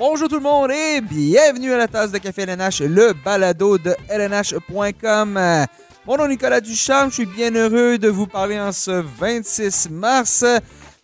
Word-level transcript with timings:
Bonjour 0.00 0.28
tout 0.28 0.36
le 0.36 0.40
monde 0.40 0.70
et 0.70 1.02
bienvenue 1.02 1.74
à 1.74 1.76
la 1.76 1.86
tasse 1.86 2.10
de 2.10 2.16
café 2.16 2.44
LNH, 2.44 2.80
le 2.80 3.12
balado 3.22 3.76
de 3.76 3.94
LNH.com. 4.08 5.38
Mon 6.06 6.16
nom 6.16 6.24
est 6.24 6.28
Nicolas 6.28 6.62
Duchamp, 6.62 7.10
je 7.10 7.16
suis 7.16 7.26
bien 7.26 7.54
heureux 7.54 7.98
de 7.98 8.08
vous 8.08 8.26
parler 8.26 8.58
en 8.58 8.72
ce 8.72 8.92
26 8.92 9.90
mars. 9.90 10.42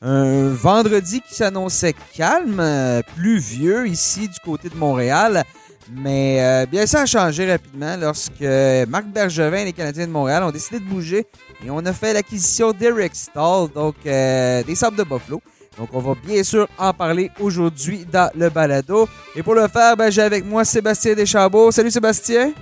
Un 0.01 0.49
vendredi 0.49 1.21
qui 1.21 1.35
s'annonçait 1.35 1.95
calme, 2.15 3.03
pluvieux 3.17 3.87
ici 3.87 4.29
du 4.31 4.41
côté 4.43 4.71
de 4.71 4.77
Montréal. 4.77 5.45
Mais 5.93 6.39
euh, 6.41 6.65
bien, 6.65 6.87
ça 6.87 7.03
a 7.03 7.07
changé 7.07 7.53
rapidement 7.53 7.99
lorsque 8.01 8.41
Marc 8.89 9.09
Bergevin 9.09 9.59
et 9.59 9.65
les 9.67 9.73
Canadiens 9.75 10.07
de 10.07 10.13
Montréal 10.13 10.43
ont 10.43 10.53
décidé 10.53 10.81
de 10.81 10.89
bouger 10.89 11.27
et 11.63 11.71
on 11.71 11.85
a 11.85 11.93
fait 11.93 12.15
l'acquisition 12.15 12.73
d'Eric 12.73 13.15
Stall, 13.15 13.69
donc 13.75 13.97
euh, 14.07 14.63
des 14.63 14.75
Sables 14.75 14.97
de 14.97 15.05
Buffalo. 15.05 15.43
Donc, 15.79 15.91
on 15.93 16.01
va 16.01 16.15
bien 16.25 16.43
sûr 16.43 16.67
en 16.79 16.93
parler 16.95 17.31
aujourd'hui 17.39 18.07
dans 18.11 18.31
le 18.35 18.49
balado. 18.49 19.09
Et 19.35 19.43
pour 19.43 19.55
le 19.55 19.69
faire, 19.69 19.97
ben, 19.97 20.11
j'ai 20.11 20.23
avec 20.23 20.45
moi 20.45 20.65
Sébastien 20.65 21.15
Deschambault. 21.15 21.71
Salut 21.71 21.91
Sébastien. 21.91 22.53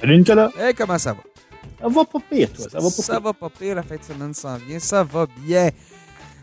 Salut 0.00 0.18
Nicolas. 0.18 0.50
Hey, 0.58 0.72
comment 0.74 0.98
ça 0.98 1.12
va? 1.12 1.18
Ça 1.80 1.88
va 1.88 2.04
pas 2.04 2.18
pire, 2.30 2.48
toi. 2.52 2.64
Ça 2.70 2.78
va 2.78 2.84
pas 2.84 2.90
Ça 2.90 3.12
pire. 3.14 3.20
va 3.22 3.32
pas 3.34 3.48
pire, 3.50 3.74
la 3.74 3.82
fin 3.82 3.96
de 3.96 4.02
semaine 4.02 4.32
s'en 4.32 4.56
vient. 4.56 4.78
Ça 4.78 5.04
va 5.04 5.26
bien. 5.44 5.68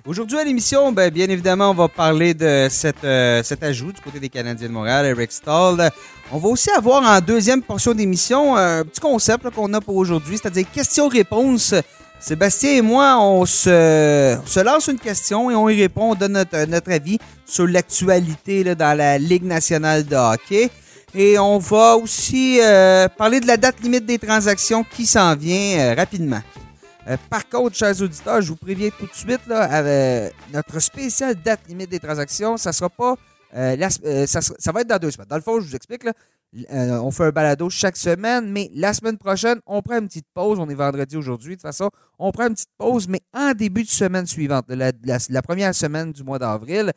Aujourd'hui 0.06 0.38
à 0.38 0.44
l'émission, 0.44 0.92
ben, 0.92 1.10
bien 1.12 1.28
évidemment, 1.30 1.72
on 1.72 1.76
va 1.76 1.88
parler 1.88 2.34
de 2.34 2.68
cette, 2.70 3.04
euh, 3.04 3.42
cet 3.44 3.64
ajout 3.64 3.92
du 3.92 4.02
côté 4.02 4.20
des 4.20 4.30
Canadiens 4.30 4.68
de 4.68 4.74
Montréal, 4.74 5.06
Eric 5.08 5.32
Stall. 5.32 5.92
On 6.32 6.38
va 6.38 6.50
aussi 6.50 6.70
avoir 6.72 7.04
en 7.04 7.20
deuxième 7.22 7.62
portion 7.62 7.94
d'émission 7.94 8.56
un 8.56 8.84
petit 8.84 9.00
concept 9.00 9.50
qu'on 9.52 9.72
a 9.74 9.82
pour 9.82 9.96
aujourd'hui, 9.96 10.38
c'est-à-dire 10.38 10.66
questions-réponses. 10.72 11.76
Sébastien 12.22 12.74
et 12.74 12.82
moi, 12.82 13.18
on 13.20 13.46
se, 13.46 14.38
on 14.38 14.46
se 14.46 14.60
lance 14.60 14.88
une 14.88 15.00
question 15.00 15.50
et 15.50 15.56
on 15.56 15.68
y 15.70 15.82
répond, 15.82 16.12
on 16.12 16.16
donne 16.16 16.34
notre, 16.34 16.66
notre 16.66 16.92
avis 16.92 17.18
sur 17.46 17.66
l'actualité 17.68 18.76
dans 18.76 18.96
la 18.96 19.18
Ligue 19.18 19.44
nationale 19.44 20.06
de 20.06 20.16
hockey. 20.16 20.70
Et 21.16 21.40
on 21.40 21.58
va 21.58 21.98
aussi 21.98 22.60
euh, 22.62 23.08
parler 23.10 23.40
de 23.40 23.48
la 23.48 23.58
date 23.58 23.82
limite 23.82 24.06
des 24.06 24.20
transactions 24.20 24.84
qui 24.84 25.06
s'en 25.08 25.36
vient 25.36 25.80
euh, 25.80 25.94
rapidement. 25.96 26.42
Euh, 27.08 27.18
par 27.30 27.50
contre, 27.50 27.76
chers 27.76 28.00
auditeurs, 28.00 28.42
je 28.42 28.50
vous 28.50 28.56
préviens 28.56 28.90
tout 28.98 29.08
de 29.08 29.14
suite, 29.14 29.42
là, 29.48 29.64
avec 29.64 30.34
notre 30.54 30.80
spéciale 30.80 31.36
date 31.44 31.62
limite 31.68 31.90
des 31.90 32.00
transactions, 32.00 32.56
ça 32.56 32.72
sera 32.72 32.90
pas. 32.90 33.16
euh, 33.58 33.76
euh, 34.06 34.28
ça, 34.28 34.40
ça 34.42 34.72
va 34.72 34.82
être 34.82 34.88
dans 34.88 35.00
deux 35.00 35.12
semaines. 35.12 35.28
Dans 35.28 35.36
le 35.36 35.42
fond, 35.42 35.60
je 35.60 35.68
vous 35.68 35.76
explique, 35.76 36.04
là, 36.04 36.14
euh, 36.54 37.00
on 37.00 37.12
fait 37.12 37.26
un 37.26 37.32
balado 37.32 37.70
chaque 37.70 37.96
semaine, 37.96 38.52
mais 38.52 38.70
la 38.74 38.94
semaine 38.94 39.18
prochaine, 39.18 39.60
on 39.66 39.82
prend 39.82 40.00
une 40.00 40.08
petite 40.08 40.28
pause. 40.34 40.60
On 40.60 40.70
est 40.70 40.76
vendredi 40.76 41.16
aujourd'hui, 41.16 41.52
de 41.52 41.56
toute 41.56 41.62
façon. 41.62 41.90
On 42.20 42.32
prend 42.32 42.48
une 42.48 42.54
petite 42.54 42.72
pause, 42.78 43.08
mais 43.08 43.22
en 43.34 43.54
début 43.54 43.84
de 43.84 43.90
semaine 43.90 44.26
suivante, 44.26 44.66
la, 44.70 45.42
première 45.42 45.74
semaine 45.74 46.12
du 46.12 46.24
mois 46.24 46.40
d'avril, 46.40 46.92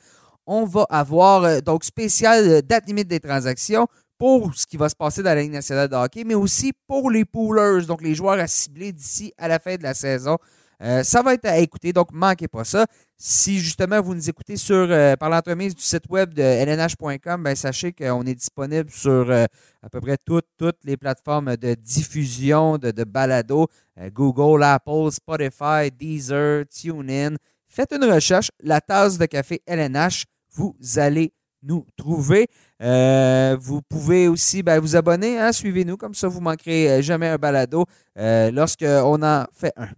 on 0.46 0.64
va 0.64 0.86
avoir 0.90 1.44
euh, 1.44 1.60
donc 1.60 1.84
spécial 1.84 2.44
euh, 2.48 2.62
date 2.62 2.86
limite 2.86 3.08
des 3.08 3.20
transactions 3.20 3.86
pour 4.18 4.54
ce 4.54 4.66
qui 4.66 4.76
va 4.76 4.88
se 4.88 4.96
passer 4.96 5.22
dans 5.22 5.34
la 5.34 5.42
Ligue 5.42 5.52
nationale 5.52 5.88
de 5.88 5.94
hockey, 5.96 6.24
mais 6.24 6.34
aussi 6.34 6.72
pour 6.86 7.10
les 7.10 7.24
poolers, 7.24 7.86
donc 7.86 8.02
les 8.02 8.14
joueurs 8.14 8.38
à 8.38 8.46
cibler 8.46 8.92
d'ici 8.92 9.32
à 9.38 9.48
la 9.48 9.58
fin 9.58 9.76
de 9.76 9.82
la 9.82 9.94
saison. 9.94 10.36
Euh, 10.82 11.02
ça 11.02 11.22
va 11.22 11.34
être 11.34 11.44
à 11.46 11.58
écouter, 11.58 11.92
donc 11.92 12.08
manquez 12.12 12.48
pas 12.48 12.64
ça. 12.64 12.86
Si 13.16 13.58
justement 13.58 14.00
vous 14.00 14.14
nous 14.14 14.28
écoutez 14.28 14.56
sur 14.56 14.74
euh, 14.74 15.16
par 15.16 15.30
l'entremise 15.30 15.74
du 15.74 15.82
site 15.82 16.04
web 16.10 16.34
de 16.34 16.42
lnh.com, 16.42 17.42
ben, 17.42 17.54
sachez 17.54 17.92
qu'on 17.92 18.22
est 18.22 18.34
disponible 18.34 18.90
sur 18.90 19.30
euh, 19.30 19.44
à 19.82 19.88
peu 19.88 20.00
près 20.00 20.16
toutes, 20.24 20.46
les 20.84 20.96
plateformes 20.96 21.56
de 21.56 21.74
diffusion 21.74 22.78
de, 22.78 23.04
balado, 23.04 23.68
Google, 24.12 24.62
Apple, 24.62 25.10
Spotify, 25.10 25.90
Deezer, 25.96 26.64
TuneIn. 26.68 27.36
Faites 27.68 27.92
une 27.92 28.04
recherche, 28.04 28.50
la 28.62 28.80
tasse 28.80 29.18
de 29.18 29.26
café 29.26 29.62
LNH, 29.66 30.24
vous 30.52 30.76
allez 30.96 31.32
nous 31.62 31.86
trouver. 31.96 32.46
Vous 32.80 33.82
pouvez 33.82 34.28
aussi 34.28 34.62
ben, 34.62 34.80
vous 34.80 34.96
abonner, 34.96 35.38
hein, 35.38 35.52
suivez-nous, 35.52 35.96
comme 35.96 36.14
ça 36.14 36.28
vous 36.28 36.40
manquerez 36.40 37.02
jamais 37.02 37.28
un 37.28 37.36
balado 37.36 37.84
euh, 38.18 38.50
lorsqu'on 38.50 39.22
en 39.22 39.44
fait 39.52 39.72
un. 39.76 39.88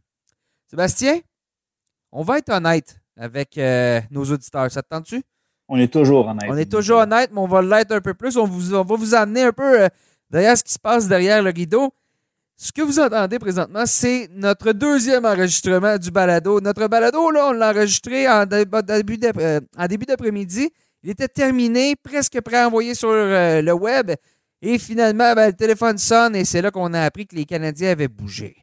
Sébastien, 0.68 1.20
on 2.12 2.22
va 2.22 2.38
être 2.38 2.50
honnête 2.50 2.98
avec 3.16 3.56
euh, 3.58 4.00
nos 4.10 4.24
auditeurs, 4.24 4.70
ça 4.70 4.82
te 4.82 4.88
tente-tu? 4.88 5.22
On 5.68 5.78
est 5.78 5.92
toujours 5.92 6.28
honnête. 6.28 6.48
On 6.48 6.56
est 6.56 6.70
toujours 6.70 6.98
honnête, 6.98 7.30
mais 7.32 7.40
on 7.40 7.48
va 7.48 7.62
l'être 7.62 7.92
un 7.92 8.00
peu 8.00 8.14
plus. 8.14 8.36
On, 8.36 8.46
vous, 8.46 8.74
on 8.74 8.84
va 8.84 8.96
vous 8.96 9.14
amener 9.14 9.42
un 9.42 9.52
peu 9.52 9.82
euh, 9.82 9.88
derrière 10.30 10.56
ce 10.56 10.62
qui 10.62 10.72
se 10.72 10.78
passe 10.78 11.08
derrière 11.08 11.42
le 11.42 11.50
rideau. 11.50 11.92
Ce 12.56 12.72
que 12.72 12.80
vous 12.80 12.98
entendez 13.00 13.38
présentement, 13.38 13.84
c'est 13.84 14.30
notre 14.32 14.72
deuxième 14.72 15.26
enregistrement 15.26 15.98
du 15.98 16.10
balado. 16.10 16.60
Notre 16.60 16.86
balado, 16.86 17.30
là, 17.30 17.48
on 17.48 17.52
l'a 17.52 17.70
enregistré 17.70 18.28
en 18.28 18.44
euh, 18.50 18.64
début 19.88 20.06
d'après-midi. 20.06 20.70
Il 21.02 21.10
était 21.10 21.28
terminé, 21.28 21.94
presque 21.96 22.40
prêt 22.40 22.58
à 22.58 22.66
envoyer 22.66 22.94
sur 22.94 23.10
euh, 23.10 23.60
le 23.60 23.72
web. 23.72 24.12
Et 24.62 24.78
finalement, 24.78 25.34
ben, 25.34 25.48
le 25.48 25.52
téléphone 25.52 25.98
sonne 25.98 26.34
et 26.34 26.44
c'est 26.44 26.62
là 26.62 26.70
qu'on 26.70 26.94
a 26.94 27.02
appris 27.02 27.26
que 27.26 27.36
les 27.36 27.44
Canadiens 27.44 27.90
avaient 27.90 28.08
bougé. 28.08 28.56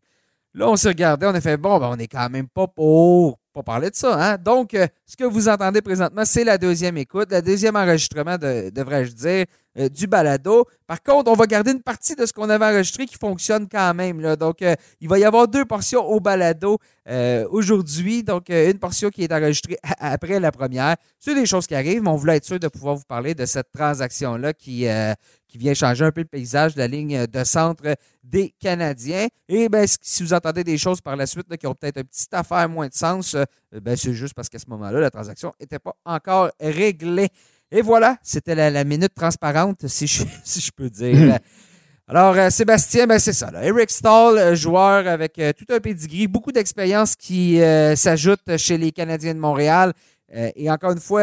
Là, 0.56 0.70
on 0.70 0.76
s'est 0.76 0.90
regardé, 0.90 1.26
on 1.26 1.34
a 1.34 1.42
fait 1.42 1.58
bon, 1.58 1.80
ben, 1.80 1.88
on 1.88 1.96
n'est 1.96 2.08
quand 2.08 2.30
même 2.30 2.48
pas 2.48 2.68
pour 2.68 3.40
pas 3.54 3.62
parler 3.64 3.92
de 3.92 3.96
ça. 3.96 4.16
Hein? 4.34 4.38
Donc, 4.44 4.74
euh, 4.74 4.88
ce 5.06 5.16
que 5.16 5.24
vous 5.26 5.48
entendez 5.48 5.82
présentement, 5.82 6.26
c'est 6.26 6.44
la 6.44 6.58
deuxième 6.58 6.98
écoute, 6.98 7.28
le 7.32 7.40
deuxième 7.42 7.76
enregistrement, 7.76 8.36
de- 8.36 8.72
devrais-je 8.72 9.12
dire, 9.12 9.46
euh, 9.78 9.90
du 9.90 10.08
balado. 10.08 10.66
Par 10.88 11.02
contre, 11.04 11.30
on 11.30 11.36
va 11.36 11.46
garder 11.46 11.72
une 11.72 11.82
partie 11.84 12.16
de 12.16 12.26
ce 12.26 12.34
qu'on 12.34 12.50
avait 12.50 12.66
enregistré 12.66 13.06
qui 13.06 13.16
fonctionne 13.16 13.68
quand 13.70 13.94
même. 13.94 14.36
Donc, 14.38 14.64
euh, 14.64 14.74
il 15.00 15.08
va 15.08 15.20
y 15.20 15.24
avoir 15.24 15.48
deux 15.48 15.66
portions 15.66 16.04
au 16.04 16.20
balado 16.20 16.80
aujourd'hui. 17.50 18.24
Donc, 18.24 18.50
une 18.50 18.80
portion 18.80 19.10
qui 19.10 19.24
est 19.24 19.32
enregistrée 19.34 19.78
après 20.00 20.40
la 20.40 20.52
première. 20.52 20.96
C'est 21.20 21.36
des 21.36 21.46
choses 21.46 21.68
qui 21.68 21.76
arrivent, 21.76 22.02
mais 22.02 22.10
on 22.10 22.16
voulait 22.16 22.38
être 22.38 22.46
sûr 22.46 22.60
de 22.60 22.68
pouvoir 22.70 22.96
vous 22.96 23.04
parler 23.08 23.36
de 23.36 23.46
cette 23.46 23.72
transaction-là 23.74 24.54
qui, 24.54 24.88
qui 25.48 25.58
vient 25.58 25.74
changer 25.74 26.06
un 26.06 26.12
peu 26.12 26.22
le 26.22 26.28
paysage 26.28 26.76
de 26.76 26.80
la 26.80 26.88
ligne 26.88 27.28
de 27.28 27.44
centre 27.44 27.84
des 28.24 28.54
Canadiens. 28.60 29.28
Et 29.50 29.70
ben, 29.70 29.86
si 30.02 30.24
vous 30.24 30.34
entendez 30.34 30.64
des 30.64 30.78
choses 30.78 31.02
par 31.02 31.16
la 31.16 31.26
suite 31.26 31.46
là, 31.50 31.58
qui 31.58 31.68
ont 31.68 31.76
peut-être 31.76 31.98
une 31.98 32.04
petite 32.06 32.34
affaire 32.34 32.68
moins 32.70 32.88
de 32.88 32.94
sens, 32.94 33.36
euh, 33.36 33.44
ben, 33.82 33.96
c'est 33.96 34.14
juste 34.14 34.34
parce 34.34 34.50
qu'à 34.50 34.60
ce 34.60 34.70
moment-là, 34.70 35.00
la 35.00 35.12
transaction 35.12 35.54
n'était 35.60 35.80
pas 35.80 35.96
encore 36.06 36.50
réglée. 36.60 37.30
Et 37.72 37.82
voilà, 37.82 38.18
c'était 38.24 38.56
la, 38.56 38.70
la 38.70 38.84
minute 38.84 39.14
transparente, 39.14 39.88
si 39.88 40.08
je, 40.08 40.24
si 40.44 40.62
je 40.62 40.72
peux 40.72 40.90
dire. 40.90 41.40
Alors, 42.06 42.36
euh, 42.36 42.50
Sébastien, 42.50 43.08
ben, 43.08 43.18
c'est 43.18 43.34
ça. 43.34 43.50
Là. 43.50 43.64
Eric 43.64 43.90
Stahl, 43.90 44.38
euh, 44.38 44.56
joueur 44.56 45.08
avec 45.08 45.40
euh, 45.40 45.54
tout 45.54 45.66
un 45.74 45.80
pedigree, 45.80 46.28
beaucoup 46.28 46.52
d'expérience 46.52 47.16
qui 47.16 47.62
euh, 47.62 47.96
s'ajoute 47.96 48.58
chez 48.58 48.78
les 48.78 48.92
Canadiens 48.92 49.34
de 49.34 49.40
Montréal. 49.40 49.94
Et 50.56 50.70
encore 50.72 50.94
une 50.94 51.00
fois, 51.00 51.22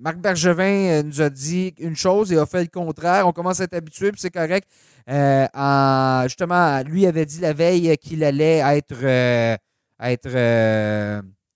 Marc 0.00 0.16
Bergevin 0.16 0.62
euh, 0.64 1.02
nous 1.02 1.20
a 1.20 1.28
dit 1.28 1.74
une 1.78 1.94
chose 1.94 2.32
et 2.32 2.38
a 2.38 2.46
fait 2.46 2.62
le 2.62 2.68
contraire. 2.68 3.26
On 3.28 3.32
commence 3.32 3.60
à 3.60 3.64
être 3.64 3.74
habitué, 3.74 4.10
puis 4.12 4.20
c'est 4.20 4.30
correct. 4.30 4.66
Euh, 5.08 5.46
en- 5.54 6.22
justement, 6.24 6.80
lui 6.82 7.06
avait 7.06 7.26
dit 7.26 7.40
la 7.40 7.52
veille 7.52 7.96
qu'il 7.98 8.24
allait 8.24 8.58
être, 8.58 8.94
euh, 9.04 9.56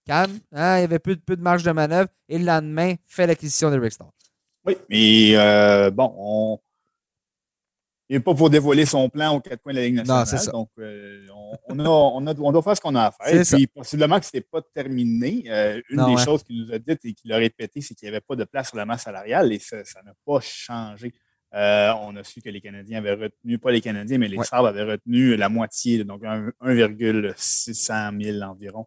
calme. 0.06 0.38
hein, 0.52 0.78
Il 0.78 0.80
y 0.82 0.84
avait 0.84 0.98
peu, 0.98 1.16
de- 1.16 1.40
marge 1.42 1.62
de 1.62 1.70
manœuvre. 1.72 2.08
Et 2.28 2.38
le 2.38 2.44
lendemain, 2.44 2.94
fait 3.06 3.26
l'acquisition 3.26 3.70
de 3.70 3.78
Rick. 3.78 3.94
Oui, 4.66 4.76
mais 4.90 5.90
bon, 5.90 6.12
on. 6.18 6.58
Il 8.10 8.16
n'est 8.16 8.20
pas 8.22 8.34
pour 8.34 8.50
dévoiler 8.50 8.84
son 8.84 9.08
plan 9.08 9.34
aux 9.34 9.40
quatre 9.40 9.62
coins 9.62 9.72
de 9.72 9.78
la 9.78 9.84
Ligue 9.86 9.94
nationale. 9.94 10.20
Non, 10.20 10.26
c'est 10.26 10.36
ça. 10.38 10.50
Donc, 10.52 10.68
euh, 10.78 11.26
on, 11.34 11.56
on 11.70 11.78
a, 11.80 11.88
on, 11.88 12.26
a- 12.26 12.38
on 12.38 12.52
doit 12.52 12.62
faire 12.62 12.76
ce 12.76 12.80
qu'on 12.82 12.94
a 12.96 13.04
à 13.06 13.10
faire. 13.12 13.44
C'est 13.46 13.54
Et 13.54 13.66
puis, 13.66 13.66
possiblement 13.68 14.20
que 14.20 14.26
ce 14.26 14.30
n'est 14.34 14.42
pas 14.42 14.60
terminé. 14.74 15.44
Euh, 15.48 15.80
une 15.88 15.96
Non, 15.96 16.08
des 16.08 16.16
ouais. 16.16 16.24
choses 16.24 16.42
qu'il 16.42 16.60
nous 16.66 16.72
a 16.74 16.78
dites 16.78 17.02
et 17.04 17.14
qu'il 17.14 17.32
a 17.32 17.36
répété, 17.38 17.80
c'est 17.80 17.94
qu'il 17.94 18.06
n'y 18.06 18.14
avait 18.14 18.20
pas 18.20 18.36
de 18.36 18.44
place 18.44 18.68
sur 18.68 18.76
la 18.76 18.84
masse 18.84 19.04
salariale 19.04 19.50
et 19.52 19.58
ça 19.58 19.82
ça 19.84 20.02
n'a 20.02 20.12
pas 20.26 20.40
changé. 20.40 21.14
Euh, 21.54 21.92
on 22.02 22.14
a 22.16 22.24
su 22.24 22.42
que 22.42 22.50
les 22.50 22.60
Canadiens 22.60 22.98
avaient 22.98 23.14
retenu, 23.14 23.58
pas 23.58 23.70
les 23.70 23.80
Canadiens, 23.80 24.18
mais 24.18 24.28
les 24.28 24.36
Ouais. 24.38 24.44
Sabres 24.44 24.66
avaient 24.68 24.82
retenu 24.82 25.36
la 25.36 25.48
moitié, 25.48 26.02
donc 26.04 26.22
un- 26.24 26.50
1,600 26.60 28.10
000 28.20 28.42
environ 28.42 28.86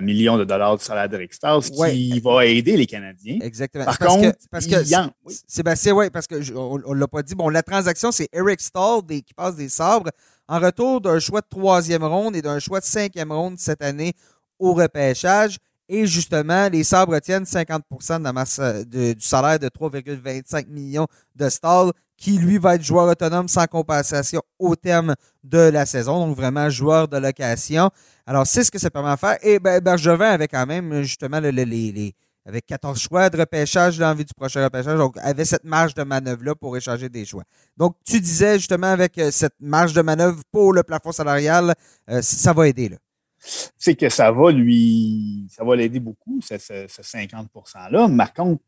millions 0.00 0.36
de 0.38 0.44
dollars 0.44 0.76
de 0.76 0.82
salaire 0.82 1.08
d'Eric 1.08 1.32
ce 1.62 1.72
Ouais. 1.78 1.92
qui 1.92 2.20
va 2.20 2.44
aider 2.46 2.76
les 2.76 2.86
Canadiens. 2.86 3.38
Exactement. 3.42 3.84
Par 3.86 3.98
parce 3.98 4.14
contre, 4.14 4.30
que, 4.36 4.36
parce 4.50 4.66
que 4.66 4.84
oui. 5.24 5.34
Sébastien, 5.46 5.94
oui, 5.94 6.10
parce 6.10 6.26
que 6.26 6.40
je- 6.42 6.54
on 6.54 6.78
ne 6.78 6.94
l'a 6.94 7.08
pas 7.08 7.22
dit. 7.22 7.34
Bon, 7.34 7.48
la 7.48 7.62
transaction, 7.62 8.12
c'est 8.12 8.28
Eric 8.32 8.60
Stahl 8.60 9.00
des- 9.06 9.22
qui 9.22 9.34
passe 9.34 9.56
des 9.56 9.68
sabres 9.68 10.10
en 10.48 10.58
retour 10.60 11.00
d'un 11.00 11.18
choix 11.18 11.40
de 11.40 11.46
troisième 11.48 12.04
ronde 12.04 12.36
et 12.36 12.42
d'un 12.42 12.58
choix 12.58 12.80
de 12.80 12.84
cinquième 12.84 13.32
ronde 13.32 13.58
cette 13.58 13.82
année 13.82 14.12
au 14.58 14.74
repêchage. 14.74 15.56
Et 15.88 16.06
justement, 16.06 16.68
les 16.68 16.84
sabres 16.84 17.14
retiennent 17.14 17.44
50 17.44 17.82
de 18.20 18.24
la 18.24 18.32
masse 18.32 18.58
euh, 18.60 18.84
de- 18.84 19.12
du 19.14 19.20
salaire 19.24 19.58
de 19.58 19.68
3,25 19.68 20.68
millions 20.68 21.08
de 21.34 21.48
Stahl, 21.48 21.90
qui 22.20 22.38
lui 22.38 22.58
va 22.58 22.74
être 22.76 22.82
joueur 22.84 23.08
autonome 23.08 23.48
sans 23.48 23.66
compensation 23.66 24.42
au 24.58 24.76
terme 24.76 25.16
de 25.42 25.58
la 25.58 25.86
saison, 25.86 26.26
donc 26.26 26.36
vraiment 26.36 26.68
joueur 26.70 27.08
de 27.08 27.16
location. 27.16 27.90
Alors, 28.26 28.46
c'est 28.46 28.62
ce 28.62 28.70
que 28.70 28.78
ça 28.78 28.90
permet 28.90 29.10
de 29.12 29.18
faire. 29.18 29.38
Et 29.42 29.58
ben, 29.58 29.80
Bergevin 29.80 30.28
avait 30.30 30.46
quand 30.46 30.66
même 30.66 31.00
justement 31.02 31.40
le- 31.40 31.50
le- 31.50 31.64
les, 31.64 31.90
les- 31.92 32.14
avec 32.46 32.66
14 32.66 32.98
choix 33.00 33.30
de 33.30 33.38
repêchage 33.38 33.98
l'envie 33.98 34.24
du 34.24 34.34
prochain 34.34 34.62
repêchage, 34.62 34.98
donc 34.98 35.16
avait 35.22 35.44
cette 35.46 35.64
marge 35.64 35.94
de 35.94 36.02
manœuvre-là 36.02 36.54
pour 36.54 36.76
échanger 36.76 37.08
des 37.08 37.24
choix. 37.24 37.44
Donc, 37.76 37.96
tu 38.06 38.20
disais 38.20 38.58
justement 38.58 38.88
avec 38.88 39.16
euh, 39.18 39.30
cette 39.30 39.54
marge 39.60 39.92
de 39.94 40.02
manœuvre 40.02 40.42
pour 40.52 40.72
le 40.74 40.82
plafond 40.82 41.12
salarial, 41.12 41.74
euh, 42.10 42.20
ça 42.22 42.52
va 42.52 42.68
aider. 42.68 42.90
Là. 42.90 42.96
c'est 43.78 43.94
que 43.94 44.10
ça 44.10 44.30
va 44.30 44.50
lui, 44.52 45.46
ça 45.50 45.64
va 45.64 45.74
l'aider 45.74 46.00
beaucoup, 46.00 46.40
ce, 46.42 46.58
ce- 46.58 46.86
ce 46.88 47.02
50 47.02 47.48
%-là. 47.54 48.08
Par 48.16 48.34
contre, 48.34 48.62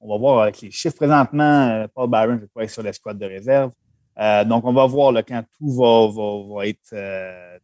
On 0.00 0.08
va 0.08 0.18
voir 0.18 0.42
avec 0.42 0.60
les 0.60 0.70
chiffres 0.70 0.96
présentement. 0.96 1.86
Paul 1.94 2.10
Byron, 2.10 2.38
je 2.40 2.46
crois, 2.46 2.64
est 2.64 2.68
sur 2.68 2.82
l'escouade 2.82 3.18
de 3.18 3.26
réserve. 3.26 3.72
donc, 4.46 4.64
on 4.64 4.72
va 4.72 4.86
voir 4.86 5.12
quand 5.26 5.42
tout 5.58 5.70
va, 5.74 6.66
être, 6.66 6.94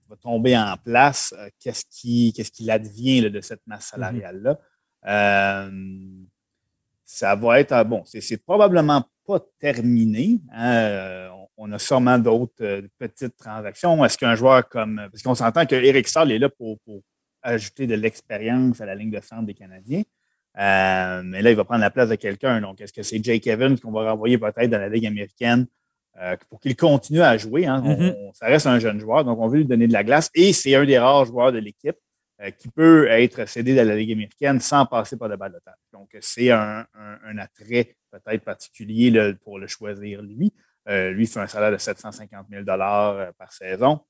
va 0.09 0.17
tomber 0.21 0.57
en 0.57 0.77
place, 0.83 1.35
qu'est-ce 1.59 1.85
qui, 1.91 2.33
qu'est-ce 2.35 2.51
qu'il 2.51 2.71
advient 2.71 3.31
de 3.31 3.41
cette 3.41 3.67
masse 3.67 3.89
mm-hmm. 3.89 3.91
salariale-là. 3.91 5.71
ça 7.05 7.35
va 7.37 7.61
être, 7.61 7.85
bon, 7.85 8.03
c'est 8.07 8.43
probablement 8.43 9.05
pas 9.27 9.41
terminé. 9.59 10.41
Hein, 10.53 11.29
on 11.57 11.71
a 11.73 11.79
sûrement 11.79 12.19
d'autres 12.19 12.83
petites 12.99 13.37
transactions. 13.37 14.05
Est-ce 14.05 14.19
qu'un 14.19 14.35
joueur 14.35 14.69
comme. 14.69 15.01
Parce 15.11 15.23
qu'on 15.23 15.35
s'entend 15.35 15.65
que 15.67 15.77
Eric 15.77 16.09
Stahl 16.09 16.33
est 16.33 16.39
là 16.39 16.49
pour, 16.49 16.79
ajouter 17.45 17.89
de 17.89 17.97
l'expérience 17.97 18.81
à 18.81 18.87
la 18.87 18.95
ligne 18.95 19.11
de 19.11 19.21
centre 19.21 19.47
des 19.47 19.55
Canadiens. 19.55 20.03
Euh, 20.59 21.23
mais 21.25 21.43
là, 21.43 21.51
il 21.51 21.57
va 21.57 21.65
prendre 21.65 21.81
la 21.81 21.91
place 21.91 22.09
de 22.09 22.15
quelqu'un. 22.17 22.61
Donc, 22.61 22.81
est-ce 22.81 22.93
que 22.93 23.03
c'est 23.03 23.23
Jake 23.23 23.47
Evans 23.47 23.79
qu'on 23.79 23.93
va 23.93 24.11
renvoyer 24.11 24.39
peut-être 24.39 24.71
dans 24.71 24.79
la 24.79 24.89
Ligue 24.89 25.07
américaine 25.07 25.67
euh, 26.21 26.37
pour 26.51 26.61
qu'il 26.61 26.77
continue 26.77 27.23
à 27.23 27.37
jouer? 27.39 27.67
Hein? 27.67 27.83
Mm-hmm. 27.83 28.35
ça 28.35 28.47
reste 28.47 28.67
un 28.67 28.79
jeune 28.79 29.01
joueur, 29.01 29.25
donc 29.25 29.39
on 29.39 29.49
veut 29.49 29.59
lui 29.59 29.65
donner 29.65 29.87
de 29.87 29.93
la 29.93 30.05
glace. 30.05 30.31
Et 30.35 30.53
c'est 30.53 30.75
un 30.75 30.85
des 30.85 30.99
rares 30.99 31.25
joueurs 31.25 31.53
de 31.53 31.59
l'équipe 31.59 31.97
euh, 32.43 32.51
qui 32.51 32.69
peut 32.69 33.09
être 33.09 33.49
cédé 33.49 33.75
dans 33.75 33.87
la 33.87 33.97
Ligue 33.97 34.13
américaine 34.13 34.61
sans 34.61 34.85
passer 34.85 35.17
par 35.17 35.29
le 35.29 35.37
balotage. 35.37 35.75
Donc, 35.93 36.17
c'est 36.21 36.51
un, 36.51 36.85
attrait 37.39 37.97
peut-être 38.11 38.45
particulier 38.45 39.35
pour 39.43 39.59
le 39.59 39.67
choisir 39.67 40.21
lui. 40.21 40.53
lui 40.87 41.27
fait 41.27 41.41
un 41.41 41.47
salaire 41.47 41.73
de 41.73 41.79
750 41.79 42.47
000 42.51 42.65
par 42.67 43.53
saison. 43.53 44.01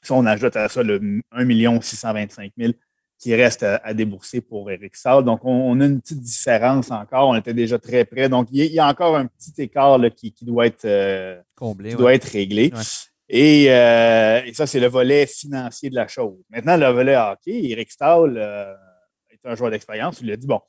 Si 0.00 0.10
on 0.12 0.26
ajoute 0.26 0.56
à 0.56 0.68
ça 0.68 0.82
le 0.82 1.22
1 1.32 1.80
625 1.80 2.52
000 2.56 2.72
qui 3.22 3.36
reste 3.36 3.62
à, 3.62 3.94
débourser 3.94 4.40
pour 4.40 4.68
Eric 4.68 4.96
Saul. 4.96 5.24
Donc, 5.24 5.44
on, 5.44 5.80
a 5.80 5.84
une 5.84 6.00
petite 6.00 6.20
différence 6.20 6.90
encore. 6.90 7.28
On 7.28 7.36
était 7.36 7.54
déjà 7.54 7.78
très 7.78 8.04
près. 8.04 8.28
Donc, 8.28 8.48
il 8.50 8.64
y 8.64 8.80
a, 8.80 8.88
encore 8.88 9.16
un 9.16 9.26
petit 9.26 9.52
écart 9.58 10.00
qui, 10.16 10.34
doit 10.42 10.66
être, 10.66 10.84
euh, 10.84 11.40
Comblé, 11.54 11.94
doit 11.94 12.14
être 12.14 12.24
réglé. 12.24 12.72
Euh, 13.32 14.42
et, 14.44 14.52
ça, 14.54 14.66
c'est 14.66 14.80
le 14.80 14.88
volet 14.88 15.26
financier 15.26 15.88
de 15.88 15.94
la 15.94 16.08
chose. 16.08 16.36
Maintenant, 16.50 16.76
le 16.76 16.88
volet 16.88 17.16
hockey, 17.16 17.70
Eric 17.70 17.92
Stahl 17.92 18.36
euh, 18.36 18.74
est 19.30 19.38
un 19.48 19.54
joueur 19.54 19.70
d'expérience. 19.70 20.18
Il 20.20 20.32
a 20.32 20.36
dit, 20.36 20.48
bon, 20.48 20.60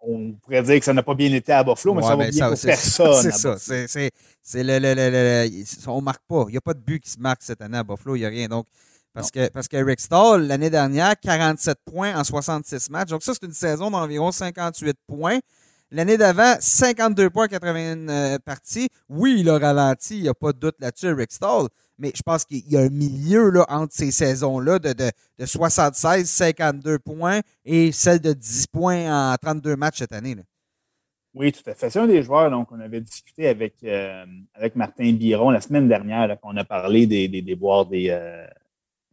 on 0.00 0.32
pourrait 0.32 0.64
dire 0.64 0.80
que 0.80 0.84
ça 0.84 0.92
n'a 0.92 1.04
pas 1.04 1.14
bien 1.14 1.32
été 1.32 1.52
à 1.52 1.62
Buffalo, 1.62 1.94
mais 1.94 2.02
ça 2.02 2.16
va 2.16 2.28
bien 2.28 2.48
pour 2.50 2.60
personne. 2.60 3.30
C'est 3.30 3.30
ça. 3.30 4.10
C'est 4.42 4.64
le, 4.64 4.80
le, 4.80 4.94
le, 4.94 5.64
on 5.86 6.00
marque 6.00 6.24
pas. 6.26 6.46
Il 6.48 6.52
n'y 6.52 6.58
a 6.58 6.62
pas 6.62 6.74
de 6.74 6.80
but 6.80 7.00
qui 7.00 7.10
se 7.10 7.20
marque 7.20 7.42
cette 7.42 7.62
année 7.62 7.78
à 7.78 7.84
Buffalo. 7.84 8.16
Il 8.16 8.20
n'y 8.20 8.26
a 8.26 8.28
rien. 8.28 8.48
Donc, 8.48 8.66
parce 9.18 9.30
que 9.32 9.48
parce 9.48 9.66
qu'Eric 9.66 9.98
Stahl, 9.98 10.46
l'année 10.46 10.70
dernière, 10.70 11.18
47 11.18 11.78
points 11.84 12.16
en 12.16 12.22
66 12.22 12.88
matchs. 12.90 13.08
Donc, 13.08 13.22
ça, 13.24 13.32
c'est 13.34 13.44
une 13.44 13.52
saison 13.52 13.90
d'environ 13.90 14.30
58 14.30 14.96
points. 15.08 15.40
L'année 15.90 16.16
d'avant, 16.16 16.54
52 16.60 17.30
points 17.30 17.46
en 17.46 17.48
81 17.48 18.08
euh, 18.08 18.38
parties. 18.38 18.88
Oui, 19.08 19.36
il 19.40 19.50
a 19.50 19.58
ralenti, 19.58 20.18
il 20.18 20.22
n'y 20.22 20.28
a 20.28 20.34
pas 20.34 20.52
de 20.52 20.58
doute 20.58 20.76
là-dessus, 20.78 21.06
Eric 21.06 21.32
Stahl 21.32 21.68
mais 22.00 22.12
je 22.14 22.22
pense 22.22 22.44
qu'il 22.44 22.62
y 22.70 22.76
a 22.76 22.80
un 22.82 22.90
milieu 22.90 23.50
là, 23.50 23.66
entre 23.68 23.92
ces 23.92 24.12
saisons-là 24.12 24.78
de, 24.78 24.92
de, 24.92 25.10
de, 25.38 25.46
76, 25.46 26.30
52 26.30 27.00
points 27.00 27.40
et 27.64 27.90
celle 27.90 28.20
de 28.20 28.32
10 28.32 28.68
points 28.68 29.32
en 29.32 29.36
32 29.36 29.74
matchs 29.74 29.98
cette 29.98 30.12
année. 30.12 30.36
Là. 30.36 30.42
Oui, 31.34 31.50
tout 31.50 31.68
à 31.68 31.74
fait. 31.74 31.90
C'est 31.90 31.98
un 31.98 32.06
des 32.06 32.22
joueurs 32.22 32.50
donc, 32.52 32.70
on 32.70 32.78
avait 32.78 33.00
discuté 33.00 33.48
avec, 33.48 33.74
euh, 33.82 34.24
avec 34.54 34.76
Martin 34.76 35.12
Biron 35.12 35.50
la 35.50 35.60
semaine 35.60 35.88
dernière, 35.88 36.38
qu'on 36.40 36.56
a 36.56 36.64
parlé 36.64 37.06
des, 37.06 37.26
des 37.26 37.42
déboires 37.42 37.86
des, 37.86 38.10
euh, 38.10 38.46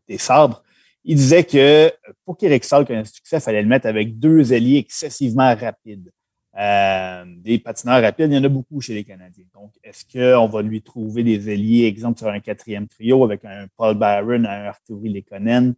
des 0.08 0.18
sabres. 0.18 0.64
Il 1.04 1.18
disait 1.18 1.44
que 1.44 1.92
pour 2.26 2.38
qu'Eric 2.38 2.64
Saul 2.64 2.86
connaisse 2.86 3.14
succès, 3.14 3.38
il 3.38 3.42
fallait 3.42 3.62
le 3.62 3.68
mettre 3.68 3.88
avec 3.88 4.18
deux 4.18 4.54
alliés 4.54 4.78
excessivement 4.78 5.56
rapides. 5.56 6.12
Euh, 6.58 7.26
des 7.28 7.60
patineurs 7.60 8.02
rapides, 8.02 8.32
il 8.32 8.36
y 8.36 8.40
en 8.40 8.44
a 8.44 8.50
beaucoup 8.50 8.80
chez 8.80 8.94
les 8.94 9.04
Canadiens. 9.04 9.46
Donc, 9.54 9.72
est-ce 9.84 10.06
qu'on 10.06 10.48
va 10.48 10.62
lui 10.62 10.82
trouver 10.82 11.24
des 11.24 11.52
alliés, 11.52 11.86
exemple, 11.86 12.18
sur 12.18 12.30
un 12.30 12.40
quatrième 12.40 12.88
trio 12.88 13.24
avec 13.24 13.44
un 13.44 13.68
Paul 13.76 13.96
Byron, 13.96 14.46
un 14.46 14.66
Arturi 14.66 15.10
Lekonen? 15.10 15.76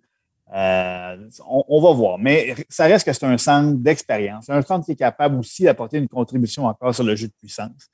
Euh, 0.53 1.29
on, 1.45 1.81
va 1.81 1.91
voir. 1.91 2.17
Mais 2.17 2.55
ça 2.69 2.85
reste 2.85 3.05
que 3.05 3.11
c'est 3.11 3.25
un 3.25 3.37
centre 3.37 3.77
d'expérience. 3.77 4.49
Un 4.49 4.61
centre 4.61 4.85
qui 4.85 4.93
est 4.93 4.95
capable 4.95 5.37
aussi 5.37 5.63
d'apporter 5.63 5.97
une 5.97 6.07
contribution 6.07 6.67
encore 6.67 6.95
sur 6.95 7.03
le 7.03 7.15
jeu 7.15 7.27
de 7.27 7.33
puissance. 7.33 7.89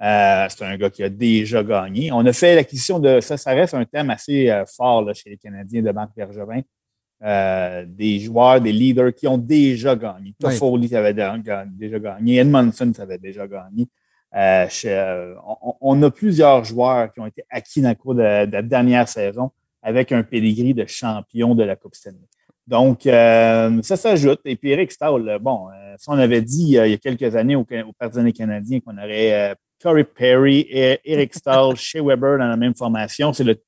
Euh, 0.00 0.46
c'est 0.48 0.64
un 0.64 0.76
gars 0.76 0.90
qui 0.90 1.02
a 1.02 1.08
déjà 1.08 1.62
gagné. 1.62 2.12
On 2.12 2.24
a 2.24 2.32
fait 2.32 2.54
l'acquisition 2.54 2.98
de 3.00 3.20
ça, 3.20 3.36
ça 3.36 3.52
reste 3.52 3.74
un 3.74 3.84
thème 3.84 4.10
assez 4.10 4.52
fort 4.76 5.12
chez 5.14 5.30
les 5.30 5.36
Canadiens 5.36 5.82
de 5.82 5.90
Marc 5.90 6.10
Bergevin. 6.16 6.62
Euh, 7.24 7.84
des 7.84 8.20
joueurs, 8.20 8.60
des 8.60 8.70
leaders 8.70 9.12
qui 9.12 9.26
ont 9.26 9.38
déjà 9.38 9.96
gagné. 9.96 10.34
Toffoli 10.38 10.94
avait 10.94 11.12
déjà 11.12 11.98
gagné, 11.98 12.36
Edmondson 12.36 12.92
avait 12.96 13.18
déjà 13.18 13.44
gagné. 13.48 13.88
Euh, 14.36 14.68
euh, 14.84 15.34
on, 15.80 16.00
a 16.04 16.10
plusieurs 16.12 16.64
joueurs 16.64 17.12
qui 17.12 17.18
ont 17.18 17.26
été 17.26 17.42
acquis 17.50 17.80
dans 17.82 17.88
le 17.88 17.96
cours 17.96 18.14
de, 18.14 18.22
la 18.22 18.62
dernière 18.62 19.08
saison 19.08 19.50
avec 19.82 20.12
un 20.12 20.22
pedigree 20.22 20.74
de 20.74 20.86
champion 20.86 21.56
de 21.56 21.64
la 21.64 21.74
Coupe 21.74 21.96
Stanley. 21.96 22.18
Donc, 22.68 23.00
ça 23.02 23.96
s'ajoute. 23.96 24.40
Et 24.44 24.54
puis, 24.54 24.70
Eric 24.70 24.92
Stahl, 24.92 25.38
bon, 25.40 25.66
si 25.96 26.08
on 26.10 26.18
avait 26.18 26.42
dit 26.42 26.66
il 26.66 26.70
y 26.70 26.78
a 26.78 26.96
quelques 26.98 27.34
années 27.34 27.56
au, 27.56 27.62
au 27.62 28.32
canadien 28.32 28.78
qu'on 28.78 28.96
aurait 28.96 29.56
Corey 29.82 30.04
Perry 30.04 30.66
et 30.68 31.00
Eric 31.04 31.34
Stahl 31.36 31.76
chez 31.76 32.00
Weber 32.00 32.38
dans 32.38 32.48
la 32.48 32.56
même 32.56 32.74
formation, 32.74 33.32
c'est 33.32 33.44
le 33.44 33.60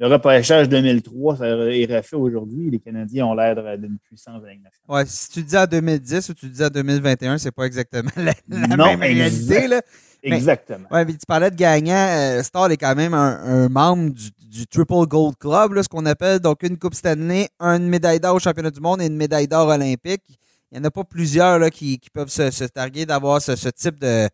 le 0.00 0.06
repêchage 0.06 0.68
2003, 0.68 1.38
ça 1.38 1.46
est 1.48 1.96
refait 1.96 2.14
aujourd'hui. 2.14 2.70
Les 2.70 2.78
Canadiens 2.78 3.26
ont 3.26 3.34
l'air 3.34 3.56
d'une 3.76 3.98
puissance 3.98 4.40
nationale. 4.40 4.70
Ouais, 4.88 5.04
si 5.06 5.28
tu 5.28 5.42
dis 5.42 5.56
à 5.56 5.66
2010 5.66 6.28
ou 6.28 6.34
tu 6.34 6.48
dis 6.48 6.62
à 6.62 6.70
2021, 6.70 7.38
c'est 7.38 7.50
pas 7.50 7.64
exactement 7.64 8.10
la, 8.16 8.32
même 8.48 9.00
réalité. 9.00 9.66
Là. 9.66 9.82
Exactement. 10.22 10.86
Oui, 10.92 11.00
mais 11.04 11.12
tu 11.14 11.26
parlais 11.26 11.50
de 11.50 11.56
gagnant. 11.56 12.06
Euh, 12.10 12.42
Star 12.44 12.70
est 12.70 12.76
quand 12.76 12.94
même 12.94 13.12
un, 13.12 13.68
membre 13.68 14.12
du, 14.12 14.66
Triple 14.68 15.06
Gold 15.08 15.36
Club, 15.36 15.72
là, 15.72 15.82
ce 15.82 15.88
qu'on 15.88 16.06
appelle 16.06 16.38
donc 16.38 16.62
une 16.62 16.78
Coupe 16.78 16.94
Stanley, 16.94 17.48
une 17.58 17.88
médaille 17.88 18.20
d'or 18.20 18.36
au 18.36 18.38
championnat 18.38 18.70
du 18.70 18.80
monde 18.80 19.02
et 19.02 19.06
une 19.06 19.16
médaille 19.16 19.48
d'or 19.48 19.68
olympique. 19.68 20.22
Il 20.70 20.78
n'y 20.78 20.80
en 20.80 20.84
a 20.84 20.90
pas 20.92 21.04
plusieurs 21.04 21.58
là, 21.58 21.70
qui, 21.70 22.00
peuvent 22.12 22.28
se, 22.28 22.64
targuer 22.66 23.04
d'avoir 23.04 23.42
ce, 23.42 23.68
type 23.70 23.98
de, 23.98 24.28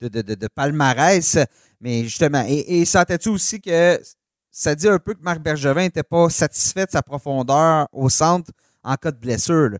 de, 0.00 0.48
palmarès. 0.48 1.38
Mais 1.80 2.04
justement, 2.04 2.44
et, 2.46 2.80
et 2.80 2.84
sentais-tu 2.84 3.28
aussi 3.28 3.60
que 3.60 4.00
ça 4.50 4.74
dit 4.74 4.88
un 4.88 4.98
peu 4.98 5.14
que 5.14 5.22
Marc 5.22 5.40
Bergevin 5.40 5.82
n'était 5.82 6.02
pas 6.02 6.28
satisfait 6.30 6.86
de 6.86 6.90
sa 6.90 7.02
profondeur 7.02 7.86
au 7.92 8.08
centre 8.08 8.50
en 8.82 8.94
cas 8.96 9.10
de 9.10 9.18
blessure. 9.18 9.70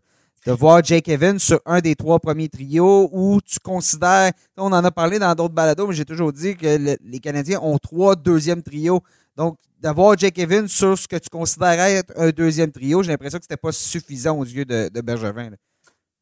De 0.45 0.53
voir 0.53 0.81
Jake 0.83 1.09
Evans 1.09 1.37
sur 1.37 1.59
un 1.65 1.81
des 1.81 1.95
trois 1.95 2.17
premiers 2.19 2.47
trios 2.47 3.09
où 3.11 3.41
tu 3.41 3.59
considères, 3.59 4.31
on 4.55 4.71
en 4.71 4.83
a 4.85 4.91
parlé 4.91 5.19
dans 5.19 5.35
d'autres 5.35 5.53
balados, 5.53 5.85
mais 5.87 5.93
j'ai 5.93 6.05
toujours 6.05 6.31
dit 6.31 6.55
que 6.55 6.97
les 7.03 7.19
Canadiens 7.19 7.59
ont 7.61 7.77
trois 7.77 8.15
deuxièmes 8.15 8.63
trios. 8.63 9.01
Donc, 9.35 9.57
d'avoir 9.79 10.17
Jake 10.17 10.39
Evans 10.39 10.67
sur 10.67 10.97
ce 10.97 11.07
que 11.07 11.17
tu 11.17 11.29
considérais 11.29 11.95
être 11.95 12.13
un 12.15 12.29
deuxième 12.29 12.71
trio, 12.71 13.03
j'ai 13.03 13.11
l'impression 13.11 13.37
que 13.37 13.45
ce 13.45 13.51
n'était 13.51 13.61
pas 13.61 13.71
suffisant 13.71 14.37
aux 14.37 14.45
yeux 14.45 14.65
de, 14.65 15.01
Bergevin. 15.01 15.51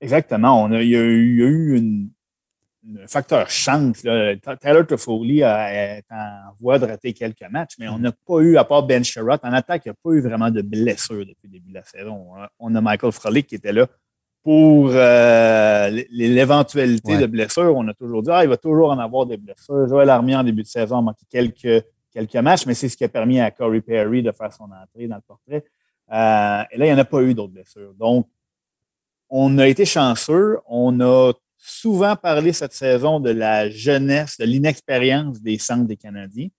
Exactement. 0.01 0.63
On 0.63 0.71
il, 0.73 0.89
y 0.89 0.95
a 0.95 0.99
eu, 0.99 1.77
une, 1.77 2.09
un 2.85 3.07
facteur 3.07 3.49
chance. 3.49 4.01
Tyler 4.01 4.85
Toffoli 4.87 5.41
est 5.41 6.03
en 6.11 6.53
voie 6.59 6.79
de 6.79 6.85
rater 6.85 7.13
quelques 7.13 7.49
matchs, 7.49 7.75
mais 7.79 7.87
on 7.87 7.99
n'a 7.99 8.11
pas 8.11 8.39
eu, 8.39 8.57
à 8.57 8.63
part 8.63 8.83
Ben 8.83 9.03
Sherrod, 9.03 9.39
en 9.43 9.53
attaque, 9.53 9.83
il 9.85 9.89
n'y 9.89 9.91
a 9.91 9.97
pas 10.03 10.11
eu 10.11 10.21
vraiment 10.21 10.49
de 10.49 10.61
blessures 10.61 11.25
depuis 11.25 11.47
le 11.47 11.51
début 11.51 11.69
de 11.69 11.75
la 11.75 11.83
saison. 11.83 12.27
On 12.59 12.75
a 12.75 12.81
Michael 12.81 13.11
Frolik 13.11 13.47
qui 13.47 13.55
était 13.55 13.73
là 13.73 13.87
pour 14.43 14.91
euh, 14.93 15.89
l'éventualité 16.09 17.17
de 17.17 17.25
blessures. 17.25 17.75
On 17.75 17.87
a 17.89 17.93
toujours 17.93 18.23
dit, 18.23 18.29
ah, 18.31 18.43
il 18.43 18.49
va 18.49 18.57
toujours 18.57 18.91
en 18.91 18.99
avoir 18.99 19.25
des 19.25 19.35
blessures. 19.35 19.87
Joël 19.89 20.09
Armia, 20.09 20.39
en 20.39 20.43
début 20.43 20.63
de 20.63 20.67
saison, 20.67 20.99
a 20.99 21.01
manqué 21.01 21.25
quelques, 21.29 21.85
quelques 22.13 22.35
matchs, 22.37 22.65
mais 22.65 22.73
c'est 22.73 22.87
ce 22.87 22.95
qui 22.95 23.03
a 23.03 23.09
permis 23.09 23.41
à 23.41 23.51
Corey 23.51 23.81
Perry 23.81 24.23
de 24.23 24.31
faire 24.31 24.53
son 24.53 24.63
entrée 24.65 25.07
dans 25.07 25.17
le 25.17 25.21
portrait. 25.27 25.65
Euh, 26.13 26.63
et 26.71 26.77
là, 26.77 26.85
il 26.85 26.87
n'y 26.87 26.93
en 26.93 26.97
a 26.97 27.03
pas 27.03 27.21
eu 27.23 27.33
d'autres 27.33 27.51
blessures. 27.51 27.93
Donc, 27.95 28.27
on 29.29 29.57
a 29.57 29.67
été 29.67 29.83
chanceux. 29.83 30.59
On 30.65 30.97
a 31.01 31.33
souvent 31.57 32.15
parlé 32.15 32.53
cette 32.53 32.73
saison 32.73 33.19
de 33.19 33.31
la 33.31 33.69
jeunesse, 33.69 34.37
de 34.37 34.45
l'inexpérience 34.45 35.41
des 35.41 35.57
centres 35.57 35.87
des 35.87 35.97
Canadiens. 35.97 36.49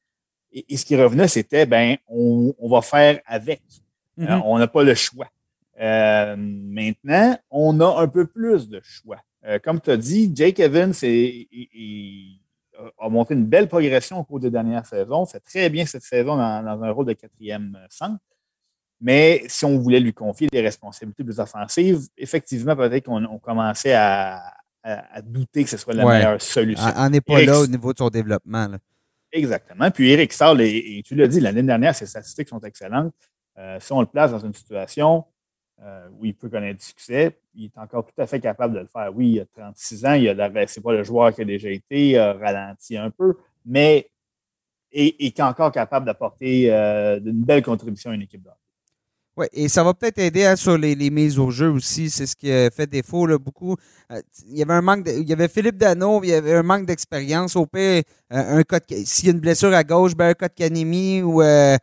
Et, 0.52 0.76
ce 0.76 0.84
qui 0.84 0.96
revenait, 0.96 1.28
c'était, 1.28 1.66
ben, 1.66 1.96
on, 2.08 2.54
va 2.68 2.82
faire 2.82 3.20
avec. 3.26 3.62
Euh, 4.18 4.24
mm-hmm. 4.24 4.42
on 4.44 4.58
n'a 4.58 4.66
pas 4.66 4.82
le 4.82 4.94
choix. 4.94 5.28
Euh, 5.80 6.34
maintenant, 6.36 7.38
on 7.50 7.80
a 7.80 8.02
un 8.02 8.08
peu 8.08 8.26
plus 8.26 8.68
de 8.68 8.80
choix. 8.82 9.18
Euh, 9.44 9.58
comme 9.58 9.80
tu 9.80 9.90
as 9.90 9.96
dit, 9.96 10.32
Jake 10.34 10.58
Evans 10.58 10.92
a 13.00 13.08
montré 13.08 13.34
une 13.34 13.44
belle 13.44 13.68
progression 13.68 14.18
au 14.18 14.24
cours 14.24 14.40
des 14.40 14.50
dernières 14.50 14.86
saisons, 14.86 15.26
fait 15.26 15.40
très 15.40 15.68
bien 15.68 15.86
cette 15.86 16.02
saison 16.02 16.36
dans, 16.36 16.62
dans 16.62 16.82
un 16.82 16.90
rôle 16.90 17.06
de 17.06 17.12
quatrième 17.12 17.78
centre. 17.88 18.18
Mais 19.00 19.44
si 19.46 19.64
on 19.64 19.78
voulait 19.78 20.00
lui 20.00 20.12
confier 20.12 20.48
des 20.48 20.60
responsabilités 20.60 21.22
plus 21.22 21.38
offensives, 21.38 22.00
effectivement, 22.16 22.74
peut-être 22.74 23.04
qu'on 23.04 23.38
commençait 23.38 23.94
à, 23.94 24.42
à, 24.82 25.20
douter 25.22 25.64
que 25.64 25.70
ce 25.70 25.76
soit 25.76 25.94
la 25.94 26.04
meilleure 26.04 26.40
solution. 26.40 26.84
On 26.96 27.10
n'est 27.10 27.20
pas 27.20 27.42
là 27.42 27.60
au 27.60 27.66
niveau 27.66 27.92
de 27.92 27.98
son 27.98 28.08
développement. 28.08 28.68
Exactement. 29.32 29.90
Puis 29.90 30.10
Eric 30.10 30.32
Saul, 30.32 30.60
et, 30.62 31.02
tu 31.04 31.14
l'as 31.14 31.28
dit, 31.28 31.40
l'année 31.40 31.62
dernière, 31.62 31.94
ses 31.94 32.06
statistiques 32.06 32.48
sont 32.48 32.60
excellentes. 32.60 33.12
Euh, 33.58 33.78
si 33.80 33.92
on 33.92 34.00
le 34.00 34.06
place 34.06 34.30
dans 34.30 34.38
une 34.38 34.54
situation 34.54 35.24
où 36.12 36.24
il 36.24 36.34
peut 36.34 36.48
connaître 36.48 36.80
du 36.80 36.84
succès. 36.84 37.38
Il 37.54 37.66
est 37.66 37.78
encore 37.78 38.04
tout 38.04 38.20
à 38.20 38.26
fait 38.26 38.40
capable 38.40 38.74
de 38.74 38.80
le 38.80 38.86
faire. 38.86 39.14
Oui, 39.14 39.34
il 39.34 39.40
a 39.40 39.46
36 39.46 40.06
ans, 40.06 40.14
il 40.14 40.28
a 40.28 40.66
c'est 40.66 40.80
pas 40.80 40.92
le 40.92 41.04
joueur 41.04 41.32
qui 41.32 41.42
a 41.42 41.44
déjà 41.44 41.70
été, 41.70 42.10
il 42.10 42.18
a 42.18 42.32
ralenti 42.32 42.96
un 42.96 43.10
peu, 43.10 43.36
mais 43.64 44.10
et, 44.90 45.26
est 45.26 45.40
encore 45.40 45.70
capable 45.70 46.06
d'apporter 46.06 46.70
une 46.70 47.44
belle 47.44 47.62
contribution 47.62 48.10
à 48.10 48.14
une 48.14 48.22
équipe 48.22 48.42
d'hockey. 48.42 48.56
Oui, 49.38 49.46
et 49.52 49.68
ça 49.68 49.84
va 49.84 49.94
peut-être 49.94 50.18
aider 50.18 50.44
hein, 50.46 50.56
sur 50.56 50.76
les, 50.76 50.96
mises 51.10 51.38
au 51.38 51.52
jeu 51.52 51.70
aussi. 51.70 52.10
C'est 52.10 52.26
ce 52.26 52.34
qui 52.34 52.50
a 52.50 52.72
fait 52.72 52.88
défaut 52.88 53.24
là, 53.24 53.38
beaucoup. 53.38 53.76
Euh, 54.10 54.20
il 54.48 54.58
y 54.58 54.62
avait 54.62 54.74
un 54.74 54.82
manque 54.82 55.06
il 55.06 55.28
y 55.28 55.32
avait 55.32 55.46
Philippe 55.46 55.76
Dano, 55.76 56.20
il 56.24 56.30
y 56.30 56.34
avait 56.34 56.54
un 56.54 56.64
manque 56.64 56.86
d'expérience. 56.86 57.54
Au 57.54 57.64
pire, 57.64 58.02
euh, 58.32 58.60
un 58.60 58.78
s'il 59.04 59.26
y 59.26 59.28
a 59.28 59.32
une 59.32 59.38
blessure 59.38 59.72
à 59.72 59.84
gauche, 59.84 60.16
ben 60.16 60.30
un 60.30 60.34
cas 60.34 60.48
de 60.48 60.54
Kanemi 60.54 61.22
ou 61.22 61.40
euh, 61.40 61.76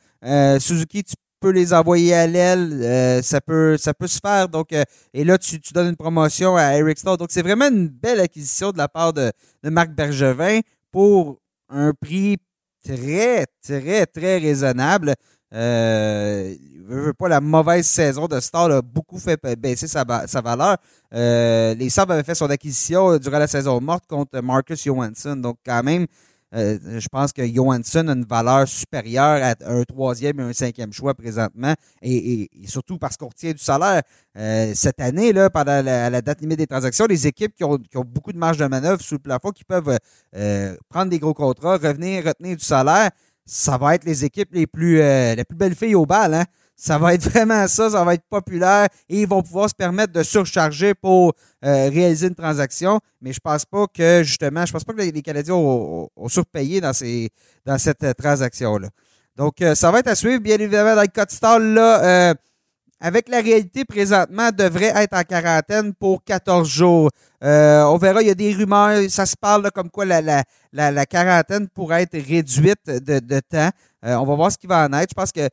Suzuki, 0.59 1.05
tu 1.05 1.13
peux 1.39 1.51
les 1.51 1.73
envoyer 1.73 2.13
à 2.13 2.27
l'aile. 2.27 3.23
ça 3.23 3.39
peut 3.39 3.77
ça 3.77 3.93
peut 3.93 4.07
se 4.07 4.19
faire. 4.19 4.49
Donc, 4.49 4.73
et 5.13 5.23
là, 5.23 5.37
tu, 5.37 5.57
tu, 5.61 5.71
donnes 5.71 5.87
une 5.87 5.95
promotion 5.95 6.57
à 6.57 6.75
Eric 6.75 6.99
Starr. 6.99 7.17
Donc, 7.17 7.29
c'est 7.31 7.41
vraiment 7.41 7.69
une 7.69 7.87
belle 7.87 8.19
acquisition 8.19 8.73
de 8.73 8.77
la 8.77 8.89
part 8.89 9.13
de 9.13 9.31
Marc 9.63 9.91
Bergevin 9.91 10.59
pour 10.91 11.39
un 11.69 11.93
prix 11.93 12.35
très, 12.83 13.45
très, 13.63 14.05
très 14.05 14.39
raisonnable. 14.39 15.15
Euh, 15.53 16.55
veut 16.87 17.13
pas 17.13 17.27
la 17.27 17.41
mauvaise 17.41 17.85
saison 17.85 18.27
de 18.27 18.39
Star 18.39 18.71
a 18.71 18.81
beaucoup 18.81 19.17
fait 19.17 19.39
baisser 19.57 19.87
sa, 19.87 20.03
valeur. 20.03 20.77
Euh, 21.13 21.73
les 21.75 21.89
Sabres 21.89 22.13
avaient 22.13 22.23
fait 22.23 22.35
son 22.35 22.49
acquisition 22.49 23.17
durant 23.17 23.39
la 23.39 23.47
saison 23.47 23.79
morte 23.81 24.05
contre 24.07 24.39
Marcus 24.41 24.83
Johansson. 24.83 25.35
Donc, 25.35 25.57
quand 25.65 25.83
même, 25.83 26.05
euh, 26.53 26.77
je 26.99 27.07
pense 27.09 27.33
que 27.33 27.45
Johansson 27.45 28.07
a 28.07 28.13
une 28.13 28.25
valeur 28.25 28.67
supérieure 28.67 29.43
à 29.43 29.55
un 29.65 29.83
troisième 29.83 30.39
et 30.39 30.43
un 30.43 30.53
cinquième 30.53 30.93
choix 30.93 31.13
présentement. 31.13 31.73
Et, 32.01 32.49
surtout 32.67 32.97
parce 32.97 33.17
qu'on 33.17 33.27
retient 33.27 33.51
du 33.51 33.57
salaire. 33.57 34.01
Euh, 34.37 34.71
cette 34.75 35.01
année, 35.01 35.33
là, 35.33 35.49
pendant 35.49 35.83
la, 35.83 36.21
date 36.21 36.41
limite 36.41 36.59
des 36.59 36.67
transactions, 36.67 37.05
les 37.07 37.27
équipes 37.27 37.55
qui 37.55 37.63
ont, 37.63 37.79
beaucoup 38.05 38.31
de 38.31 38.37
marge 38.37 38.57
de 38.57 38.65
manœuvre 38.67 39.01
sous 39.01 39.15
le 39.15 39.19
plafond, 39.19 39.51
qui 39.51 39.63
peuvent 39.63 39.97
prendre 40.89 41.09
des 41.09 41.19
gros 41.19 41.33
contrats, 41.33 41.77
revenir, 41.77 42.25
retenir 42.25 42.55
du 42.55 42.63
salaire, 42.63 43.09
ça 43.45 43.77
va 43.77 43.95
être 43.95 44.05
les 44.05 44.25
équipes 44.25 44.53
les 44.53 44.67
plus, 44.67 44.97
les 44.97 45.43
plus 45.47 45.57
belles 45.57 45.75
filles 45.75 45.95
au 45.95 46.05
bal. 46.05 46.33
Hein? 46.33 46.45
Ça 46.75 46.97
va 46.97 47.13
être 47.13 47.29
vraiment 47.29 47.67
ça, 47.67 47.89
ça 47.89 48.03
va 48.03 48.13
être 48.13 48.25
populaire 48.29 48.87
et 49.09 49.21
ils 49.21 49.27
vont 49.27 49.41
pouvoir 49.41 49.69
se 49.69 49.75
permettre 49.75 50.13
de 50.13 50.23
surcharger 50.23 50.93
pour 50.93 51.33
euh, 51.63 51.89
réaliser 51.89 52.27
une 52.27 52.35
transaction. 52.35 52.99
Mais 53.21 53.33
je 53.33 53.39
pense 53.39 53.65
pas 53.65 53.87
que, 53.87 54.23
justement, 54.23 54.65
je 54.65 54.73
pense 54.73 54.83
pas 54.83 54.93
que 54.93 55.01
les, 55.01 55.21
Canadiens 55.21 55.55
ont, 55.55 56.09
surpayé 56.27 56.81
dans, 56.81 56.93
ces, 56.93 57.29
dans 57.65 57.77
cette 57.77 58.03
euh, 58.03 58.13
transaction-là. 58.13 58.89
Donc, 59.35 59.61
euh, 59.61 59.75
ça 59.75 59.91
va 59.91 59.99
être 59.99 60.07
à 60.07 60.15
suivre, 60.15 60.41
bien 60.41 60.57
évidemment, 60.57 60.95
dans 60.95 61.01
le 61.01 61.07
code 61.07 61.31
stall, 61.31 61.73
là, 61.73 62.35
avec 62.99 63.29
la 63.29 63.41
réalité 63.41 63.85
présentement, 63.85 64.49
devrait 64.51 64.93
être 64.95 65.15
en 65.17 65.23
quarantaine 65.23 65.93
pour 65.93 66.23
14 66.23 66.67
jours. 66.67 67.09
on 67.41 67.97
verra, 67.97 68.21
il 68.21 68.27
y 68.27 68.31
a 68.31 68.35
des 68.35 68.53
rumeurs, 68.53 69.09
ça 69.09 69.25
se 69.25 69.35
parle 69.35 69.69
comme 69.71 69.89
quoi 69.89 70.05
la, 70.05 70.21
la, 70.21 70.91
la, 70.91 71.05
quarantaine 71.05 71.67
pourrait 71.67 72.03
être 72.03 72.17
réduite 72.17 72.85
de, 72.87 73.19
de 73.19 73.39
temps. 73.39 73.69
on 74.01 74.25
va 74.25 74.35
voir 74.35 74.51
ce 74.51 74.57
qui 74.57 74.67
va 74.67 74.85
en 74.85 74.93
être. 74.93 75.09
Je 75.09 75.15
pense 75.15 75.31
que 75.31 75.49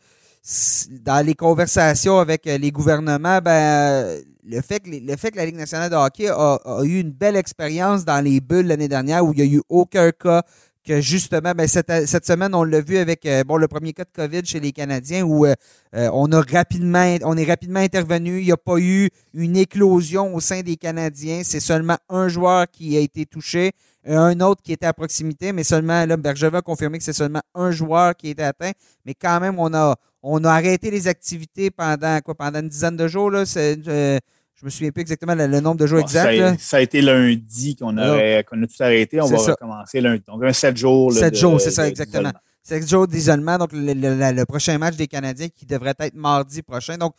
dans 1.04 1.24
les 1.24 1.34
conversations 1.34 2.18
avec 2.18 2.46
euh, 2.46 2.58
les 2.58 2.72
gouvernements, 2.72 3.38
ben, 3.40 4.20
le 4.44 4.60
fait 4.60 4.80
que, 4.80 4.90
le 4.90 5.16
fait 5.16 5.30
que 5.30 5.36
la 5.36 5.46
Ligue 5.46 5.56
nationale 5.56 5.88
de 5.90 5.94
hockey 5.94 6.28
a, 6.28 6.58
eu 6.82 7.00
une 7.00 7.12
belle 7.12 7.36
expérience 7.36 8.04
dans 8.04 8.22
les 8.22 8.40
bulles 8.40 8.66
l'année 8.66 8.88
dernière 8.88 9.24
où 9.24 9.32
il 9.32 9.36
n'y 9.36 9.42
a 9.42 9.58
eu 9.58 9.62
aucun 9.68 10.10
cas 10.10 10.42
que 10.84 11.00
justement, 11.00 11.52
ben, 11.52 11.66
cette, 11.68 12.26
semaine, 12.26 12.54
on 12.54 12.64
l'a 12.64 12.80
vu 12.80 12.98
avec 12.98 13.24
euh, 13.26 13.44
bon, 13.44 13.56
le 13.56 13.68
premier 13.68 13.92
cas 13.92 14.04
de 14.04 14.10
COVID 14.14 14.44
chez 14.44 14.60
les 14.60 14.72
Canadiens 14.72 15.22
où 15.22 15.46
euh, 15.46 15.54
on 15.92 16.30
a 16.32 16.40
rapidement 16.40 17.16
on 17.22 17.36
est 17.36 17.44
rapidement 17.44 17.80
intervenu. 17.80 18.40
Il 18.40 18.46
n'y 18.46 18.52
a 18.52 18.56
pas 18.56 18.78
eu 18.78 19.10
une 19.34 19.56
éclosion 19.56 20.34
au 20.34 20.40
sein 20.40 20.62
des 20.62 20.76
Canadiens. 20.76 21.42
C'est 21.44 21.60
seulement 21.60 21.98
un 22.08 22.28
joueur 22.28 22.66
qui 22.70 22.96
a 22.96 23.00
été 23.00 23.26
touché 23.26 23.72
un 24.04 24.40
autre 24.40 24.62
qui 24.62 24.72
était 24.72 24.86
à 24.86 24.92
proximité, 24.92 25.52
mais 25.52 25.64
seulement, 25.64 26.04
là, 26.04 26.16
Bergevin 26.16 26.58
a 26.58 26.62
confirmé 26.62 26.98
que 26.98 27.04
c'est 27.04 27.12
seulement 27.12 27.42
un 27.54 27.70
joueur 27.70 28.16
qui 28.16 28.30
était 28.30 28.42
atteint, 28.42 28.72
mais 29.04 29.14
quand 29.14 29.38
même, 29.40 29.58
on 29.58 29.72
a, 29.74 29.96
on 30.22 30.42
a 30.44 30.50
arrêté 30.50 30.90
les 30.90 31.08
activités 31.08 31.70
pendant 31.70 32.18
quoi, 32.20 32.34
pendant 32.34 32.60
une 32.60 32.68
dizaine 32.68 32.96
de 32.96 33.06
jours, 33.06 33.30
là, 33.30 33.44
euh, 33.56 34.18
je 34.62 34.66
me 34.66 34.70
souviens 34.70 34.92
plus 34.92 35.00
exactement 35.00 35.34
le, 35.34 35.60
nombre 35.60 35.76
de 35.78 35.86
jours 35.88 35.98
exacts. 35.98 36.60
Ça 36.60 36.76
a, 36.76 36.80
été 36.80 37.02
lundi 37.02 37.74
qu'on, 37.74 37.98
a 37.98 38.42
tout 38.44 38.68
arrêté, 38.78 39.20
on 39.20 39.26
va 39.26 39.36
recommencer 39.36 40.00
lundi. 40.00 40.22
Donc, 40.28 40.44
un 40.44 40.52
sept 40.52 40.76
jours. 40.76 41.12
Sept 41.12 41.36
jours, 41.36 41.60
c'est 41.60 41.72
ça, 41.72 41.88
exactement. 41.88 42.30
Sept 42.62 42.88
jours 42.88 43.08
d'isolement, 43.08 43.58
donc 43.58 43.70
le, 43.72 44.44
prochain 44.44 44.78
match 44.78 44.94
des 44.94 45.08
Canadiens 45.08 45.48
qui 45.48 45.66
devrait 45.66 45.94
être 45.98 46.14
mardi 46.14 46.62
prochain. 46.62 46.96
Donc, 46.96 47.14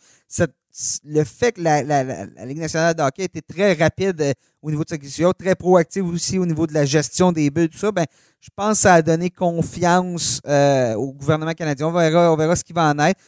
le 1.04 1.22
fait 1.24 1.52
que 1.52 1.60
la, 1.60 1.82
Ligue 2.46 2.60
nationale 2.60 2.94
de 2.94 3.02
hockey 3.02 3.24
était 3.24 3.42
très 3.42 3.74
rapide 3.74 4.20
euh, 4.22 4.32
au 4.62 4.70
niveau 4.70 4.82
de 4.82 4.88
sa 4.88 4.98
question, 4.98 5.30
très 5.38 5.54
proactive 5.54 6.06
aussi 6.06 6.38
au 6.38 6.46
niveau 6.46 6.66
de 6.66 6.72
la 6.72 6.86
gestion 6.86 7.30
des 7.30 7.50
buts, 7.50 7.68
tout 7.68 7.78
ça, 7.78 7.92
ben, 7.92 8.06
je 8.40 8.48
pense 8.56 8.78
que 8.78 8.82
ça 8.82 8.94
a 8.94 9.02
donné 9.02 9.28
confiance 9.30 10.40
euh, 10.46 10.94
au 10.94 11.12
gouvernement 11.12 11.52
canadien. 11.52 11.88
On 11.88 11.92
verra, 11.92 12.32
on 12.32 12.36
verra 12.36 12.56
ce 12.56 12.64
qui 12.64 12.72
va 12.72 12.90
en 12.90 12.98
être 13.00 13.20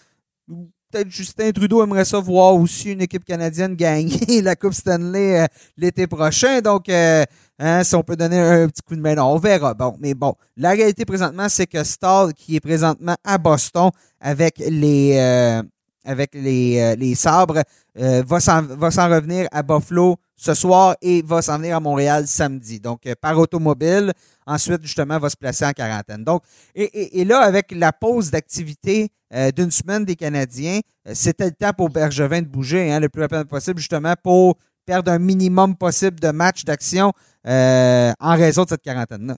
Justin 1.09 1.53
Trudeau 1.53 1.83
aimerait 1.83 2.05
ça 2.05 2.21
voir 2.21 2.55
aussi 2.55 2.93
une 2.93 3.03
équipe 3.03 3.25
canadienne 3.25 3.75
gagner 3.75 4.41
la 4.43 4.57
Coupe 4.57 4.75
Stanley 4.75 5.43
euh, 5.43 5.47
l'été 5.77 6.07
prochain. 6.07 6.61
Donc, 6.61 6.89
euh, 6.89 7.25
hein, 7.59 7.85
si 7.85 7.95
on 7.95 8.03
peut 8.03 8.17
donner 8.17 8.39
un 8.39 8.69
petit 8.69 8.83
coup 8.83 8.97
de 8.97 9.01
main, 9.01 9.17
on 9.19 9.39
verra. 9.39 9.75
Bon, 9.75 9.97
mais 10.01 10.15
bon, 10.15 10.35
la 10.57 10.71
réalité 10.71 11.05
présentement, 11.05 11.49
c'est 11.49 11.67
que 11.67 11.83
Stall, 11.85 12.33
qui 12.35 12.57
est 12.57 12.61
présentement 12.61 13.17
à 13.25 13.39
Boston 13.39 13.91
avec 14.21 14.59
les 14.59 15.17
euh, 15.19 15.63
avec 16.07 16.31
les, 16.35 16.97
les 16.97 17.15
sabres, 17.15 17.63
va 17.95 18.41
s'en 18.41 19.09
revenir 19.09 19.49
à 19.53 19.63
Buffalo 19.63 20.17
ce 20.37 20.55
soir 20.55 20.97
et 21.03 21.23
va 21.23 21.43
s'en 21.43 21.59
venir 21.59 21.77
à 21.77 21.81
Montréal 21.81 22.27
samedi. 22.27 22.81
Donc, 22.81 23.03
par 23.21 23.39
automobile. 23.39 24.13
Ensuite, 24.47 24.83
justement, 24.83 25.19
va 25.19 25.29
se 25.29 25.37
placer 25.37 25.65
en 25.65 25.73
quarantaine. 25.73 26.23
Donc, 26.23 26.43
et, 26.75 27.21
et, 27.21 27.25
là, 27.25 27.41
avec 27.41 27.73
la 27.73 27.93
pause 27.93 28.31
d'activité 28.31 29.09
euh, 29.35 29.51
d'une 29.51 29.73
semaine 29.73 30.05
des 30.05 30.15
Canadiens, 30.15 30.81
euh, 31.09 31.13
c'était 31.15 31.47
le 31.47 31.53
temps 31.53 31.73
pour 31.77 31.91
Bergevin 31.91 32.43
de 32.43 32.47
bouger 32.47 32.93
hein, 32.93 33.01
le 33.01 33.09
plus 33.09 33.23
rapidement 33.23 33.45
possible, 33.45 33.81
justement, 33.81 34.15
pour 34.23 34.57
perdre 34.85 35.11
un 35.11 35.19
minimum 35.19 35.77
possible 35.77 36.21
de 36.21 36.31
matchs 36.31 36.65
d'action 36.65 37.13
euh, 37.49 38.13
en 38.21 38.37
raison 38.37 38.63
de 38.63 38.69
cette 38.69 38.83
quarantaine-là. 38.83 39.37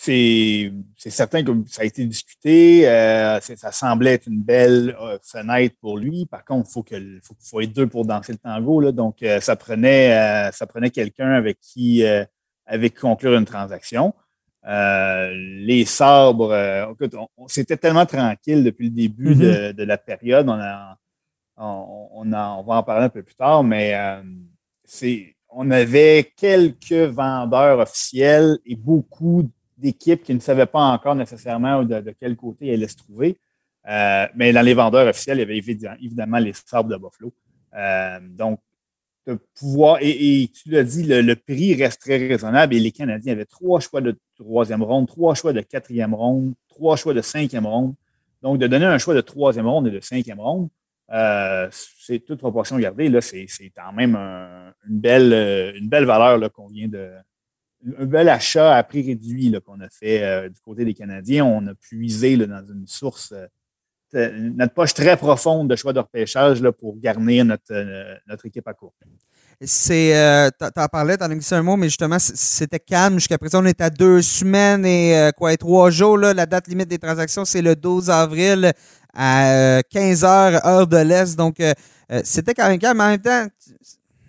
C'est 0.00 0.70
certain 0.96 1.42
que 1.42 1.50
ça 1.66 1.82
a 1.82 1.84
été 1.84 2.06
discuté. 2.06 2.84
ça 2.84 3.72
semblait 3.72 4.14
être 4.14 4.26
une 4.26 4.42
belle 4.42 4.96
fenêtre 5.22 5.74
pour 5.80 5.98
lui. 5.98 6.24
Par 6.26 6.44
contre, 6.44 6.68
il 6.70 6.72
faut, 6.72 6.82
que, 6.84 6.94
faut, 7.22 7.34
faut 7.40 7.60
être 7.60 7.72
deux 7.72 7.88
pour 7.88 8.04
danser 8.06 8.32
le 8.32 8.38
tango. 8.38 8.80
Là. 8.80 8.92
Donc, 8.92 9.24
ça 9.40 9.56
prenait, 9.56 10.50
ça 10.52 10.66
prenait 10.66 10.90
quelqu'un 10.90 11.32
avec 11.32 11.58
qui, 11.60 12.04
avec 12.64 12.94
qui 12.94 13.00
conclure 13.00 13.34
une 13.34 13.44
transaction. 13.44 14.14
Euh, 14.66 15.32
les 15.34 15.86
sabres, 15.86 16.52
euh, 16.52 16.92
c'était 17.46 17.76
tellement 17.78 18.04
tranquille 18.04 18.64
depuis 18.64 18.88
le 18.88 18.94
début 18.94 19.34
mm-hmm. 19.34 19.72
de, 19.72 19.84
la 19.84 19.96
période. 19.96 20.48
On, 20.48 20.60
a, 20.60 20.98
on, 21.56 22.10
on, 22.12 22.62
va 22.62 22.74
en 22.74 22.82
parler 22.82 23.06
un 23.06 23.08
peu 23.08 23.22
plus 23.22 23.34
tard, 23.34 23.64
mais 23.64 23.94
euh, 23.94 24.22
c'est, 24.84 25.36
on 25.48 25.70
avait 25.70 26.32
quelques 26.36 26.92
vendeurs 26.92 27.78
officiels 27.78 28.58
et 28.66 28.76
beaucoup 28.76 29.50
d'équipes 29.78 30.22
qui 30.22 30.34
ne 30.34 30.40
savaient 30.40 30.66
pas 30.66 30.80
encore 30.80 31.14
nécessairement 31.14 31.82
de, 31.82 32.00
de 32.00 32.14
quel 32.18 32.36
côté 32.36 32.68
elles 32.68 32.74
allaient 32.74 32.88
se 32.88 32.96
trouver. 32.96 33.38
mais 33.86 34.52
dans 34.52 34.62
les 34.62 34.74
vendeurs 34.74 35.06
officiels, 35.08 35.38
il 35.38 35.40
y 35.40 35.44
avait 35.44 35.96
évidemment 36.00 36.38
les 36.38 36.52
sabres 36.52 36.90
de 36.90 36.96
Buffalo. 36.96 37.32
donc, 38.36 38.60
pouvoir, 39.54 39.98
et, 40.00 40.50
tu 40.54 40.70
l'as 40.70 40.84
dit, 40.84 41.04
le, 41.04 41.34
prix 41.34 41.74
reste 41.74 42.00
très 42.00 42.16
raisonnable 42.16 42.74
et 42.74 42.80
les 42.80 42.92
Canadiens 42.92 43.32
avaient 43.32 43.44
trois 43.44 43.80
choix 43.80 44.00
de 44.00 44.18
troisième 44.36 44.82
ronde, 44.82 45.06
trois 45.06 45.34
choix 45.34 45.52
de 45.52 45.60
quatrième 45.60 46.14
ronde, 46.14 46.54
trois 46.68 46.96
choix 46.96 47.14
de 47.14 47.20
cinquième 47.20 47.66
ronde. 47.66 47.94
Donc, 48.42 48.58
de 48.58 48.66
donner 48.66 48.86
un 48.86 48.98
choix 48.98 49.14
de 49.14 49.20
troisième 49.20 49.66
ronde 49.66 49.88
et 49.88 49.90
de 49.90 50.00
cinquième 50.00 50.40
ronde, 50.40 50.68
euh, 51.10 51.68
c'est 51.70 52.20
toute 52.20 52.38
proportion 52.38 52.78
gardée. 52.78 53.08
Là, 53.08 53.20
c'est, 53.20 53.46
quand 53.74 53.92
même 53.92 54.14
une, 54.16 55.00
belle, 55.00 55.74
une 55.76 55.88
belle 55.88 56.04
valeur 56.04 56.52
qu'on 56.52 56.68
vient 56.68 56.88
de. 56.88 57.10
Un 57.98 58.06
bel 58.06 58.28
achat 58.28 58.76
à 58.76 58.82
prix 58.82 59.02
réduit 59.06 59.54
qu'on 59.64 59.80
a 59.80 59.88
fait 59.88 60.22
euh, 60.24 60.48
du 60.48 60.60
côté 60.60 60.84
des 60.84 60.94
Canadiens. 60.94 61.44
On 61.44 61.66
a 61.66 61.74
puisé 61.74 62.36
dans 62.36 62.64
une 62.64 62.86
source 62.86 63.32
euh, 63.32 63.46
notre 64.14 64.72
poche 64.72 64.94
très 64.94 65.16
profonde 65.16 65.68
de 65.68 65.76
choix 65.76 65.92
de 65.92 66.00
repêchage 66.00 66.62
là, 66.62 66.72
pour 66.72 66.96
garnir 66.98 67.44
notre, 67.44 67.72
euh, 67.72 68.14
notre 68.26 68.46
équipe 68.46 68.66
à 68.66 68.72
court. 68.72 68.94
C'est, 69.60 70.16
euh, 70.16 70.50
t'en 70.50 70.86
parlais, 70.86 71.16
t'en 71.16 71.30
as 71.30 71.52
un 71.52 71.62
mot, 71.62 71.76
mais 71.76 71.88
justement, 71.88 72.18
c'était 72.18 72.78
calme. 72.78 73.14
Jusqu'à 73.14 73.38
présent, 73.38 73.62
on 73.62 73.66
est 73.66 73.80
à 73.80 73.90
deux 73.90 74.22
semaines 74.22 74.86
et 74.86 75.18
euh, 75.18 75.30
quoi, 75.32 75.56
trois 75.56 75.90
jours. 75.90 76.16
Là, 76.16 76.32
la 76.32 76.46
date 76.46 76.68
limite 76.68 76.88
des 76.88 76.98
transactions, 76.98 77.44
c'est 77.44 77.60
le 77.60 77.74
12 77.74 78.08
avril 78.08 78.72
à 79.14 79.82
15 79.90 80.24
heures, 80.24 80.64
heure 80.64 80.86
de 80.86 80.98
l'Est. 80.98 81.36
Donc, 81.36 81.56
c'était 82.22 82.54
quand 82.54 82.68
même 82.68 82.78
calme. 82.78 83.00
En 83.00 83.08
même 83.08 83.20
temps, 83.20 83.46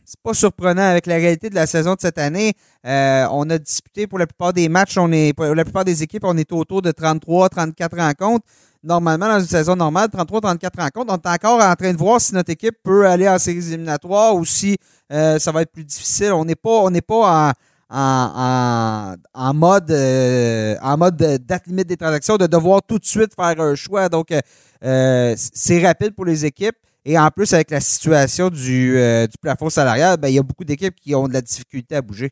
c'est 0.09 0.19
pas 0.23 0.33
surprenant 0.33 0.81
avec 0.81 1.05
la 1.05 1.15
réalité 1.15 1.51
de 1.51 1.55
la 1.55 1.67
saison 1.67 1.93
de 1.93 2.01
cette 2.01 2.17
année. 2.17 2.53
Euh, 2.85 3.27
on 3.31 3.47
a 3.51 3.59
disputé 3.59 4.07
pour 4.07 4.17
la 4.17 4.25
plupart 4.25 4.53
des 4.53 4.67
matchs, 4.67 4.97
on 4.97 5.11
est 5.11 5.33
pour 5.33 5.45
la 5.45 5.63
plupart 5.63 5.85
des 5.85 6.01
équipes, 6.01 6.23
on 6.25 6.35
est 6.35 6.51
autour 6.51 6.81
de 6.81 6.91
33, 6.91 7.49
34 7.49 7.95
rencontres. 7.95 8.45
Normalement, 8.81 9.27
dans 9.27 9.39
une 9.39 9.45
saison 9.45 9.75
normale, 9.75 10.09
33, 10.09 10.41
34 10.41 10.81
rencontres, 10.81 11.13
on 11.13 11.29
est 11.29 11.33
encore 11.33 11.61
en 11.61 11.75
train 11.75 11.93
de 11.93 11.97
voir 11.97 12.19
si 12.19 12.33
notre 12.33 12.49
équipe 12.49 12.75
peut 12.83 13.05
aller 13.05 13.29
en 13.29 13.37
séries 13.37 13.67
éliminatoires 13.67 14.35
ou 14.35 14.45
si 14.45 14.77
euh, 15.11 15.37
ça 15.37 15.51
va 15.51 15.61
être 15.61 15.71
plus 15.71 15.83
difficile. 15.83 16.31
On 16.33 16.45
n'est 16.45 16.55
pas, 16.55 16.79
on 16.79 16.89
n'est 16.89 17.01
pas 17.01 17.53
en, 17.91 19.15
en, 19.33 19.53
mode 19.53 19.91
euh, 19.91 20.75
en 20.81 20.97
mode 20.97 21.17
date 21.17 21.67
limite 21.67 21.87
des 21.87 21.97
transactions, 21.97 22.37
de 22.37 22.47
devoir 22.47 22.81
tout 22.81 22.97
de 22.97 23.05
suite 23.05 23.35
faire 23.35 23.61
un 23.61 23.75
choix. 23.75 24.09
Donc, 24.09 24.33
c'est 24.81 25.85
rapide 25.85 26.15
pour 26.15 26.25
les 26.25 26.45
équipes. 26.45 26.77
Et 27.09 27.17
en 27.17 27.31
plus, 27.31 27.51
avec 27.55 27.71
la 27.71 27.79
situation 27.79 28.51
du, 28.51 28.95
euh, 28.95 29.25
du 29.25 29.35
plafond 29.41 29.67
salarial, 29.71 30.15
ben, 30.17 30.27
il 30.27 30.35
y 30.35 30.37
a 30.37 30.43
beaucoup 30.43 30.63
d'équipes 30.63 30.93
qui 30.93 31.15
ont 31.15 31.27
de 31.27 31.33
la 31.33 31.41
difficulté 31.41 31.95
à 31.95 32.03
bouger. 32.03 32.29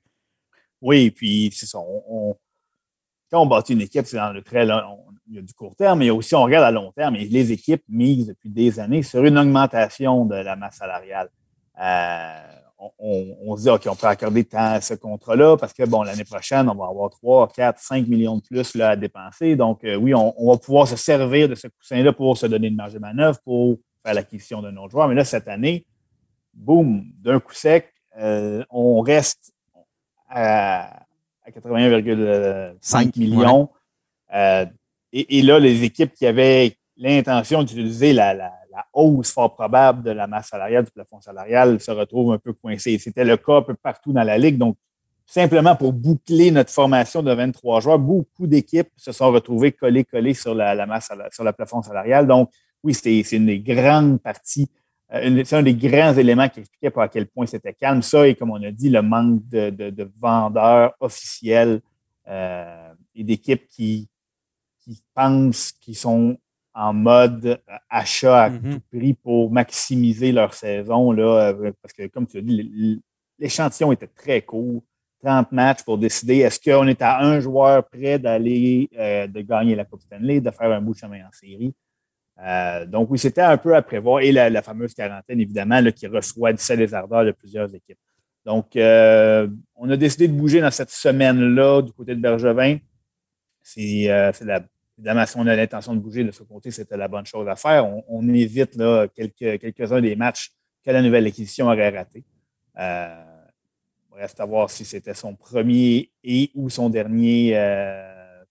Oui, 0.79 1.10
puis 1.10 1.51
c'est 1.51 1.65
ça. 1.65 1.79
Quand 3.31 3.41
on 3.41 3.48
bâtit 3.48 3.74
une 3.74 3.81
équipe, 3.81 4.05
c'est 4.05 4.17
dans 4.17 4.31
le 4.31 4.43
très 4.43 4.67
long, 4.67 5.00
il 5.27 5.38
y 5.38 5.39
a 5.39 5.41
du 5.41 5.51
court 5.55 5.75
terme, 5.75 5.98
mais 5.98 6.12
aussi 6.12 6.36
on 6.36 6.43
regarde 6.43 6.63
à 6.63 6.69
long 6.69 6.91
terme. 6.91 7.15
Et 7.15 7.25
les 7.25 7.51
équipes 7.51 7.81
misent 7.89 8.27
depuis 8.27 8.51
des 8.51 8.79
années 8.79 9.01
sur 9.01 9.25
une 9.25 9.39
augmentation 9.39 10.25
de 10.25 10.36
la 10.36 10.55
masse 10.55 10.75
salariale. 10.75 11.29
Euh, 11.81 12.41
on, 13.00 13.57
se 13.57 13.63
dit, 13.63 13.69
OK, 13.72 13.88
on 13.89 13.96
peut 13.96 14.05
accorder 14.05 14.43
tant 14.43 14.74
à 14.74 14.81
ce 14.81 14.93
contrat-là 14.93 15.57
parce 15.57 15.74
que, 15.74 15.86
bon, 15.88 16.03
l'année 16.03 16.24
prochaine, 16.24 16.69
on 16.69 16.75
va 16.75 16.86
avoir 16.86 17.10
3, 17.10 17.48
4, 17.48 17.79
5 17.79 18.07
millions 18.07 18.38
de 18.38 18.43
plus 18.43 18.75
là, 18.75 18.89
à 18.89 18.96
dépenser. 18.96 19.55
Donc, 19.55 19.84
euh, 19.84 19.96
oui, 19.96 20.13
on, 20.13 20.36
on, 20.38 20.51
va 20.51 20.60
pouvoir 20.60 20.88
se 20.88 20.96
servir 20.96 21.50
de 21.50 21.55
ce 21.55 21.67
coussin-là 21.67 22.13
pour 22.13 22.38
se 22.38 22.46
donner 22.46 22.67
une 22.67 22.75
marge 22.75 22.93
de 22.93 23.00
manœuvre, 23.00 23.39
pour 23.43 23.79
faire 24.07 24.15
l'acquisition 24.15 24.61
d'un 24.61 24.75
autre 24.77 24.91
joueur. 24.91 25.07
Mais 25.07 25.15
là, 25.15 25.25
cette 25.25 25.47
année, 25.47 25.85
boum, 26.53 27.03
d'un 27.19 27.39
coup 27.39 27.53
sec, 27.53 27.93
euh, 28.17 28.63
on 28.69 29.01
reste 29.01 29.53
à, 30.29 31.01
81,5 31.49 33.19
millions. 33.19 33.69
Euh, 34.33 34.65
et, 35.13 35.41
là, 35.41 35.59
les 35.59 35.83
équipes 35.83 36.13
qui 36.13 36.25
avaient 36.25 36.77
l'intention 36.97 37.63
d'utiliser 37.63 38.13
la, 38.13 38.53
hausse 38.93 39.31
fort 39.31 39.55
probable 39.55 40.03
de 40.03 40.11
la 40.11 40.27
masse 40.27 40.49
salariale, 40.49 40.85
du 40.85 40.91
plafond 40.91 41.19
salarial, 41.19 41.79
se 41.79 41.89
retrouvent 41.89 42.33
un 42.33 42.37
peu 42.37 42.53
coincées. 42.53 42.99
C'était 42.99 43.25
le 43.25 43.35
cas 43.35 43.55
un 43.57 43.61
peu 43.63 43.73
partout 43.73 44.13
dans 44.13 44.23
la 44.23 44.37
Ligue. 44.37 44.57
Donc, 44.57 44.77
simplement 45.25 45.75
pour 45.75 45.93
boucler 45.93 46.51
notre 46.51 46.69
formation 46.69 47.23
de 47.23 47.33
23 47.33 47.81
joueurs, 47.81 47.97
beaucoup 47.97 48.45
d'équipes 48.45 48.89
se 48.95 49.11
sont 49.11 49.31
retrouvées 49.31 49.71
collées, 49.71 50.03
collées 50.03 50.35
sur 50.35 50.53
la, 50.53 50.85
masse, 50.85 51.09
sur 51.31 51.43
le 51.43 51.53
plafond 51.53 51.81
salarial. 51.81 52.27
Donc, 52.27 52.51
oui, 52.84 52.93
c'est 52.93 53.22
une 53.31 53.48
des 53.48 53.60
grandes 53.60 54.22
parties, 54.22 54.69
euh, 55.13 55.43
c'est 55.46 55.55
un 55.55 55.63
des 55.63 55.74
grands 55.74 56.13
éléments 56.13 56.50
qui 56.50 56.60
expliquait 56.60 56.91
à 56.98 57.07
quel 57.07 57.27
point 57.27 57.46
c'était 57.46 57.74
calme. 57.74 58.01
Ça, 58.01 58.27
et 58.27 58.36
comme 58.36 58.51
on 58.51 58.62
a 58.62 58.72
dit, 58.72 58.89
le 58.89 59.01
manque 59.01 59.48
de, 59.48 60.12
vendeurs 60.19 60.93
officiels 61.00 61.81
euh, 62.27 62.93
et 63.15 63.24
d'équipes 63.24 63.67
qui, 63.69 64.10
pensent 65.13 65.74
qu'ils 65.74 65.98
sont 65.98 66.38
en 66.74 66.93
mode 66.93 67.62
achat 67.89 68.43
à 68.43 68.50
mm-hmm. 68.50 68.72
tout 68.72 68.79
prix 68.89 69.13
pour 69.13 69.51
maximiser 69.51 70.31
leur 70.31 70.53
saison. 70.53 71.12
Là, 71.12 71.50
euh, 71.50 71.72
parce 71.81 71.93
que, 71.93 72.07
comme 72.07 72.25
tu 72.25 72.38
as 72.38 72.41
dit, 72.41 73.01
l'échantillon 73.38 73.91
était 73.91 74.07
très 74.07 74.41
court. 74.41 74.84
30 75.24 75.51
matchs 75.51 75.84
pour 75.84 75.98
décider 75.98 76.38
est-ce 76.38 76.60
qu'on 76.60 76.88
est 76.88 77.01
à 77.01 77.19
un 77.19 77.39
joueur 77.39 77.84
près 77.89 78.19
d'aller 78.19 78.88
de 78.93 79.41
gagner 79.41 79.74
la 79.75 79.84
Coupe 79.84 80.01
Stanley, 80.01 80.39
de 80.39 80.51
faire 80.51 80.72
un 80.72 80.79
bout 80.79 80.93
de 80.93 81.00
chemin 81.00 81.25
en 81.25 81.31
série? 81.31 81.74
Euh, 82.46 82.86
donc 82.86 83.10
oui, 83.10 83.17
c'était 83.17 83.41
un 83.41 83.58
peu 83.58 83.75
à 83.75 83.82
prévoir. 83.82 84.22
Et 84.22 84.32
la, 84.32 84.62
fameuse 84.62 84.94
quarantaine, 84.94 85.39
évidemment, 85.39 85.82
là, 85.82 85.91
qui 85.91 86.08
reçoit 86.08 86.53
17 86.53 86.77
des 86.77 86.94
ardeurs 86.94 87.25
de 87.25 87.32
plusieurs 87.32 87.74
équipes. 87.74 87.98
Donc, 88.46 88.75
euh, 88.75 89.48
on 89.75 89.89
a 89.89 89.98
décidé 89.98 90.27
de 90.27 90.34
bouger 90.34 90.62
dans 90.62 90.72
cette 90.72 90.89
semaine-là 90.89 91.82
du 91.82 91.91
côté 91.91 92.15
de 92.15 92.22
Bergevin. 92.22 92.77
C'est 93.62 94.10
euh, 94.10 94.32
évidemment, 94.98 95.25
si 95.25 95.38
on 95.38 95.48
a 95.48 95.56
l'intention 95.56 95.94
de 95.94 96.00
bouger 96.00 96.24
de 96.24 96.32
ce 96.32 96.44
côté, 96.44 96.72
c'était 96.72 96.96
la 96.96 97.08
bonne 97.08 97.25
chose 97.25 97.48
à 97.48 97.56
faire. 97.56 97.86
On, 98.08 98.27
évite 98.29 98.77
quelques, 99.13 99.60
quelques-uns 99.60 100.01
des 100.01 100.15
matchs 100.15 100.51
que 100.86 100.91
la 100.91 101.01
nouvelle 101.01 101.27
acquisition 101.27 101.65
aurait 101.65 101.89
raté. 101.89 102.24
Reste 104.13 104.39
à 104.39 104.45
voir 104.45 104.69
si 104.69 104.86
c'était 104.86 105.13
son 105.13 105.36
premier 105.36 106.10
et 106.23 106.50
ou 106.56 106.69
son 106.69 106.89
dernier 106.89 107.54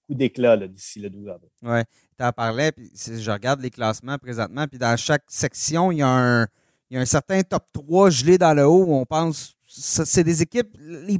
coup 0.06 0.14
d'éclat 0.14 0.56
d'ici 0.56 1.00
le 1.00 1.10
12 1.10 1.28
avril. 1.28 1.50
Oui, 1.62 1.80
tu 2.18 2.24
en 2.24 2.32
parlais, 2.32 2.72
puis 2.72 2.90
je 2.94 3.30
regarde 3.30 3.60
les 3.60 3.70
classements 3.70 4.18
présentement, 4.18 4.66
puis 4.66 4.78
dans 4.78 4.96
chaque 4.96 5.24
section, 5.28 5.92
il 5.92 5.98
y 5.98 6.02
a 6.02 6.08
un, 6.08 6.46
il 6.90 6.94
y 6.94 6.96
a 6.96 7.00
un 7.00 7.06
certain 7.06 7.42
top 7.42 7.64
3 7.72 8.10
gelé 8.10 8.38
dans 8.38 8.54
le 8.54 8.64
haut 8.64 8.84
où 8.84 8.94
on 8.94 9.04
pense 9.04 9.56
c'est 9.78 10.24
des 10.24 10.42
équipes. 10.42 10.76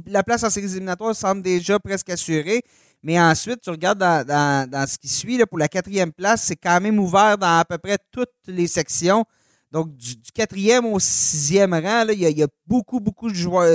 La 0.07 0.23
place 0.23 0.43
en 0.43 0.49
séries 0.49 0.71
éliminatoires 0.71 1.15
semble 1.15 1.41
déjà 1.41 1.79
presque 1.79 2.09
assurée. 2.09 2.63
Mais 3.03 3.19
ensuite, 3.19 3.61
tu 3.61 3.69
regardes 3.69 3.99
dans, 3.99 4.85
ce 4.87 4.97
qui 4.97 5.07
suit, 5.07 5.37
là, 5.37 5.45
pour 5.45 5.59
la 5.59 5.67
quatrième 5.67 6.11
place, 6.11 6.43
c'est 6.43 6.55
quand 6.55 6.81
même 6.81 6.99
ouvert 6.99 7.37
dans 7.37 7.59
à 7.59 7.65
peu 7.65 7.77
près 7.77 7.97
toutes 8.11 8.33
les 8.47 8.67
sections. 8.67 9.23
Donc, 9.71 9.95
du, 9.95 10.15
quatrième 10.33 10.85
au 10.85 10.99
sixième 10.99 11.73
rang, 11.73 12.05
il, 12.09 12.19
y 12.19 12.43
a, 12.43 12.47
beaucoup, 12.65 12.99
beaucoup 12.99 13.29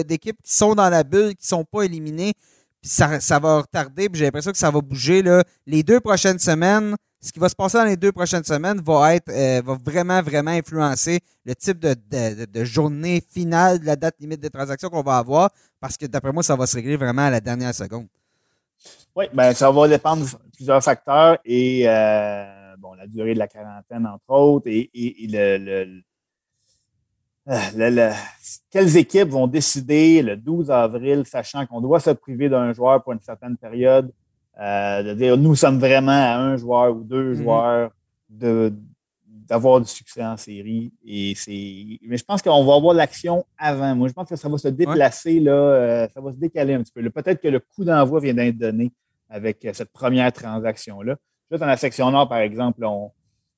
d'équipes 0.05 0.41
qui 0.43 0.55
sont 0.55 0.75
dans 0.75 0.89
la 0.89 1.05
bulle, 1.05 1.37
qui 1.37 1.45
ne 1.45 1.49
sont 1.49 1.65
pas 1.65 1.83
éliminées 1.83 2.33
ça, 2.83 3.39
va 3.39 3.61
retarder, 3.61 4.09
puis 4.09 4.19
j'ai 4.19 4.25
l'impression 4.25 4.51
que 4.51 4.59
ça 4.59 4.71
va 4.71 4.81
bouger. 4.81 5.23
Là. 5.23 5.45
Les 5.67 5.83
deux 5.83 6.01
prochaines 6.01 6.39
semaines, 6.39 6.97
ce 7.21 7.31
qui 7.31 7.39
va 7.39 7.49
se 7.49 7.55
passer 7.55 7.79
dans 7.79 7.85
les 7.85 7.97
deux 7.97 8.11
prochaines 8.11 8.43
semaines 8.43 8.81
va 8.85 9.15
être 9.15 9.29
euh, 9.29 9.63
va 9.65 9.79
vraiment, 9.85 10.21
vraiment 10.23 10.51
influencer 10.51 11.21
le 11.45 11.55
type 11.55 11.79
de, 11.79 11.95
de, 12.45 12.65
journée 12.65 13.23
finale 13.31 13.79
de 13.79 13.87
la 13.87 13.95
date 13.95 14.17
limite 14.19 14.41
des 14.41 14.51
transactions 14.51 14.89
qu'on 14.89 15.03
va 15.03 15.19
avoir, 15.19 15.51
parce 15.81 15.97
que 15.97 16.07
d'après 16.07 16.33
moi, 16.33 16.43
ça 16.43 16.57
va 16.57 16.67
se 16.67 16.77
régler 16.77 16.97
vraiment 16.97 17.23
à 17.23 17.31
la 17.31 17.41
dernière 17.41 17.75
seconde. 17.75 18.09
Oui, 19.15 19.27
ben 19.33 19.53
ça 19.55 19.71
va 19.71 19.89
dépendre 19.89 20.25
de 20.25 20.57
plusieurs 20.57 20.83
facteurs 20.83 21.39
et 21.45 21.85
euh, 21.87 22.75
bon, 22.79 22.95
la 22.95 23.07
durée 23.07 23.35
de 23.35 23.39
la 23.39 23.47
quarantaine, 23.47 24.07
entre 24.07 24.31
autres, 24.31 24.67
et, 24.69 24.91
le 25.29 26.03
euh, 27.49 28.13
quelles 28.71 28.97
équipes 28.97 29.29
vont 29.29 29.47
décider 29.47 30.23
le 30.23 30.37
12 30.37 30.71
avril, 30.71 31.25
sachant 31.27 31.67
qu'on 31.67 31.81
doit 31.81 32.01
se 32.01 32.11
priver 32.11 32.49
d'un 32.49 32.73
joueur 32.73 33.03
pour 33.03 33.13
une 33.13 33.21
certaine 33.21 33.57
période, 33.57 34.13
euh, 34.61 35.03
de 35.03 35.15
dire 35.15 35.37
nous 35.37 35.57
sommes 35.57 35.79
vraiment 35.79 36.13
à 36.13 36.37
un 36.37 36.57
joueur 36.57 36.95
ou 36.95 37.03
deux 37.03 37.33
mm-hmm. 37.33 37.43
joueurs 37.43 37.91
de, 38.29 38.73
d'avoir 39.27 39.81
du 39.81 39.89
succès 39.89 40.25
en 40.25 40.37
série. 40.37 40.93
Et 41.05 41.35
c'est, 41.35 41.99
mais 42.03 42.17
je 42.17 42.25
pense 42.25 42.43
qu'on 42.43 42.65
va 42.65 42.75
avoir 42.75 42.95
l'action 42.95 43.45
avant. 43.59 43.95
Moi, 43.97 44.09
je 44.09 44.13
pense 44.13 44.29
que 44.29 44.37
ça 44.37 44.49
va 44.49 44.59
se 44.59 44.69
déplacer, 44.69 45.41
là, 45.41 45.53
euh, 45.53 46.09
ça 46.15 46.21
va 46.21 46.33
se 46.33 46.39
décaler 46.39 46.75
un 46.75 46.83
petit 46.83 46.93
peu. 46.93 47.09
Peut-être 47.11 47.41
que 47.41 47.49
le 47.49 47.59
coup 47.59 47.85
d'envoi 47.85 48.21
vient 48.21 48.35
d'être 48.35 48.59
donné 48.59 48.93
avec 49.29 49.67
cette 49.73 49.91
première 49.93 50.33
transaction-là. 50.33 51.17
Juste 51.51 51.61
dans 51.61 51.67
la 51.67 51.77
section 51.77 52.11
nord, 52.11 52.29
par 52.29 52.39
exemple, 52.39 52.85
on, 52.85 53.11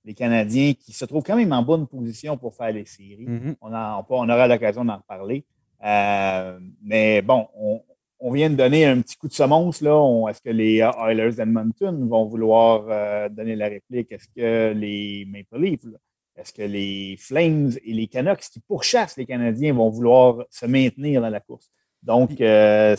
les 0.05 0.15
Canadiens 0.15 0.75
qui 0.75 0.93
se 0.93 1.05
trouvent 1.05 1.23
quand 1.23 1.37
même 1.37 1.53
en 1.53 1.63
bonne 1.63 1.87
position 1.87 2.37
pour 2.37 2.55
faire 2.55 2.73
les 2.73 2.85
séries. 2.85 3.27
Mm-hmm. 3.27 3.57
on, 3.61 3.69
on, 3.71 4.29
aura 4.29 4.47
l'occasion 4.47 4.85
d'en 4.85 4.97
reparler. 4.97 5.45
Euh, 5.85 6.59
mais 6.83 7.23
bon, 7.23 7.47
on, 8.21 8.33
vient 8.33 8.49
de 8.49 8.57
donner 8.57 8.87
un 8.87 9.01
petit 9.01 9.17
coup 9.17 9.29
de 9.29 9.33
semonce. 9.33 9.81
Là. 9.81 10.29
Est-ce 10.29 10.41
que 10.41 10.51
les 10.51 10.79
Oilers 10.79 11.33
d'Edmonton 11.33 12.09
vont 12.09 12.25
vouloir 12.25 12.85
euh, 12.89 13.29
donner 13.29 13.57
la 13.57 13.69
réplique? 13.69 14.13
Est-ce 14.13 14.29
que 14.35 14.73
les 14.73 15.27
Maple 15.27 15.63
Leafs, 15.63 15.85
est-ce 16.37 16.53
que 16.53 16.63
les 16.63 17.17
Flames 17.19 17.73
et 17.85 17.93
les 17.93 18.07
Canucks 18.07 18.49
qui 18.53 18.61
pourchassent 18.61 19.17
les 19.17 19.27
Canadiens 19.27 19.75
vont 19.75 19.91
vouloir 19.91 20.45
se 20.51 20.67
maintenir 20.67 21.21
dans 21.21 21.31
la 21.31 21.41
course? 21.41 21.71
Donc, 22.03 22.41
euh, 22.41 22.97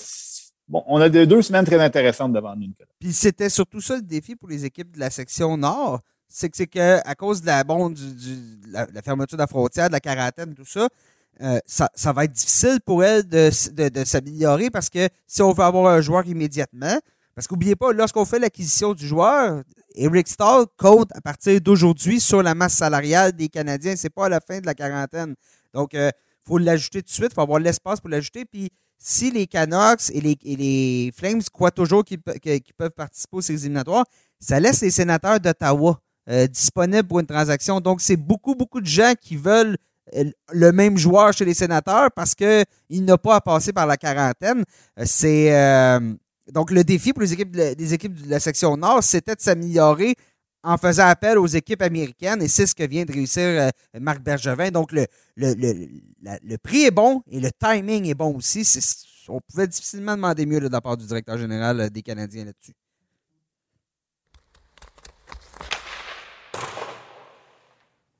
bon, 0.68 0.84
on 0.88 1.02
a 1.02 1.10
deux 1.10 1.41
semaines 1.41 1.65
très 1.65 1.80
intéressantes 1.80 2.34
devant 2.34 2.56
nous. 2.56 2.68
Puis 3.00 3.13
c'était 3.13 3.50
surtout 3.50 3.82
ça 3.82 3.96
le 3.96 4.02
défi 4.02 4.36
pour 4.36 4.50
les 4.50 4.65
équipes 4.65 4.91
de 4.91 5.00
la 5.00 5.10
section 5.10 5.58
Nord 5.58 6.02
c'est 6.36 6.50
que, 6.50 6.63
que 6.65 7.08
à 7.08 7.15
cause 7.15 7.41
de 7.41 7.48
la, 7.48 7.63
du, 7.63 8.60
la, 8.67 9.02
fermeture 9.02 9.38
de 9.38 9.41
la 9.43 9.48
frontière, 9.48 9.88
de 9.88 9.93
la 9.93 10.02
quarantaine, 10.02 10.54
tout 10.54 10.65
ça, 10.65 10.89
euh, 11.41 11.60
ça, 11.65 11.89
ça, 11.95 12.12
va 12.12 12.26
être 12.26 12.34
difficile 12.34 12.80
pour 12.86 13.06
elle 13.06 13.24
de, 13.26 13.89
de, 13.89 14.04
s'améliorer 14.04 14.69
parce 14.69 14.89
que 14.89 15.08
si 15.26 15.41
on 15.41 15.54
veut 15.54 15.63
avoir 15.63 15.93
un 15.93 16.02
joueur 16.02 16.28
immédiatement, 16.28 17.00
parce 17.36 17.48
qu'oubliez 17.48 17.78
pas, 17.78 17.93
lorsqu'on 17.93 18.26
fait 18.26 18.39
l'acquisition 18.39 18.93
du 18.93 19.08
joueur, 19.08 19.63
Eric 19.95 20.28
Stahl 20.28 20.65
compte 20.78 21.10
à 21.15 21.21
partir 21.21 21.62
d'aujourd'hui 21.62 22.19
sur 22.19 22.43
la 22.43 22.54
masse 22.54 22.74
salariale 22.76 23.32
des 23.32 23.48
Canadiens. 23.48 23.95
C'est 23.95 24.10
pas 24.10 24.26
à 24.26 24.30
la 24.30 24.41
fin 24.41 24.60
de 24.60 24.65
la 24.65 24.74
quarantaine. 24.74 25.36
Donc, 25.74 25.91
il 25.93 26.00
euh, 26.00 26.10
faut 26.45 26.58
l'ajouter 26.58 27.02
tout 27.02 27.08
de 27.08 27.13
suite. 27.13 27.30
Il 27.32 27.36
faut 27.36 27.41
avoir 27.41 27.60
l'espace 27.60 28.02
pour 28.02 28.10
l'ajouter. 28.10 28.43
Puis, 28.43 28.69
si 28.98 29.32
les 29.32 29.48
Canucks 29.48 30.10
et 30.12 30.19
les, 30.19 30.38
et 30.43 30.56
les 30.58 31.13
Flames 31.15 31.41
croient 31.52 31.71
toujours 31.71 32.04
qu'ils 32.04 32.21
peuvent 32.21 32.91
participer 32.91 33.38
aux 33.38 33.41
éliminatoires, 33.41 34.06
ça 34.39 34.60
laisse 34.60 34.82
les 34.82 34.91
sénateurs 34.91 35.39
d'Ottawa 35.39 36.00
euh, 36.27 36.47
disponible 36.47 37.07
pour 37.07 37.19
une 37.19 37.27
transaction. 37.27 37.79
Donc, 37.79 38.01
c'est 38.01 38.17
beaucoup, 38.17 38.55
beaucoup 38.55 38.81
de 38.81 38.88
gens 38.88 39.13
qui 39.19 39.35
veulent 39.35 39.77
euh, 40.15 40.31
le 40.51 40.71
même 40.71 40.97
joueur 40.97 41.33
chez 41.33 41.45
les 41.45 41.53
sénateurs 41.53 42.09
parce 42.15 42.33
qu'il 42.33 43.05
n'a 43.05 43.17
pas 43.19 43.35
à 43.35 43.41
passer 43.41 43.71
par 43.71 43.85
la 43.85 43.95
quarantaine. 43.95 44.63
Euh, 44.99 45.03
c'est 45.05 46.51
donc 46.51 46.71
le 46.71 46.83
défi 46.83 47.13
pour 47.13 47.21
les 47.21 47.33
équipes, 47.33 47.55
équipes 47.55 48.21
de 48.23 48.29
la 48.29 48.39
section 48.39 48.77
Nord, 48.77 49.03
c'était 49.03 49.35
de 49.35 49.41
s'améliorer 49.41 50.15
en 50.63 50.77
faisant 50.77 51.07
appel 51.07 51.38
aux 51.38 51.47
équipes 51.47 51.81
américaines, 51.83 52.41
et 52.41 52.47
c'est 52.47 52.65
ce 52.65 52.73
que 52.73 52.83
vient 52.83 53.05
de 53.05 53.11
réussir 53.11 53.71
Marc 53.99 54.21
Bergevin. 54.21 54.71
Donc, 54.71 54.91
le, 54.91 56.57
prix 56.57 56.85
est 56.85 56.91
bon 56.91 57.21
et 57.29 57.39
le 57.39 57.49
timing 57.51 58.07
est 58.07 58.15
bon 58.15 58.35
aussi. 58.35 58.67
on 59.27 59.39
pouvait 59.41 59.67
difficilement 59.67 60.15
demander 60.15 60.45
mieux 60.47 60.59
de 60.59 60.69
la 60.69 60.81
part 60.81 60.97
du 60.97 61.05
directeur 61.05 61.38
général 61.38 61.89
des 61.91 62.01
Canadiens 62.01 62.45
là-dessus. 62.45 62.73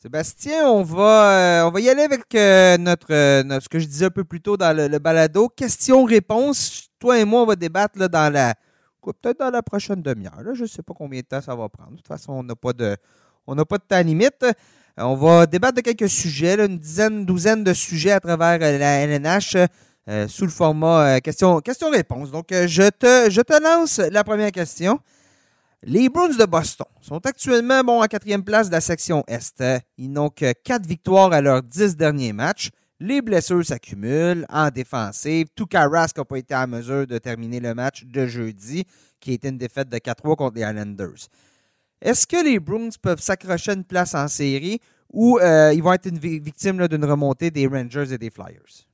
Sébastien, 0.06 0.70
on 0.70 0.84
va, 0.84 1.64
euh, 1.64 1.68
on 1.68 1.72
va 1.72 1.80
y 1.80 1.90
aller 1.90 2.04
avec 2.04 2.32
notre, 2.80 3.08
ce 3.08 3.68
que 3.68 3.80
je 3.80 3.88
disais 3.88 4.06
un 4.06 4.12
peu 4.12 4.24
plus 4.24 4.40
tôt 4.40 4.56
dans 4.56 4.72
le, 4.72 5.00
balado. 5.00 5.50
Question-réponse. 5.50 6.90
Toi 7.00 7.18
et 7.18 7.26
moi, 7.26 7.42
on 7.42 7.48
va 7.48 7.56
débattre 7.56 8.08
dans 8.08 8.32
la, 8.32 8.54
peut-être 9.02 9.40
dans 9.40 9.50
la 9.50 9.64
prochaine 9.64 10.04
demi-heure. 10.04 10.44
Je 10.54 10.62
ne 10.62 10.68
sais 10.68 10.84
pas 10.84 10.94
combien 10.96 11.22
de 11.22 11.26
temps 11.26 11.42
ça 11.42 11.56
va 11.56 11.70
prendre. 11.70 11.90
De 11.90 11.96
toute 11.96 12.08
façon, 12.08 12.34
on 12.34 12.44
n'a 12.44 12.56
pas 12.56 12.72
de, 12.72 12.96
pas 13.48 13.78
de 13.80 13.84
temps 13.84 14.00
limite. 14.04 14.44
Euh, 14.44 14.54
on 14.98 15.16
va 15.16 15.48
débattre 15.48 15.78
de 15.78 15.82
quelques 15.82 16.08
sujets, 16.08 16.54
une 16.64 16.78
dizaine, 16.78 17.26
douzaine 17.26 17.64
de 17.64 17.74
sujets 17.74 18.12
à 18.12 18.20
travers 18.20 18.60
euh, 18.62 18.78
la 18.78 19.08
LNH 19.08 19.58
euh, 20.08 20.28
sous 20.28 20.46
le 20.46 20.52
format 20.52 21.20
question, 21.20 21.62
question-réponse. 21.62 22.30
Donc, 22.30 22.50
je, 22.52 22.90
te, 22.92 23.32
je 23.32 23.42
te 23.42 23.60
lance 23.60 23.98
la 23.98 24.24
première 24.24 24.52
question. 24.52 25.00
Les 25.88 26.10
Bruins 26.10 26.36
de 26.36 26.46
Boston 26.46 26.88
sont 27.00 27.24
actuellement 27.28 27.84
bon, 27.84 28.02
en 28.02 28.08
quatrième 28.08 28.44
place 28.44 28.70
de 28.70 28.72
la 28.72 28.82
section 28.82 29.24
Est. 29.28 29.64
Ils 30.00 30.12
n'ont 30.12 30.32
que 30.32 30.52
quatre 30.52 30.88
victoires 30.88 31.32
à 31.32 31.42
leurs 31.42 31.62
dix 31.62 31.96
derniers 31.96 32.34
matchs. 32.34 32.72
Les 33.00 33.22
blessures 33.22 33.64
s'accumulent 33.64 34.48
en 34.50 34.72
défensive. 34.72 35.46
Tout 35.56 35.68
Rask 35.72 36.18
n'a 36.18 36.26
pas 36.26 36.40
été 36.40 36.56
en 36.56 36.66
mesure 36.66 37.06
de 37.06 37.20
terminer 37.20 37.60
le 37.60 37.76
match 37.76 38.04
de 38.04 38.26
jeudi, 38.26 38.84
qui 39.20 39.34
était 39.34 39.50
une 39.50 39.60
défaite 39.60 39.90
de 39.90 39.98
4-3 39.98 40.36
contre 40.36 40.56
les 40.56 40.64
Islanders. 40.64 41.28
Est-ce 42.02 42.26
que 42.26 42.44
les 42.44 42.60
Bruins 42.60 42.90
peuvent 43.00 43.22
s'accrocher 43.22 43.74
une 43.74 43.84
place 43.84 44.16
en 44.16 44.28
série 44.28 44.80
ou 45.14 45.38
euh, 45.38 45.72
ils 45.72 45.84
vont 45.84 45.94
être 45.94 46.08
une 46.08 46.18
victime 46.18 46.88
d'une 46.88 47.06
remontée 47.06 47.52
des 47.52 47.68
Rangers 47.68 48.12
et 48.12 48.18
des 48.18 48.32
Flyers? 48.32 48.88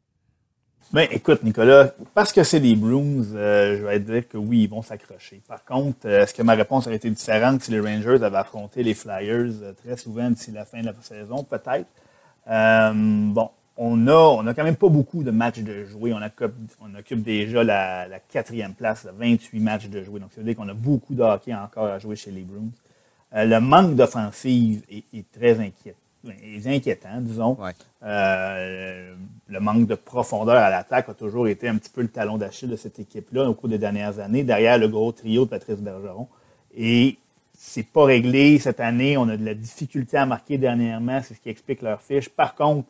Ben, 0.93 1.07
écoute, 1.09 1.41
Nicolas, 1.43 1.93
parce 2.13 2.33
que 2.33 2.43
c'est 2.43 2.59
les 2.59 2.75
Bruins, 2.75 3.23
euh, 3.33 3.77
je 3.77 3.83
vais 3.85 3.99
dire 3.99 4.27
que 4.27 4.37
oui, 4.37 4.63
ils 4.63 4.69
vont 4.69 4.81
s'accrocher. 4.81 5.41
Par 5.47 5.63
contre, 5.63 5.99
euh, 6.05 6.23
est-ce 6.23 6.33
que 6.33 6.43
ma 6.43 6.53
réponse 6.53 6.85
aurait 6.85 6.97
été 6.97 7.09
différente 7.09 7.61
si 7.63 7.71
les 7.71 7.79
Rangers 7.79 8.21
avaient 8.21 8.37
affronté 8.37 8.83
les 8.83 8.93
Flyers 8.93 9.53
très 9.83 9.95
souvent 9.95 10.29
d'ici 10.29 10.51
la 10.51 10.65
fin 10.65 10.81
de 10.81 10.87
la 10.87 10.93
saison? 11.01 11.43
Peut-être? 11.43 11.87
bon, 12.45 13.49
on 13.77 14.07
a, 14.07 14.13
on 14.13 14.45
a 14.47 14.53
quand 14.53 14.65
même 14.65 14.75
pas 14.75 14.89
beaucoup 14.89 15.23
de 15.23 15.31
matchs 15.31 15.59
de 15.59 15.85
jouer. 15.85 16.13
On 16.13 16.21
occupe, 16.95 17.23
déjà 17.23 17.63
la, 17.63 18.19
quatrième 18.29 18.73
place, 18.73 19.07
28 19.17 19.59
matchs 19.61 19.87
de 19.87 20.03
jouer. 20.03 20.19
Donc, 20.19 20.31
ça 20.33 20.41
veut 20.41 20.45
dire 20.45 20.57
qu'on 20.57 20.67
a 20.67 20.73
beaucoup 20.73 21.15
de 21.15 21.23
encore 21.23 21.85
à 21.85 21.99
jouer 21.99 22.17
chez 22.17 22.31
les 22.31 22.41
Bruins. 22.41 22.69
Euh, 23.33 23.45
le 23.45 23.59
manque 23.61 23.95
d'offensive 23.95 24.83
est, 24.89 25.31
très 25.31 25.59
inquiétant, 25.59 25.97
inquiétant 26.65 27.21
disons. 27.21 27.57
Euh, 28.03 29.13
le 29.47 29.59
manque 29.59 29.87
de 29.87 29.95
profondeur 29.95 30.57
à 30.57 30.69
l'attaque 30.69 31.09
a 31.09 31.13
toujours 31.13 31.47
été 31.47 31.67
un 31.67 31.77
petit 31.77 31.89
peu 31.89 32.01
le 32.01 32.07
talon 32.07 32.37
d'Achille 32.37 32.69
de 32.69 32.75
cette 32.75 32.99
équipe-là 32.99 33.49
au 33.49 33.53
cours 33.53 33.69
des 33.69 33.77
dernières 33.77 34.19
années, 34.19 34.43
derrière 34.43 34.77
le 34.77 34.87
gros 34.87 35.11
trio 35.11 35.45
de 35.45 35.49
Patrice 35.49 35.79
Bergeron. 35.79 36.27
Et 36.75 37.17
c'est 37.57 37.83
pas 37.83 38.05
réglé 38.05 38.57
cette 38.59 38.79
année. 38.79 39.17
On 39.17 39.29
a 39.29 39.37
de 39.37 39.45
la 39.45 39.53
difficulté 39.53 40.17
à 40.17 40.25
marquer 40.25 40.57
dernièrement. 40.57 41.21
C'est 41.23 41.35
ce 41.35 41.39
qui 41.39 41.49
explique 41.49 41.81
leur 41.81 42.01
fiche. 42.01 42.29
Par 42.29 42.55
contre, 42.55 42.87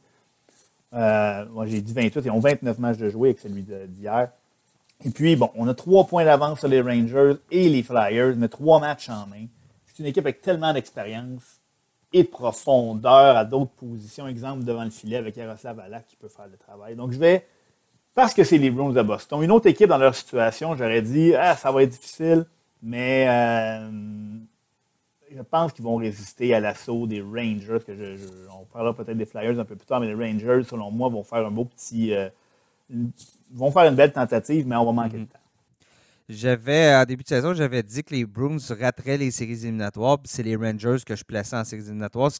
euh, 0.93 1.45
moi, 1.51 1.65
j'ai 1.67 1.81
dit 1.81 1.93
28. 1.93 2.21
Ils 2.25 2.31
ont 2.31 2.39
29 2.39 2.79
matchs 2.79 2.97
de 2.97 3.09
jouer 3.09 3.29
avec 3.29 3.39
celui 3.39 3.63
d'hier. 3.63 4.29
Et 5.03 5.09
puis, 5.09 5.35
bon, 5.35 5.49
on 5.55 5.67
a 5.67 5.73
trois 5.73 6.05
points 6.05 6.25
d'avance 6.25 6.59
sur 6.59 6.67
les 6.67 6.81
Rangers 6.81 7.33
et 7.49 7.69
les 7.69 7.83
Flyers, 7.83 8.35
mais 8.37 8.47
trois 8.47 8.79
matchs 8.79 9.09
en 9.09 9.25
main. 9.27 9.45
C'est 9.87 9.99
une 9.99 10.05
équipe 10.05 10.25
avec 10.25 10.41
tellement 10.41 10.73
d'expérience 10.73 11.60
et 12.13 12.23
de 12.23 12.27
profondeur 12.27 13.37
à 13.37 13.45
d'autres 13.45 13.71
positions. 13.71 14.27
Exemple, 14.27 14.63
devant 14.63 14.83
le 14.83 14.89
filet 14.89 15.17
avec 15.17 15.37
Yaroslav 15.37 15.79
Alak 15.79 16.07
qui 16.07 16.15
peut 16.15 16.29
faire 16.29 16.47
le 16.47 16.57
travail. 16.57 16.95
Donc, 16.95 17.11
je 17.11 17.19
vais, 17.19 17.45
parce 18.13 18.33
que 18.33 18.43
c'est 18.43 18.57
les 18.57 18.69
Bruins 18.69 18.91
de 18.91 19.01
Boston, 19.01 19.41
une 19.41 19.51
autre 19.51 19.67
équipe 19.67 19.87
dans 19.87 19.97
leur 19.97 20.15
situation, 20.15 20.75
j'aurais 20.75 21.01
dit, 21.01 21.33
ah, 21.35 21.55
ça 21.55 21.71
va 21.71 21.83
être 21.83 21.91
difficile, 21.91 22.45
mais 22.83 23.25
euh, 23.29 23.89
je 25.33 25.41
pense 25.41 25.71
qu'ils 25.71 25.85
vont 25.85 25.95
résister 25.95 26.53
à 26.53 26.59
l'assaut 26.59 27.07
des 27.07 27.21
Rangers. 27.21 27.79
Que 27.85 28.17
on 28.59 28.65
parlera 28.65 28.93
peut-être 28.93 29.17
des 29.17 29.25
Flyers 29.25 29.59
un 29.59 29.65
peu 29.65 29.75
plus 29.75 29.85
tard, 29.85 29.99
mais 29.99 30.13
les 30.13 30.15
Rangers, 30.15 30.63
selon 30.67 30.91
moi, 30.91 31.09
vont 31.09 31.23
faire 31.23 31.45
un 31.45 31.51
beau 31.51 31.65
petit. 31.65 32.13
Euh, 32.13 32.29
vont 33.53 33.71
faire 33.71 33.83
une 33.83 33.95
belle 33.95 34.11
tentative, 34.11 34.67
mais 34.67 34.75
on 34.75 34.85
va 34.85 34.91
manquer 34.91 35.19
de 35.19 35.25
temps. 35.25 35.39
J'avais, 36.31 36.95
en 36.95 37.03
début 37.03 37.23
de 37.23 37.27
saison, 37.27 37.53
j'avais 37.53 37.83
dit 37.83 38.03
que 38.03 38.15
les 38.15 38.25
Bruins 38.25 38.57
rateraient 38.79 39.17
les 39.17 39.31
séries 39.31 39.63
éliminatoires, 39.63 40.17
puis 40.17 40.31
c'est 40.33 40.43
les 40.43 40.55
Rangers 40.55 40.97
que 41.05 41.15
je 41.15 41.23
plaçais 41.25 41.57
en 41.57 41.65
séries 41.65 41.83
éliminatoires. 41.83 42.31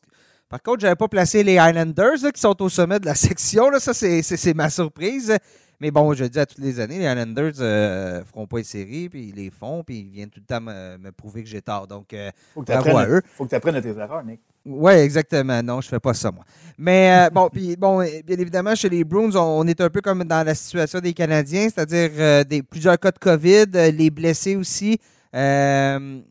Par 0.48 0.62
contre, 0.62 0.82
je 0.82 0.86
n'avais 0.86 0.96
pas 0.96 1.10
placé 1.10 1.44
les 1.44 1.56
Islanders 1.56 2.32
qui 2.34 2.40
sont 2.40 2.62
au 2.62 2.70
sommet 2.70 3.00
de 3.00 3.06
la 3.06 3.16
section. 3.28 3.70
Là. 3.70 3.80
Ça, 3.80 3.94
c'est 3.94 4.54
ma 4.54 4.70
surprise. 4.70 5.36
Mais 5.82 5.92
bon, 5.92 6.14
je 6.14 6.26
dis 6.26 6.40
à 6.40 6.46
toutes 6.46 6.60
les 6.60 6.80
années, 6.80 7.00
les 7.00 7.06
Islanders 7.06 7.54
ne 7.58 7.64
euh, 7.64 8.24
feront 8.26 8.46
pas 8.46 8.58
les 8.58 8.64
séries, 8.64 9.10
puis 9.10 9.30
ils 9.30 9.36
les 9.36 9.50
font, 9.50 9.84
puis 9.84 10.00
ils 10.00 10.10
viennent 10.12 10.30
tout 10.30 10.40
le 10.40 10.46
temps 10.46 10.62
me, 10.62 11.10
prouver 11.10 11.44
que 11.44 11.50
j'ai 11.50 11.62
tort. 11.62 11.88
Donc, 11.88 12.14
euh, 12.14 12.30
faut 12.54 12.62
que 12.62 12.72
tu 12.72 13.12
eux. 13.12 13.22
faut 13.34 13.46
que 13.46 13.50
tu 13.50 13.56
apprennes 13.56 13.82
tes 13.82 13.90
erreurs, 13.90 14.24
Nick. 14.24 14.42
Oui, 14.66 14.92
exactement. 14.94 15.62
Non, 15.64 15.82
je 15.82 15.90
fais 15.90 16.00
pas 16.00 16.14
ça, 16.14 16.32
moi. 16.32 16.44
Mais 16.78 17.28
euh, 17.28 17.30
bon, 17.30 17.50
puis 17.52 17.76
bon, 17.76 18.00
bien 18.00 18.38
évidemment, 18.38 18.76
chez 18.76 18.90
les 18.90 19.04
Bruins, 19.04 19.36
on, 19.36 19.68
est 19.68 19.82
un 19.82 19.90
peu 19.90 20.02
comme 20.02 20.24
dans 20.24 20.46
la 20.46 20.56
situation 20.56 21.00
des 21.00 21.14
Canadiens, 21.14 21.68
c'est-à-dire 21.70 22.46
des 22.46 22.62
plusieurs 22.64 23.00
cas 23.00 23.12
de 23.12 23.20
COVID, 23.20 23.66
les 23.92 24.10
blessés 24.10 24.56
aussi. 24.56 25.00
on, 25.34 26.22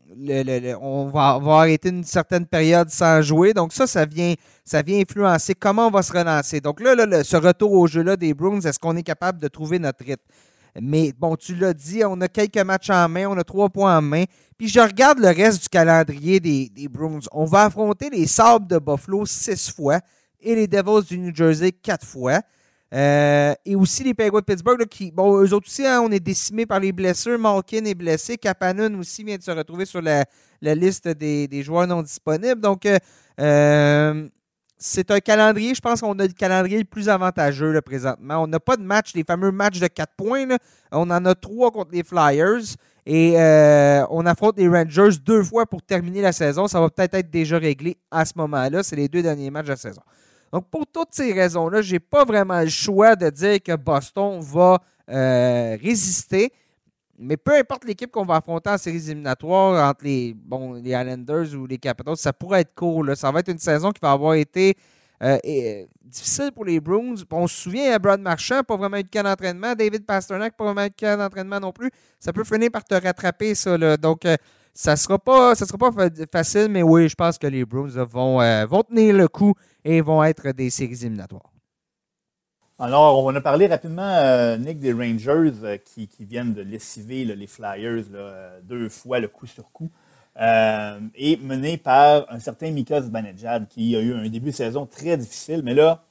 va, 1.13 1.39
va, 1.39 1.53
arrêter 1.53 1.89
une 1.89 2.03
certaine 2.03 2.45
période 2.45 2.89
sans 2.89 3.21
jouer. 3.21 3.53
Donc 3.53 3.73
ça, 3.73 3.85
ça 3.87 4.05
vient 4.05 4.33
ça 4.63 4.81
vient 4.81 4.99
influencer 4.99 5.53
comment 5.53 5.87
on 5.87 5.91
va 5.91 6.01
se 6.01 6.13
relancer. 6.13 6.61
Donc 6.61 6.79
là, 6.79 7.23
ce 7.23 7.37
retour 7.37 7.73
au 7.73 7.87
jeu-là 7.87 8.15
des 8.15 8.33
Bruins, 8.33 8.61
est-ce 8.61 8.79
qu'on 8.79 8.95
est 8.95 9.03
capable 9.03 9.39
de 9.39 9.47
trouver 9.47 9.79
notre 9.79 10.03
rythme? 10.05 10.23
Mais 10.79 11.11
bon, 11.17 11.35
tu 11.35 11.55
l'as 11.55 11.73
dit, 11.73 12.03
on 12.05 12.19
a 12.21 12.27
quelques 12.27 12.57
matchs 12.57 12.89
en 12.89 13.09
main, 13.09 13.27
on 13.27 13.37
a 13.37 13.43
trois 13.43 13.69
points 13.69 13.97
en 13.97 14.01
main. 14.01 14.23
Puis 14.57 14.69
je 14.69 14.79
regarde 14.79 15.19
le 15.19 15.27
reste 15.27 15.63
du 15.63 15.69
calendrier 15.69 16.39
des, 16.39 16.69
des 16.69 16.87
Bruins. 16.87 17.19
On 17.31 17.45
va 17.45 17.65
affronter 17.65 18.09
les 18.09 18.27
Sabres 18.27 18.67
de 18.67 18.77
Buffalo 18.77 19.25
six 19.25 19.71
fois 19.71 19.99
et 20.39 20.55
les 20.55 20.67
Devils 20.67 21.07
du 21.07 21.19
New 21.19 21.35
Jersey 21.35 21.71
quatre 21.71 22.05
fois. 22.05 22.41
Euh, 22.93 23.53
et 23.65 23.75
aussi 23.75 24.03
les 24.03 24.13
Penguins 24.13 24.39
de 24.39 24.45
Pittsburgh, 24.45 24.85
qui, 24.85 25.11
bon, 25.11 25.41
eux 25.41 25.53
autres 25.53 25.67
aussi, 25.67 25.85
hein, 25.85 26.01
on 26.03 26.11
est 26.11 26.19
décimés 26.19 26.65
par 26.65 26.79
les 26.79 26.91
blessures. 26.91 27.39
Malkin 27.39 27.85
est 27.85 27.95
blessé. 27.95 28.37
Kapanen 28.37 28.95
aussi 28.95 29.23
vient 29.23 29.37
de 29.37 29.43
se 29.43 29.51
retrouver 29.51 29.85
sur 29.85 30.01
la, 30.01 30.25
liste 30.61 31.07
des, 31.07 31.63
joueurs 31.63 31.87
non 31.87 32.01
disponibles. 32.01 32.59
Donc, 32.59 32.85
euh, 32.85 32.97
euh 33.39 34.27
c'est 34.83 35.11
un 35.11 35.19
calendrier, 35.19 35.75
je 35.75 35.79
pense 35.79 36.01
qu'on 36.01 36.17
a 36.17 36.25
le 36.25 36.33
calendrier 36.33 36.79
le 36.79 36.85
plus 36.85 37.07
avantageux 37.07 37.79
présentement. 37.81 38.41
On 38.41 38.47
n'a 38.47 38.59
pas 38.59 38.77
de 38.77 38.81
match, 38.81 39.13
les 39.13 39.23
fameux 39.23 39.51
matchs 39.51 39.79
de 39.79 39.85
4 39.85 40.13
points. 40.17 40.47
On 40.91 41.11
en 41.11 41.23
a 41.23 41.35
trois 41.35 41.69
contre 41.69 41.91
les 41.91 42.03
Flyers. 42.03 42.75
Et 43.05 43.39
euh, 43.39 44.03
on 44.09 44.25
affronte 44.25 44.57
les 44.57 44.67
Rangers 44.67 45.17
deux 45.23 45.43
fois 45.43 45.67
pour 45.67 45.83
terminer 45.83 46.21
la 46.21 46.31
saison. 46.31 46.67
Ça 46.67 46.81
va 46.81 46.89
peut-être 46.89 47.13
être 47.13 47.29
déjà 47.29 47.59
réglé 47.59 47.95
à 48.09 48.25
ce 48.25 48.33
moment-là. 48.37 48.81
C'est 48.81 48.95
les 48.95 49.07
deux 49.07 49.21
derniers 49.21 49.51
matchs 49.51 49.65
de 49.65 49.71
la 49.71 49.77
saison. 49.77 50.01
Donc, 50.51 50.67
pour 50.71 50.87
toutes 50.87 51.09
ces 51.11 51.31
raisons-là, 51.31 51.83
je 51.83 51.93
n'ai 51.93 51.99
pas 51.99 52.25
vraiment 52.25 52.61
le 52.61 52.69
choix 52.69 53.15
de 53.15 53.29
dire 53.29 53.61
que 53.61 53.75
Boston 53.75 54.39
va 54.41 54.79
euh, 55.09 55.77
résister. 55.79 56.51
Mais 57.21 57.37
peu 57.37 57.55
importe 57.55 57.85
l'équipe 57.85 58.09
qu'on 58.09 58.25
va 58.25 58.37
affronter 58.37 58.71
en 58.71 58.77
séries 58.79 59.05
éliminatoires 59.09 59.89
entre 59.89 60.03
les, 60.03 60.33
bon, 60.33 60.73
les 60.73 60.89
Islanders 60.89 61.53
ou 61.53 61.67
les 61.67 61.77
Capitals, 61.77 62.17
ça 62.17 62.33
pourrait 62.33 62.61
être 62.61 62.73
cool. 62.73 63.15
Ça 63.15 63.31
va 63.31 63.41
être 63.41 63.49
une 63.51 63.59
saison 63.59 63.91
qui 63.91 63.99
va 64.01 64.11
avoir 64.11 64.33
été 64.33 64.75
euh, 65.21 65.37
euh, 65.45 65.85
difficile 66.03 66.51
pour 66.51 66.65
les 66.65 66.79
Bruins. 66.79 67.13
On 67.29 67.47
se 67.47 67.55
souvient, 67.55 67.95
Brad 67.99 68.19
Marchand, 68.19 68.63
pas 68.63 68.75
vraiment 68.75 68.97
eu 68.97 69.03
de 69.03 69.09
cas 69.09 69.21
d'entraînement. 69.21 69.75
David 69.75 70.03
Pasternak, 70.03 70.57
pas 70.57 70.63
vraiment 70.63 70.85
eu 70.85 70.89
de 70.89 70.95
cas 70.95 71.15
d'entraînement 71.15 71.59
non 71.59 71.71
plus. 71.71 71.91
Ça 72.19 72.33
peut 72.33 72.43
finir 72.43 72.71
par 72.71 72.83
te 72.83 72.95
rattraper, 72.95 73.53
ça. 73.53 73.97
Donc, 73.97 74.25
euh, 74.25 74.35
ça 74.73 74.93
ne 74.93 74.97
sera, 74.97 75.19
pas, 75.19 75.53
ça 75.53 75.67
sera 75.67 75.77
pas 75.77 75.91
facile, 76.31 76.69
mais 76.71 76.81
oui, 76.81 77.07
je 77.07 77.13
pense 77.13 77.37
que 77.37 77.45
les 77.45 77.65
Bruins 77.65 78.03
vont, 78.05 78.37
vont 78.65 78.83
tenir 78.83 79.15
le 79.15 79.27
coup 79.27 79.53
et 79.85 80.01
vont 80.01 80.23
être 80.23 80.51
des 80.53 80.69
séries 80.71 80.97
éliminatoires. 81.01 81.50
Alors, 82.83 83.23
on 83.23 83.35
a 83.35 83.41
parlé 83.41 83.67
rapidement, 83.67 84.01
euh, 84.01 84.57
Nick, 84.57 84.79
des 84.79 84.91
Rangers 84.91 85.53
euh, 85.63 85.77
qui, 85.77 86.09
viennent 86.21 86.55
de 86.55 86.63
lessiver 86.63 87.25
les 87.25 87.45
Flyers 87.45 88.05
euh, 88.11 88.59
deux 88.63 88.89
fois 88.89 89.19
le 89.19 89.27
coup 89.27 89.45
sur 89.45 89.71
coup. 89.71 89.91
et 90.35 91.37
mené 91.43 91.77
par 91.77 92.25
un 92.31 92.39
certain 92.39 92.71
Mika 92.71 92.99
Zibanejad 93.03 93.67
qui 93.67 93.95
a 93.95 93.99
eu 93.99 94.15
un 94.15 94.27
début 94.27 94.49
de 94.49 94.55
saison 94.55 94.87
très 94.87 95.15
difficile, 95.15 95.61
mais 95.63 95.75
là, 95.75 96.01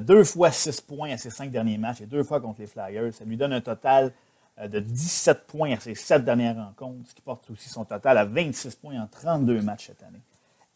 deux 0.00 0.24
fois 0.24 0.50
six 0.50 0.80
points 0.80 1.12
à 1.12 1.18
ses 1.18 1.30
cinq 1.30 1.52
derniers 1.52 1.78
matchs 1.78 2.00
et 2.00 2.06
deux 2.06 2.24
fois 2.24 2.40
contre 2.40 2.62
les 2.62 2.66
Flyers. 2.66 3.14
Ça 3.14 3.24
lui 3.24 3.36
donne 3.36 3.52
un 3.52 3.60
total 3.60 4.12
de 4.60 4.80
17 4.80 5.46
points 5.46 5.74
à 5.74 5.78
ses 5.78 5.94
sept 5.94 6.24
dernières 6.24 6.56
rencontres, 6.56 7.10
ce 7.10 7.14
qui 7.14 7.22
porte 7.22 7.48
aussi 7.52 7.68
son 7.68 7.84
total 7.84 8.18
à 8.18 8.24
26 8.24 8.74
points 8.74 9.00
en 9.00 9.06
32 9.06 9.62
matchs 9.62 9.86
cette 9.86 10.02
année. 10.02 10.20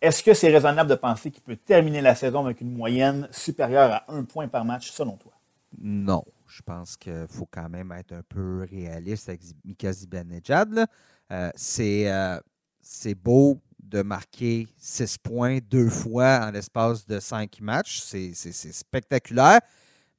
Est-ce 0.03 0.25
que 0.25 0.35
c'est 0.35 0.51
raisonnable 0.51 0.91
de 0.91 0.97
penser 0.97 1.31
qu'il 1.31 1.45
peut 1.45 1.55
terminer 1.55 2.01
la 2.01 2.17
saison 2.17 2.45
avec 2.45 2.61
une 2.61 2.73
moyenne 2.77 3.29
supérieure 3.31 3.93
à 3.93 4.05
un 4.09 4.25
point 4.25 4.49
par 4.49 4.65
match, 4.65 4.91
selon 4.91 5.13
toi? 5.13 5.32
Non. 5.79 6.25
Je 6.47 6.63
pense 6.63 6.97
qu'il 6.97 7.27
faut 7.29 7.49
quand 7.51 7.69
même 7.69 7.93
être 7.93 8.13
un 8.13 8.23
peu 8.29 8.67
réaliste 8.71 9.29
avec 9.29 9.41
Mika 9.65 9.93
Zibanejad. 9.93 10.87
Euh, 11.31 11.51
euh, 11.81 12.41
c'est 12.81 13.15
beau 13.15 13.61
de 13.83 14.03
marquer 14.03 14.69
6 14.77 15.19
points 15.19 15.59
deux 15.71 15.89
fois 15.89 16.41
en 16.47 16.51
l'espace 16.51 17.07
de 17.07 17.19
5 17.19 17.61
matchs. 17.61 18.01
C'est 18.01 18.35
spectaculaire. 18.35 19.61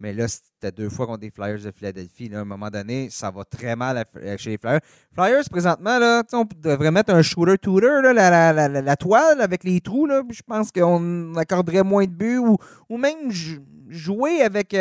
Mais 0.03 0.11
là, 0.11 0.27
c'était 0.27 0.69
deux 0.73 0.89
fois 0.89 1.07
contre 1.07 1.21
les 1.21 1.31
Flyers 1.31 1.61
de 1.61 1.71
Philadelphie. 1.71 2.29
à 2.35 2.41
un 2.41 2.43
moment 2.43 2.69
donné, 2.69 3.07
ça 3.09 3.31
va 3.31 3.45
très 3.45 3.73
mal 3.73 4.03
chez 4.37 4.49
les 4.49 4.57
Flyers. 4.57 4.81
Flyers, 5.13 5.43
présentement, 5.49 5.97
là, 5.97 6.23
on 6.33 6.45
devrait 6.57 6.91
mettre 6.91 7.13
un 7.13 7.21
shooter-tooter, 7.21 8.01
la, 8.13 8.97
toile 8.97 9.39
avec 9.39 9.63
les 9.63 9.79
trous. 9.79 10.05
Là, 10.05 10.21
je 10.29 10.41
pense 10.45 10.73
qu'on 10.73 11.33
accorderait 11.35 11.83
moins 11.83 12.03
de 12.03 12.11
buts 12.11 12.37
ou, 12.37 12.57
ou 12.89 12.97
même 12.97 13.31
jouer 13.87 14.41
avec 14.41 14.71
6 14.71 14.75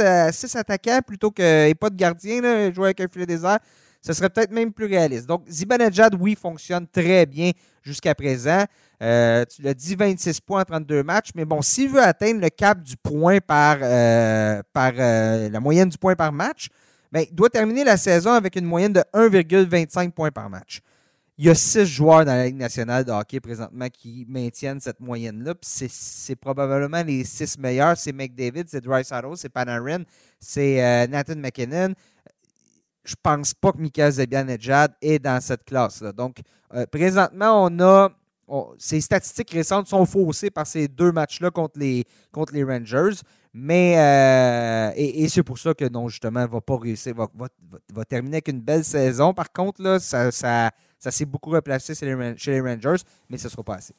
euh, 0.00 0.30
attaquants 0.54 1.00
plutôt 1.06 1.30
que 1.30 1.70
pas 1.74 1.90
de 1.90 1.96
gardien, 1.96 2.40
là, 2.40 2.72
jouer 2.72 2.86
avec 2.86 3.02
un 3.02 3.08
filet 3.12 3.26
désert. 3.26 3.58
Ce 4.04 4.12
serait 4.12 4.28
peut-être 4.28 4.50
même 4.50 4.70
plus 4.70 4.84
réaliste. 4.84 5.26
Donc, 5.26 5.44
Zibanejad, 5.48 6.14
oui, 6.20 6.36
fonctionne 6.38 6.86
très 6.86 7.24
bien 7.24 7.52
jusqu'à 7.82 8.14
présent. 8.14 8.64
Euh, 9.02 9.46
tu 9.46 9.62
l'as 9.62 9.72
dit, 9.72 9.94
26 9.94 10.42
points 10.42 10.60
en 10.60 10.64
32 10.64 11.02
matchs. 11.02 11.30
Mais 11.34 11.46
bon, 11.46 11.62
s'il 11.62 11.88
veut 11.88 12.02
atteindre 12.02 12.42
le 12.42 12.50
cap 12.50 12.82
du 12.82 12.98
point 12.98 13.38
par, 13.38 13.78
euh, 13.80 14.62
par 14.74 14.92
euh, 14.98 15.48
la 15.48 15.58
moyenne 15.58 15.88
du 15.88 15.96
point 15.96 16.14
par 16.14 16.32
match, 16.32 16.68
ben, 17.10 17.24
il 17.26 17.34
doit 17.34 17.48
terminer 17.48 17.82
la 17.82 17.96
saison 17.96 18.32
avec 18.32 18.56
une 18.56 18.66
moyenne 18.66 18.92
de 18.92 19.02
1,25 19.14 20.10
points 20.10 20.30
par 20.30 20.50
match. 20.50 20.80
Il 21.38 21.46
y 21.46 21.48
a 21.48 21.54
six 21.54 21.86
joueurs 21.86 22.26
dans 22.26 22.34
la 22.34 22.44
Ligue 22.44 22.58
nationale 22.58 23.06
de 23.06 23.10
hockey 23.10 23.40
présentement 23.40 23.88
qui 23.88 24.26
maintiennent 24.28 24.80
cette 24.80 25.00
moyenne-là. 25.00 25.54
C'est 25.62 26.36
probablement 26.36 27.02
les 27.02 27.24
six 27.24 27.58
meilleurs. 27.58 27.96
C'est 27.96 28.12
McDavid, 28.12 28.64
c'est 28.68 28.82
Dry 28.82 29.02
c'est 29.34 29.48
Panarin, 29.48 30.02
c'est 30.38 31.08
Nathan 31.08 31.36
McKinnon, 31.36 31.94
je 33.04 33.14
pense 33.22 33.54
pas 33.54 33.72
que 33.72 33.78
Mika 33.78 34.10
Zibanejad 34.10 34.94
est 35.00 35.18
dans 35.18 35.40
cette 35.40 35.64
classe-là. 35.64 36.12
Donc, 36.12 36.38
euh, 36.74 36.86
présentement, 36.86 37.64
on 37.64 37.80
a. 37.80 38.10
ces 38.78 39.00
statistiques 39.00 39.50
récentes 39.50 39.86
sont 39.86 40.06
faussées 40.06 40.50
par 40.50 40.66
ces 40.66 40.88
deux 40.88 41.12
matchs-là 41.12 41.50
contre 41.50 41.78
les, 41.78 42.04
contre 42.32 42.54
les 42.54 42.64
Rangers. 42.64 43.20
Mais 43.56 43.94
euh, 43.96 44.92
et, 44.96 45.28
c'est 45.28 45.44
pour 45.44 45.58
ça 45.58 45.74
que 45.74 45.88
non, 45.88 46.08
justement, 46.08 46.40
ne 46.40 46.46
va 46.46 46.60
pas 46.60 46.76
réussir, 46.76 47.14
va, 47.14 47.28
va, 47.92 48.04
terminer 48.04 48.36
avec 48.36 48.48
une 48.48 48.60
belle 48.60 48.84
saison. 48.84 49.32
Par 49.32 49.52
contre, 49.52 49.80
là, 49.80 50.00
ça, 50.00 50.32
ça, 50.32 50.72
ça 50.98 51.10
s'est 51.12 51.24
beaucoup 51.24 51.50
replacé 51.50 51.94
chez 51.94 52.06
les 52.06 52.60
Rangers, 52.60 53.02
mais 53.30 53.38
ce 53.38 53.46
ne 53.46 53.50
sera 53.50 53.62
pas 53.62 53.76
assez. 53.76 53.94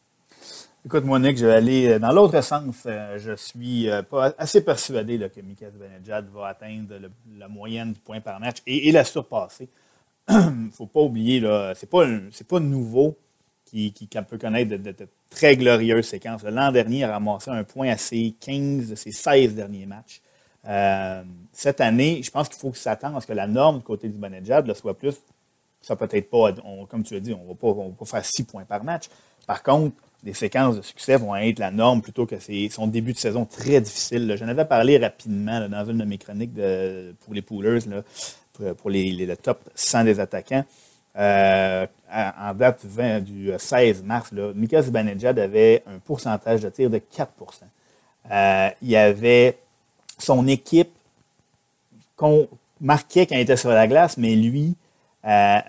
Écoute, 0.85 1.03
Monique, 1.03 1.39
je 1.39 1.47
vais 1.47 1.53
aller 1.53 1.87
euh, 1.87 1.97
dans 1.99 2.11
l'autre 2.11 2.39
sens. 2.41 2.83
Euh, 2.85 3.17
je 3.17 3.35
suis 3.35 3.89
euh, 3.89 4.03
pas 4.03 4.35
assez 4.37 4.63
persuadé 4.63 5.17
que 5.17 5.41
Mika 5.41 5.65
Benedjad 5.71 6.29
va 6.31 6.49
atteindre 6.49 6.93
la 7.39 7.47
moyenne 7.47 7.93
du 7.93 7.99
point 7.99 8.21
par 8.21 8.39
match 8.39 8.57
et, 8.67 8.91
la 8.91 9.03
surpasser. 9.03 9.67
Il 10.29 10.35
ne 10.67 10.69
faut 10.71 10.85
pas 10.85 10.99
oublier, 10.99 11.41
ce 11.41 11.69
n'est 11.71 11.89
pas, 11.89 12.05
pas 12.47 12.59
nouveau 12.59 13.17
qui, 13.65 13.91
peut 14.29 14.37
connaître 14.37 14.75
de, 14.75 14.95
très 15.31 15.57
glorieuses 15.57 16.05
séquences. 16.05 16.43
L'an 16.43 16.71
dernier, 16.71 16.99
il 16.99 17.03
a 17.05 17.13
ramassé 17.13 17.49
un 17.49 17.63
point 17.63 17.89
à 17.89 17.97
ses 17.97 18.35
15 18.39 18.89
de 18.89 18.95
ses 18.95 19.11
16 19.11 19.55
derniers 19.55 19.87
matchs. 19.87 20.21
cette 21.51 21.81
année, 21.81 22.21
je 22.21 22.29
pense 22.29 22.47
qu'il 22.47 22.59
faut 22.59 22.75
s'attendre 22.75 23.17
à 23.17 23.21
ce 23.21 23.25
que 23.25 23.33
la 23.33 23.47
norme 23.47 23.79
du 23.79 23.83
côté 23.83 24.07
du 24.07 24.19
Benedjad 24.19 24.71
soit 24.75 24.95
plus. 24.95 25.15
Ça 25.81 25.95
peut-être 25.95 26.29
pas, 26.29 26.53
comme 26.87 27.03
tu 27.03 27.15
as 27.15 27.19
dit, 27.19 27.33
on 27.33 27.43
ne 27.43 27.47
va 27.47 27.95
pas 27.97 28.05
faire 28.05 28.23
6 28.25 28.43
points 28.43 28.65
par 28.65 28.83
match. 28.83 29.05
Par 29.47 29.63
contre, 29.63 29.95
des 30.23 30.33
séquences 30.33 30.77
de 30.77 30.81
succès 30.81 31.17
vont 31.17 31.35
être 31.35 31.59
la 31.59 31.71
norme 31.71 32.01
plutôt 32.01 32.25
que 32.25 32.35
son 32.71 32.87
début 32.87 33.13
de 33.13 33.17
saison 33.17 33.45
très 33.45 33.79
difficile. 33.79 34.35
J'en 34.37 34.47
avais 34.47 34.65
parlé 34.65 34.97
rapidement 34.97 35.67
dans 35.69 35.85
une 35.85 35.99
de 35.99 36.05
mes 36.05 36.17
chroniques 36.17 36.53
pour 37.23 37.33
les 37.33 37.41
poolers, 37.43 37.81
pour, 38.77 38.89
les, 38.89 39.11
les, 39.11 39.37
top 39.37 39.59
100 39.75 40.05
des 40.05 40.19
attaquants. 40.19 40.65
Euh, 41.17 41.87
en 42.11 42.53
date 42.53 42.85
du 43.23 43.51
16 43.57 44.03
mars, 44.03 44.31
là, 44.31 44.51
Mika 44.53 44.81
Zibanejad 44.81 45.39
avait 45.39 45.83
un 45.87 45.99
pourcentage 45.99 46.61
de 46.61 46.69
tir 46.69 46.89
de 46.89 46.97
4% 46.97 47.27
euh, 48.31 48.69
Il 48.81 48.89
y 48.89 48.97
avait 48.97 49.57
son 50.17 50.47
équipe 50.47 50.91
qu'on 52.17 52.47
marquait 52.81 53.25
quand 53.25 53.35
il 53.35 53.41
était 53.41 53.57
sur 53.57 53.69
la 53.69 53.87
glace, 53.87 54.17
mais 54.17 54.35
lui, 54.35 54.75
euh, 55.25 55.59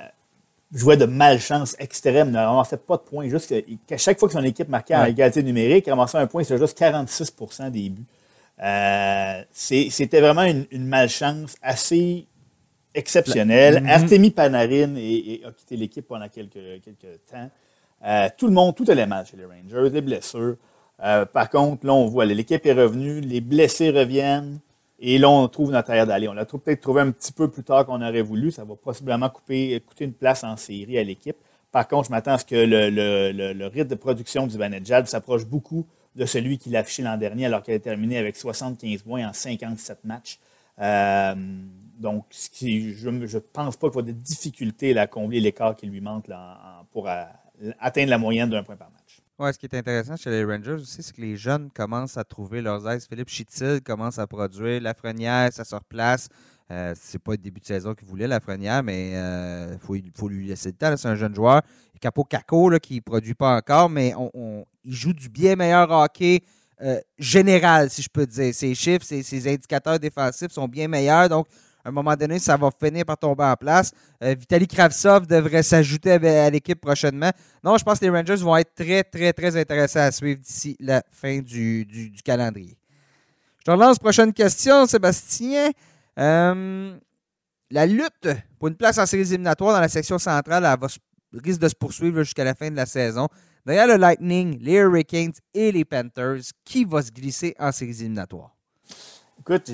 jouait 0.73 0.97
de 0.97 1.07
malchance 1.07 1.77
extrême, 1.79 2.31
ne 2.31 2.39
ramassait 2.39 2.77
pas 2.77 2.97
de 2.97 3.03
points. 3.03 3.29
Juste 3.29 3.49
que, 3.49 3.97
chaque 3.97 4.19
fois 4.19 4.29
que 4.29 4.35
son 4.35 4.45
équipe 4.45 4.69
marquait 4.69 4.95
en 4.95 5.05
égalité 5.05 5.43
numérique, 5.43 5.87
ramassait 5.87 6.19
un 6.19 6.27
point, 6.27 6.43
c'était 6.43 6.59
juste 6.59 6.79
46% 6.79 7.71
des 7.71 7.89
buts. 7.91 8.05
Euh, 8.63 9.43
c'était 9.53 10.21
vraiment 10.21 10.45
une, 10.45 10.87
malchance 10.87 11.57
assez 11.63 12.27
exceptionnelle. 12.95 13.83
Mm-hmm. 13.83 13.91
Artemi 13.91 14.31
Panarin 14.31 14.97
a 14.97 15.53
quitté 15.53 15.77
l'équipe 15.77 16.07
pendant 16.07 16.29
quelques, 16.29 16.83
quelques 16.83 17.21
temps. 17.31 17.51
Euh, 18.05 18.29
tout 18.37 18.47
le 18.47 18.53
monde, 18.53 18.75
tout 18.75 18.85
allait 18.89 19.07
mal 19.07 19.27
chez 19.27 19.37
les 19.37 19.45
Rangers, 19.45 19.91
les 19.93 20.01
blessures. 20.01 20.57
Euh, 21.03 21.25
par 21.27 21.51
contre, 21.51 21.87
là, 21.87 21.93
on 21.93 22.07
voit, 22.07 22.25
l'équipe 22.25 22.65
est 22.65 22.73
revenue, 22.73 23.21
les 23.21 23.41
blessés 23.41 23.91
reviennent. 23.91 24.59
Et 24.99 25.19
là, 25.19 25.29
on 25.29 25.47
trouve 25.49 25.73
notre 25.73 25.91
air 25.91 26.07
d'aller. 26.07 26.29
On 26.29 26.33
l'a 26.33 26.47
peut-être 26.47 26.81
trouvé 26.81 27.03
un 27.03 27.11
petit 27.11 27.33
peu 27.33 27.51
plus 27.51 27.63
tard 27.63 27.85
qu'on 27.85 28.01
aurait 28.01 28.23
voulu. 28.23 28.51
Ça 28.51 28.65
va 28.65 28.75
possiblement 28.77 29.29
couper, 29.29 29.81
coûter 29.87 30.05
une 30.05 30.15
place 30.15 30.43
en 30.43 30.57
série 30.57 30.99
à 30.99 31.05
l'équipe. 31.05 31.37
Par 31.71 31.87
contre, 31.87 32.07
je 32.07 32.11
m'attends 32.11 32.33
à 32.33 32.39
ce 32.39 32.45
que 32.47 32.55
le, 32.55 33.67
rythme 33.67 33.89
de 33.89 33.95
production 33.95 34.47
du 34.47 34.57
Vanedjad 34.57 35.07
s'approche 35.07 35.45
beaucoup 35.45 35.87
de 36.15 36.25
celui 36.25 36.57
qu'il 36.57 36.75
a 36.77 36.79
affiché 36.79 37.03
l'an 37.03 37.19
dernier, 37.19 37.45
alors 37.45 37.63
qu'il 37.63 37.75
a 37.75 37.79
terminé 37.79 38.17
avec 38.17 38.37
75 38.37 39.03
points 39.03 39.29
en 39.29 39.35
57 39.35 40.05
matchs. 40.05 40.39
Euh, 40.79 41.35
donc, 41.99 42.25
je 42.33 43.09
ne 43.09 43.39
pense 43.39 43.77
pas 43.77 43.91
qu'il 43.91 43.97
y 43.97 43.99
a 44.01 44.03
de 44.07 44.13
difficulté 44.13 44.99
à 44.99 45.07
combler 45.07 45.41
l'écart 45.41 45.77
qui 45.77 45.87
lui 45.87 46.01
manque 46.01 46.31
pour 46.91 47.09
euh, 47.09 47.25
atteindre 47.79 48.09
la 48.09 48.19
moyenne 48.19 48.49
d'un 48.49 48.63
point 48.63 48.77
par 48.77 48.91
match. 48.91 48.96
Ouais, 49.39 49.53
ce 49.53 49.59
qui 49.59 49.67
est 49.67 49.75
intéressant 49.75 50.17
chez 50.17 50.31
les 50.31 50.45
Rangers 50.45 50.81
aussi, 50.81 51.03
c'est 51.03 51.15
que 51.15 51.21
les 51.21 51.37
jeunes 51.37 51.71
commencent 51.71 52.17
à 52.17 52.25
trouver 52.25 52.63
leurs 52.63 52.89
aises. 52.89 53.07
Philippe 53.07 53.29
Chittil 53.29 53.83
commence 53.85 54.19
à 54.19 54.27
produire. 54.27 54.81
Lafrenière, 54.81 55.53
ça 55.53 55.63
se 55.63 55.75
replace. 55.75 56.31
Euh, 56.71 56.95
c'est 56.99 57.19
pas 57.19 57.33
le 57.33 57.37
début 57.37 57.61
de 57.61 57.67
saison 57.67 57.95
qu'il 57.95 58.09
voulait, 58.09 58.27
Lafrenière, 58.27 58.83
mais 58.83 59.11
il 59.11 59.17
euh, 59.17 59.79
faut, 59.79 60.29
lui 60.29 60.47
laisser 60.47 60.71
le 60.71 60.77
temps. 60.77 60.97
C'est 60.97 61.09
un 61.09 61.17
jeune 61.17 61.35
joueur. 61.35 61.61
Capo 62.01 62.25
Caco, 62.25 62.71
là, 62.71 62.79
qui 62.81 62.97
ne 62.97 63.01
produit 63.01 63.35
pas 63.35 63.57
encore, 63.57 63.91
mais 63.91 64.15
on, 64.17 64.65
il 64.85 64.95
joue 64.95 65.13
du 65.13 65.29
bien 65.29 65.55
meilleur 65.55 65.91
hockey 65.91 66.41
euh, 66.81 66.99
général, 67.19 67.91
si 67.91 68.01
je 68.01 68.09
peux 68.09 68.27
dire. 68.27 68.55
Ses 68.55 68.75
chiffres, 68.75 69.05
ses, 69.05 69.23
ses 69.23 69.53
indicateurs 69.53 69.99
défensifs 69.99 70.51
sont 70.51 70.67
bien 70.67 70.89
meilleurs. 70.89 71.29
Donc, 71.29 71.47
à 71.87 71.89
un 71.89 71.93
moment 71.93 72.17
donné, 72.17 72.41
ça 72.41 72.57
va 72.57 72.69
finir 72.83 73.05
par 73.05 73.17
tomber 73.17 73.45
en 73.45 73.55
place. 73.55 73.93
Euh, 74.21 74.35
Vitaly 74.37 74.67
Kravtsov 74.67 75.29
devrait 75.29 75.63
s'ajouter 75.63 76.11
à, 76.15 76.51
l'équipe 76.51 76.81
prochainement. 76.81 77.31
Non, 77.63 77.79
je 77.79 77.85
pense 77.85 78.01
que 78.01 78.07
les 78.07 78.11
Rangers 78.11 78.43
vont 78.43 78.57
être 78.57 78.75
très, 78.75 79.05
très, 79.05 79.33
très 79.33 79.57
intéressants 79.57 80.01
à 80.01 80.11
suivre 80.11 80.41
d'ici 80.41 80.77
la 80.81 81.05
fin 81.13 81.39
du, 81.39 82.13
calendrier. 82.25 82.77
Je 83.61 83.65
te 83.67 83.71
relance, 83.71 84.01
prochaine 84.01 84.33
question, 84.33 84.87
Sébastien. 84.87 85.71
Euh, 86.19 86.99
la 87.71 87.87
lutte 87.87 88.31
pour 88.59 88.67
une 88.67 88.77
place 88.77 88.99
en 88.99 89.07
séries 89.07 89.29
éliminatoires 89.29 89.75
dans 89.75 89.81
la 89.81 89.89
section 89.89 90.19
centrale 90.19 90.65
va, 90.65 90.89
risque 91.35 91.61
de 91.61 91.69
se 91.69 91.75
poursuivre 91.77 92.21
jusqu'à 92.25 92.43
la 92.43 92.57
fin 92.57 92.69
de 92.69 92.77
la 92.77 92.87
saison. 92.87 93.29
Derrière 93.65 93.87
le 93.87 93.97
Lightning, 93.97 94.59
les 94.61 94.75
Hurricanes 94.75 95.35
et 95.55 95.71
les 95.71 95.85
Panthers, 95.85 96.43
qui 96.65 96.85
va 96.85 97.01
se 97.01 97.13
glisser 97.13 97.55
en 97.61 97.71
séries 97.71 98.01
éliminatoires? 98.01 98.56
Écoute, 99.49 99.71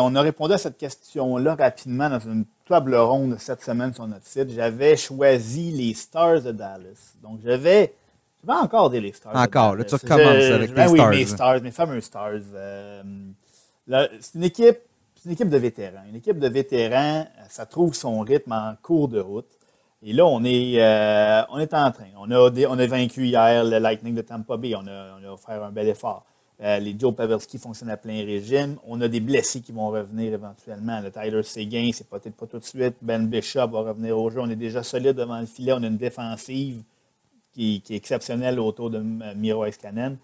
on 0.00 0.16
a 0.16 0.20
répondu 0.20 0.54
à 0.54 0.58
cette 0.58 0.76
question-là 0.76 1.54
rapidement 1.54 2.10
dans 2.10 2.18
une 2.18 2.44
table 2.66 2.96
ronde 2.96 3.36
cette 3.38 3.62
semaine 3.62 3.94
sur 3.94 4.04
notre 4.08 4.26
site. 4.26 4.50
J'avais 4.50 4.96
choisi 4.96 5.70
les 5.70 5.94
Stars 5.94 6.42
de 6.42 6.50
Dallas. 6.50 7.14
Donc, 7.22 7.38
j'avais. 7.44 7.94
vais 8.42 8.52
encore 8.52 8.90
dire 8.90 9.00
les 9.00 9.12
Stars. 9.12 9.36
Encore, 9.36 9.76
là, 9.76 9.84
tu 9.84 9.94
recommences 9.94 10.26
avec 10.26 10.76
les 10.76 10.86
oui, 10.88 10.98
Stars. 10.98 11.10
mes 11.10 11.26
Stars, 11.26 11.60
mes 11.62 11.70
fameux 11.70 12.00
Stars. 12.00 12.40
Euh, 12.52 13.02
c'est 13.86 14.34
une 14.34 14.42
équipe. 14.42 14.78
une 15.24 15.30
équipe 15.30 15.50
de 15.50 15.58
vétérans. 15.58 16.02
Une 16.08 16.16
équipe 16.16 16.40
de 16.40 16.48
vétérans, 16.48 17.24
ça 17.48 17.64
trouve 17.64 17.94
son 17.94 18.22
rythme 18.22 18.50
en 18.50 18.74
cours 18.82 19.06
de 19.06 19.20
route. 19.20 19.50
Et 20.02 20.12
là, 20.14 20.26
on 20.26 20.42
est, 20.42 20.82
euh, 20.82 21.42
on 21.50 21.60
est 21.60 21.72
en 21.74 21.92
train. 21.92 22.08
On 22.18 22.28
a, 22.32 22.50
on 22.50 22.78
a 22.80 22.86
vaincu 22.88 23.26
hier 23.26 23.62
le 23.62 23.78
Lightning 23.78 24.16
de 24.16 24.22
Tampa 24.22 24.56
Bay. 24.56 24.74
On 24.74 24.84
a, 24.88 25.16
on 25.20 25.32
a 25.32 25.36
fait 25.36 25.52
un 25.52 25.70
bel 25.70 25.86
effort. 25.86 26.24
Euh, 26.62 26.78
les 26.78 26.94
Joe 26.96 27.14
Pavelski 27.14 27.58
fonctionnent 27.58 27.90
à 27.90 27.96
plein 27.96 28.24
régime. 28.24 28.76
On 28.86 29.00
a 29.00 29.08
des 29.08 29.18
blessés 29.18 29.60
qui 29.60 29.72
vont 29.72 29.88
revenir 29.88 30.32
éventuellement. 30.32 31.00
Le 31.00 31.10
Tyler 31.10 31.42
Seguin, 31.42 31.90
c'est 31.92 32.08
peut-être 32.08 32.36
pas 32.36 32.46
tout 32.46 32.58
de 32.58 32.64
suite. 32.64 32.94
Ben 33.02 33.26
Bishop 33.26 33.68
va 33.68 33.80
revenir 33.80 34.16
au 34.16 34.30
jeu. 34.30 34.40
On 34.40 34.48
est 34.48 34.56
déjà 34.56 34.84
solide 34.84 35.16
devant 35.16 35.40
le 35.40 35.46
filet. 35.46 35.72
On 35.72 35.82
a 35.82 35.86
une 35.88 35.96
défensive 35.96 36.82
qui, 37.52 37.82
est 37.90 37.94
exceptionnelle 37.96 38.60
autour 38.60 38.90
de 38.90 39.00
Miro 39.34 39.64
Escanen. 39.64 40.18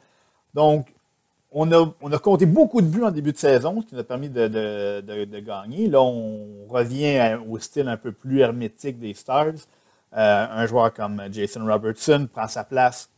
Donc, 0.54 0.94
on 1.50 1.70
a, 1.72 2.18
compté 2.18 2.46
beaucoup 2.46 2.82
de 2.82 2.86
buts 2.86 3.02
en 3.02 3.10
début 3.10 3.32
de 3.32 3.38
saison, 3.38 3.80
ce 3.80 3.86
qui 3.86 3.94
nous 3.94 4.00
a 4.00 4.04
permis 4.04 4.28
de, 4.28 5.40
gagner. 5.40 5.88
Là, 5.88 6.02
on 6.02 6.66
revient 6.68 7.38
au 7.48 7.58
style 7.58 7.88
un 7.88 7.96
peu 7.96 8.12
plus 8.12 8.40
hermétique 8.40 8.98
des 8.98 9.14
Stars. 9.14 9.54
Euh, 10.16 10.46
un 10.50 10.66
joueur 10.66 10.92
comme 10.94 11.22
Jason 11.32 11.66
Robertson 11.66 12.28
prend 12.32 12.48
sa 12.48 12.64
place. 12.64 13.10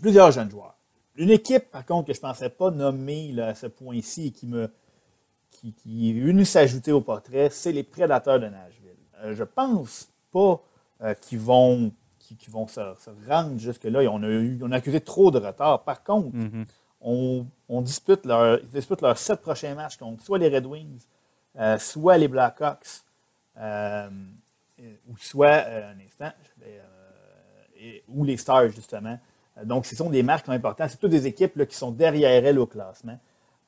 Plusieurs 0.00 0.30
jeunes 0.30 0.50
joueurs. 0.50 0.74
Une 1.16 1.30
équipe, 1.30 1.70
par 1.70 1.84
contre, 1.84 2.08
que 2.08 2.12
je 2.14 2.18
ne 2.18 2.22
pensais 2.22 2.48
pas 2.48 2.70
nommer 2.70 3.38
à 3.40 3.54
ce 3.54 3.66
point-ci 3.66 4.28
et 4.28 4.30
qui 4.30 4.46
me 4.46 4.70
qui, 5.50 5.74
qui 5.74 6.10
est 6.10 6.20
venue 6.20 6.46
s'ajouter 6.46 6.92
au 6.92 7.02
portrait, 7.02 7.50
c'est 7.50 7.72
les 7.72 7.82
Prédateurs 7.82 8.40
de 8.40 8.46
Nashville. 8.46 8.96
Euh, 9.22 9.34
je 9.34 9.40
ne 9.40 9.44
pense 9.44 10.08
pas 10.32 10.60
euh, 11.02 11.14
qu'ils 11.14 11.38
vont 11.38 11.92
qui, 12.38 12.50
vont 12.50 12.66
se, 12.66 12.80
rendre 13.28 13.58
jusque-là. 13.58 14.00
On 14.10 14.22
a, 14.22 14.28
eu, 14.28 14.58
on 14.62 14.72
a 14.72 14.76
accusé 14.76 15.00
trop 15.00 15.30
de 15.30 15.38
retard. 15.38 15.82
Par 15.82 16.02
contre, 16.02 16.36
mm-hmm. 16.36 17.46
on, 17.68 17.80
dispute 17.82 18.24
leur, 18.24 18.60
ils 18.60 18.68
disputent 18.68 19.02
leurs 19.02 19.18
sept 19.18 19.40
prochains 19.40 19.74
matchs 19.74 19.96
contre 19.96 20.22
soit 20.22 20.38
les 20.38 20.48
Red 20.48 20.66
Wings, 20.66 21.02
euh, 21.58 21.78
soit 21.78 22.18
les 22.18 22.28
Blackhawks, 22.28 23.02
euh, 23.58 24.08
ou 25.08 25.16
soit, 25.18 25.66
un 25.66 25.96
instant, 26.00 26.32
ou 28.08 28.24
les 28.24 28.36
Stars, 28.36 28.70
justement. 28.70 29.18
Donc, 29.64 29.86
ce 29.86 29.96
sont 29.96 30.10
des 30.10 30.22
matchs 30.22 30.48
importants. 30.48 30.86
C'est 30.88 30.98
toutes 30.98 31.10
des 31.10 31.26
équipes 31.26 31.66
qui 31.66 31.76
sont 31.76 31.90
derrière 31.90 32.44
elles 32.44 32.58
au 32.58 32.66
classement. 32.66 33.18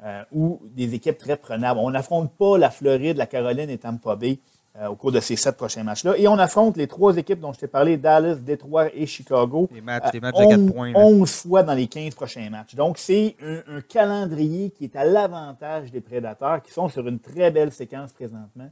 Euh, 0.04 0.22
ou 0.32 0.60
des 0.74 0.94
équipes 0.94 1.16
très 1.16 1.36
prenables. 1.36 1.80
On 1.80 1.90
n'affronte 1.90 2.32
pas 2.36 2.58
la 2.58 2.70
Floride, 2.70 3.16
la 3.16 3.26
Caroline 3.26 3.70
et 3.70 3.78
Tampa 3.78 4.16
Bay 4.16 4.38
euh, 4.76 4.88
au 4.88 4.96
cours 4.96 5.12
de 5.12 5.20
ces 5.20 5.36
sept 5.36 5.56
prochains 5.56 5.84
matchs-là. 5.84 6.14
Et 6.18 6.26
on 6.26 6.36
affronte 6.36 6.76
les 6.76 6.88
trois 6.88 7.16
équipes 7.16 7.38
dont 7.38 7.52
je 7.52 7.60
t'ai 7.60 7.68
parlé, 7.68 7.96
Dallas, 7.96 8.34
Detroit 8.34 8.92
et 8.92 9.06
Chicago. 9.06 9.68
Des 9.72 9.80
matchs, 9.80 10.10
des 10.10 10.20
matchs 10.20 10.36
de 10.36 10.48
4 10.48 10.72
points. 10.72 10.92
11 10.94 11.30
fois 11.30 11.62
dans 11.62 11.74
les 11.74 11.86
15 11.86 12.12
prochains 12.16 12.50
matchs. 12.50 12.74
Donc, 12.74 12.98
c'est 12.98 13.36
un, 13.40 13.80
calendrier 13.82 14.70
qui 14.70 14.84
est 14.84 14.96
à 14.96 15.04
l'avantage 15.04 15.92
des 15.92 16.00
prédateurs 16.00 16.60
qui 16.60 16.72
sont 16.72 16.88
sur 16.88 17.06
une 17.06 17.20
très 17.20 17.52
belle 17.52 17.72
séquence 17.72 18.12
présentement. 18.12 18.68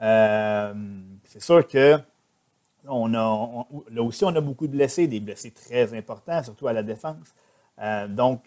Euh, 0.00 0.72
c'est 1.26 1.42
sûr 1.42 1.68
que 1.68 1.98
on 2.88 3.14
a, 3.14 3.66
là 3.90 4.02
aussi, 4.02 4.24
on 4.24 4.34
a 4.34 4.40
beaucoup 4.40 4.66
de 4.66 4.72
blessés, 4.72 5.06
des 5.06 5.20
blessés 5.20 5.50
très 5.50 5.94
importants, 5.96 6.42
surtout 6.42 6.68
à 6.68 6.72
la 6.72 6.82
défense. 6.82 7.34
donc, 8.08 8.40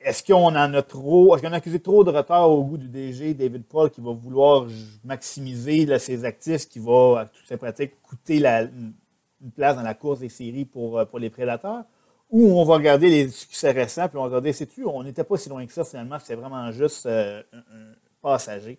est-ce 0.00 0.22
qu'on 0.22 0.54
en 0.54 0.74
a 0.74 0.82
trop, 0.82 1.34
est-ce 1.34 1.42
qu'on 1.42 1.52
a 1.52 1.56
accusé 1.56 1.80
trop 1.80 2.04
de 2.04 2.10
retard 2.10 2.50
au 2.50 2.62
goût 2.64 2.78
du 2.78 2.88
DG 2.88 3.34
David 3.34 3.64
Paul 3.64 3.90
qui 3.90 4.00
va 4.00 4.12
vouloir 4.12 4.66
maximiser 5.04 5.98
ses 5.98 6.24
actifs, 6.24 6.68
qui 6.68 6.78
va, 6.78 7.20
à 7.20 7.26
toutes 7.26 7.46
ses 7.46 7.56
pratiques, 7.56 8.00
coûter 8.02 8.38
une 8.38 9.50
place 9.56 9.76
dans 9.76 9.82
la 9.82 9.94
course 9.94 10.20
des 10.20 10.28
séries 10.28 10.64
pour, 10.64 10.98
euh, 10.98 11.04
pour 11.04 11.18
les 11.18 11.30
prédateurs? 11.30 11.84
Ou 12.30 12.60
on 12.60 12.64
va 12.64 12.74
regarder 12.74 13.08
les 13.08 13.28
succès 13.28 13.70
récents, 13.70 14.08
puis 14.08 14.18
on 14.18 14.22
va 14.22 14.26
regarder, 14.26 14.52
sais-tu, 14.52 14.84
on 14.84 15.02
n'était 15.02 15.24
pas 15.24 15.36
si 15.36 15.48
loin 15.48 15.66
que 15.66 15.72
ça 15.72 15.84
finalement, 15.84 16.18
c'est 16.22 16.34
vraiment 16.34 16.70
juste 16.70 17.06
euh, 17.06 17.42
un, 17.52 17.94
passager. 18.22 18.78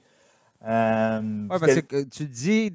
Euh, 0.66 1.20
oui, 1.50 1.58
parce 1.60 1.82
que, 1.82 2.04
tu 2.04 2.26
dis 2.26 2.72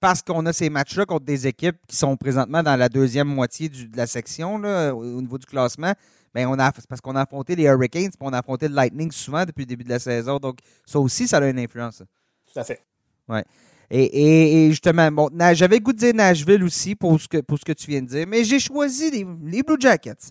parce 0.00 0.22
qu'on 0.22 0.44
a 0.46 0.52
ces 0.52 0.70
matchs-là 0.70 1.06
contre 1.06 1.24
des 1.24 1.46
équipes 1.46 1.76
qui 1.86 1.96
sont 1.96 2.16
présentement 2.16 2.62
dans 2.62 2.76
la 2.76 2.88
deuxième 2.88 3.28
moitié 3.28 3.68
de 3.68 3.96
la 3.96 4.06
section 4.06 4.54
au 4.56 5.20
niveau 5.20 5.38
du 5.38 5.46
classement, 5.46 5.92
ben 6.34 6.46
on 6.46 6.58
a, 6.58 6.70
c'est 6.74 6.86
parce 6.86 7.00
qu'on 7.00 7.16
a 7.16 7.22
affronté 7.22 7.56
les 7.56 7.64
Hurricanes, 7.64 8.10
puis 8.10 8.18
on 8.20 8.32
a 8.32 8.38
affronté 8.38 8.68
le 8.68 8.74
Lightning 8.74 9.10
souvent 9.10 9.44
depuis 9.44 9.62
le 9.62 9.66
début 9.66 9.84
de 9.84 9.88
la 9.88 9.98
saison. 9.98 10.38
Donc, 10.38 10.58
ça 10.86 10.98
aussi, 11.00 11.26
ça 11.26 11.38
a 11.38 11.48
une 11.48 11.58
influence. 11.58 12.02
Tout 12.52 12.60
à 12.60 12.64
fait. 12.64 12.80
Ouais. 13.28 13.44
Et, 13.90 14.68
justement, 14.70 15.10
bon, 15.10 15.30
j'avais 15.54 15.80
goût 15.80 15.92
de 15.92 15.98
dire 15.98 16.14
Nashville 16.14 16.62
aussi 16.62 16.94
pour 16.94 17.18
ce 17.18 17.26
que, 17.26 17.38
pour 17.38 17.58
ce 17.58 17.64
que 17.64 17.72
tu 17.72 17.90
viens 17.90 18.02
de 18.02 18.06
dire, 18.06 18.26
mais 18.28 18.44
j'ai 18.44 18.60
choisi 18.60 19.10
les, 19.10 19.24
Blue 19.24 19.76
Jackets. 19.80 20.30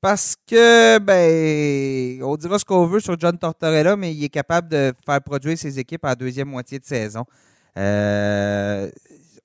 Parce 0.00 0.36
que, 0.46 0.98
ben, 0.98 2.22
on 2.22 2.36
dira 2.36 2.58
ce 2.58 2.64
qu'on 2.64 2.86
veut 2.86 3.00
sur 3.00 3.18
John 3.18 3.36
Tortorella, 3.36 3.96
mais 3.96 4.14
il 4.14 4.22
est 4.22 4.28
capable 4.28 4.68
de 4.68 4.92
faire 5.04 5.20
produire 5.22 5.58
ses 5.58 5.78
équipes 5.78 6.04
en 6.04 6.12
deuxième 6.14 6.48
moitié 6.48 6.78
de 6.78 6.84
saison. 6.84 7.24
Euh, 7.76 8.90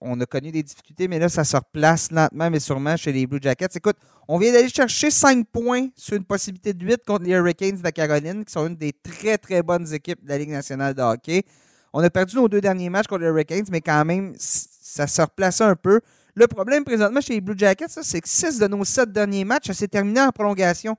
on 0.01 0.19
a 0.21 0.25
connu 0.25 0.51
des 0.51 0.63
difficultés, 0.63 1.07
mais 1.07 1.19
là, 1.19 1.29
ça 1.29 1.43
se 1.43 1.57
replace 1.57 2.11
lentement, 2.11 2.49
mais 2.49 2.59
sûrement 2.59 2.95
chez 2.95 3.11
les 3.11 3.27
Blue 3.27 3.39
Jackets. 3.41 3.67
Écoute, 3.75 3.97
on 4.27 4.37
vient 4.37 4.53
d'aller 4.53 4.69
chercher 4.69 5.11
5 5.11 5.45
points 5.47 5.87
sur 5.95 6.15
une 6.15 6.23
possibilité 6.23 6.73
de 6.73 6.85
8 6.85 7.03
contre 7.05 7.25
les 7.25 7.31
Hurricanes 7.31 7.77
de 7.77 7.83
la 7.83 7.91
Caroline, 7.91 8.45
qui 8.45 8.51
sont 8.53 8.67
une 8.67 8.75
des 8.75 8.93
très, 8.93 9.37
très 9.37 9.61
bonnes 9.61 9.91
équipes 9.93 10.23
de 10.23 10.29
la 10.29 10.37
Ligue 10.37 10.51
nationale 10.51 10.93
de 10.93 11.01
hockey. 11.01 11.43
On 11.91 12.01
a 12.03 12.09
perdu 12.09 12.35
nos 12.35 12.47
deux 12.47 12.61
derniers 12.61 12.89
matchs 12.89 13.07
contre 13.07 13.21
les 13.21 13.27
Hurricanes, 13.27 13.65
mais 13.71 13.81
quand 13.81 14.05
même, 14.05 14.33
ça 14.37 15.07
se 15.07 15.21
replace 15.21 15.59
un 15.61 15.75
peu. 15.75 15.99
Le 16.35 16.47
problème 16.47 16.85
présentement 16.85 17.19
chez 17.19 17.33
les 17.33 17.41
Blue 17.41 17.57
Jackets, 17.57 17.87
c'est 17.89 18.21
que 18.21 18.29
6 18.29 18.59
de 18.59 18.67
nos 18.67 18.85
7 18.85 19.11
derniers 19.11 19.43
matchs, 19.43 19.67
ça 19.67 19.73
s'est 19.73 19.87
terminé 19.87 20.21
en 20.21 20.29
prolongation. 20.29 20.95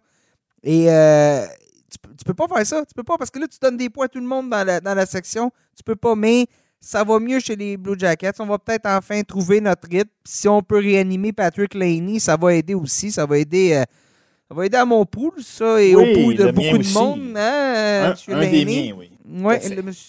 Et 0.62 0.90
euh, 0.90 1.46
tu, 1.90 2.24
peux 2.24 2.34
pas 2.34 2.48
faire 2.48 2.66
ça. 2.66 2.84
Tu 2.84 2.92
peux 2.94 3.02
pas, 3.02 3.16
parce 3.16 3.30
que 3.30 3.38
là, 3.38 3.46
tu 3.48 3.58
donnes 3.58 3.76
des 3.76 3.88
points 3.88 4.06
à 4.06 4.08
tout 4.08 4.20
le 4.20 4.26
monde 4.26 4.50
dans 4.50 4.64
la, 4.64 4.80
dans 4.80 4.94
la 4.94 5.06
section. 5.06 5.50
Tu 5.76 5.82
peux 5.82 5.96
pas, 5.96 6.14
mais 6.14 6.46
ça 6.80 7.04
va 7.04 7.20
mieux 7.20 7.40
chez 7.40 7.56
les 7.56 7.76
Blue 7.76 7.98
Jackets. 7.98 8.40
On 8.40 8.46
va 8.46 8.58
peut-être 8.58 8.86
enfin 8.86 9.22
trouver 9.22 9.60
notre 9.60 9.88
rythme. 9.88 10.10
Si 10.24 10.48
on 10.48 10.62
peut 10.62 10.78
réanimer 10.78 11.32
Patrick 11.32 11.74
Laney, 11.74 12.18
ça 12.18 12.36
va 12.36 12.54
aider 12.54 12.74
aussi. 12.74 13.12
Ça 13.12 13.26
va 13.26 13.38
aider, 13.38 13.74
euh, 13.74 13.84
ça 14.48 14.54
va 14.54 14.66
aider 14.66 14.78
à 14.78 14.86
mon 14.86 15.04
pool, 15.04 15.32
ça, 15.42 15.80
et 15.80 15.94
au 15.94 16.00
pool 16.00 16.36
de 16.36 16.50
beaucoup 16.50 16.78
de 16.78 16.94
monde. 16.94 17.36
Hein, 17.36 18.14
un, 18.28 18.34
un 18.34 18.50
des 18.50 18.64
miens, 18.64 18.94
oui. 18.96 19.10
Oui, 19.32 19.54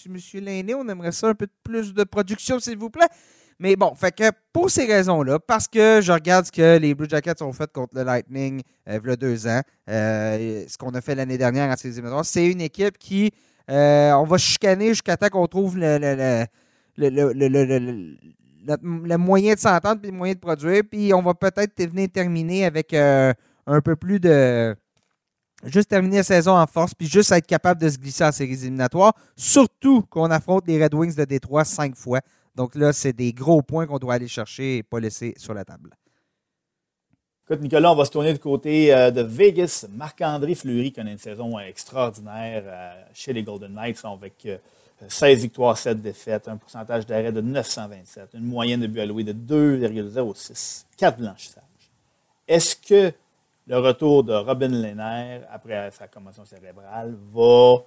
monsieur, 0.08 0.40
Laney, 0.40 0.74
on 0.74 0.88
aimerait 0.88 1.12
ça 1.12 1.28
un 1.28 1.34
peu 1.34 1.46
plus 1.62 1.94
de 1.94 2.02
production, 2.04 2.58
s'il 2.58 2.78
vous 2.78 2.90
plaît. 2.90 3.06
Mais 3.60 3.76
bon, 3.76 3.94
fait 3.94 4.12
que 4.12 4.24
pour 4.52 4.68
ces 4.70 4.86
raisons-là, 4.86 5.38
parce 5.38 5.68
que 5.68 6.00
je 6.02 6.10
regarde 6.10 6.46
ce 6.46 6.50
que 6.50 6.78
les 6.78 6.94
Blue 6.94 7.08
Jackets 7.08 7.42
ont 7.42 7.52
fait 7.52 7.70
contre 7.70 7.94
le 7.94 8.02
Lightning 8.02 8.62
euh, 8.88 8.98
il 9.00 9.08
y 9.08 9.12
a 9.12 9.16
deux 9.16 9.46
ans, 9.46 9.60
euh, 9.88 10.64
ce 10.66 10.76
qu'on 10.76 10.90
a 10.94 11.00
fait 11.00 11.14
l'année 11.14 11.38
dernière 11.38 11.70
en 11.70 11.76
ces 11.76 11.92
c'est 12.24 12.46
une 12.46 12.62
équipe 12.62 12.98
qui, 12.98 13.30
on 13.68 14.24
va 14.28 14.38
chicaner 14.38 14.88
jusqu'à 14.88 15.16
temps 15.16 15.28
qu'on 15.28 15.46
trouve 15.46 15.78
le, 15.78 15.98
le, 15.98 16.46
moyen 19.16 19.54
de 19.54 19.58
s'entendre 19.58 20.00
puis 20.00 20.10
le 20.10 20.16
moyen 20.16 20.34
de 20.34 20.38
produire. 20.38 20.82
Puis 20.90 21.12
on 21.14 21.22
va 21.22 21.34
peut-être 21.34 21.82
venir 21.82 22.08
terminer 22.12 22.64
avec 22.64 22.92
euh, 22.94 23.32
un 23.66 23.80
peu 23.80 23.96
plus 23.96 24.20
de. 24.20 24.76
Juste 25.64 25.90
terminer 25.90 26.16
la 26.16 26.22
saison 26.24 26.56
en 26.56 26.66
force, 26.66 26.92
puis 26.92 27.06
juste 27.06 27.30
être 27.30 27.46
capable 27.46 27.80
de 27.80 27.88
se 27.88 27.96
glisser 27.96 28.24
en 28.24 28.32
séries 28.32 28.54
éliminatoires. 28.54 29.14
Surtout 29.36 30.02
qu'on 30.02 30.28
affronte 30.32 30.66
les 30.66 30.82
Red 30.82 30.92
Wings 30.92 31.14
de 31.14 31.24
Détroit 31.24 31.64
cinq 31.64 31.94
fois. 31.94 32.20
Donc 32.56 32.74
là, 32.74 32.92
c'est 32.92 33.12
des 33.12 33.32
gros 33.32 33.62
points 33.62 33.86
qu'on 33.86 33.98
doit 33.98 34.14
aller 34.14 34.26
chercher 34.26 34.78
et 34.78 34.82
pas 34.82 34.98
laisser 34.98 35.34
sur 35.36 35.54
la 35.54 35.64
table. 35.64 35.90
Écoute, 37.44 37.60
Nicolas, 37.60 37.92
on 37.92 37.96
va 37.96 38.04
se 38.04 38.10
tourner 38.10 38.32
du 38.32 38.40
côté 38.40 38.92
euh, 38.92 39.10
de 39.10 39.22
Vegas. 39.22 39.86
Marc-André 39.92 40.54
Fleury 40.54 40.92
connaît 40.92 41.12
une 41.12 41.18
saison 41.18 41.58
extraordinaire 41.58 42.62
euh, 42.66 43.02
chez 43.14 43.32
les 43.32 43.44
Golden 43.44 43.72
Knights 43.72 44.02
avec 44.04 44.46
16 45.08 45.42
victoires, 45.42 45.76
7 45.76 46.00
défaites, 46.00 46.48
un 46.48 46.56
pourcentage 46.56 47.06
d'arrêt 47.06 47.32
de 47.32 47.40
927, 47.40 48.30
une 48.34 48.44
moyenne 48.44 48.80
de 48.80 48.86
but 48.86 49.00
alloué 49.00 49.24
de 49.24 49.32
2,06, 49.32 50.84
4 50.96 51.18
blanchissages. 51.18 51.62
Est-ce 52.46 52.76
que 52.76 53.12
le 53.66 53.78
retour 53.78 54.24
de 54.24 54.32
Robin 54.32 54.68
Lehner 54.68 55.40
après 55.50 55.90
sa 55.92 56.08
commotion 56.08 56.44
cérébrale 56.44 57.14
va 57.32 57.84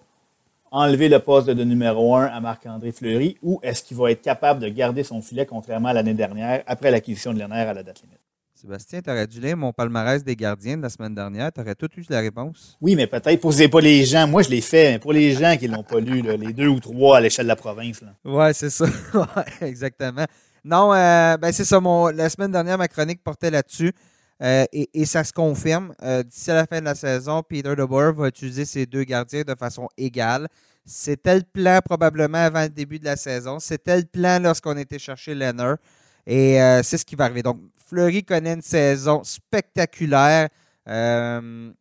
enlever 0.71 1.10
le 1.10 1.19
poste 1.19 1.49
de 1.49 1.63
numéro 1.63 2.15
1 2.15 2.25
à 2.25 2.39
Marc-André 2.39 2.91
Fleury 2.91 3.38
ou 3.41 3.60
est-ce 3.62 3.84
qu'il 3.84 3.97
va 3.97 4.12
être 4.12 4.21
capable 4.21 4.62
de 4.62 4.69
garder 4.69 5.04
son 5.04 5.21
filet 5.21 5.45
contrairement 5.45 5.89
à 5.89 5.93
l'année 5.93 6.13
dernière 6.13 6.63
après 6.67 6.91
l'acquisition 6.91 7.34
de 7.34 7.39
Lehner 7.39 7.62
à 7.62 7.73
la 7.73 7.84
date 7.84 8.01
limite? 8.01 8.24
Sébastien, 8.65 8.99
tu 8.99 9.12
aurais 9.12 9.28
dû 9.28 9.39
lire 9.39 9.56
mon 9.56 9.71
palmarès 9.71 10.23
des 10.23 10.36
gardiens 10.36 10.75
de 10.75 10.82
la 10.82 10.89
semaine 10.89 11.13
dernière. 11.13 11.51
Tu 11.51 11.62
aurais 11.62 11.75
tout 11.75 11.88
eu 11.97 12.04
la 12.10 12.19
réponse. 12.19 12.75
Oui, 12.82 12.95
mais 12.95 13.06
peut-être 13.06 13.39
pour 13.39 13.54
pas 13.54 13.80
les 13.80 14.04
gens. 14.06 14.28
Moi, 14.28 14.41
je 14.41 14.49
l'ai 14.49 14.62
fait, 14.62 14.93
mais 14.93 14.97
pour 14.97 15.13
les 15.13 15.34
gens 15.34 15.56
qui 15.56 15.69
ne 15.69 15.75
l'ont 15.75 15.84
pas 15.84 15.99
lu, 15.99 16.23
les 16.23 16.51
deux 16.51 16.67
ou 16.67 16.80
trois 16.80 17.17
à 17.17 17.21
l'échelle 17.21 17.45
de 17.45 17.49
la 17.49 17.56
province. 17.56 18.04
Oui, 18.23 18.45
c'est 18.54 18.71
ça. 18.71 18.86
exactement. 19.62 20.25
Non, 20.63 20.91
euh, 20.95 21.38
ben 21.38 21.51
c'est 21.51 21.63
ça. 21.63 21.80
Mon, 21.80 22.08
la 22.08 22.28
semaine 22.28 22.51
dernière, 22.51 22.80
ma 22.80 22.88
chronique 22.88 23.23
portait 23.23 23.51
là-dessus. 23.51 23.93
Euh, 24.41 24.65
et, 24.73 25.06
ça 25.06 25.23
se 25.23 25.32
confirme. 25.32 25.93
Euh, 26.01 26.23
d'ici 26.23 26.49
à 26.49 26.56
la 26.56 26.65
fin 26.65 26.80
de 26.80 26.86
la 26.86 26.95
saison, 26.95 27.43
Peter 27.47 27.75
DeBoer 27.75 28.13
va 28.13 28.30
utiliser 28.30 28.65
ses 28.65 28.88
deux 28.88 29.04
gardiens 29.04 29.43
de 29.43 29.54
façon 29.54 29.88
égale. 29.95 30.47
C'était 30.88 31.36
le 31.36 31.43
plan 31.43 31.82
probablement 31.86 32.39
avant 32.39 32.63
le 32.63 32.69
début 32.69 32.97
de 32.97 33.06
la 33.06 33.15
saison. 33.15 33.60
C'était 33.60 33.97
le 33.97 34.06
plan 34.06 34.39
lorsqu'on 34.39 34.75
était 34.75 34.97
chercher 34.97 35.36
Leonard. 35.36 35.78
Et 36.25 36.58
c'est 36.82 36.97
ce 36.97 37.06
qui 37.06 37.15
va 37.15 37.25
arriver. 37.25 37.43
Donc, 37.43 37.60
Fleury 37.85 38.23
connaît 38.23 38.53
une 38.53 38.61
saison 38.61 39.23
spectaculaire, 39.23 40.49
euh, 40.89 41.71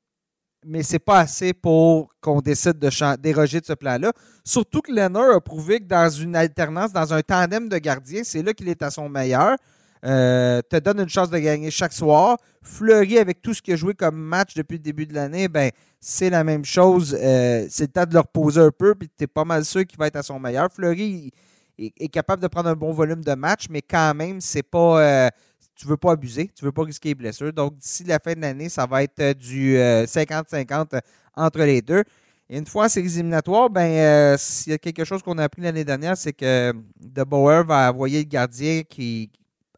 mais 0.67 0.83
c'est 0.83 0.99
pas 0.99 1.21
assez 1.21 1.55
pour 1.55 2.13
qu'on 2.21 2.41
décide 2.41 2.79
de 2.79 3.17
déroger 3.17 3.61
de 3.61 3.67
ce 3.67 3.73
plan-là. 3.73 4.13
Surtout 4.45 4.83
que 4.83 4.93
Leonard 4.93 5.37
a 5.37 5.41
prouvé 5.41 5.81
que 5.81 5.85
dans 5.85 6.11
une 6.11 6.37
alternance, 6.37 6.93
dans 6.93 7.13
un 7.15 7.23
tandem 7.23 7.69
de 7.69 7.79
gardiens, 7.79 8.23
c'est 8.23 8.43
là 8.43 8.53
qu'il 8.53 8.69
est 8.69 8.83
à 8.83 8.91
son 8.91 9.09
meilleur. 9.09 9.57
Euh, 10.05 10.61
te 10.69 10.77
donne 10.77 11.01
une 11.01 11.09
chance 11.09 11.31
de 11.31 11.39
gagner 11.39 11.71
chaque 11.71 11.95
soir. 11.95 12.37
Fleury, 12.61 13.19
avec 13.19 13.41
tout 13.41 13.55
ce 13.55 13.63
qu'il 13.63 13.73
a 13.73 13.77
joué 13.77 13.95
comme 13.95 14.17
match 14.17 14.55
depuis 14.55 14.75
le 14.75 14.83
début 14.83 15.07
de 15.07 15.15
l'année, 15.15 15.49
ben, 15.49 15.71
c'est 15.99 16.29
la 16.29 16.45
même 16.45 16.67
chose. 16.67 17.17
Euh, 17.19 17.67
c'est 17.71 17.85
le 17.85 17.93
temps 17.93 18.05
de 18.05 18.13
le 18.13 18.21
reposer 18.21 18.61
un 18.61 18.71
peu, 18.71 18.95
puis 18.95 19.09
tu 19.09 19.25
es 19.25 19.27
pas 19.27 19.47
mal 19.47 19.65
sûr 19.65 19.87
qu'il 19.87 19.99
va 19.99 20.09
être 20.09 20.17
à 20.17 20.23
son 20.23 20.39
meilleur. 20.39 20.71
Fleury 20.71 21.33
est, 21.79 22.09
capable 22.09 22.43
de 22.43 22.49
prendre 22.49 22.69
un 22.69 22.75
bon 22.75 22.93
volume 22.93 23.25
de 23.25 23.33
match, 23.33 23.67
mais 23.71 23.81
quand 23.81 24.15
même, 24.15 24.43
c'est 24.43 24.63
pas, 24.63 25.31
tu 25.75 25.87
ne 25.87 25.91
veux 25.91 25.97
pas 25.97 26.13
abuser, 26.13 26.51
tu 26.55 26.65
ne 26.65 26.69
veux 26.69 26.73
pas 26.73 26.85
risquer 26.85 27.11
les 27.11 27.15
blessures. 27.15 27.53
Donc, 27.53 27.77
d'ici 27.77 28.05
la 28.05 28.19
fin 28.19 28.35
de 28.35 28.41
l'année, 28.41 28.69
ça 28.69 28.87
va 28.87 29.03
être 29.03 29.21
euh, 29.21 29.35
du 29.35 29.77
50-50 29.77 30.95
euh, 30.95 31.01
entre 31.35 31.61
les 31.61 31.83
deux. 31.83 32.05
Et 32.49 32.59
une 32.59 32.67
fois 32.67 32.85
en 32.85 32.89
séries 32.89 33.15
éliminatoires, 33.15 33.71
ben, 33.71 33.91
euh, 33.91 34.37
s'il 34.39 34.73
y 34.73 34.75
a 34.75 34.79
quelque 34.79 35.05
chose 35.05 35.23
qu'on 35.23 35.39
a 35.39 35.45
appris 35.45 35.63
l'année 35.63 35.85
dernière, 35.85 36.17
c'est 36.17 36.33
que 36.33 36.73
De 37.01 37.25
Boer 37.25 37.65
va 37.65 37.91
envoyer 37.91 38.19
le 38.19 38.29
gardien 38.29 38.83
qui, 38.83 39.31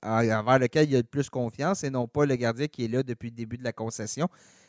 envers 0.02 0.58
lequel 0.58 0.90
il 0.90 0.94
a 0.96 0.98
le 0.98 1.04
plus 1.04 1.30
confiance 1.30 1.84
et 1.84 1.90
non 1.90 2.06
pas 2.06 2.26
le 2.26 2.36
gardien 2.36 2.66
qui 2.66 2.84
est 2.84 2.88
là 2.88 3.02
depuis 3.02 3.30
le 3.30 3.36
début 3.36 3.56
de 3.56 3.64
la 3.64 3.72
concession. 3.72 4.28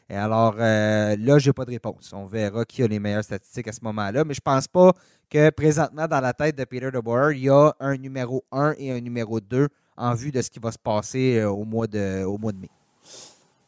Et 0.10 0.16
alors, 0.16 0.56
là, 0.56 1.16
je 1.18 1.50
n'ai 1.50 1.54
pas 1.54 1.66
de 1.66 1.72
réponse. 1.72 2.14
On 2.14 2.28
verra 2.28 2.64
qui 2.64 2.82
a 2.82 2.88
les 2.88 3.00
meilleures 3.00 3.26
statistiques 3.26 3.68
à 3.68 3.74
ce 3.74 3.80
moment-là. 3.82 4.24
Mais 4.24 4.34
je 4.34 4.40
ne 4.40 4.54
pense 4.54 4.68
pas 4.68 4.94
que 5.30 5.50
présentement, 5.50 6.08
dans 6.08 6.22
la 6.22 6.32
tête 6.32 6.58
de 6.58 6.64
Peter 6.64 6.92
De 6.92 7.00
Boer, 7.00 7.36
il 7.36 7.44
y 7.44 7.50
a 7.50 7.74
un 7.82 7.98
numéro 7.98 8.46
1 8.54 8.76
et 8.78 8.92
un 8.92 9.02
numéro 9.02 9.42
2 9.42 9.68
en 9.98 10.14
vue 10.14 10.32
de 10.32 10.41
ce 10.41 10.50
qui 10.50 10.60
va 10.60 10.72
se 10.72 10.78
passer 10.78 11.43
au, 11.43 11.64
mois 11.66 11.88
de, 11.88 12.24
au 12.24 12.38
mois 12.38 12.52
de 12.52 12.60
mai. 12.60 12.70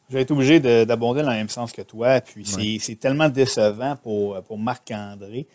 Je 0.08 0.14
vais 0.14 0.22
être 0.22 0.30
obligé 0.30 0.58
d'abonder 0.86 1.22
dans 1.22 1.30
le 1.30 1.36
même 1.36 1.48
sens 1.48 1.72
que 1.72 1.82
toi. 1.82 2.20
Puis 2.20 2.80
c'est 2.80 2.96
tellement 2.96 3.28
décevant 3.28 3.96
pour, 3.96 4.42
pour 4.42 4.58
Marc-André 4.58 5.46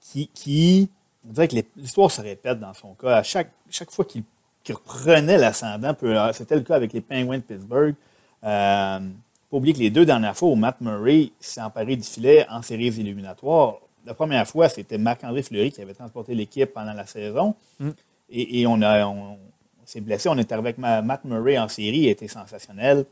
qui, 0.00 0.28
qui, 0.28 0.90
on 1.28 1.32
dirait 1.32 1.48
que 1.48 1.56
l'histoire 1.76 2.10
se 2.10 2.20
répète 2.20 2.58
dans 2.58 2.74
son 2.74 2.94
cas. 2.94 3.16
À 3.16 3.22
chaque, 3.22 3.50
chaque 3.70 3.90
fois 3.90 4.04
qu'il 4.04 4.24
reprenait 4.68 5.38
l'ascendant, 5.38 5.94
c'était 6.32 6.56
le 6.56 6.62
cas 6.62 6.76
avec 6.76 6.92
les 6.92 7.00
Penguins 7.00 7.38
de 7.38 7.42
Pittsburgh. 7.42 7.94
Euh, 8.44 8.98
pas 9.50 9.56
oublier 9.56 9.74
que 9.74 9.78
les 9.78 9.90
deux 9.90 10.04
dernières 10.04 10.36
fois 10.36 10.48
où 10.48 10.54
Matt 10.54 10.80
Murray 10.80 11.32
s'est 11.40 11.60
emparé 11.60 11.96
du 11.96 12.02
filet 12.02 12.46
en 12.50 12.62
séries 12.62 12.88
éliminatoires, 12.88 13.76
la 14.04 14.14
première 14.14 14.46
fois, 14.46 14.68
c'était 14.68 14.98
Marc-André 14.98 15.42
Fleury 15.42 15.72
qui 15.72 15.82
avait 15.82 15.94
transporté 15.94 16.34
l'équipe 16.34 16.72
pendant 16.72 16.92
la 16.92 17.06
saison. 17.06 17.54
Mm. 17.78 17.90
Et, 18.30 18.66
on, 18.66 18.80
on, 18.82 19.38
s'est 19.88 20.00
blessé. 20.00 20.28
On 20.28 20.32
arrivé 20.32 20.52
avec 20.52 20.78
Matt 20.78 21.24
Murray 21.24 21.58
en 21.58 21.68
série, 21.68 21.98
il 21.98 22.08
été 22.08 22.28
sensationnel. 22.28 23.06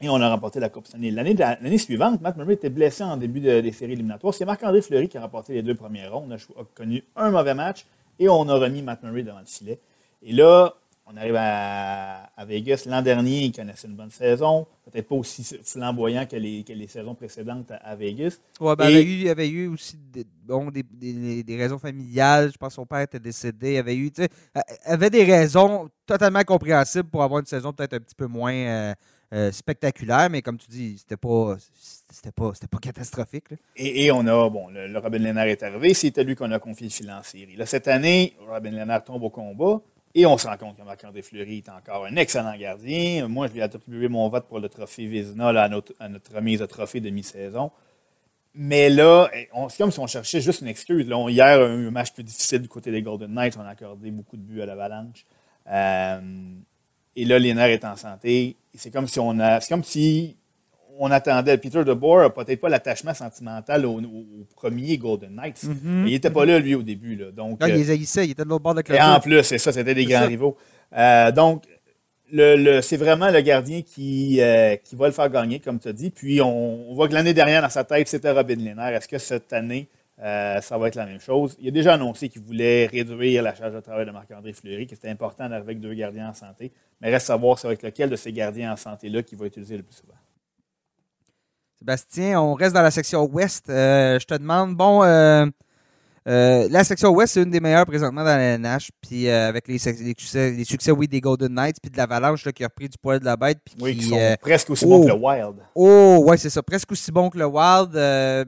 Et 0.00 0.08
on 0.08 0.16
a 0.16 0.28
remporté 0.28 0.58
la 0.58 0.68
Coupe 0.68 0.86
Stanley. 0.86 1.10
L'année 1.10 1.78
suivante, 1.78 2.20
Matt 2.20 2.36
Murray 2.36 2.54
était 2.54 2.70
blessé 2.70 3.04
en 3.04 3.16
début 3.16 3.40
des 3.40 3.72
séries 3.72 3.92
éliminatoires. 3.92 4.34
C'est 4.34 4.44
Marc-André 4.44 4.82
Fleury 4.82 5.08
qui 5.08 5.16
a 5.16 5.22
remporté 5.22 5.54
les 5.54 5.62
deux 5.62 5.74
premiers 5.74 6.06
ronds. 6.08 6.26
On 6.28 6.32
a, 6.32 6.64
connu 6.74 7.04
un 7.16 7.30
mauvais 7.30 7.54
match 7.54 7.86
et 8.18 8.28
on 8.28 8.48
a 8.48 8.54
remis 8.56 8.82
Matt 8.82 9.02
Murray 9.02 9.22
devant 9.22 9.38
le 9.38 9.46
filet. 9.46 9.78
Et 10.24 10.32
là, 10.32 10.74
on 11.06 11.16
arrive 11.16 11.36
à, 11.36 12.30
Vegas. 12.46 12.84
L'an 12.86 13.02
dernier, 13.02 13.44
il 13.44 13.52
connaissait 13.52 13.88
une 13.88 13.96
bonne 13.96 14.10
saison. 14.10 14.66
Peut-être 14.90 15.08
pas 15.08 15.14
aussi 15.14 15.44
flamboyant 15.62 16.26
que 16.26 16.36
les, 16.36 16.64
les 16.66 16.86
saisons 16.86 17.14
précédentes 17.14 17.72
à, 17.82 17.94
Vegas. 17.96 18.38
Ben, 18.60 18.88
il, 18.88 19.22
y 19.22 19.28
avait 19.28 19.48
eu, 19.48 19.68
aussi 19.68 19.96
des, 19.96 20.24
bon, 20.44 20.70
des, 20.70 20.82
des, 21.42 21.56
raisons 21.56 21.78
familiales. 21.78 22.50
Je 22.52 22.58
pense 22.58 22.70
que 22.70 22.74
son 22.74 22.86
père 22.86 23.00
était 23.00 23.20
décédé. 23.20 23.74
Il 23.74 23.78
avait 23.78 23.96
eu, 23.96 24.10
avait 24.84 25.10
des 25.10 25.24
raisons 25.24 25.88
totalement 26.06 26.42
compréhensibles 26.42 27.08
pour 27.08 27.22
avoir 27.22 27.40
une 27.40 27.46
saison 27.46 27.72
peut-être 27.72 27.94
un 27.94 28.00
petit 28.00 28.14
peu 28.14 28.26
moins 28.26 28.54
euh, 28.54 28.94
euh, 29.32 29.52
spectaculaire. 29.52 30.30
Mais 30.30 30.40
comme 30.40 30.58
tu 30.58 30.68
dis, 30.68 30.98
c'était 30.98 31.16
pas. 31.16 31.56
C'était 32.10 32.32
pas, 32.32 32.52
pas 32.70 32.78
catastrophique. 32.78 33.46
Et, 33.74 34.12
on 34.12 34.26
a, 34.26 34.50
bon, 34.50 34.68
le, 34.68 34.98
Robin 34.98 35.18
Lennart 35.18 35.46
est 35.46 35.62
arrivé, 35.62 35.94
c'était 35.94 36.24
lui 36.24 36.36
qu'on 36.36 36.52
a 36.52 36.58
confié 36.58 36.86
le 36.86 36.92
fil 36.92 37.10
en 37.10 37.22
série. 37.22 37.56
Là, 37.56 37.64
cette 37.64 37.88
année, 37.88 38.36
Robin 38.46 38.70
Lennart 38.70 39.02
tombe 39.02 39.22
au 39.22 39.30
combat. 39.30 39.80
Et 40.14 40.26
on 40.26 40.36
se 40.36 40.46
rend 40.46 40.56
compte 40.58 40.76
que 40.76 40.82
Marc-André 40.82 41.22
Fleury 41.22 41.58
est 41.58 41.68
encore 41.70 42.04
un 42.04 42.16
excellent 42.16 42.54
gardien. 42.56 43.28
Moi, 43.28 43.46
je 43.46 43.52
lui 43.52 43.60
ai 43.60 43.62
attribué 43.62 44.08
mon 44.08 44.28
vote 44.28 44.46
pour 44.46 44.60
le 44.60 44.68
trophée 44.68 45.06
Vézina 45.06 45.48
à, 45.48 45.68
notre, 45.68 45.94
remise 46.34 46.60
de 46.60 46.66
trophée 46.66 47.00
de 47.00 47.08
mi-saison. 47.08 47.70
Mais 48.54 48.90
là, 48.90 49.30
eh, 49.34 49.48
c'est 49.70 49.78
comme 49.78 49.90
si 49.90 49.98
on 50.00 50.06
cherchait 50.06 50.42
juste 50.42 50.60
une 50.60 50.68
excuse. 50.68 51.08
Là, 51.08 51.16
hier, 51.30 51.62
un 51.62 51.90
match 51.90 52.12
plus 52.12 52.24
difficile 52.24 52.60
du 52.60 52.68
côté 52.68 52.90
des 52.90 53.00
Golden 53.00 53.32
Knights. 53.32 53.56
On 53.58 53.62
a 53.62 53.70
accordé 53.70 54.10
beaucoup 54.10 54.36
de 54.36 54.42
buts 54.42 54.60
à 54.60 54.66
l'Avalanche. 54.66 55.24
Euh, 55.68 56.20
et 57.16 57.24
là, 57.24 57.38
Lénard 57.38 57.68
est 57.68 57.84
en 57.86 57.96
santé. 57.96 58.56
C'est 58.74 58.90
comme 58.90 59.06
si 59.06 59.18
on 59.18 59.38
a. 59.38 59.62
C'est 59.62 59.72
comme 59.72 59.84
si 59.84 60.36
on 60.98 61.10
attendait. 61.10 61.58
Peter 61.58 61.84
DeBoer 61.84 62.22
n'a 62.22 62.30
peut-être 62.30 62.60
pas 62.60 62.68
l'attachement 62.68 63.14
sentimental 63.14 63.86
au, 63.86 64.00
premier 64.56 64.96
Golden 64.98 65.34
Knights. 65.34 65.64
Mhm. 65.64 66.06
Il 66.06 66.12
n'était 66.12 66.30
pas 66.30 66.44
là, 66.44 66.58
lui, 66.58 66.74
au 66.74 66.82
début. 66.82 67.16
Là. 67.16 67.30
Donc, 67.30 67.58
il 67.66 67.74
les 67.74 67.90
haïssait, 67.90 68.26
il 68.26 68.30
était 68.32 68.44
de 68.44 68.48
l'autre 68.48 68.62
bord 68.62 68.74
de 68.74 68.82
la 68.88 68.96
Et 68.96 69.00
en 69.00 69.20
plus, 69.20 69.42
c'est 69.42 69.58
ça, 69.58 69.72
c'était 69.72 69.94
des 69.94 70.04
grands 70.04 70.26
rivaux. 70.26 70.56
Euh, 70.96 71.32
donc, 71.32 71.64
le, 72.32 72.80
c'est 72.80 72.96
vraiment 72.96 73.30
le 73.30 73.40
gardien 73.40 73.82
qui, 73.82 74.40
euh, 74.40 74.76
qui 74.76 74.96
va 74.96 75.06
le 75.06 75.12
faire 75.12 75.28
gagner, 75.28 75.60
comme 75.60 75.78
tu 75.78 75.88
as 75.88 75.92
dit. 75.92 76.10
Puis, 76.10 76.40
on, 76.40 76.94
voit 76.94 77.08
que 77.08 77.14
l'année 77.14 77.34
dernière, 77.34 77.62
dans 77.62 77.68
sa 77.68 77.84
tête, 77.84 78.08
c'était 78.08 78.30
Robin 78.30 78.56
Lehner. 78.56 78.94
Est-ce 78.94 79.08
que 79.08 79.18
cette 79.18 79.52
année, 79.52 79.88
euh, 80.22 80.60
ça 80.60 80.78
va 80.78 80.88
être 80.88 80.94
la 80.94 81.06
même 81.06 81.20
chose? 81.20 81.56
Il 81.60 81.68
a 81.68 81.70
déjà 81.70 81.94
annoncé 81.94 82.28
qu'il 82.28 82.42
voulait 82.42 82.86
réduire 82.86 83.42
la 83.42 83.54
charge 83.54 83.74
de 83.74 83.80
travail 83.80 84.06
de 84.06 84.10
Marc-André 84.12 84.52
Fleury, 84.52 84.86
que 84.86 84.94
c'était 84.94 85.10
important 85.10 85.48
d'arriver 85.48 85.72
avec 85.72 85.80
deux 85.80 85.94
gardiens 85.94 86.30
en 86.30 86.34
santé. 86.34 86.72
Mais 87.00 87.10
reste 87.10 87.24
à 87.26 87.34
savoir, 87.34 87.58
c'est 87.58 87.66
avec 87.66 87.82
lequel 87.82 88.08
de 88.08 88.16
ces 88.16 88.32
gardiens 88.32 88.72
en 88.72 88.76
santé-là 88.76 89.22
qu'il 89.22 89.38
va 89.38 89.46
utiliser 89.46 89.76
le 89.76 89.82
plus 89.82 89.96
souvent. 89.96 90.14
Sébastien, 91.82 92.40
on 92.40 92.54
reste 92.54 92.74
dans 92.74 92.82
la 92.82 92.92
section 92.92 93.24
ouest. 93.24 93.68
Euh, 93.68 94.16
je 94.20 94.24
te 94.24 94.34
demande, 94.34 94.76
bon, 94.76 95.02
euh, 95.02 95.46
euh, 96.28 96.68
la 96.70 96.84
section 96.84 97.10
ouest, 97.10 97.34
c'est 97.34 97.42
une 97.42 97.50
des 97.50 97.58
meilleures 97.58 97.86
présentement 97.86 98.22
dans 98.22 98.36
la 98.36 98.56
NH. 98.56 98.90
Puis 99.00 99.28
avec 99.28 99.66
les, 99.66 99.78
succès, 99.78 100.52
les, 100.52 100.62
succès, 100.62 100.92
oui, 100.92 101.08
des 101.08 101.20
Golden 101.20 101.52
Knights, 101.52 101.78
puis 101.82 101.90
de 101.90 101.96
l'Avalanche 101.96 102.44
qui 102.52 102.62
a 102.62 102.68
repris 102.68 102.88
du 102.88 102.96
poil 102.98 103.18
de 103.18 103.24
la 103.24 103.36
bête. 103.36 103.58
Puis 103.64 103.74
oui, 103.80 103.96
qui, 103.96 104.10
sont 104.10 104.36
presque 104.40 104.70
aussi 104.70 104.86
bons 104.86 105.02
que 105.02 105.08
le 105.08 105.14
Wild. 105.14 105.56
Oh, 105.74 106.22
ouais, 106.28 106.36
c'est 106.36 106.50
ça, 106.50 106.62
presque 106.62 106.92
aussi 106.92 107.10
bon 107.10 107.28
que 107.28 107.38
le 107.38 107.46
Wild. 107.46 107.90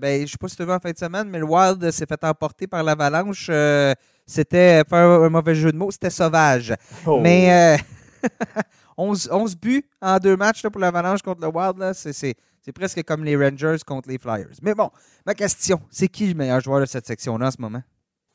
ben, 0.01 0.18
je 0.18 0.22
ne 0.22 0.26
sais 0.28 0.37
pas 0.41 0.47
si 0.47 0.55
tu 0.55 0.62
as 0.62 0.66
vu 0.66 0.72
en 0.72 0.78
fin 0.78 0.93
de 0.93 0.99
semaine, 0.99 1.28
mais 1.28 1.41
le 1.41 1.47
Wild 1.47 1.91
s'est 1.91 2.07
fait 2.07 2.22
emporter 2.22 2.68
par 2.68 2.85
l'Avalanche. 2.85 3.51
c'était, 4.24 4.85
faire 4.89 5.09
un 5.09 5.28
mauvais 5.28 5.57
jeu 5.57 5.72
de 5.72 5.76
mots, 5.76 5.91
c'était 5.91 6.11
sauvage. 6.11 6.72
Oh. 7.05 7.18
Mais 7.20 7.78
11, 8.97 9.28
11, 9.32 9.57
buts 9.57 9.85
en 10.01 10.18
deux 10.18 10.37
matchs 10.37 10.62
là, 10.62 10.70
pour 10.70 10.80
l'Avalanche 10.80 11.20
contre 11.20 11.41
le 11.41 11.49
Wild, 11.49 11.95
c'est 11.95 12.37
c'est 12.64 12.72
presque 12.72 13.02
comme 13.04 13.24
les 13.24 13.36
Rangers 13.36 13.76
contre 13.86 14.08
les 14.08 14.18
Flyers. 14.18 14.56
Mais 14.62 14.74
bon, 14.74 14.90
ma 15.26 15.34
question, 15.34 15.80
c'est 15.90 16.08
qui 16.08 16.26
le 16.28 16.34
meilleur 16.34 16.60
joueur 16.60 16.80
de 16.80 16.86
cette 16.86 17.06
section-là 17.06 17.48
en 17.48 17.50
ce 17.50 17.60
moment? 17.60 17.82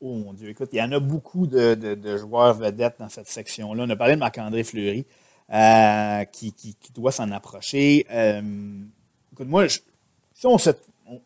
Oh 0.00 0.14
mon 0.14 0.32
Dieu, 0.32 0.48
écoute, 0.48 0.68
il 0.72 0.78
y 0.78 0.82
en 0.82 0.92
a 0.92 1.00
beaucoup 1.00 1.46
de, 1.46 2.16
joueurs 2.16 2.54
vedettes 2.54 2.96
dans 3.00 3.08
cette 3.08 3.28
section-là. 3.28 3.84
On 3.86 3.90
a 3.90 3.96
parlé 3.96 4.14
de 4.14 4.20
Marc-André 4.20 4.62
Fleury, 4.62 5.04
euh, 5.52 6.24
qui, 6.26 6.54
doit 6.94 7.10
s'en 7.10 7.30
approcher. 7.32 8.06
Euh, 8.10 8.40
écoute, 9.32 9.48
moi, 9.48 9.66
si 9.68 10.46
on, 10.46 10.56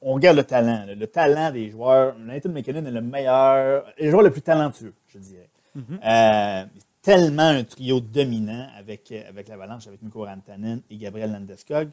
regarde 0.00 0.38
le 0.38 0.44
talent, 0.44 0.86
le 0.88 1.07
talent 1.07 1.50
des 1.52 1.70
joueurs, 1.70 2.18
Nathan 2.18 2.48
McKinnon 2.48 2.86
est 2.86 2.90
le 2.90 3.02
meilleur, 3.02 3.84
le 4.00 4.11
joueur 4.11 4.22
le 4.22 4.30
plus 4.30 4.42
talentueux, 4.42 4.94
je 5.09 5.18
dirais. 5.18 5.50
Mm-hmm. 5.76 5.98
Euh, 6.05 6.66
tellement 7.02 7.48
un 7.48 7.64
trio 7.64 8.00
dominant 8.00 8.66
avec, 8.78 9.12
avec 9.12 9.46
l'Avalanche, 9.48 9.86
avec 9.86 10.00
Mikko 10.00 10.24
Rantanen 10.24 10.80
et 10.88 10.96
Gabriel 10.96 11.30
Landeskog. 11.32 11.90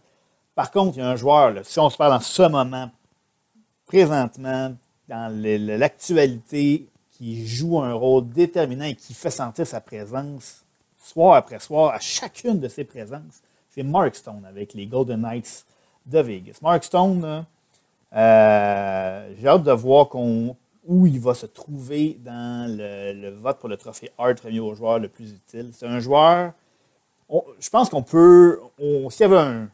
Par 0.55 0.71
contre, 0.71 0.97
il 0.97 0.99
y 0.99 1.03
a 1.03 1.09
un 1.09 1.15
joueur, 1.15 1.53
si 1.63 1.79
on 1.79 1.89
se 1.89 1.97
parle 1.97 2.13
en 2.13 2.19
ce 2.19 2.43
moment, 2.43 2.89
présentement, 3.85 4.75
dans 5.07 5.41
l'actualité, 5.41 6.87
qui 7.11 7.45
joue 7.45 7.79
un 7.79 7.93
rôle 7.93 8.27
déterminant 8.29 8.85
et 8.85 8.95
qui 8.95 9.13
fait 9.13 9.29
sentir 9.29 9.67
sa 9.67 9.79
présence 9.79 10.63
soir 10.97 11.35
après 11.35 11.59
soir 11.59 11.93
à 11.93 11.99
chacune 11.99 12.59
de 12.59 12.67
ses 12.67 12.83
présences, 12.83 13.41
c'est 13.69 13.83
Mark 13.83 14.15
Stone 14.15 14.43
avec 14.47 14.73
les 14.73 14.87
Golden 14.87 15.21
Knights 15.21 15.65
de 16.05 16.19
Vegas. 16.19 16.57
Mark 16.61 16.83
Stone, 16.83 17.45
euh, 18.13 19.33
j'ai 19.39 19.47
hâte 19.47 19.63
de 19.63 19.71
voir 19.71 20.13
où 20.15 21.07
il 21.07 21.19
va 21.19 21.33
se 21.33 21.45
trouver 21.45 22.17
dans 22.23 22.65
le, 22.67 23.29
vote 23.29 23.59
pour 23.59 23.69
le 23.69 23.77
trophée 23.77 24.11
Hart 24.17 24.39
remis 24.39 24.59
au 24.59 24.73
joueur 24.73 24.99
le 24.99 25.07
plus 25.07 25.31
utile. 25.31 25.71
C'est 25.73 25.87
un 25.87 25.99
joueur, 25.99 26.53
je 27.59 27.69
pense 27.69 27.89
qu'on 27.89 28.03
peut, 28.03 28.59
s'il 28.79 29.21
y 29.21 29.23
avait 29.23 29.37
un, 29.37 29.69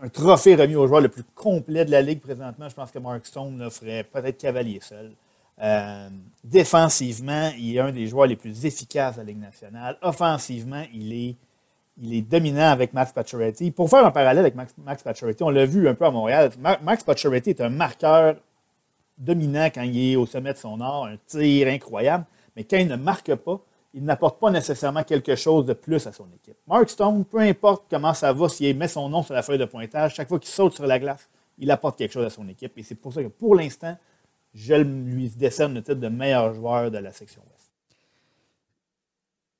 un 0.00 0.08
trophée 0.08 0.54
remis 0.54 0.76
au 0.76 0.86
joueur 0.86 1.00
le 1.00 1.08
plus 1.08 1.24
complet 1.34 1.84
de 1.84 1.90
la 1.90 2.02
Ligue 2.02 2.20
présentement, 2.20 2.68
je 2.68 2.74
pense 2.74 2.90
que 2.90 2.98
Mark 2.98 3.26
Stone 3.26 3.68
ferait 3.70 4.04
peut-être 4.04 4.38
cavalier 4.38 4.78
seul. 4.80 5.12
Euh, 5.60 6.08
défensivement, 6.44 7.50
il 7.58 7.76
est 7.76 7.80
un 7.80 7.90
des 7.90 8.06
joueurs 8.06 8.26
les 8.26 8.36
plus 8.36 8.64
efficaces 8.64 9.16
de 9.16 9.22
la 9.22 9.26
Ligue 9.26 9.40
nationale. 9.40 9.98
Offensivement, 10.02 10.84
il 10.94 11.12
est, 11.12 12.22
dominant 12.22 12.70
avec 12.70 12.92
Max 12.92 13.12
Pacioretty. 13.12 13.72
Pour 13.72 13.90
faire 13.90 14.06
un 14.06 14.12
parallèle 14.12 14.38
avec 14.38 14.54
Max, 14.54 14.72
Max 14.78 15.02
on 15.40 15.50
l'a 15.50 15.66
vu 15.66 15.88
un 15.88 15.94
peu 15.94 16.04
à 16.04 16.12
Montréal. 16.12 16.52
Max 16.82 17.02
Pacioretty 17.02 17.50
est 17.50 17.60
un 17.60 17.70
marqueur 17.70 18.36
dominant 19.18 19.66
quand 19.66 19.82
il 19.82 20.12
est 20.12 20.16
au 20.16 20.26
sommet 20.26 20.52
de 20.52 20.58
son 20.58 20.80
art, 20.80 21.06
un 21.06 21.16
tir 21.26 21.66
incroyable, 21.66 22.24
mais 22.54 22.62
quand 22.62 22.76
il 22.76 22.86
ne 22.86 22.94
marque 22.94 23.34
pas, 23.34 23.60
il 23.98 24.04
n'apporte 24.04 24.38
pas 24.38 24.50
nécessairement 24.52 25.02
quelque 25.02 25.34
chose 25.34 25.66
de 25.66 25.72
plus 25.72 26.06
à 26.06 26.12
son 26.12 26.26
équipe. 26.32 26.56
Mark 26.68 26.88
Stone, 26.88 27.24
peu 27.24 27.40
importe 27.40 27.86
comment 27.90 28.14
ça 28.14 28.32
va, 28.32 28.48
s'il 28.48 28.76
met 28.76 28.86
son 28.86 29.08
nom 29.08 29.24
sur 29.24 29.34
la 29.34 29.42
feuille 29.42 29.58
de 29.58 29.64
pointage, 29.64 30.14
chaque 30.14 30.28
fois 30.28 30.38
qu'il 30.38 30.50
saute 30.50 30.74
sur 30.74 30.86
la 30.86 31.00
glace, 31.00 31.28
il 31.58 31.68
apporte 31.68 31.98
quelque 31.98 32.12
chose 32.12 32.24
à 32.24 32.30
son 32.30 32.48
équipe. 32.48 32.78
Et 32.78 32.84
c'est 32.84 32.94
pour 32.94 33.12
ça 33.12 33.24
que 33.24 33.28
pour 33.28 33.56
l'instant, 33.56 33.98
je 34.54 34.74
lui 34.74 35.28
décerne 35.30 35.74
le 35.74 35.82
titre 35.82 35.98
de 35.98 36.08
meilleur 36.08 36.54
joueur 36.54 36.92
de 36.92 36.98
la 36.98 37.12
section 37.12 37.42
Ouest. 37.42 37.72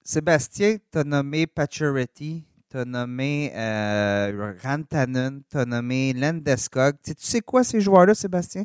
Sébastien, 0.05 0.77
tu 0.93 0.99
as 0.99 1.05
nommé 1.05 1.49
Pacioretty, 1.49 2.45
tu 2.71 2.77
as 2.77 2.85
nommé 2.85 3.51
euh, 3.57 4.55
Rantanen, 4.63 5.43
tu 5.51 5.59
as 5.59 5.65
nommé 5.65 6.13
Landeskog. 6.13 6.95
Tu 7.03 7.13
sais 7.19 7.41
quoi 7.41 7.65
ces 7.65 7.81
joueurs-là, 7.81 8.15
Sébastien? 8.15 8.65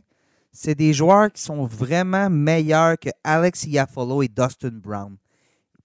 C'est 0.51 0.75
des 0.75 0.93
joueurs 0.93 1.31
qui 1.31 1.41
sont 1.41 1.65
vraiment 1.65 2.29
meilleurs 2.29 2.99
que 2.99 3.09
Alex 3.23 3.65
Iafolo 3.65 4.21
et 4.21 4.27
Dustin 4.27 4.69
Brown 4.71 5.17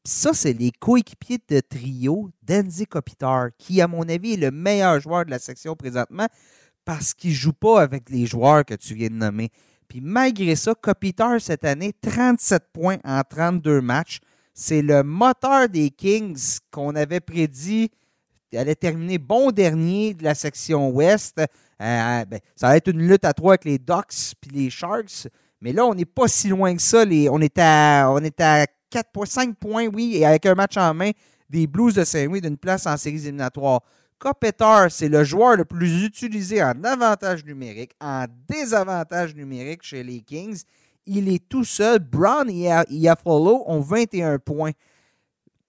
ça, 0.08 0.32
c'est 0.32 0.52
les 0.52 0.70
coéquipiers 0.70 1.38
de 1.48 1.60
trio 1.60 2.30
d'Enzi 2.42 2.86
Kopitar, 2.86 3.50
qui, 3.58 3.80
à 3.80 3.88
mon 3.88 4.08
avis, 4.08 4.34
est 4.34 4.38
le 4.38 4.50
meilleur 4.50 5.00
joueur 5.00 5.24
de 5.24 5.30
la 5.30 5.38
section 5.38 5.76
présentement 5.76 6.26
parce 6.84 7.12
qu'il 7.12 7.30
ne 7.30 7.36
joue 7.36 7.52
pas 7.52 7.82
avec 7.82 8.08
les 8.08 8.26
joueurs 8.26 8.64
que 8.64 8.74
tu 8.74 8.94
viens 8.94 9.08
de 9.08 9.14
nommer. 9.14 9.50
Puis 9.86 10.00
malgré 10.00 10.56
ça, 10.56 10.74
Kopitar, 10.74 11.40
cette 11.40 11.64
année, 11.64 11.92
37 12.00 12.64
points 12.72 12.98
en 13.04 13.22
32 13.22 13.80
matchs. 13.80 14.20
C'est 14.54 14.82
le 14.82 15.02
moteur 15.02 15.68
des 15.68 15.90
Kings 15.90 16.58
qu'on 16.70 16.96
avait 16.96 17.20
prédit 17.20 17.90
allait 18.56 18.74
terminer 18.74 19.18
bon 19.18 19.50
dernier 19.50 20.14
de 20.14 20.24
la 20.24 20.34
section 20.34 20.88
ouest. 20.88 21.38
Euh, 21.38 22.24
ben, 22.24 22.40
ça 22.56 22.68
va 22.68 22.76
être 22.76 22.88
une 22.88 23.06
lutte 23.06 23.24
à 23.24 23.34
trois 23.34 23.52
avec 23.52 23.66
les 23.66 23.78
Ducks 23.78 24.34
puis 24.40 24.50
les 24.50 24.70
Sharks. 24.70 25.28
Mais 25.60 25.72
là, 25.72 25.84
on 25.84 25.94
n'est 25.94 26.06
pas 26.06 26.28
si 26.28 26.48
loin 26.48 26.74
que 26.74 26.80
ça. 26.82 27.04
on, 27.04 27.40
est 27.40 27.58
à, 27.58 28.08
on 28.10 28.18
est 28.18 28.40
à 28.40 28.66
4 28.90 29.10
points, 29.12 29.26
5 29.26 29.56
points, 29.56 29.86
oui, 29.86 30.16
et 30.16 30.26
avec 30.26 30.46
un 30.46 30.54
match 30.54 30.76
en 30.76 30.94
main 30.94 31.10
des 31.48 31.66
Blues 31.66 31.94
de 31.94 32.04
Saint-Louis 32.04 32.40
d'une 32.40 32.56
place 32.56 32.86
en 32.86 32.96
séries 32.96 33.22
éliminatoires. 33.22 33.82
Kopitar, 34.18 34.90
c'est 34.90 35.08
le 35.08 35.22
joueur 35.22 35.56
le 35.56 35.64
plus 35.64 36.04
utilisé 36.04 36.62
en 36.62 36.82
avantage 36.82 37.44
numérique, 37.44 37.92
en 38.00 38.26
désavantage 38.48 39.34
numérique 39.34 39.82
chez 39.82 40.02
les 40.02 40.20
Kings. 40.20 40.62
Il 41.06 41.28
est 41.32 41.48
tout 41.48 41.64
seul. 41.64 42.00
Brown 42.00 42.50
et 42.50 42.68
Iafolo 42.90 43.62
ont 43.66 43.80
21 43.80 44.38
points. 44.38 44.72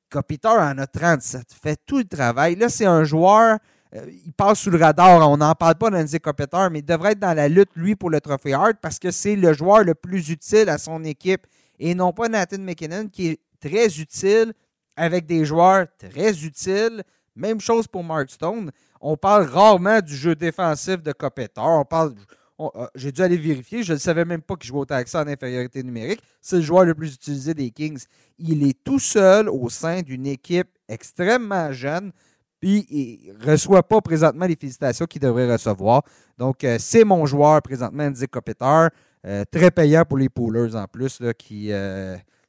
Kopitar 0.09 0.59
en 0.59 0.79
a 0.79 0.87
37. 0.87 1.43
Fait 1.61 1.79
tout 1.85 1.99
le 1.99 2.05
travail. 2.05 2.55
Là, 2.55 2.69
c'est 2.69 2.85
un 2.85 3.03
joueur 3.03 3.59
euh, 3.95 4.05
il 4.25 4.33
passe 4.33 4.59
sous 4.59 4.69
le 4.69 4.77
radar. 4.77 5.29
On 5.29 5.37
n'en 5.37 5.55
parle 5.55 5.75
pas 5.75 5.89
d'Andy 5.89 6.19
Kopitar, 6.19 6.69
mais 6.69 6.79
il 6.79 6.85
devrait 6.85 7.13
être 7.13 7.19
dans 7.19 7.33
la 7.33 7.47
lutte, 7.47 7.71
lui, 7.75 7.95
pour 7.95 8.09
le 8.09 8.21
trophée 8.21 8.53
Hart 8.53 8.75
parce 8.81 8.99
que 8.99 9.11
c'est 9.11 9.35
le 9.35 9.53
joueur 9.53 9.83
le 9.83 9.95
plus 9.95 10.29
utile 10.29 10.69
à 10.69 10.77
son 10.77 11.03
équipe 11.03 11.47
et 11.79 11.95
non 11.95 12.11
pas 12.11 12.27
Nathan 12.27 12.59
McKinnon 12.59 13.07
qui 13.07 13.27
est 13.29 13.39
très 13.59 13.87
utile 13.99 14.53
avec 14.95 15.25
des 15.25 15.45
joueurs 15.45 15.87
très 15.97 16.43
utiles. 16.43 17.03
Même 17.35 17.61
chose 17.61 17.87
pour 17.87 18.03
Mark 18.03 18.29
Stone. 18.29 18.71
On 18.99 19.15
parle 19.15 19.45
rarement 19.45 20.01
du 20.01 20.15
jeu 20.15 20.35
défensif 20.35 21.01
de 21.01 21.13
Kopitar. 21.13 21.79
On 21.79 21.85
parle. 21.85 22.13
Euh, 22.59 22.87
j'ai 22.95 23.13
dû 23.13 23.21
aller 23.21 23.37
vérifier. 23.37 23.83
Je 23.83 23.93
ne 23.93 23.97
savais 23.97 24.25
même 24.25 24.41
pas 24.41 24.57
qu'il 24.57 24.67
jouait 24.67 24.81
autant 24.81 25.01
que 25.01 25.17
en 25.17 25.27
infériorité 25.27 25.81
numérique. 25.81 26.21
C'est 26.41 26.57
le 26.57 26.61
joueur 26.61 26.83
le 26.83 26.93
plus 26.93 27.15
utilisé 27.15 27.53
des 27.53 27.71
Kings. 27.71 28.03
Il 28.37 28.67
est 28.67 28.83
tout 28.83 28.99
seul 28.99 29.47
au 29.47 29.69
sein 29.69 30.01
d'une 30.01 30.27
équipe 30.27 30.67
extrêmement 30.89 31.71
jeune. 31.71 32.11
Puis 32.59 32.85
il 32.89 33.37
ne 33.39 33.51
reçoit 33.51 33.83
pas 33.83 34.01
présentement 34.01 34.45
les 34.45 34.57
félicitations 34.57 35.05
qu'il 35.05 35.21
devrait 35.21 35.49
recevoir. 35.49 36.03
Donc, 36.37 36.65
euh, 36.65 36.75
c'est 36.77 37.05
mon 37.05 37.25
joueur 37.25 37.61
présentement, 37.61 38.03
Andy 38.03 38.27
Kopitar. 38.27 38.89
Euh, 39.25 39.43
très 39.51 39.69
payant 39.71 40.05
pour 40.05 40.17
les 40.17 40.29
poolers 40.29 40.75
en 40.75 40.87
plus 40.87 41.19
là, 41.19 41.33
qui, 41.33 41.71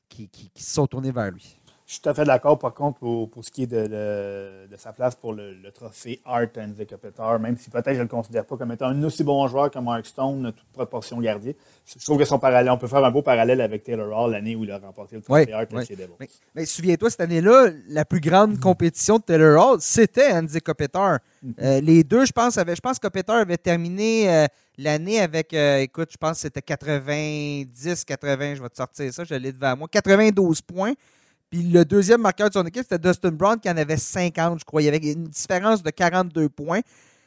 qui, 0.08 0.28
qui, 0.28 0.50
qui 0.50 0.62
se 0.62 0.74
sont 0.74 0.86
tournés 0.86 1.12
vers 1.12 1.30
lui. 1.30 1.59
Je 1.90 1.94
suis 1.94 2.02
tout 2.02 2.08
à 2.08 2.14
fait 2.14 2.24
d'accord, 2.24 2.56
par 2.56 2.72
contre, 2.72 3.00
pour, 3.00 3.28
pour, 3.28 3.44
ce 3.44 3.50
qui 3.50 3.64
est 3.64 3.66
de, 3.66 3.88
de, 3.88 4.76
sa 4.76 4.92
place 4.92 5.16
pour 5.16 5.32
le, 5.32 5.56
trophée 5.74 6.20
Art 6.24 6.46
and 6.56 6.74
the 6.78 7.40
même 7.40 7.56
si 7.56 7.68
peut-être 7.68 7.94
je 7.94 7.98
ne 7.98 8.02
le 8.02 8.08
considère 8.08 8.44
pas 8.44 8.56
comme 8.56 8.70
étant 8.70 8.86
un 8.86 9.02
aussi 9.02 9.24
bon 9.24 9.44
joueur 9.48 9.72
que 9.72 9.78
Mark 9.80 10.06
Stone, 10.06 10.52
toute 10.56 10.68
proportion 10.72 11.20
gardée. 11.20 11.56
Je 11.84 12.04
trouve 12.04 12.18
que 12.18 12.24
son 12.24 12.38
parallèle, 12.38 12.70
on 12.70 12.78
peut 12.78 12.86
faire 12.86 13.04
un 13.04 13.10
beau 13.10 13.22
parallèle 13.22 13.60
avec 13.60 13.82
Taylor 13.82 14.16
Hall 14.16 14.30
l'année 14.30 14.54
où 14.54 14.62
il 14.62 14.70
a 14.70 14.78
remporté 14.78 15.16
le 15.16 15.22
trophée 15.22 15.52
Art 15.52 15.66
oui. 15.72 15.84
Mais, 16.20 16.28
mais 16.54 16.64
souviens-toi, 16.64 17.10
cette 17.10 17.22
année-là, 17.22 17.70
la 17.88 18.04
plus 18.04 18.20
grande 18.20 18.60
compétition 18.60 19.16
de 19.16 19.22
Taylor 19.22 19.60
Hall, 19.60 19.78
c'était 19.80 20.30
Andy 20.30 20.60
Kopitar. 20.60 21.18
Mm-hmm. 21.44 21.54
Euh, 21.60 21.80
les 21.80 22.04
deux, 22.04 22.24
je 22.24 22.30
pense, 22.30 22.56
avaient, 22.56 22.76
je 22.76 22.80
pense 22.80 23.00
que 23.00 23.08
avait 23.32 23.56
terminé 23.56 24.32
euh, 24.32 24.46
l'année 24.78 25.18
avec, 25.18 25.52
euh, 25.54 25.78
écoute, 25.78 26.10
je 26.12 26.16
pense 26.16 26.34
que 26.34 26.42
c'était 26.42 26.62
90, 26.62 28.04
80, 28.04 28.54
je 28.54 28.62
vais 28.62 28.68
te 28.68 28.76
sortir 28.76 29.12
ça, 29.12 29.24
je 29.24 29.34
l'ai 29.34 29.50
devant 29.50 29.76
moi, 29.76 29.88
92 29.90 30.60
points. 30.62 30.94
Puis 31.50 31.64
le 31.64 31.84
deuxième 31.84 32.20
marqueur 32.20 32.48
de 32.48 32.54
son 32.54 32.64
équipe, 32.64 32.84
c'était 32.88 32.98
Dustin 32.98 33.32
Brown 33.32 33.58
qui 33.58 33.68
en 33.68 33.76
avait 33.76 33.96
50, 33.96 34.60
je 34.60 34.64
crois. 34.64 34.82
Il 34.82 34.84
y 34.84 34.88
avait 34.88 34.98
une 34.98 35.24
différence 35.24 35.82
de 35.82 35.90
42 35.90 36.48
points. 36.48 36.80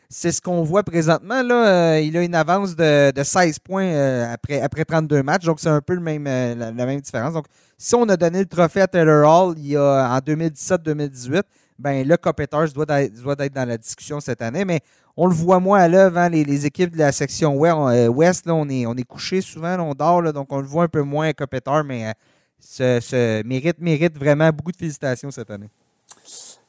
C'est 0.10 0.32
ce 0.32 0.42
qu'on 0.42 0.64
voit 0.64 0.84
présentement. 0.84 1.42
Là. 1.44 1.96
Euh, 1.96 2.00
il 2.00 2.16
a 2.16 2.24
une 2.24 2.36
avance 2.36 2.76
de, 2.76 3.12
16 3.22 3.60
points 3.60 3.84
euh, 3.84 4.34
après, 4.34 4.62
après 4.62 4.86
32 4.86 5.24
matchs. 5.24 5.44
Donc, 5.44 5.60
c'est 5.60 5.70
un 5.70 5.82
peu 5.82 5.96
le 5.96 6.00
même, 6.00 6.26
euh, 6.28 6.56
la, 6.56 6.72
même 6.72 7.02
différence. 7.02 7.34
Donc, 7.34 7.48
si 7.78 7.96
on 7.96 8.08
a 8.08 8.16
donné 8.16 8.40
le 8.40 8.46
trophée 8.46 8.82
à 8.82 8.88
Taylor 8.88 9.28
Hall 9.28 9.56
il 9.58 9.68
y 9.70 9.76
a, 9.76 10.10
en 10.10 10.20
2017-2018, 10.20 11.42
ben 11.80 12.08
le 12.08 12.16
Copeters 12.16 12.72
doit, 12.74 12.86
doit 12.86 13.36
être 13.40 13.54
dans 13.54 13.68
la 13.68 13.78
discussion 13.78 14.22
cette 14.22 14.42
année. 14.42 14.64
Mais 14.64 14.80
on 15.18 15.28
le 15.28 15.34
voit 15.34 15.60
moins 15.60 15.80
à 15.80 15.88
l'œuvre. 15.90 16.18
Hein, 16.18 16.30
les, 16.30 16.66
équipes 16.66 16.94
de 16.94 17.00
la 17.00 17.12
section 17.12 17.58
Ouest, 17.58 18.46
là, 18.46 18.56
on 18.56 18.70
est, 18.70 18.86
on 18.86 18.94
est 18.94 19.04
couché 19.04 19.42
souvent, 19.42 19.78
on 19.80 19.94
dort. 19.94 20.22
Là, 20.22 20.32
donc, 20.32 20.48
on 20.52 20.62
le 20.62 20.68
voit 20.68 20.84
un 20.84 20.88
peu 20.88 21.02
moins 21.02 21.28
à 21.28 21.34
Copeter, 21.34 21.82
mais 21.84 22.14
ce, 22.64 23.44
mérite, 23.44 23.80
mérite 23.80 24.18
vraiment 24.18 24.50
beaucoup 24.52 24.72
de 24.72 24.78
félicitations 24.78 25.32
cette 25.32 25.52
année. 25.52 25.70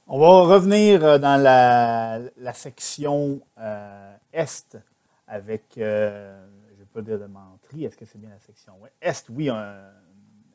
On 0.06 0.18
va 0.18 0.54
revenir 0.54 1.04
euh, 1.04 1.18
dans 1.18 1.40
la, 1.40 2.52
section 2.52 3.40
euh, 3.58 4.14
Est 4.32 4.76
avec, 5.26 5.62
euh, 5.78 6.44
je 6.68 6.74
ne 6.74 6.78
vais 6.78 6.84
pas 6.92 7.00
dire 7.00 7.18
de 7.18 7.26
menterie, 7.26 7.84
est-ce 7.84 7.96
que 7.96 8.04
c'est 8.04 8.20
bien 8.20 8.30
la 8.30 8.38
section? 8.38 8.74
Est, 9.00 9.26
oui, 9.30 9.46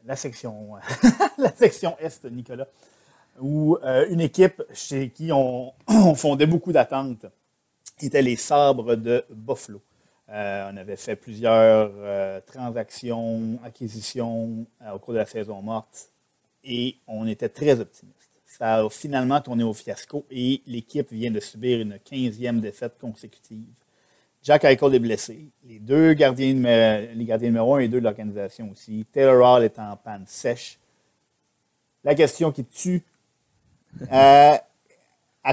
la, 0.06 0.16
section, 0.16 0.76
la 1.38 1.56
section 1.56 1.98
Est, 2.00 2.26
Nicolas, 2.26 2.68
où 3.40 3.78
une 4.10 4.22
équipe 4.22 4.62
chez 4.74 5.10
qui 5.10 5.32
on, 5.32 5.74
on 5.88 6.14
fondait 6.16 6.46
beaucoup 6.46 6.72
d'attentes 6.72 7.26
était 8.06 8.22
les 8.22 8.36
Sabres 8.38 8.96
de 8.96 9.26
Buffalo. 9.30 9.82
Euh, 10.32 10.70
on 10.72 10.78
avait 10.78 10.96
fait 10.96 11.16
plusieurs 11.16 11.92
euh, 11.98 12.40
transactions, 12.46 13.60
acquisitions 13.64 14.68
euh, 14.84 14.92
au 14.92 15.00
cours 15.00 15.16
de 15.16 15.20
la 15.20 15.26
saison 15.26 15.60
morte 15.62 16.10
et 16.64 16.98
on 17.08 17.28
était 17.28 17.50
très 17.50 17.80
optimiste. 17.80 18.16
Ça 18.46 18.76
a 18.76 18.90
finalement 18.90 19.42
tourné 19.42 19.64
au 19.64 19.74
fiasco 19.74 20.26
et 20.30 20.62
l'équipe 20.68 21.12
vient 21.12 21.32
de 21.32 21.40
subir 21.40 21.80
une 21.80 21.96
15e 21.96 22.60
défaite 22.60 23.00
consécutive. 23.00 23.66
Jack 24.44 24.66
Eichel 24.66 24.94
est 24.94 25.00
blessé. 25.00 25.50
Les 25.66 25.80
deux 25.80 26.14
gardiens, 26.14 26.54
les 26.54 27.26
gardiens 27.26 27.50
numéro 27.50 27.76
1 27.76 27.80
et 27.80 27.88
2 27.88 28.00
de 28.00 28.04
l'organisation 28.04 28.70
aussi. 28.72 29.06
Taylor 29.12 29.44
Hall 29.44 29.64
est 29.64 29.80
en 29.80 29.98
panne 29.98 30.26
sèche. 30.28 30.78
La 32.04 32.14
question 32.16 32.52
qui 32.52 32.66
tue, 32.66 33.04
à 34.12 34.62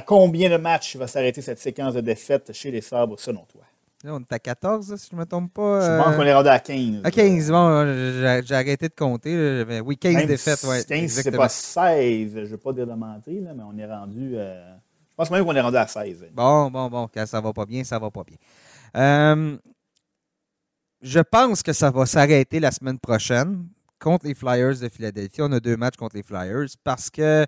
combien 0.04 0.50
de 0.50 0.56
matchs 0.56 0.96
va 0.96 1.06
s'arrêter 1.06 1.40
cette 1.40 1.58
séquence 1.58 1.94
de 1.94 2.00
défaites 2.00 2.52
chez 2.52 2.70
les 2.70 2.82
Sabres 2.82 3.18
selon 3.18 3.44
toi? 3.44 3.62
On 4.10 4.20
est 4.20 4.32
à 4.32 4.38
14, 4.38 4.96
si 4.96 5.08
je 5.10 5.16
ne 5.16 5.20
me 5.20 5.26
trompe 5.26 5.52
pas. 5.52 5.80
Je 5.80 6.02
pense 6.02 6.16
qu'on 6.16 6.22
est 6.22 6.34
rendu 6.34 6.48
à 6.48 6.58
15. 6.58 7.00
À 7.04 7.10
15, 7.10 7.50
bon, 7.50 8.42
j'ai 8.44 8.54
arrêté 8.54 8.88
de 8.88 8.94
compter. 8.94 9.80
Oui, 9.84 9.96
15 9.96 10.26
défaites. 10.26 10.62
Ouais, 10.64 10.84
15, 10.84 11.10
c'est 11.10 11.30
pas 11.30 11.48
16. 11.48 12.32
Je 12.34 12.40
ne 12.40 12.46
veux 12.46 12.58
pas 12.58 12.72
dire 12.72 12.86
de 12.86 12.94
mentir, 12.94 13.42
mais 13.54 13.62
on 13.62 13.76
est 13.76 13.86
rendu. 13.86 14.32
Euh, 14.34 14.74
je 15.10 15.14
pense 15.16 15.30
même 15.30 15.44
qu'on 15.44 15.54
est 15.54 15.60
rendu 15.60 15.76
à 15.76 15.86
16. 15.86 16.26
Bon, 16.32 16.70
bon, 16.70 16.88
bon. 16.88 17.08
Quand 17.12 17.26
ça 17.26 17.40
va 17.40 17.52
pas 17.52 17.66
bien, 17.66 17.84
ça 17.84 17.98
va 17.98 18.10
pas 18.10 18.24
bien. 18.24 18.36
Euh, 18.96 19.56
je 21.02 21.20
pense 21.20 21.62
que 21.62 21.72
ça 21.72 21.90
va 21.90 22.06
s'arrêter 22.06 22.60
la 22.60 22.70
semaine 22.70 22.98
prochaine 22.98 23.66
contre 23.98 24.26
les 24.26 24.34
Flyers 24.34 24.78
de 24.80 24.88
Philadelphie. 24.88 25.40
On 25.40 25.52
a 25.52 25.60
deux 25.60 25.76
matchs 25.76 25.96
contre 25.96 26.16
les 26.16 26.22
Flyers 26.22 26.68
parce 26.84 27.10
que 27.10 27.46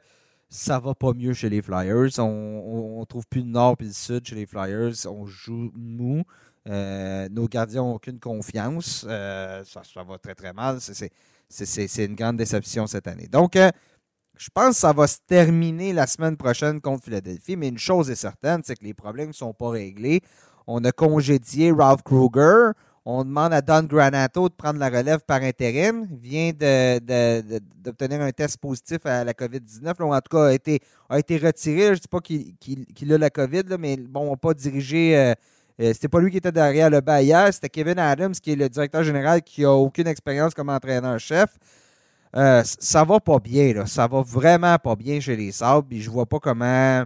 ça 0.48 0.78
va 0.78 0.94
pas 0.94 1.12
mieux 1.12 1.34
chez 1.34 1.48
les 1.48 1.62
Flyers. 1.62 2.18
On, 2.18 3.00
ne 3.00 3.04
trouve 3.04 3.26
plus 3.28 3.42
le 3.42 3.48
nord 3.48 3.76
et 3.80 3.84
le 3.84 3.92
sud 3.92 4.26
chez 4.26 4.34
les 4.34 4.46
Flyers. 4.46 4.94
On 5.06 5.26
joue 5.26 5.70
mou. 5.74 6.22
Euh, 6.68 7.28
nos 7.30 7.46
gardiens 7.46 7.82
n'ont 7.82 7.94
aucune 7.94 8.18
confiance. 8.18 9.06
Euh, 9.08 9.62
ça, 9.64 9.82
va 10.02 10.18
très, 10.18 10.34
très 10.34 10.52
mal. 10.52 10.78
C'est 10.80 12.04
une 12.04 12.14
grande 12.14 12.36
déception 12.36 12.86
cette 12.86 13.06
année. 13.06 13.26
Donc, 13.26 13.56
euh, 13.56 13.70
je 14.36 14.48
pense 14.52 14.74
que 14.74 14.80
ça 14.80 14.92
va 14.92 15.06
se 15.06 15.18
terminer 15.26 15.92
la 15.92 16.06
semaine 16.06 16.36
prochaine 16.36 16.80
contre 16.80 17.04
Philadelphie. 17.04 17.56
Mais 17.56 17.68
une 17.68 17.78
chose 17.78 18.10
est 18.10 18.16
certaine, 18.16 18.62
c'est 18.64 18.76
que 18.76 18.84
les 18.84 18.94
problèmes 18.94 19.28
ne 19.28 19.32
sont 19.32 19.54
pas 19.54 19.70
réglés. 19.70 20.20
On 20.66 20.84
a 20.84 20.92
congédié 20.92 21.72
Ralph 21.72 22.02
Kruger. 22.02 22.72
On 23.10 23.24
demande 23.24 23.54
à 23.54 23.62
Don 23.62 23.84
Granato 23.84 24.50
de 24.50 24.54
prendre 24.54 24.78
la 24.78 24.90
relève 24.90 25.20
par 25.20 25.40
intérim. 25.42 26.06
Il 26.10 26.18
vient 26.18 26.50
d'obtenir 26.52 28.20
un 28.20 28.30
test 28.32 28.58
positif 28.58 28.98
à 29.06 29.24
la 29.24 29.32
COVID-19. 29.32 30.02
En 30.02 30.20
tout 30.20 30.36
cas, 30.36 30.48
a 30.48 30.52
été, 30.52 30.80
a 31.08 31.18
été 31.18 31.38
retiré. 31.38 31.86
Je 31.86 31.90
ne 31.92 31.94
dis 31.94 32.08
pas 32.08 32.20
qu'il 32.20 33.12
a 33.14 33.16
la 33.16 33.30
COVID, 33.30 33.62
mais 33.78 33.96
bon, 33.96 34.26
on 34.26 34.30
n'a 34.32 34.36
pas 34.36 34.52
dirigé. 34.52 35.34
Euh, 35.80 35.92
c'était 35.92 36.08
pas 36.08 36.20
lui 36.20 36.30
qui 36.30 36.38
était 36.38 36.52
derrière 36.52 36.90
le 36.90 37.00
bas 37.00 37.22
hier. 37.22 37.52
C'était 37.52 37.68
Kevin 37.68 37.98
Adams, 37.98 38.32
qui 38.32 38.52
est 38.52 38.56
le 38.56 38.68
directeur 38.68 39.02
général, 39.04 39.42
qui 39.42 39.62
n'a 39.62 39.72
aucune 39.72 40.06
expérience 40.06 40.54
comme 40.54 40.68
entraîneur-chef. 40.68 41.56
Euh, 42.36 42.62
ça 42.64 43.04
va 43.04 43.20
pas 43.20 43.38
bien, 43.38 43.72
là. 43.72 43.86
Ça 43.86 44.06
va 44.06 44.22
vraiment 44.22 44.76
pas 44.78 44.96
bien 44.96 45.20
chez 45.20 45.36
les 45.36 45.52
Sabres. 45.52 45.86
Puis 45.88 46.00
je 46.00 46.10
vois 46.10 46.26
pas 46.26 46.38
comment 46.38 47.04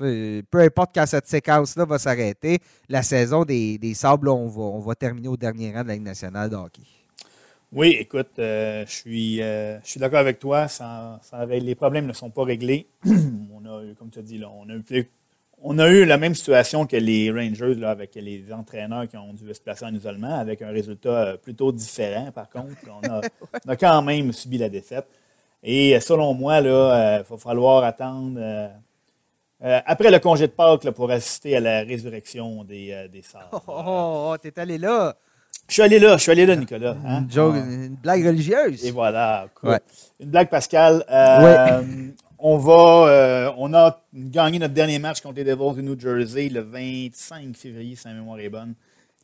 peu 0.00 0.60
importe 0.60 0.92
quand 0.94 1.06
cette 1.06 1.26
séquence-là 1.26 1.84
va 1.84 1.98
s'arrêter, 1.98 2.58
la 2.88 3.02
saison 3.02 3.44
des, 3.44 3.92
Sables, 3.94 4.28
on, 4.28 4.78
va, 4.80 4.94
terminer 4.94 5.28
au 5.28 5.36
dernier 5.36 5.72
rang 5.72 5.82
de 5.82 5.88
la 5.88 5.94
Ligue 5.94 6.04
nationale 6.04 6.48
de 6.48 6.56
hockey. 6.56 6.82
Oui, 7.72 7.96
écoute, 8.00 8.38
euh, 8.38 8.84
je 8.86 8.92
suis, 8.92 9.42
euh, 9.42 9.80
suis 9.82 10.00
d'accord 10.00 10.18
avec 10.18 10.38
toi. 10.38 10.66
les 11.48 11.74
problèmes 11.74 12.06
ne 12.06 12.12
sont 12.12 12.30
pas 12.30 12.44
réglés. 12.44 12.88
on 13.06 13.64
a 13.64 13.94
comme 13.96 14.10
tu 14.10 14.18
as 14.18 14.22
dit, 14.22 14.42
on, 14.44 14.68
a 14.68 14.74
eu, 14.74 15.08
on 15.62 15.78
a 15.78 15.88
eu 15.88 16.04
la 16.04 16.18
même 16.18 16.34
situation 16.34 16.86
que 16.86 16.96
les 16.96 17.30
Rangers 17.30 17.74
là, 17.74 17.90
avec 17.90 18.14
les 18.14 18.44
entraîneurs 18.52 19.08
qui 19.08 19.16
ont 19.16 19.32
dû 19.32 19.52
se 19.52 19.60
placer 19.60 19.84
en 19.84 19.94
isolement, 19.94 20.38
avec 20.38 20.62
un 20.62 20.70
résultat 20.70 21.08
euh, 21.10 21.36
plutôt 21.36 21.72
différent, 21.72 22.30
par 22.32 22.48
contre. 22.48 22.76
On 22.88 23.08
a, 23.08 23.20
on 23.66 23.70
a 23.70 23.76
quand 23.76 24.02
même 24.02 24.32
subi 24.32 24.58
la 24.58 24.68
défaite. 24.68 25.06
Et 25.62 25.98
selon 26.00 26.32
moi, 26.34 26.60
il 26.60 26.68
va 26.68 27.22
falloir 27.38 27.84
attendre 27.84 28.40
euh, 29.62 29.78
après 29.84 30.10
le 30.10 30.18
congé 30.20 30.46
de 30.46 30.52
Pâques 30.52 30.90
pour 30.92 31.10
assister 31.10 31.56
à 31.56 31.60
la 31.60 31.80
résurrection 31.80 32.64
des, 32.64 32.92
euh, 32.92 33.08
des 33.08 33.22
Oh, 33.52 33.58
oh, 33.66 33.72
oh, 33.86 34.30
oh 34.32 34.36
t'es 34.38 34.58
allé 34.58 34.78
là. 34.78 35.14
Je 35.68 35.74
suis 35.74 35.82
allé 35.82 35.98
là, 35.98 36.16
je 36.16 36.22
suis 36.22 36.32
allé 36.32 36.46
là, 36.46 36.56
Nicolas. 36.56 36.96
Hein? 37.06 37.26
Une, 37.36 37.94
blague 37.96 38.24
religieuse. 38.24 38.84
Et 38.84 38.90
voilà, 38.90 39.46
Une 39.62 40.30
blague 40.30 40.48
Pascal. 40.48 41.04
Euh, 41.10 41.82
on 42.42 42.58
va, 42.58 43.54
on 43.58 43.72
a 43.74 44.02
gagné 44.14 44.58
notre 44.58 44.74
dernier 44.74 44.98
match 44.98 45.20
contre 45.20 45.36
les 45.36 45.44
Devils 45.44 45.76
de 45.76 45.82
New 45.82 45.98
Jersey 45.98 46.48
le 46.48 46.60
25 46.60 47.56
février, 47.56 47.96
si 47.96 48.08
mémoire 48.08 48.40
est 48.40 48.48
bonne. 48.48 48.74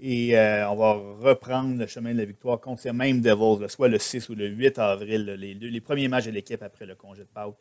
Et 0.01 0.35
on 0.35 0.77
va 0.77 0.93
reprendre 1.21 1.79
le 1.79 1.87
chemin 1.87 2.13
de 2.13 2.19
la 2.19 2.25
victoire 2.27 2.61
contre 2.61 2.83
ces 2.83 2.93
mêmes 2.93 3.21
Devils, 3.21 3.69
soit 3.69 3.89
le 3.89 3.99
6 3.99 4.29
ou 4.29 4.35
le 4.35 4.49
8 4.49 4.79
avril, 4.79 5.25
les, 5.25 5.81
premiers 5.81 6.09
matchs 6.09 6.27
de 6.27 6.33
l'équipe 6.33 6.63
après 6.63 6.85
le 6.85 6.95
congé 6.95 7.23
de 7.23 7.29
Pâques. 7.29 7.55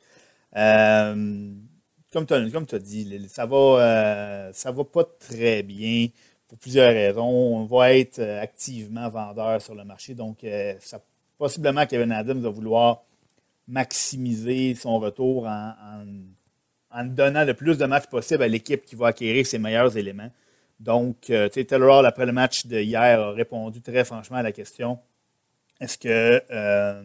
comme 2.11 2.25
tu 2.25 2.33
as, 2.33 2.79
dit, 2.79 3.27
ça 3.29 3.45
va, 3.45 4.51
ça 4.51 4.71
va 4.71 4.83
pas 4.83 5.05
très 5.19 5.63
bien 5.63 6.07
pour 6.47 6.57
plusieurs 6.57 6.91
raisons. 6.91 7.23
On 7.23 7.65
va 7.65 7.93
être 7.93 8.19
activement 8.19 9.09
vendeur 9.09 9.61
sur 9.61 9.75
le 9.75 9.85
marché, 9.85 10.13
donc 10.13 10.45
possiblement 11.37 11.85
Kevin 11.85 12.11
Adams 12.11 12.41
va 12.41 12.49
vouloir 12.49 13.03
maximiser 13.67 14.75
son 14.75 14.99
retour 14.99 15.47
en, 15.47 15.73
en, 16.91 17.03
donnant 17.05 17.43
le 17.43 17.53
plus 17.53 17.77
de 17.77 17.85
matchs 17.85 18.07
possible 18.07 18.43
à 18.43 18.47
l'équipe 18.47 18.85
qui 18.85 18.95
va 18.95 19.07
acquérir 19.07 19.45
ses 19.45 19.57
meilleurs 19.57 19.97
éléments. 19.97 20.31
Donc, 20.79 21.29
euh, 21.29 21.47
tu 21.47 21.61
sais, 21.61 21.65
Taylor 21.65 21.99
Hall, 21.99 22.05
après 22.05 22.25
le 22.25 22.31
match 22.31 22.67
de 22.67 22.79
hier, 22.79 23.19
a 23.19 23.31
répondu 23.31 23.81
très 23.81 24.03
franchement 24.03 24.37
à 24.37 24.43
la 24.43 24.51
question 24.51 24.99
est-ce 25.79 25.97
que 25.97 26.41
euh, 26.51 27.03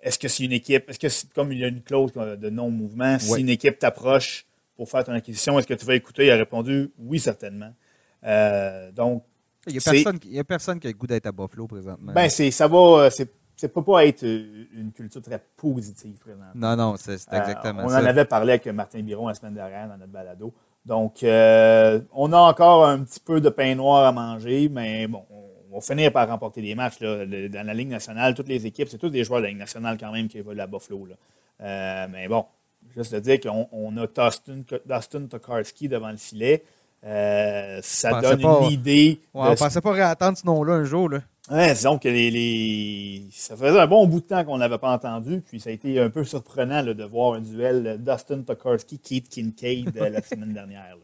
est-ce 0.00 0.18
que 0.18 0.28
c'est 0.28 0.44
une 0.44 0.52
équipe, 0.52 0.88
est-ce 0.88 0.98
que 0.98 1.34
comme 1.34 1.52
il 1.52 1.58
y 1.58 1.64
a 1.64 1.68
une 1.68 1.82
clause 1.82 2.12
de 2.12 2.50
non-mouvement, 2.50 3.18
si 3.18 3.40
une 3.40 3.48
équipe 3.48 3.78
t'approche 3.78 4.46
pour 4.76 4.88
faire 4.88 5.04
ton 5.04 5.12
acquisition, 5.12 5.58
est-ce 5.58 5.66
que 5.66 5.74
tu 5.74 5.84
vas 5.84 5.96
écouter? 5.96 6.26
Il 6.26 6.30
a 6.30 6.36
répondu 6.36 6.92
oui, 6.98 7.18
certainement. 7.18 7.74
Euh, 8.24 8.92
donc, 8.92 9.24
il 9.66 9.72
n'y 9.72 9.78
a, 9.78 9.82
personne, 9.82 10.20
a 10.38 10.44
personne 10.44 10.80
qui 10.80 10.86
a 10.86 10.90
le 10.90 10.96
goût 10.96 11.08
d'être 11.08 11.26
à 11.26 11.32
Buffalo 11.32 11.66
présentement. 11.66 12.12
Ben, 12.12 12.28
c'est, 12.28 12.50
ça 12.52 12.68
va, 12.68 13.10
c'est 13.10 13.28
ça 13.58 13.66
ne 13.66 13.72
peut 13.72 13.82
pas 13.82 14.06
être 14.06 14.22
une 14.22 14.92
culture 14.94 15.20
très 15.20 15.42
positive 15.56 16.16
présentement. 16.18 16.52
Non, 16.54 16.76
non, 16.76 16.94
c'est 16.96 17.14
exactement 17.14 17.88
ça. 17.88 17.98
On 17.98 18.02
en 18.02 18.06
avait 18.06 18.24
parlé 18.24 18.52
avec 18.52 18.66
Martin 18.68 19.02
Biron 19.02 19.26
la 19.26 19.34
semaine 19.34 19.54
dernière 19.54 19.88
dans 19.88 19.96
notre 19.96 20.12
balado. 20.12 20.54
Donc, 20.86 21.22
euh, 21.24 22.00
on 22.12 22.32
a 22.32 22.38
encore 22.38 22.86
un 22.86 23.00
petit 23.00 23.18
peu 23.18 23.40
de 23.40 23.48
pain 23.48 23.74
noir 23.74 24.06
à 24.06 24.12
manger, 24.12 24.68
mais 24.68 25.08
bon, 25.08 25.24
on 25.70 25.74
va 25.74 25.80
finir 25.80 26.12
par 26.12 26.28
remporter 26.28 26.62
des 26.62 26.76
matchs. 26.76 27.00
Là. 27.00 27.26
Dans 27.26 27.66
la 27.66 27.74
Ligue 27.74 27.88
nationale, 27.88 28.34
toutes 28.34 28.48
les 28.48 28.64
équipes, 28.64 28.88
c'est 28.88 28.96
tous 28.96 29.10
des 29.10 29.24
joueurs 29.24 29.40
de 29.40 29.46
la 29.46 29.48
Ligue 29.50 29.58
nationale 29.58 29.98
quand 29.98 30.12
même 30.12 30.28
qui 30.28 30.38
évoluent 30.38 30.60
à 30.60 30.68
Buffalo. 30.68 31.06
Là. 31.06 31.14
Euh, 31.60 32.06
mais 32.12 32.28
bon, 32.28 32.46
juste 32.94 33.12
de 33.12 33.18
dire 33.18 33.40
qu'on 33.40 33.96
a 33.96 34.06
Dustin, 34.06 35.26
Tokarski 35.26 35.88
devant 35.88 36.10
le 36.10 36.16
filet. 36.16 36.62
Euh, 37.04 37.80
ça 37.82 38.20
donne 38.20 38.40
une 38.40 38.70
idée. 38.70 39.20
on 39.34 39.50
ne 39.50 39.56
pensait 39.56 39.80
pas 39.80 39.92
réattendre 39.92 40.38
ce 40.38 40.46
nom-là 40.46 40.74
un 40.74 40.84
jour. 40.84 41.08
Là. 41.08 41.20
Ouais, 41.50 41.72
disons 41.72 41.98
que 41.98 42.08
les, 42.08 43.26
ça 43.32 43.56
faisait 43.56 43.80
un 43.80 43.86
bon 43.86 44.06
bout 44.06 44.20
de 44.20 44.26
temps 44.26 44.44
qu'on 44.44 44.56
ne 44.56 44.60
l'avait 44.60 44.76
pas 44.76 44.92
entendu, 44.92 45.40
puis 45.40 45.58
ça 45.60 45.70
a 45.70 45.72
été 45.72 45.98
un 45.98 46.10
peu 46.10 46.22
surprenant 46.22 46.82
de 46.82 47.04
voir 47.04 47.34
un 47.34 47.40
duel 47.40 47.98
Dustin 48.04 48.42
Tokarski, 48.42 48.98
Keith 48.98 49.30
Kincaid 49.30 49.96
euh, 49.96 50.10
la 50.10 50.22
semaine 50.22 50.52
dernière. 50.52 50.96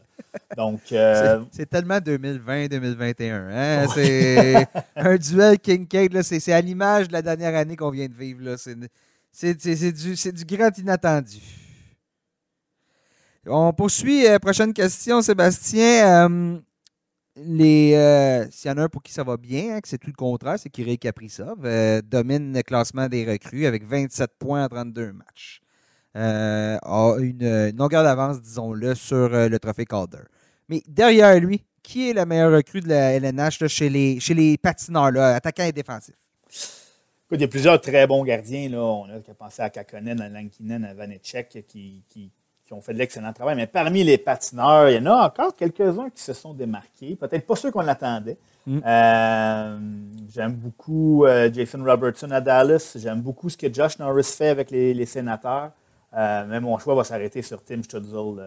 Donc, 0.54 0.80
euh, 0.92 1.42
c'est 1.50 1.68
tellement 1.68 1.96
2020-2021. 1.96 3.32
Hein? 3.32 3.86
C'est 3.94 4.66
un 4.96 5.16
duel 5.16 5.58
Kincaid, 5.58 6.22
c'est 6.22 6.52
à 6.52 6.60
l'image 6.60 7.08
de 7.08 7.14
la 7.14 7.22
dernière 7.22 7.54
année 7.54 7.76
qu'on 7.76 7.90
vient 7.90 8.08
de 8.08 8.14
vivre. 8.14 8.56
C'est 9.32 9.54
du, 9.54 10.32
du 10.32 10.56
grand 10.56 10.76
inattendu. 10.76 11.40
On 13.46 13.72
poursuit. 13.72 14.26
Euh, 14.26 14.38
prochaine 14.38 14.74
question, 14.74 15.22
Sébastien 15.22 16.60
les 17.36 17.94
euh, 17.94 18.48
s'il 18.50 18.70
y 18.70 18.74
en 18.74 18.78
a 18.78 18.82
un 18.82 18.88
pour 18.88 19.02
qui 19.02 19.12
ça 19.12 19.24
va 19.24 19.36
bien, 19.36 19.76
hein, 19.76 19.80
que 19.80 19.88
c'est 19.88 19.98
tout 19.98 20.08
le 20.08 20.14
contraire, 20.14 20.58
c'est 20.58 20.70
Kirei 20.70 20.98
Kaprizov, 20.98 21.58
euh, 21.64 22.00
domine 22.02 22.54
le 22.54 22.62
classement 22.62 23.08
des 23.08 23.24
recrues 23.24 23.66
avec 23.66 23.84
27 23.84 24.30
points 24.38 24.64
en 24.64 24.68
32 24.68 25.12
matchs. 25.12 25.60
Euh, 26.16 26.78
a 26.80 27.16
une, 27.18 27.76
longueur 27.76 28.04
d'avance, 28.04 28.40
disons-le, 28.40 28.94
sur 28.94 29.28
le 29.30 29.58
trophée 29.58 29.84
Calder. 29.84 30.22
Mais 30.68 30.80
derrière 30.86 31.40
lui, 31.40 31.64
qui 31.82 32.10
est 32.10 32.12
la 32.12 32.24
meilleure 32.24 32.52
recrue 32.52 32.80
de 32.80 32.88
la 32.88 33.14
LNH 33.14 33.66
chez, 33.66 33.88
les, 33.88 34.20
chez 34.20 34.34
les 34.34 34.56
patineurs, 34.56 35.10
là, 35.10 35.34
attaquants 35.34 35.64
et 35.64 35.72
défensifs? 35.72 36.14
il 37.32 37.40
y 37.40 37.44
a 37.44 37.48
plusieurs 37.48 37.80
très 37.80 38.06
bons 38.06 38.24
gardiens. 38.24 38.68
Là. 38.68 38.78
On 38.78 39.08
a 39.08 39.34
pensé 39.36 39.62
à 39.62 39.70
Kakonen, 39.70 40.20
à 40.20 40.28
Lankinen, 40.28 40.84
à 40.84 40.94
Vanecek 40.94 41.64
qui, 41.66 42.04
qui 42.08 42.30
qui 42.64 42.72
ont 42.72 42.80
fait 42.80 42.94
de 42.94 42.98
l'excellent 42.98 43.32
travail. 43.32 43.56
Mais 43.56 43.66
parmi 43.66 44.04
les 44.04 44.18
patineurs, 44.18 44.88
il 44.88 44.96
y 44.96 44.98
en 44.98 45.06
a 45.06 45.26
encore 45.26 45.54
quelques-uns 45.54 46.10
qui 46.10 46.22
se 46.22 46.32
sont 46.32 46.54
démarqués. 46.54 47.14
Peut-être 47.16 47.46
pas 47.46 47.56
ceux 47.56 47.70
qu'on 47.70 47.86
attendait. 47.86 48.38
Mm. 48.66 48.78
Euh, 48.86 49.78
j'aime 50.30 50.54
beaucoup 50.54 51.26
euh, 51.26 51.52
Jason 51.52 51.84
Robertson 51.84 52.30
à 52.30 52.40
Dallas. 52.40 52.96
J'aime 52.96 53.20
beaucoup 53.20 53.50
ce 53.50 53.56
que 53.56 53.72
Josh 53.72 53.98
Norris 53.98 54.34
fait 54.36 54.48
avec 54.48 54.70
les, 54.70 55.06
sénateurs. 55.06 55.72
Euh, 56.16 56.44
mais 56.48 56.60
mon 56.60 56.78
choix 56.78 56.94
va 56.94 57.04
s'arrêter 57.04 57.42
sur 57.42 57.62
Tim 57.62 57.82
Strudzel 57.82 58.42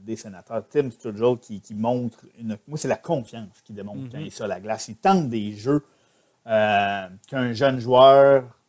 des 0.00 0.16
sénateurs. 0.16 0.62
Tim 0.68 0.90
Strudzel 0.90 1.38
qui, 1.38 1.74
montre 1.74 2.26
une. 2.38 2.58
Moi, 2.68 2.76
c'est 2.76 2.88
la 2.88 2.96
confiance 2.96 3.62
qu'il 3.64 3.74
démontre 3.74 4.00
mm-hmm. 4.00 4.12
quand 4.12 4.18
il 4.18 4.26
est 4.26 4.30
sur 4.30 4.46
la 4.46 4.60
glace. 4.60 4.88
Il 4.88 4.96
tente 4.96 5.30
des 5.30 5.52
jeux 5.52 5.84
qu'un 6.44 7.52
jeune 7.52 7.78
joueur 7.78 8.59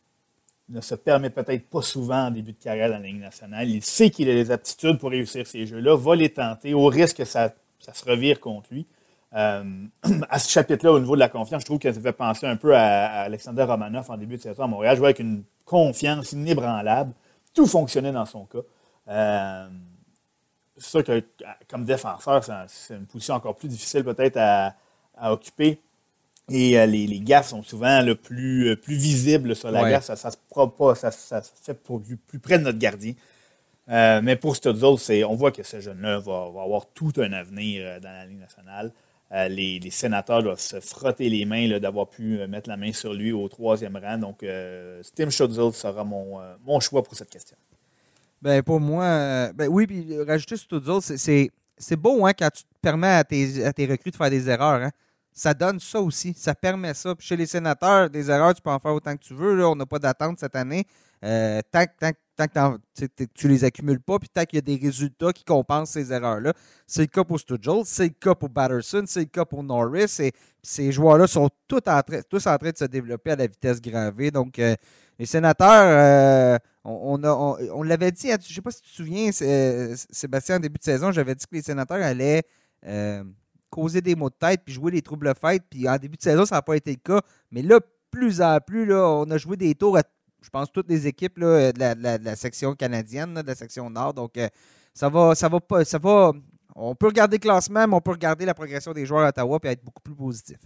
ne 0.72 0.80
se 0.80 0.94
permet 0.94 1.30
peut-être 1.30 1.68
pas 1.68 1.82
souvent 1.82 2.26
en 2.26 2.30
début 2.30 2.52
de 2.52 2.62
carrière 2.62 2.88
dans 2.88 2.96
la 2.98 3.06
Ligue 3.06 3.20
nationale. 3.20 3.68
Il 3.68 3.82
sait 3.82 4.10
qu'il 4.10 4.28
a 4.30 4.34
les 4.34 4.50
aptitudes 4.50 4.98
pour 4.98 5.10
réussir 5.10 5.46
ces 5.46 5.66
jeux-là, 5.66 5.96
va 5.96 6.16
les 6.16 6.30
tenter 6.30 6.74
au 6.74 6.86
risque 6.86 7.18
que 7.18 7.24
ça, 7.24 7.52
se 7.80 8.04
revire 8.04 8.40
contre 8.40 8.72
lui. 8.72 8.86
Euh, 9.34 9.64
à 10.30 10.38
ce 10.38 10.50
chapitre-là, 10.50 10.92
au 10.92 11.00
niveau 11.00 11.14
de 11.14 11.20
la 11.20 11.28
confiance, 11.28 11.62
je 11.62 11.66
trouve 11.66 11.78
que 11.78 11.92
ça 11.92 12.00
fait 12.00 12.12
penser 12.12 12.46
un 12.46 12.56
peu 12.56 12.74
à, 12.74 13.22
Alexander 13.22 13.64
Romanov 13.64 14.10
en 14.10 14.16
début 14.16 14.36
de 14.36 14.42
saison 14.42 14.64
à 14.64 14.66
Montréal. 14.66 14.96
Jouait 14.96 15.08
avec 15.08 15.18
une 15.18 15.44
confiance 15.64 16.32
inébranlable. 16.32 17.12
Tout 17.54 17.66
fonctionnait 17.66 18.12
dans 18.12 18.26
son 18.26 18.46
cas. 18.46 18.58
Euh, 19.08 19.68
c'est 20.76 20.90
sûr 20.90 21.04
que 21.04 21.24
comme 21.68 21.84
défenseur, 21.84 22.42
c'est 22.66 22.94
une 22.94 23.06
position 23.06 23.34
encore 23.34 23.54
plus 23.54 23.68
difficile 23.68 24.04
peut-être 24.04 24.38
à, 24.38 24.74
occuper. 25.30 25.80
Et 26.50 26.78
euh, 26.78 26.86
les, 26.86 27.06
les, 27.06 27.20
gaffes 27.20 27.48
sont 27.48 27.62
souvent 27.62 28.02
le 28.02 28.14
plus, 28.14 28.70
euh, 28.70 28.76
plus 28.76 28.96
visibles 28.96 29.54
sur 29.54 29.70
la 29.70 29.88
gaffe. 29.88 30.04
Ça, 30.04 30.16
ça 30.16 30.30
se 30.30 30.36
pas, 30.36 30.94
ça, 30.94 31.10
ça, 31.10 31.40
se 31.42 31.50
fait 31.62 31.74
pour 31.74 32.02
plus, 32.02 32.16
plus 32.16 32.38
près 32.40 32.58
de 32.58 32.64
notre 32.64 32.78
gardien. 32.78 33.14
Euh, 33.88 34.20
mais 34.22 34.36
pour 34.36 34.56
Studzle, 34.56 35.24
on 35.24 35.34
voit 35.34 35.52
que 35.52 35.62
ce 35.62 35.80
jeune-là 35.80 36.18
va, 36.18 36.50
va, 36.52 36.62
avoir 36.62 36.86
tout 36.86 37.12
un 37.18 37.32
avenir 37.32 38.00
dans 38.00 38.10
la 38.10 38.26
Ligue 38.26 38.40
nationale. 38.40 38.92
les, 39.30 39.78
les, 39.78 39.90
sénateurs 39.90 40.42
doivent 40.42 40.60
se 40.60 40.80
frotter 40.80 41.28
les 41.28 41.44
mains 41.44 41.78
d'avoir 41.78 42.08
pu 42.08 42.46
mettre 42.48 42.68
la 42.68 42.76
main 42.76 42.92
sur 42.92 43.12
lui 43.12 43.32
au 43.32 43.48
troisième 43.48 43.96
rang. 43.96 44.18
Donc, 44.18 44.44
Tim 45.14 45.30
Studzle 45.30 45.72
sera 45.72 46.04
mon, 46.04 46.38
mon, 46.64 46.80
choix 46.80 47.02
pour 47.02 47.14
cette 47.14 47.30
question. 47.30 47.56
Ben, 48.40 48.62
pour 48.62 48.80
moi, 48.80 49.52
ben 49.52 49.68
oui, 49.68 49.86
puis 49.86 50.06
rajouter 50.22 50.56
Studzle, 50.56 51.00
c'est 51.76 51.96
beau 51.96 52.24
hein, 52.24 52.32
quand 52.38 52.50
tu 52.50 52.62
permets 52.80 53.08
à 53.08 53.24
tes, 53.24 53.64
à 53.64 53.72
tes 53.72 53.86
recrues 53.86 54.10
de 54.10 54.16
faire 54.16 54.30
des 54.30 54.48
erreurs. 54.48 54.82
Hein 54.82 54.90
ça 55.32 55.54
donne 55.54 55.80
ça 55.80 56.00
aussi. 56.00 56.34
Ça 56.36 56.54
permet 56.54 56.94
ça. 56.94 57.14
Puis 57.14 57.26
chez 57.26 57.36
les 57.36 57.46
sénateurs, 57.46 58.10
des 58.10 58.30
erreurs, 58.30 58.54
tu 58.54 58.62
peux 58.62 58.70
en 58.70 58.78
faire 58.78 58.94
autant 58.94 59.16
que 59.16 59.22
tu 59.22 59.34
veux. 59.34 59.66
on 59.66 59.76
n'a 59.76 59.86
pas 59.86 59.98
d'attente 59.98 60.38
cette 60.38 60.56
année. 60.56 60.86
Euh, 61.24 61.60
tant, 61.70 61.84
que 61.86 63.26
tu 63.34 63.46
les 63.46 63.62
accumules 63.62 64.00
pas, 64.00 64.18
puis 64.18 64.28
tant 64.28 64.44
qu'il 64.44 64.56
y 64.56 64.58
a 64.58 64.62
des 64.62 64.76
résultats 64.76 65.32
qui 65.32 65.44
compensent 65.44 65.92
ces 65.92 66.12
erreurs-là. 66.12 66.52
C'est 66.86 67.02
le 67.02 67.06
cas 67.06 67.22
pour 67.22 67.38
Sturgill, 67.38 67.82
c'est 67.84 68.04
le 68.04 68.14
cas 68.18 68.34
pour 68.34 68.48
Batterson, 68.48 69.04
c'est 69.06 69.20
le 69.20 69.26
cas 69.26 69.44
pour 69.44 69.62
Norris. 69.62 70.16
Et 70.18 70.32
ces 70.62 70.90
joueurs-là 70.90 71.28
sont 71.28 71.48
tous 71.68 71.76
en, 71.86 72.02
train, 72.02 72.18
de 72.18 72.76
se 72.76 72.84
développer 72.86 73.30
à 73.30 73.36
la 73.36 73.46
vitesse 73.46 73.80
gravée. 73.80 74.32
Donc, 74.32 74.58
euh, 74.58 74.74
les 75.18 75.26
sénateurs, 75.26 75.68
euh, 75.70 76.58
on, 76.82 77.22
on, 77.22 77.82
l'avait 77.84 78.10
dit, 78.10 78.28
je 78.28 78.34
ne 78.34 78.40
sais 78.40 78.60
pas 78.60 78.72
si 78.72 78.82
tu 78.82 78.90
te 78.90 78.96
souviens, 78.96 79.30
Sébastien, 79.30 80.56
en 80.56 80.60
début 80.60 80.78
de 80.78 80.84
saison, 80.84 81.12
j'avais 81.12 81.36
dit 81.36 81.44
que 81.46 81.54
les 81.54 81.62
sénateurs 81.62 82.02
allaient 82.02 82.42
causer 83.72 84.02
des 84.02 84.14
maux 84.14 84.28
de 84.28 84.34
tête 84.34 84.60
puis 84.64 84.74
jouer 84.74 84.92
les 84.92 85.02
troubles 85.02 85.32
fêtes. 85.34 85.64
Puis 85.68 85.88
en 85.88 85.96
début 85.96 86.16
de 86.16 86.22
saison, 86.22 86.44
ça 86.44 86.56
n'a 86.56 86.62
pas 86.62 86.76
été 86.76 86.90
le 86.90 87.00
cas. 87.02 87.22
Mais 87.50 87.62
là, 87.62 87.80
plus 88.10 88.40
en 88.42 88.58
plus, 88.60 88.84
là, 88.84 89.08
on 89.08 89.28
a 89.30 89.38
joué 89.38 89.56
des 89.56 89.74
tours 89.74 89.96
à, 89.96 90.02
je 90.42 90.50
pense, 90.50 90.70
toutes 90.70 90.88
les 90.88 91.06
équipes 91.06 91.38
là, 91.38 91.72
de, 91.72 92.24
la, 92.24 92.36
section 92.36 92.74
canadienne, 92.74 93.34
de 93.34 93.46
la 93.46 93.54
section 93.54 93.88
nord. 93.88 94.12
Donc, 94.12 94.36
euh, 94.36 94.48
ça 94.92 95.08
va, 95.08 95.34
ça 95.34 95.48
va 95.48 95.58
pas. 95.60 95.84
Ça 95.84 95.98
va, 95.98 96.32
on 96.76 96.94
peut 96.94 97.06
regarder 97.06 97.38
le 97.38 97.40
classement, 97.40 97.86
mais 97.88 97.94
on 97.94 98.00
peut 98.00 98.12
regarder 98.12 98.44
la 98.44 98.54
progression 98.54 98.92
des 98.92 99.06
joueurs 99.06 99.24
à 99.24 99.28
Ottawa 99.28 99.58
et 99.64 99.68
être 99.68 99.84
beaucoup 99.84 100.02
plus 100.02 100.14
positif. 100.14 100.58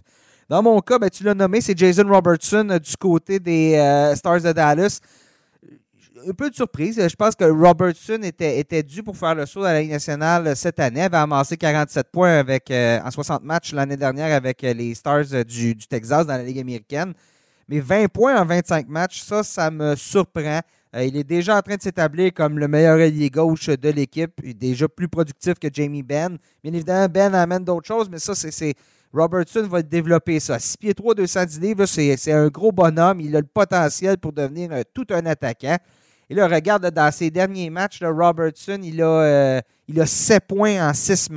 Dans 0.49 0.61
mon 0.61 0.79
cas, 0.81 0.99
ben, 0.99 1.09
tu 1.09 1.23
l'as 1.23 1.33
nommé, 1.33 1.59
c'est 1.61 1.77
Jason 1.77 2.07
Robertson 2.07 2.67
euh, 2.69 2.79
du 2.79 2.95
côté 2.97 3.39
des 3.39 3.75
euh, 3.75 4.15
Stars 4.15 4.41
de 4.41 4.51
Dallas 4.51 4.99
un 6.25 6.33
peu 6.33 6.49
de 6.49 6.55
surprise. 6.55 6.95
Je 7.07 7.15
pense 7.15 7.35
que 7.35 7.45
Robertson 7.45 8.19
était, 8.23 8.59
était 8.59 8.83
dû 8.83 9.03
pour 9.03 9.15
faire 9.17 9.35
le 9.35 9.45
saut 9.45 9.63
à 9.63 9.73
la 9.73 9.81
Ligue 9.81 9.91
nationale 9.91 10.55
cette 10.55 10.79
année. 10.79 10.99
Il 11.01 11.03
avait 11.03 11.17
amassé 11.17 11.57
47 11.57 12.07
points 12.11 12.39
avec, 12.39 12.71
euh, 12.71 12.99
en 13.03 13.11
60 13.11 13.43
matchs 13.43 13.73
l'année 13.73 13.97
dernière 13.97 14.35
avec 14.35 14.63
euh, 14.63 14.73
les 14.73 14.93
Stars 14.95 15.33
euh, 15.33 15.43
du, 15.43 15.75
Texas 15.75 16.25
dans 16.25 16.37
la 16.37 16.43
Ligue 16.43 16.59
américaine. 16.59 17.13
Mais 17.67 17.79
20 17.79 18.07
points 18.07 18.39
en 18.39 18.45
25 18.45 18.87
matchs, 18.87 19.21
ça, 19.21 19.43
ça 19.43 19.69
me 19.69 19.95
surprend. 19.95 20.61
il 20.93 21.17
est 21.17 21.23
déjà 21.25 21.57
en 21.57 21.61
train 21.61 21.75
de 21.75 21.81
s'établir 21.81 22.33
comme 22.33 22.57
le 22.57 22.67
meilleur 22.67 22.95
allié 22.95 23.29
gauche 23.29 23.67
de 23.67 23.89
l'équipe, 23.89 24.31
déjà 24.57 24.87
plus 24.87 25.09
productif 25.09 25.55
que 25.59 25.67
Jamie 25.71 26.03
Benn. 26.03 26.37
Bien 26.63 26.73
évidemment, 26.73 27.07
Ben 27.09 27.35
amène 27.35 27.65
d'autres 27.65 27.87
choses, 27.87 28.09
mais 28.09 28.19
ça, 28.19 28.33
c'est. 28.35 28.73
Robertson 29.13 29.63
va 29.63 29.81
développer 29.81 30.39
ça. 30.39 30.59
6 30.59 30.77
pieds 30.77 30.93
3, 30.93 31.15
210 31.15 31.59
livres, 31.59 31.85
c'est 31.85 32.31
un 32.31 32.47
gros 32.47 32.71
bonhomme. 32.71 33.19
Il 33.21 33.35
a 33.35 33.39
le 33.39 33.47
potentiel 33.47 34.17
pour 34.17 34.31
devenir 34.33 34.69
tout 34.93 35.07
un 35.09 35.25
attaquant. 35.25 35.77
Et 36.29 36.35
là, 36.35 36.47
regarde, 36.47 36.89
dans 36.91 37.11
ses 37.11 37.31
derniers 37.31 37.69
matchs, 37.69 38.03
Robertson, 38.03 38.79
il 38.83 39.01
a, 39.01 39.05
euh, 39.05 39.61
il 39.87 39.99
a 40.01 40.05
7 40.05 40.43
points 40.45 40.89
en 40.89 40.93
6, 40.93 41.29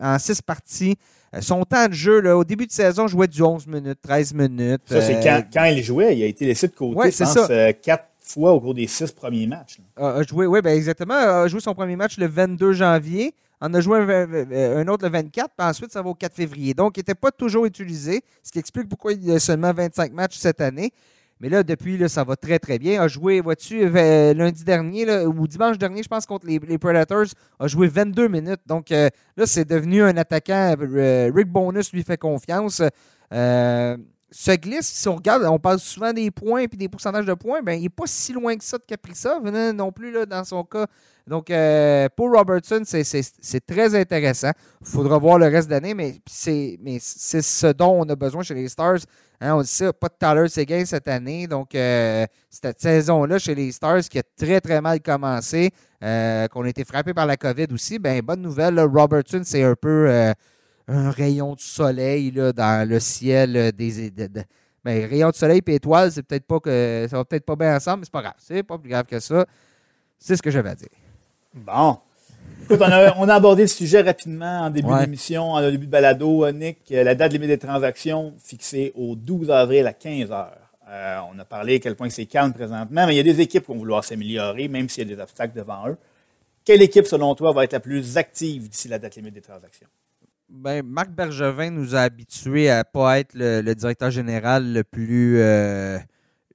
en 0.00 0.16
parties. 0.46 0.96
Euh, 1.34 1.40
son 1.40 1.64
temps 1.64 1.88
de 1.88 1.94
jeu, 1.94 2.20
là, 2.20 2.36
au 2.36 2.44
début 2.44 2.66
de 2.66 2.72
saison, 2.72 3.06
jouait 3.06 3.26
du 3.26 3.42
11 3.42 3.66
minutes, 3.66 3.98
13 4.02 4.34
minutes. 4.34 4.82
Ça, 4.86 5.00
c'est 5.00 5.26
euh, 5.26 5.40
quand, 5.52 5.64
il 5.64 5.82
jouait, 5.82 6.16
il 6.16 6.22
a 6.22 6.26
été 6.26 6.44
laissé 6.44 6.68
de 6.68 6.74
côté, 6.74 7.10
je 7.10 7.18
pense, 7.24 7.50
4, 7.82 8.04
fois 8.24 8.52
au 8.52 8.60
cours 8.60 8.74
des 8.74 8.86
six 8.86 9.12
premiers 9.12 9.46
matchs. 9.46 9.78
A, 9.96 10.22
joué, 10.22 10.46
oui, 10.46 10.60
ben 10.62 10.74
exactement. 10.74 11.14
A 11.14 11.46
joué 11.46 11.60
son 11.60 11.74
premier 11.74 11.94
match 11.94 12.16
le 12.16 12.26
22 12.26 12.72
janvier. 12.72 13.34
On 13.60 13.72
a 13.72 13.80
joué 13.80 13.98
un, 13.98 14.88
autre 14.88 15.04
le 15.04 15.10
24, 15.10 15.50
puis 15.56 15.66
ensuite, 15.66 15.92
ça 15.92 16.02
va 16.02 16.10
au 16.10 16.14
4 16.14 16.34
février. 16.34 16.74
Donc, 16.74 16.96
il 16.96 17.00
n'était 17.00 17.14
pas 17.14 17.30
toujours 17.30 17.64
utilisé, 17.66 18.22
ce 18.42 18.50
qui 18.50 18.58
explique 18.58 18.88
pourquoi 18.88 19.12
il 19.12 19.24
y 19.24 19.32
a 19.32 19.38
seulement 19.38 19.72
25 19.72 20.12
matchs 20.12 20.36
cette 20.36 20.60
année. 20.60 20.92
Mais 21.44 21.50
là, 21.50 21.62
depuis, 21.62 21.98
là, 21.98 22.08
ça 22.08 22.24
va 22.24 22.36
très, 22.36 22.58
très 22.58 22.78
bien. 22.78 23.02
A 23.02 23.06
joué, 23.06 23.42
vois-tu, 23.42 23.82
euh, 23.84 24.32
lundi 24.32 24.64
dernier, 24.64 25.26
ou 25.26 25.46
dimanche 25.46 25.76
dernier, 25.76 26.02
je 26.02 26.08
pense, 26.08 26.24
contre 26.24 26.46
les, 26.46 26.78
Predators, 26.78 27.26
a 27.60 27.66
joué 27.66 27.86
22 27.86 28.28
minutes. 28.28 28.62
Donc, 28.64 28.90
euh, 28.90 29.10
là, 29.36 29.44
c'est 29.44 29.68
devenu 29.68 30.02
un 30.02 30.16
attaquant. 30.16 30.74
Euh, 30.80 31.30
Rick 31.34 31.48
Bonus 31.48 31.92
lui 31.92 32.02
fait 32.02 32.16
confiance 32.16 32.80
se 34.34 34.50
glisse, 34.50 34.88
si 34.88 35.08
on 35.08 35.14
regarde, 35.14 35.44
on 35.44 35.60
parle 35.60 35.78
souvent 35.78 36.12
des 36.12 36.30
points 36.30 36.62
et 36.62 36.66
des 36.66 36.88
pourcentages 36.88 37.24
de 37.24 37.34
points, 37.34 37.62
ben, 37.62 37.74
il 37.74 37.82
n'est 37.82 37.88
pas 37.88 38.06
si 38.06 38.32
loin 38.32 38.56
que 38.56 38.64
ça 38.64 38.78
de 38.78 38.82
Kaprizov 38.82 39.48
non 39.72 39.92
plus 39.92 40.10
là, 40.10 40.26
dans 40.26 40.42
son 40.42 40.64
cas. 40.64 40.86
Donc, 41.26 41.50
euh, 41.50 42.08
pour 42.16 42.32
Robertson, 42.32 42.82
c'est 42.84 43.66
très 43.66 43.94
intéressant. 43.94 44.50
Il 44.80 44.86
faudra 44.86 45.18
voir 45.18 45.38
le 45.38 45.46
reste 45.46 45.68
de 45.68 45.74
l'année, 45.74 45.94
mais 45.94 46.20
c'est 46.26 47.42
ce 47.42 47.68
dont 47.68 48.02
on 48.02 48.08
a 48.08 48.16
besoin 48.16 48.42
chez 48.42 48.54
les 48.54 48.68
Stars. 48.68 48.98
Hein, 49.40 49.54
on 49.54 49.62
dit 49.62 49.68
ça, 49.68 49.92
pas 49.92 50.08
de 50.08 50.14
Tyler 50.18 50.48
Seguin 50.48 50.84
cette 50.84 51.08
année. 51.08 51.46
Donc, 51.46 51.74
euh, 51.74 52.26
cette 52.50 52.80
saison-là 52.80 53.38
chez 53.38 53.54
les 53.54 53.70
Stars 53.70 54.02
qui 54.02 54.18
a 54.18 54.22
très, 54.36 54.60
très 54.60 54.80
mal 54.80 55.00
commencé, 55.00 55.70
euh, 56.02 56.48
qu'on 56.48 56.64
a 56.64 56.68
été 56.68 56.84
frappé 56.84 57.14
par 57.14 57.26
la 57.26 57.36
COVID 57.36 57.66
aussi, 57.72 58.00
ben 58.00 58.20
bonne 58.20 58.42
nouvelle, 58.42 58.80
Robertson, 58.80 59.42
c'est 59.44 59.62
un 59.62 59.76
peu 59.76 60.32
un 60.88 61.10
rayon 61.10 61.54
de 61.54 61.60
soleil 61.60 62.30
là, 62.30 62.52
dans 62.52 62.88
le 62.88 63.00
ciel 63.00 63.56
euh, 63.56 63.72
des. 63.72 64.10
De, 64.10 64.28
ben, 64.84 65.08
rayon 65.08 65.30
de 65.30 65.34
soleil 65.34 65.62
et 65.66 65.74
étoiles, 65.74 66.12
c'est 66.12 66.22
peut-être 66.22 66.46
pas 66.46 66.60
que. 66.60 67.06
Ça 67.10 67.16
va 67.16 67.24
peut-être 67.24 67.46
pas 67.46 67.56
bien 67.56 67.76
ensemble, 67.76 68.00
mais 68.00 68.04
c'est 68.04 68.12
pas 68.12 68.22
grave. 68.22 68.34
C'est 68.38 68.62
pas 68.62 68.78
plus 68.78 68.90
grave 68.90 69.06
que 69.06 69.18
ça. 69.18 69.46
C'est 70.18 70.36
ce 70.36 70.42
que 70.42 70.50
j'avais 70.50 70.70
à 70.70 70.74
dire. 70.74 70.88
Bon. 71.54 71.98
on, 72.70 72.80
a, 73.28 73.34
abordé 73.34 73.62
le 73.62 73.68
sujet 73.68 74.02
rapidement 74.02 74.62
en 74.62 74.70
début 74.70 74.92
d'émission, 74.98 75.52
en 75.52 75.60
début 75.60 75.86
de 75.86 75.90
balado, 75.90 76.50
Nick. 76.50 76.78
La 76.90 77.14
date 77.14 77.32
limite 77.32 77.48
des 77.48 77.58
transactions 77.58 78.34
fixée 78.42 78.92
au 78.94 79.16
12 79.16 79.50
avril 79.50 79.86
à 79.86 79.92
15 79.92 80.30
h. 80.30 80.48
Euh, 80.88 81.18
on 81.32 81.38
a 81.38 81.44
parlé 81.44 81.76
à 81.76 81.78
quel 81.78 81.96
point 81.96 82.10
c'est 82.10 82.26
calme 82.26 82.52
présentement, 82.52 83.06
mais 83.06 83.14
il 83.14 83.16
y 83.16 83.20
a 83.20 83.22
des 83.22 83.40
équipes 83.40 83.64
qui 83.64 83.72
vont 83.72 83.78
vouloir 83.78 84.04
s'améliorer, 84.04 84.68
même 84.68 84.88
s'il 84.88 85.08
y 85.08 85.12
a 85.12 85.16
des 85.16 85.22
obstacles 85.22 85.56
devant 85.56 85.88
eux. 85.88 85.96
Quelle 86.64 86.82
équipe, 86.82 87.06
selon 87.06 87.34
toi, 87.34 87.52
va 87.52 87.64
être 87.64 87.72
la 87.72 87.80
plus 87.80 88.16
active 88.16 88.68
d'ici 88.68 88.88
la 88.88 88.98
date 88.98 89.16
limite 89.16 89.34
des 89.34 89.40
transactions? 89.40 89.88
Ben, 90.48 90.84
Marc 90.84 91.10
Bergevin 91.10 91.70
nous 91.70 91.94
a 91.94 92.00
habitués 92.00 92.70
à 92.70 92.78
ne 92.78 92.82
pas 92.82 93.18
être 93.18 93.34
le, 93.34 93.72
directeur 93.74 94.10
général 94.10 94.72
le 94.72 94.84
plus, 94.84 95.38
euh, 95.38 95.98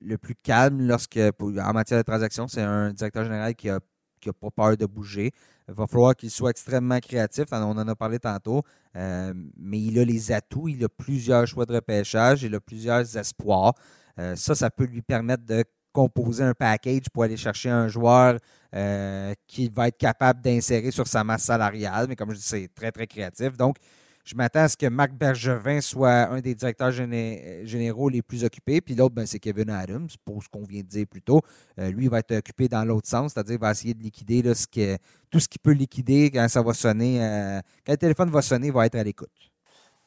le 0.02 0.18
plus 0.18 0.36
calme 0.36 0.88
lorsque, 0.88 1.18
en 1.18 1.74
matière 1.74 2.00
de 2.00 2.04
transactions. 2.04 2.48
C'est 2.48 2.62
un 2.62 2.94
directeur 2.94 3.24
général 3.24 3.56
qui 3.56 3.68
n'a 3.68 3.80
qui 4.20 4.30
a 4.30 4.34
pas 4.34 4.52
peur 4.52 4.78
de 4.78 4.86
bouger. 4.86 5.32
Il 5.68 5.74
va 5.74 5.88
falloir 5.88 6.16
qu'il 6.16 6.30
soit 6.30 6.50
extrêmement 6.50 7.00
créatif. 7.00 7.46
On 7.52 7.78
en 7.78 7.88
a 7.88 7.96
parlé 7.96 8.20
tantôt. 8.20 8.64
Euh, 8.96 9.34
mais 9.58 9.80
il 9.80 10.00
a 10.00 10.06
les 10.06 10.32
atouts. 10.32 10.68
Il 10.68 10.84
a 10.84 10.90
plusieurs 10.90 11.48
choix 11.48 11.66
de 11.66 11.74
repêchage. 11.74 12.44
Il 12.44 12.54
a 12.56 12.60
plusieurs 12.60 13.18
espoirs. 13.18 13.74
Euh, 14.18 14.36
ça, 14.36 14.56
ça 14.56 14.70
peut 14.70 14.86
lui 14.86 15.02
permettre 15.02 15.46
de 15.46 15.64
composer 16.00 16.44
un 16.44 16.54
package 16.54 17.10
pour 17.14 17.24
aller 17.24 17.36
chercher 17.36 17.70
un 17.70 17.90
joueur 17.90 18.38
euh, 18.74 19.34
qui 19.48 19.68
va 19.68 19.90
être 19.90 19.98
capable 19.98 20.42
d'insérer 20.42 20.92
sur 20.92 21.08
sa 21.08 21.26
masse 21.26 21.44
salariale. 21.44 22.06
Mais 22.08 22.16
comme 22.16 22.32
je 22.32 22.38
dis, 22.38 22.42
c'est 22.42 22.70
très, 22.74 22.92
très 22.92 23.06
créatif. 23.06 23.58
Donc, 23.58 23.76
je 24.24 24.36
m'attends 24.36 24.62
à 24.62 24.70
ce 24.70 24.78
que 24.78 24.86
Marc 24.86 25.12
Bergevin 25.12 25.82
soit 25.82 26.30
un 26.30 26.40
des 26.40 26.56
directeurs 26.56 26.92
généraux 26.92 28.10
les 28.10 28.22
plus 28.22 28.46
occupés. 28.46 28.80
Puis 28.80 28.96
l'autre, 28.96 29.16
ben, 29.16 29.26
c'est 29.26 29.40
Kevin 29.40 29.70
Adams, 29.72 30.08
pour 30.24 30.42
ce 30.42 30.48
qu'on 30.48 30.64
vient 30.64 30.82
de 30.82 30.88
dire 30.88 31.06
plus 31.06 31.22
tôt. 31.22 31.42
Euh, 31.80 31.92
lui, 31.92 32.06
il 32.06 32.10
va 32.10 32.20
être 32.20 32.38
occupé 32.38 32.70
dans 32.70 32.86
l'autre 32.86 33.10
sens, 33.10 33.34
c'est-à-dire 33.34 33.60
va 33.60 33.72
essayer 33.72 33.94
de 33.94 34.04
liquider 34.04 34.42
tout 34.42 35.40
ce 35.40 35.48
qu'il 35.48 35.60
peut 35.62 35.74
liquider 35.74 36.32
quand 36.32 36.48
ça 36.48 36.62
va 36.62 36.74
sonner. 36.74 37.22
Euh, 37.22 37.60
quand 37.86 37.92
le 37.92 37.98
téléphone 37.98 38.30
va 38.30 38.42
sonner, 38.42 38.68
il 38.68 38.74
va 38.74 38.86
être 38.86 38.96
à 38.96 39.04
l'écoute. 39.04 39.32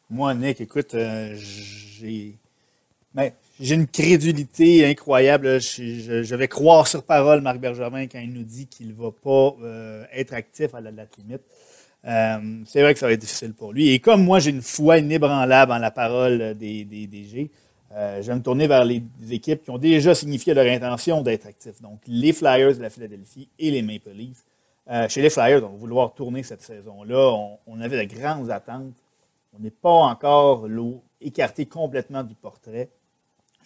Moi, 0.08 0.34
Nick, 0.34 0.60
écoute, 0.60 0.94
j'ai. 0.94 2.41
J'ai 3.60 3.74
une 3.74 3.86
crédulité 3.86 4.86
incroyable. 4.86 5.60
Je, 5.60 6.34
vais 6.34 6.48
croire 6.48 6.88
sur 6.88 7.04
parole 7.04 7.42
Marc 7.42 7.58
Bergevin 7.58 8.06
quand 8.06 8.18
il 8.18 8.32
nous 8.32 8.42
dit 8.42 8.66
qu'il 8.66 8.88
ne 8.88 8.92
va 8.92 9.10
pas 9.12 9.54
euh, 9.62 10.04
être 10.12 10.34
actif 10.34 10.74
à 10.74 10.80
la 10.80 10.90
date 10.90 11.16
limite. 11.18 11.42
Euh, 12.04 12.62
c'est 12.66 12.82
vrai 12.82 12.94
que 12.94 12.98
ça 12.98 13.06
va 13.06 13.12
être 13.12 13.20
difficile 13.20 13.52
pour 13.52 13.72
lui. 13.72 13.90
Et 13.90 14.00
comme 14.00 14.24
moi, 14.24 14.40
j'ai 14.40 14.50
une 14.50 14.62
foi 14.62 14.98
inébranlable 14.98 15.70
en 15.70 15.78
la 15.78 15.90
parole 15.90 16.56
des, 16.56 16.84
des 16.84 17.06
DG, 17.06 17.50
euh, 17.92 18.22
je 18.22 18.26
vais 18.26 18.34
me 18.34 18.42
tourner 18.42 18.66
vers 18.66 18.84
les 18.84 19.02
équipes 19.30 19.62
qui 19.62 19.70
ont 19.70 19.78
déjà 19.78 20.14
signifié 20.14 20.54
leur 20.54 20.66
intention 20.66 21.22
d'être 21.22 21.46
actifs. 21.46 21.80
Donc, 21.82 22.00
les 22.08 22.32
Flyers 22.32 22.74
de 22.74 22.82
la 22.82 22.90
Philadelphie 22.90 23.48
et 23.58 23.70
les 23.70 23.82
Maple 23.82 24.10
Leafs. 24.10 24.42
chez 25.08 25.20
les 25.20 25.30
Flyers, 25.30 25.62
on 25.62 25.68
va 25.68 25.76
vouloir 25.76 26.14
tourner 26.14 26.42
cette 26.42 26.62
saison-là. 26.62 27.30
On, 27.32 27.58
on, 27.66 27.80
avait 27.80 28.04
de 28.04 28.12
grandes 28.12 28.50
attentes. 28.50 28.96
On 29.56 29.62
n'est 29.62 29.70
pas 29.70 29.90
encore 29.90 30.66
écarté 31.20 31.66
complètement 31.66 32.24
du 32.24 32.34
portrait 32.34 32.88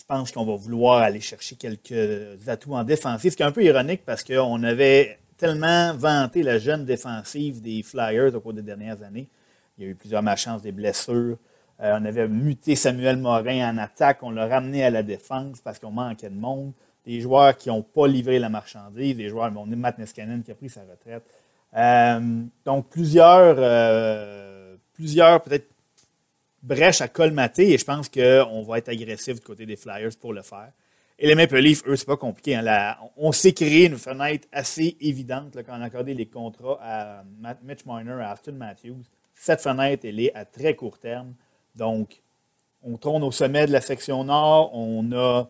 pense 0.07 0.33
qu'on 0.33 0.45
va 0.45 0.57
vouloir 0.57 1.03
aller 1.03 1.21
chercher 1.21 1.57
quelques 1.57 2.49
atouts 2.49 2.75
en 2.75 2.85
défensive, 2.85 3.33
ce 3.33 3.37
qui 3.37 3.43
est 3.43 3.47
un 3.47 3.53
peu 3.53 3.65
ironique 3.65 4.03
parce 4.05 4.23
qu'on 4.23 4.63
avait 4.63 5.19
tellement 5.37 5.95
vanté 5.95 6.43
la 6.43 6.59
jeune 6.59 6.85
défensive 6.85 7.61
des 7.61 7.83
Flyers 7.83 8.35
au 8.35 8.41
cours 8.41 8.55
des 8.55 8.63
dernières 8.63 9.03
années. 9.03 9.29
Il 9.77 9.85
y 9.85 9.89
a 9.89 9.91
eu 9.91 9.95
plusieurs 9.95 10.23
malchances, 10.23 10.63
des 10.63 10.73
blessures. 10.73 11.37
Euh, 11.81 11.99
on 12.01 12.05
avait 12.05 12.27
muté 12.29 12.75
Samuel 12.75 13.19
Morin 13.19 13.71
en 13.71 13.79
attaque, 13.79 14.23
on 14.23 14.31
l'a 14.31 14.47
ramené 14.47 14.85
à 14.85 14.91
la 14.91 15.03
défense 15.03 15.61
parce 15.61 15.79
qu'on 15.79 15.91
manquait 15.91 16.31
de 16.31 16.35
monde. 16.35 16.73
Des 17.05 17.21
joueurs 17.21 17.57
qui 17.57 17.69
n'ont 17.69 17.83
pas 17.83 18.09
livré 18.09 18.39
la 18.39 18.49
marchandise, 18.49 19.17
des 19.17 19.29
joueurs, 19.29 19.53
on 19.57 19.71
est 19.71 19.77
Matt 19.77 19.99
Niskanen 19.99 20.43
qui 20.43 20.51
a 20.51 20.55
pris 20.55 20.71
sa 20.71 20.81
retraite. 20.81 21.23
Euh, 21.77 22.43
donc 22.65 22.89
plusieurs, 22.89 23.57
euh, 23.59 24.77
plusieurs 24.95 25.43
peut-être 25.43 25.69
brèche 26.67 27.01
à 27.01 27.09
colmater 27.09 27.73
et 27.73 27.79
je 27.79 27.85
pense 27.85 28.09
qu'on 28.09 28.63
va 28.63 28.79
être 28.79 28.89
agressif 28.89 29.37
du 29.37 29.41
côté 29.41 29.67
des 29.67 29.77
Flyers 29.77 30.17
pour 30.21 30.33
le 30.33 30.43
faire. 30.43 30.73
Et 31.19 31.29
les 31.29 31.35
Maple 31.35 31.59
Leafs, 31.59 31.83
eux, 31.87 31.97
c'est 31.97 32.07
pas 32.07 32.19
compliqué. 32.19 32.57
Hein. 32.57 32.97
on 33.17 33.33
s'est 33.33 33.53
créé 33.53 33.87
une 33.87 33.97
fenêtre 33.97 34.47
assez 34.53 34.97
évidente 35.01 35.57
quand 35.65 35.79
on 35.79 35.81
a 35.81 35.87
accordé 35.87 36.13
les 36.13 36.27
contrats 36.27 36.79
à 36.83 37.25
Mitch 37.63 37.87
Marner 37.87 38.17
et 38.21 38.25
à 38.25 38.35
Austin 38.35 38.53
Matthews. 38.53 39.05
Cette 39.35 39.63
fenêtre, 39.63 40.05
elle 40.05 40.21
est 40.21 40.35
à 40.35 40.45
très 40.45 40.75
court 40.75 40.99
terme. 40.99 41.35
Donc, 41.75 42.21
on 42.83 42.99
tourne 42.99 43.23
au 43.23 43.31
sommet 43.31 43.67
de 43.67 43.73
la 43.73 43.81
section 43.81 44.25
nord. 44.25 44.75
On 44.75 45.11
a. 45.13 45.49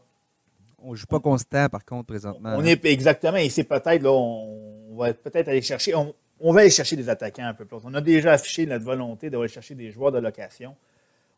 On 0.78 0.92
ne 0.92 0.96
joue 0.96 1.06
pas 1.06 1.18
constant, 1.18 1.68
par 1.68 1.84
contre, 1.84 2.06
présentement. 2.06 2.54
On 2.56 2.64
est 2.64 2.84
exactement. 2.84 3.38
Et 3.38 3.48
c'est 3.48 3.64
peut-être, 3.64 4.02
là, 4.02 4.12
on, 4.12 4.94
va 4.96 5.12
peut-être 5.14 5.48
aller 5.48 5.62
chercher. 5.62 5.94
On, 5.94 6.52
va 6.52 6.60
aller 6.60 6.70
chercher 6.70 6.94
des 6.94 7.08
attaquants 7.08 7.46
un 7.46 7.54
peu 7.54 7.64
plus. 7.64 7.78
On 7.82 7.94
a 7.94 8.00
déjà 8.00 8.32
affiché 8.32 8.66
notre 8.66 8.84
volonté 8.84 9.30
d'aller 9.30 9.48
chercher 9.48 9.74
des 9.74 9.90
joueurs 9.90 10.12
de 10.12 10.18
location 10.18 10.76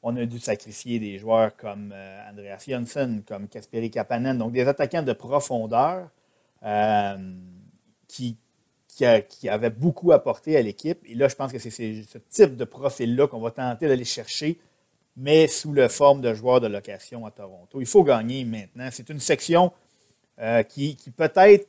on 0.02 0.16
a 0.16 0.26
dû 0.26 0.38
sacrifier 0.38 0.98
des 0.98 1.18
joueurs 1.18 1.56
comme 1.56 1.92
euh, 1.94 2.30
Andreas 2.30 2.64
Jonsson, 2.68 3.22
comme 3.26 3.48
Kasperi 3.48 3.90
Kapanen, 3.90 4.38
donc 4.38 4.52
des 4.52 4.66
attaquants 4.66 5.02
de 5.02 5.12
profondeur 5.12 6.08
euh, 6.64 7.16
qui, 8.06 8.36
qui, 8.88 9.48
avaient 9.48 9.70
beaucoup 9.70 10.12
apporté 10.12 10.56
à 10.56 10.62
l'équipe. 10.62 11.00
Et 11.04 11.14
là, 11.14 11.28
je 11.28 11.34
pense 11.34 11.52
que 11.52 11.58
c'est 11.58 11.70
ce 11.70 12.18
type 12.30 12.56
de 12.56 12.64
profil-là 12.64 13.26
qu'on 13.26 13.40
va 13.40 13.50
tenter 13.50 13.88
d'aller 13.88 14.04
chercher, 14.04 14.58
mais 15.16 15.48
sous 15.48 15.72
la 15.72 15.88
forme 15.88 16.20
de 16.20 16.32
joueurs 16.32 16.60
de 16.60 16.68
location 16.68 17.26
à 17.26 17.30
Toronto. 17.30 17.80
Il 17.80 17.86
faut 17.86 18.04
gagner 18.04 18.44
maintenant. 18.44 18.88
C'est 18.92 19.08
une 19.08 19.20
section 19.20 19.72
euh, 20.40 20.62
qui, 20.62 20.96
peut-être 21.16 21.68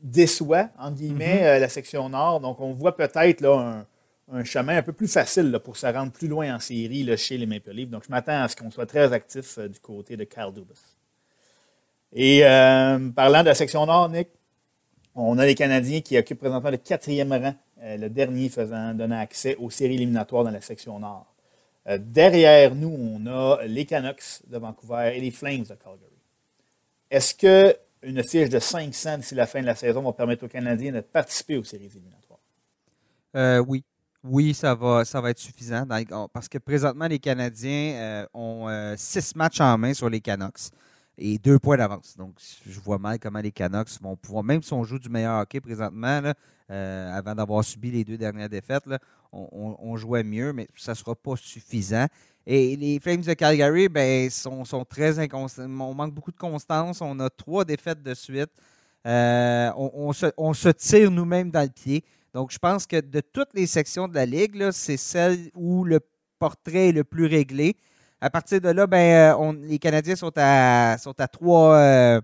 déçoit, 0.00 0.68
entre 0.78 0.96
guillemets, 0.96 1.42
mm-hmm. 1.42 1.60
la 1.60 1.68
section 1.68 2.08
nord. 2.08 2.40
Donc, 2.40 2.60
on 2.60 2.72
voit 2.72 2.96
peut-être 2.96 3.40
là 3.40 3.56
un 3.56 3.86
un 4.30 4.44
chemin 4.44 4.78
un 4.78 4.82
peu 4.82 4.92
plus 4.92 5.08
facile 5.08 5.58
pour 5.64 5.76
se 5.76 5.86
rendre 5.86 6.12
plus 6.12 6.28
loin 6.28 6.54
en 6.54 6.60
série 6.60 7.16
chez 7.16 7.38
les 7.38 7.46
Maple 7.46 7.72
Leafs. 7.72 7.90
Donc, 7.90 8.04
je 8.04 8.10
m'attends 8.10 8.42
à 8.42 8.48
ce 8.48 8.56
qu'on 8.56 8.70
soit 8.70 8.86
très 8.86 9.12
actif 9.12 9.58
euh, 9.58 9.68
du 9.68 9.80
côté 9.80 10.16
de 10.16 10.24
Kyle 10.24 10.52
Dubas. 10.54 10.96
Et 12.12 12.44
euh, 12.44 13.10
parlant 13.10 13.40
de 13.40 13.48
la 13.48 13.54
section 13.54 13.86
nord, 13.86 14.08
Nick, 14.10 14.28
on 15.14 15.38
a 15.38 15.46
les 15.46 15.54
Canadiens 15.54 16.00
qui 16.00 16.16
occupent 16.18 16.40
présentement 16.40 16.70
le 16.70 16.76
quatrième 16.76 17.32
rang, 17.32 17.54
euh, 17.82 17.96
le 17.96 18.08
dernier 18.08 18.48
faisant 18.48 18.94
donner 18.94 19.16
accès 19.16 19.56
aux 19.56 19.70
séries 19.70 19.94
éliminatoires 19.94 20.44
dans 20.44 20.50
la 20.50 20.60
section 20.60 20.98
nord. 20.98 21.26
derrière 21.98 22.74
nous, 22.74 22.88
on 22.90 23.26
a 23.26 23.64
les 23.64 23.84
Canucks 23.86 24.42
de 24.46 24.58
Vancouver 24.58 25.12
et 25.16 25.20
les 25.20 25.30
Flames 25.30 25.64
de 25.64 25.74
Calgary. 25.74 26.10
Est-ce 27.10 27.34
qu'une 27.34 28.22
fiche 28.22 28.48
de 28.48 28.58
500 28.58 29.18
d'ici 29.18 29.34
la 29.34 29.46
fin 29.46 29.60
de 29.60 29.66
la 29.66 29.74
saison 29.74 30.02
va 30.02 30.12
permettre 30.12 30.44
aux 30.44 30.48
Canadiens 30.48 30.92
de 30.92 31.00
participer 31.00 31.56
aux 31.56 31.64
séries 31.64 31.90
éliminatoires? 31.92 32.38
oui. 33.66 33.82
Oui, 34.24 34.54
ça 34.54 34.74
va, 34.76 35.04
ça 35.04 35.20
va 35.20 35.30
être 35.30 35.38
suffisant. 35.38 35.84
Parce 36.32 36.48
que 36.48 36.58
présentement, 36.58 37.08
les 37.08 37.18
Canadiens 37.18 37.94
euh, 37.96 38.26
ont 38.32 38.68
euh, 38.68 38.94
six 38.96 39.34
matchs 39.34 39.60
en 39.60 39.76
main 39.76 39.94
sur 39.94 40.08
les 40.08 40.20
Canucks 40.20 40.70
et 41.18 41.38
deux 41.38 41.58
points 41.58 41.76
d'avance. 41.76 42.16
Donc, 42.16 42.34
je 42.64 42.78
vois 42.78 42.98
mal 42.98 43.18
comment 43.18 43.40
les 43.40 43.50
Canucks 43.50 44.00
vont 44.00 44.16
pouvoir, 44.16 44.44
même 44.44 44.62
si 44.62 44.72
on 44.72 44.84
joue 44.84 45.00
du 45.00 45.08
meilleur 45.08 45.40
hockey 45.40 45.60
présentement, 45.60 46.22
euh, 46.70 47.12
avant 47.12 47.34
d'avoir 47.34 47.64
subi 47.64 47.90
les 47.90 48.04
deux 48.04 48.16
dernières 48.16 48.48
défaites, 48.48 48.84
on, 49.32 49.96
jouait 49.96 50.22
mieux, 50.22 50.52
mais 50.52 50.68
ça 50.76 50.92
ne 50.92 50.96
sera 50.96 51.16
pas 51.16 51.36
suffisant. 51.36 52.06
Et 52.46 52.76
les 52.76 53.00
Flames 53.00 53.22
de 53.22 53.32
Calgary, 53.32 53.88
ben, 53.88 54.30
sont, 54.30 54.64
sont 54.64 54.84
très 54.84 55.18
inconstants. 55.18 55.64
On 55.64 55.94
manque 55.94 56.14
beaucoup 56.14 56.32
de 56.32 56.38
constance. 56.38 57.00
On 57.00 57.18
a 57.18 57.30
trois 57.30 57.64
défaites 57.64 58.02
de 58.02 58.14
suite. 58.14 58.50
On, 59.04 60.12
se, 60.12 60.68
tire 60.70 61.10
nous-mêmes 61.10 61.50
dans 61.50 61.62
le 61.62 61.70
pied. 61.70 62.04
Donc, 62.34 62.50
je 62.50 62.58
pense 62.58 62.86
que 62.86 63.00
de 63.00 63.20
toutes 63.20 63.54
les 63.54 63.66
sections 63.66 64.08
de 64.08 64.14
la 64.14 64.26
Ligue, 64.26 64.70
c'est 64.72 64.96
celle 64.96 65.50
où 65.54 65.84
le 65.84 66.00
portrait 66.38 66.88
est 66.88 66.92
le 66.92 67.04
plus 67.04 67.26
réglé. 67.26 67.76
À 68.20 68.30
partir 68.30 68.60
de 68.60 68.68
là, 68.68 68.86
ben, 68.86 69.36
on, 69.38 69.52
les 69.52 69.78
Canadiens 69.78 70.16
sont 70.16 70.32
à, 70.36 70.96
sont 70.98 71.12
trois, 71.30 72.20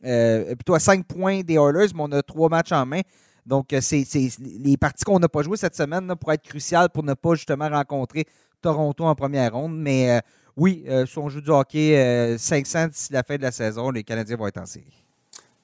plutôt 0.00 0.74
à 0.74 0.80
cinq 0.80 1.06
points 1.06 1.42
des 1.42 1.54
Oilers, 1.54 1.92
mais 1.94 2.02
on 2.02 2.12
a 2.12 2.22
trois 2.22 2.48
matchs 2.48 2.72
en 2.72 2.86
main. 2.86 3.00
Donc, 3.44 3.72
les 3.72 4.76
parties 4.76 5.04
qu'on 5.04 5.18
n'a 5.18 5.28
pas 5.28 5.42
jouées 5.42 5.56
cette 5.56 5.74
semaine 5.74 6.06
là, 6.06 6.16
pour 6.16 6.32
être 6.32 6.42
cruciales 6.42 6.88
pour 6.90 7.02
ne 7.02 7.14
pas 7.14 7.34
justement 7.34 7.68
rencontrer 7.68 8.24
Toronto 8.60 9.04
en 9.04 9.14
première 9.14 9.52
ronde. 9.52 9.76
Mais 9.76 10.10
euh, 10.10 10.20
oui, 10.56 10.84
euh, 10.88 11.06
si 11.06 11.18
on 11.18 11.28
joue 11.28 11.40
du 11.40 11.50
hockey 11.50 12.36
500 12.38 12.78
euh, 12.78 12.86
d'ici 12.88 13.12
la 13.12 13.22
fin 13.22 13.36
de 13.36 13.42
la 13.42 13.52
saison, 13.52 13.90
les 13.90 14.04
Canadiens 14.04 14.36
vont 14.36 14.46
être 14.46 14.60
en 14.60 14.66
série. 14.66 15.04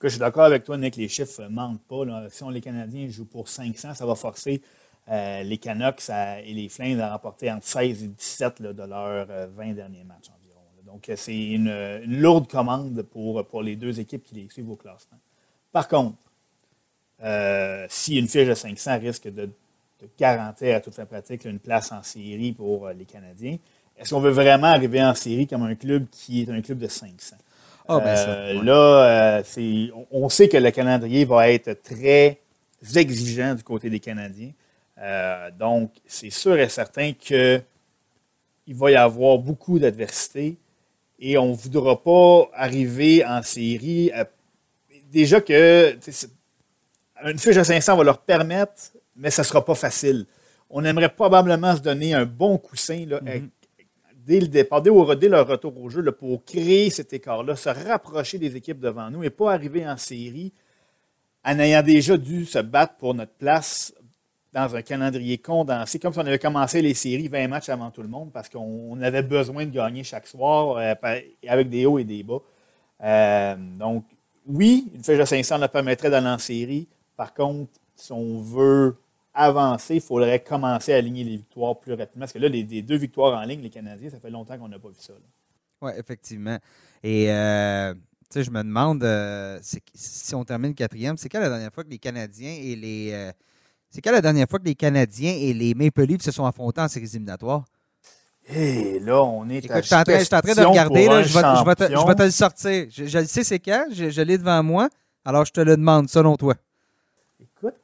Je 0.02 0.08
suis 0.08 0.18
d'accord 0.18 0.44
avec 0.44 0.64
toi, 0.64 0.76
Nick, 0.76 0.96
les 0.96 1.08
chiffres 1.08 1.42
ne 1.42 1.48
mentent 1.48 1.82
pas. 1.82 2.04
Si 2.30 2.42
on, 2.42 2.50
les 2.50 2.60
Canadiens 2.60 3.08
jouent 3.08 3.26
pour 3.26 3.48
500, 3.48 3.94
ça 3.94 4.06
va 4.06 4.14
forcer 4.14 4.60
les 5.08 5.58
Canucks 5.58 6.10
et 6.44 6.52
les 6.52 6.68
Flames 6.68 7.00
à 7.00 7.12
remporter 7.12 7.50
entre 7.50 7.66
16 7.66 8.02
et 8.02 8.08
17 8.08 8.62
de 8.62 8.82
leurs 8.82 9.26
20 9.50 9.72
derniers 9.74 10.04
matchs 10.04 10.30
environ. 10.36 10.60
Donc, 10.84 11.10
c'est 11.14 11.36
une, 11.36 12.02
lourde 12.20 12.48
commande 12.48 13.02
pour, 13.02 13.46
pour 13.46 13.62
les 13.62 13.76
deux 13.76 14.00
équipes 14.00 14.24
qui 14.24 14.34
les 14.34 14.48
suivent 14.50 14.70
au 14.70 14.76
classement. 14.76 15.18
Par 15.72 15.88
contre, 15.88 16.16
si 17.88 18.18
une 18.18 18.28
fiche 18.28 18.48
de 18.48 18.54
500 18.54 18.98
risque 18.98 19.28
de 19.28 19.48
de 20.00 20.08
garantir 20.18 20.76
à 20.76 20.80
toute 20.80 20.94
fin 20.94 21.06
pratique 21.06 21.44
une 21.44 21.58
place 21.58 21.92
en 21.92 22.02
série 22.02 22.52
pour 22.52 22.86
euh, 22.86 22.92
les 22.92 23.04
Canadiens. 23.04 23.56
Est-ce 23.96 24.14
qu'on 24.14 24.20
veut 24.20 24.30
vraiment 24.30 24.66
arriver 24.66 25.02
en 25.02 25.14
série 25.14 25.46
comme 25.46 25.62
un 25.62 25.74
club 25.74 26.06
qui 26.10 26.42
est 26.42 26.50
un 26.50 26.60
club 26.60 26.78
de 26.78 26.88
500? 26.88 27.36
Ah, 27.88 28.00
ben 28.00 28.16
euh, 28.16 28.62
là, 28.62 29.40
euh, 29.58 29.88
on, 30.10 30.28
sait 30.28 30.48
que 30.48 30.56
le 30.56 30.70
calendrier 30.70 31.24
va 31.24 31.50
être 31.50 31.82
très 31.82 32.40
exigeant 32.94 33.54
du 33.54 33.62
côté 33.62 33.90
des 33.90 34.00
Canadiens. 34.00 34.52
donc, 35.58 35.92
c'est 36.06 36.30
sûr 36.30 36.58
et 36.58 36.68
certain 36.68 37.12
qu'il 37.12 37.62
va 38.68 38.90
y 38.90 38.96
avoir 38.96 39.38
beaucoup 39.38 39.78
d'adversité 39.78 40.56
et 41.18 41.38
on 41.38 41.50
ne 41.50 41.54
voudra 41.54 42.02
pas 42.02 42.50
arriver 42.54 43.24
en 43.24 43.42
série. 43.42 44.10
déjà 45.10 45.40
que 45.40 45.96
une 47.24 47.38
fiche 47.38 47.56
de 47.56 47.62
500 47.62 47.96
va 47.96 48.04
leur 48.04 48.18
permettre 48.18 48.92
mais 49.16 49.30
ça 49.30 49.42
ne 49.42 49.46
sera 49.46 49.64
pas 49.64 49.74
facile. 49.74 50.26
On 50.68 50.84
aimerait 50.84 51.08
probablement 51.08 51.74
se 51.76 51.80
donner 51.80 52.14
un 52.14 52.26
bon 52.26 52.58
coussin 52.58 53.04
là, 53.08 53.20
mhm. 53.22 53.48
Dès 54.26 54.40
le 54.40 54.48
départ, 54.48 54.82
dès, 54.82 55.28
leur 55.28 55.46
retour 55.46 55.80
au 55.80 55.88
jeu, 55.88 56.02
pour 56.10 56.44
créer 56.44 56.90
cet 56.90 57.12
écart-là, 57.12 57.54
se 57.54 57.68
rapprocher 57.68 58.38
des 58.38 58.56
équipes 58.56 58.80
devant 58.80 59.08
nous 59.08 59.22
et 59.22 59.30
pas 59.30 59.52
arriver 59.52 59.88
en 59.88 59.96
série 59.96 60.52
en 61.44 61.58
ayant 61.60 61.82
déjà 61.82 62.16
dû 62.16 62.44
se 62.44 62.58
battre 62.58 62.96
pour 62.96 63.14
notre 63.14 63.34
place 63.34 63.94
dans 64.52 64.74
un 64.74 64.82
calendrier 64.82 65.38
condensé, 65.38 66.00
comme 66.00 66.12
si 66.12 66.18
on 66.18 66.26
avait 66.26 66.40
commencé 66.40 66.82
les 66.82 66.94
séries 66.94 67.28
20 67.28 67.46
matchs 67.46 67.68
avant 67.68 67.90
tout 67.90 68.02
le 68.02 68.08
monde, 68.08 68.32
parce 68.32 68.48
qu'on 68.48 69.00
avait 69.00 69.22
besoin 69.22 69.64
de 69.64 69.70
gagner 69.70 70.02
chaque 70.02 70.26
soir 70.26 70.76
euh, 70.78 70.94
avec 71.46 71.68
des 71.68 71.86
hauts 71.86 71.98
et 71.98 72.04
des 72.04 72.24
bas. 72.24 72.40
Euh, 73.04 73.54
donc, 73.78 74.04
oui, 74.48 74.90
une 74.92 75.04
fiche 75.04 75.18
de 75.18 75.24
500 75.24 75.58
nous 75.58 75.68
permettrait 75.68 76.10
d'aller 76.10 76.26
en 76.26 76.38
série. 76.38 76.88
Par 77.16 77.32
contre, 77.32 77.70
si 77.94 78.10
on 78.12 78.40
veut 78.40 78.96
avancer, 79.36 79.96
il 79.96 80.00
faudrait 80.00 80.40
commencer 80.40 80.92
à 80.94 80.96
aligner 80.96 81.22
les 81.22 81.36
victoires 81.36 81.78
plus 81.78 81.92
rapidement. 81.92 82.20
Parce 82.20 82.32
que 82.32 82.38
là, 82.38 82.48
les, 82.48 82.64
deux 82.82 82.96
victoires 82.96 83.38
en 83.38 83.44
ligne, 83.44 83.60
les 83.60 83.70
Canadiens, 83.70 84.10
ça 84.10 84.18
fait 84.18 84.30
longtemps 84.30 84.58
qu'on 84.58 84.68
n'a 84.68 84.78
pas 84.78 84.88
vu 84.88 84.94
ça. 84.98 85.12
Oui, 85.82 85.92
effectivement. 85.96 86.58
Et 87.02 87.30
euh, 87.30 87.92
tu 87.94 88.00
sais, 88.30 88.44
je 88.44 88.50
me 88.50 88.62
demande 88.62 89.04
euh, 89.04 89.58
si 89.62 90.34
on 90.34 90.44
termine 90.44 90.74
quatrième, 90.74 91.18
c'est 91.18 91.28
quand 91.28 91.40
la 91.40 91.50
dernière 91.50 91.72
fois 91.72 91.84
que 91.84 91.90
les 91.90 91.98
Canadiens 91.98 92.56
et 92.58 92.74
les. 92.74 93.10
Euh, 93.12 93.32
c'est 93.90 94.00
quand 94.00 94.12
la 94.12 94.22
dernière 94.22 94.48
fois 94.48 94.58
que 94.58 94.64
les 94.64 94.74
Canadiens 94.74 95.34
et 95.38 95.52
les 95.52 95.74
Maple 95.74 96.02
Leafs 96.04 96.22
se 96.22 96.32
sont 96.32 96.44
affrontés 96.44 96.80
en 96.80 96.88
séries 96.88 97.06
éliminatoires? 97.06 97.64
Et 98.48 99.00
là, 99.00 99.22
on 99.22 99.48
est 99.48 99.58
Écoute, 99.58 99.76
je 99.76 99.82
suis 99.82 99.94
en 99.94 100.04
train, 100.04 100.14
de 100.14 100.64
regarder, 100.64 101.06
là, 101.06 101.22
je, 101.22 101.34
vais, 101.34 101.40
je, 101.40 101.64
vais 101.64 101.74
te, 101.74 101.82
je, 101.84 102.06
vais 102.06 102.14
te, 102.14 102.22
le 102.22 102.30
sortir. 102.30 102.86
Je, 102.90 103.18
le 103.18 103.26
sais 103.26 103.42
c'est 103.42 103.58
quand, 103.58 103.86
je 103.90 104.22
l'ai 104.22 104.38
devant 104.38 104.62
moi, 104.62 104.88
alors 105.24 105.44
je 105.44 105.52
te 105.52 105.60
le 105.60 105.76
demande, 105.76 106.08
selon 106.08 106.36
toi. 106.36 106.54
Écoute, 107.40 107.74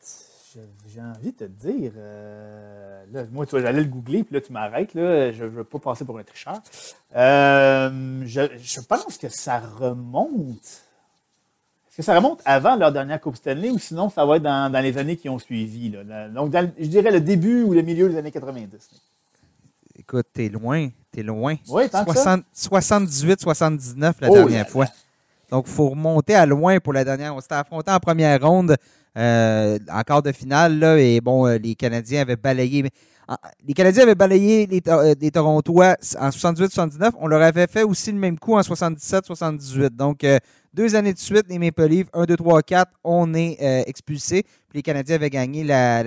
j'ai 0.92 1.00
envie 1.00 1.32
de 1.32 1.38
te 1.38 1.44
dire, 1.44 1.92
euh, 1.96 3.04
là, 3.12 3.24
moi, 3.32 3.46
tu 3.46 3.52
vois, 3.52 3.62
j'allais 3.62 3.80
le 3.80 3.88
googler, 3.88 4.24
puis 4.24 4.34
là, 4.34 4.40
tu 4.40 4.52
m'arrêtes, 4.52 4.94
là, 4.94 5.32
je 5.32 5.44
ne 5.44 5.48
veux 5.48 5.64
pas 5.64 5.78
passer 5.78 6.04
pour 6.04 6.18
un 6.18 6.24
tricheur. 6.24 6.60
Euh, 7.16 8.22
je, 8.26 8.80
pense 8.80 9.18
que 9.18 9.28
ça 9.28 9.58
remonte. 9.58 10.84
Est-ce 11.88 11.98
que 11.98 12.02
ça 12.02 12.14
remonte 12.14 12.40
avant 12.44 12.76
leur 12.76 12.92
dernière 12.92 13.20
Coupe 13.20 13.36
Stanley 13.36 13.70
ou 13.70 13.78
sinon 13.78 14.10
ça 14.10 14.24
va 14.24 14.36
être 14.36 14.42
dans, 14.42 14.82
les 14.82 14.98
années 14.98 15.16
qui 15.16 15.28
ont 15.28 15.38
suivi? 15.38 15.90
Là? 15.90 16.28
Donc, 16.28 16.54
je 16.78 16.86
dirais 16.86 17.10
le 17.10 17.20
début 17.20 17.62
ou 17.62 17.74
le 17.74 17.82
milieu 17.82 18.08
des 18.08 18.16
années 18.16 18.32
90. 18.32 18.90
Écoute, 19.98 20.26
t'es 20.32 20.48
loin, 20.48 20.88
t'es 21.10 21.22
loin. 21.22 21.56
Oui, 21.68 21.88
tant 21.90 22.04
78-79 22.04 24.14
la 24.20 24.30
dernière 24.30 24.68
fois. 24.68 24.86
Donc, 25.52 25.66
il 25.68 25.72
faut 25.72 25.90
remonter 25.90 26.34
à 26.34 26.46
loin 26.46 26.80
pour 26.80 26.94
la 26.94 27.04
dernière. 27.04 27.36
On 27.36 27.40
s'était 27.42 27.56
affronté 27.56 27.92
en 27.92 27.98
première 27.98 28.40
ronde 28.40 28.74
euh, 29.18 29.78
en 29.92 30.00
quart 30.00 30.22
de 30.22 30.32
finale, 30.32 30.78
là, 30.78 30.98
et 30.98 31.20
bon, 31.20 31.46
euh, 31.46 31.58
les 31.58 31.74
Canadiens 31.74 32.22
avaient 32.22 32.36
balayé. 32.36 32.88
les 33.62 33.74
Canadiens 33.74 34.04
avaient 34.04 34.14
balayé 34.14 34.66
les, 34.66 34.80
euh, 34.88 35.14
les 35.20 35.30
Torontois 35.30 35.96
en 36.18 36.30
78-79. 36.30 37.10
On 37.20 37.26
leur 37.26 37.42
avait 37.42 37.66
fait 37.66 37.82
aussi 37.82 38.10
le 38.12 38.18
même 38.18 38.38
coup 38.38 38.54
en 38.54 38.62
77-78. 38.62 39.90
Donc, 39.90 40.24
deux 40.74 40.94
années 40.94 41.12
de 41.12 41.18
suite, 41.18 41.44
les 41.48 41.58
Maple 41.58 41.84
Leafs, 41.86 42.08
1, 42.12 42.24
2, 42.24 42.36
3, 42.36 42.62
4, 42.62 42.92
on 43.04 43.34
est 43.34 43.58
euh, 43.60 43.82
expulsé. 43.86 44.42
Puis 44.42 44.78
les 44.78 44.82
Canadiens 44.82 45.16
avaient 45.16 45.28
gagné 45.28 45.64
la, 45.64 46.02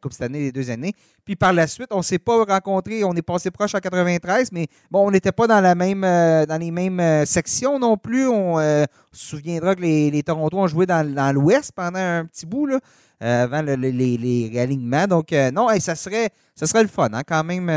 Coupe 0.00 0.12
cette 0.12 0.22
année 0.22 0.40
les 0.40 0.52
deux 0.52 0.70
années. 0.70 0.92
Puis 1.24 1.36
par 1.36 1.52
la 1.52 1.66
suite, 1.66 1.88
on 1.90 1.98
ne 1.98 2.02
s'est 2.02 2.18
pas 2.18 2.44
rencontrés. 2.44 3.04
On 3.04 3.12
est 3.14 3.22
passé 3.22 3.50
proche 3.50 3.74
en 3.74 3.80
93, 3.80 4.50
mais 4.52 4.66
bon, 4.90 5.06
on 5.06 5.10
n'était 5.10 5.32
pas 5.32 5.46
dans 5.46 5.60
la 5.60 5.74
même 5.74 6.04
euh, 6.04 6.46
dans 6.46 6.56
les 6.56 6.70
mêmes 6.70 7.00
euh, 7.00 7.26
sections 7.26 7.78
non 7.78 7.98
plus. 7.98 8.28
On, 8.28 8.56
se 8.58 8.86
souviendra 9.12 9.74
que 9.74 9.82
les, 9.82 10.22
Toronto 10.22 10.56
ont 10.58 10.66
joué 10.66 10.86
dans, 10.86 11.34
l'Ouest 11.34 11.72
pendant 11.72 11.98
un 11.98 12.24
petit 12.24 12.46
bout 12.46 12.64
là, 12.64 12.80
avant 13.20 13.60
les, 13.60 14.50
réalignements. 14.52 15.06
Donc 15.06 15.32
non, 15.52 15.68
ça 15.80 15.94
serait 15.94 16.30
ça 16.54 16.66
serait 16.66 16.82
le 16.82 16.88
fun 16.88 17.10
hein, 17.12 17.22
quand 17.26 17.44
même. 17.44 17.68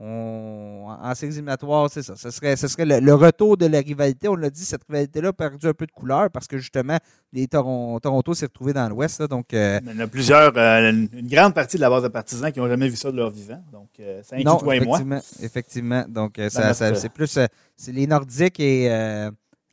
En 0.00 1.14
séries 1.14 1.32
éliminatoires, 1.34 1.88
c'est 1.88 2.02
ça. 2.02 2.16
Ce 2.16 2.30
serait, 2.30 2.56
ce 2.56 2.66
serait 2.66 2.84
le, 3.00 3.14
retour 3.14 3.56
de 3.56 3.66
la 3.66 3.78
rivalité. 3.78 4.28
On 4.28 4.34
l'a 4.34 4.50
dit, 4.50 4.64
cette 4.64 4.82
rivalité-là 4.88 5.28
a 5.28 5.32
perdu 5.32 5.66
un 5.68 5.72
peu 5.72 5.86
de 5.86 5.92
couleur 5.92 6.30
parce 6.30 6.48
que 6.48 6.58
justement, 6.58 6.98
les 7.32 7.46
Toronto, 7.46 8.34
s'est 8.34 8.46
retrouvé 8.46 8.72
dans 8.72 8.88
l'Ouest. 8.88 9.22
Donc, 9.22 9.54
euh, 9.54 9.78
Il 9.84 9.92
y 9.92 9.96
en 9.96 10.00
a 10.00 10.06
plusieurs, 10.08 10.52
euh, 10.56 10.90
une 10.90 11.28
grande 11.28 11.54
partie 11.54 11.76
de 11.76 11.80
la 11.80 11.90
base 11.90 12.02
de 12.02 12.08
partisans 12.08 12.50
qui 12.50 12.58
n'ont 12.58 12.68
jamais 12.68 12.88
vu 12.88 12.96
ça 12.96 13.12
de 13.12 13.16
leur 13.16 13.30
vivant. 13.30 13.62
Donc, 13.70 13.88
euh, 14.00 14.20
ça 14.24 14.34
inclut 14.36 14.58
toi 14.58 14.76
et 14.76 14.80
moi. 14.80 15.00
Effectivement. 15.40 16.04
Donc, 16.08 16.40
ça, 16.48 16.74
c'est 16.74 17.12
plus 17.12 17.38
c'est 17.76 17.92
les 17.92 18.06
Nordiques 18.06 18.58
et 18.58 18.88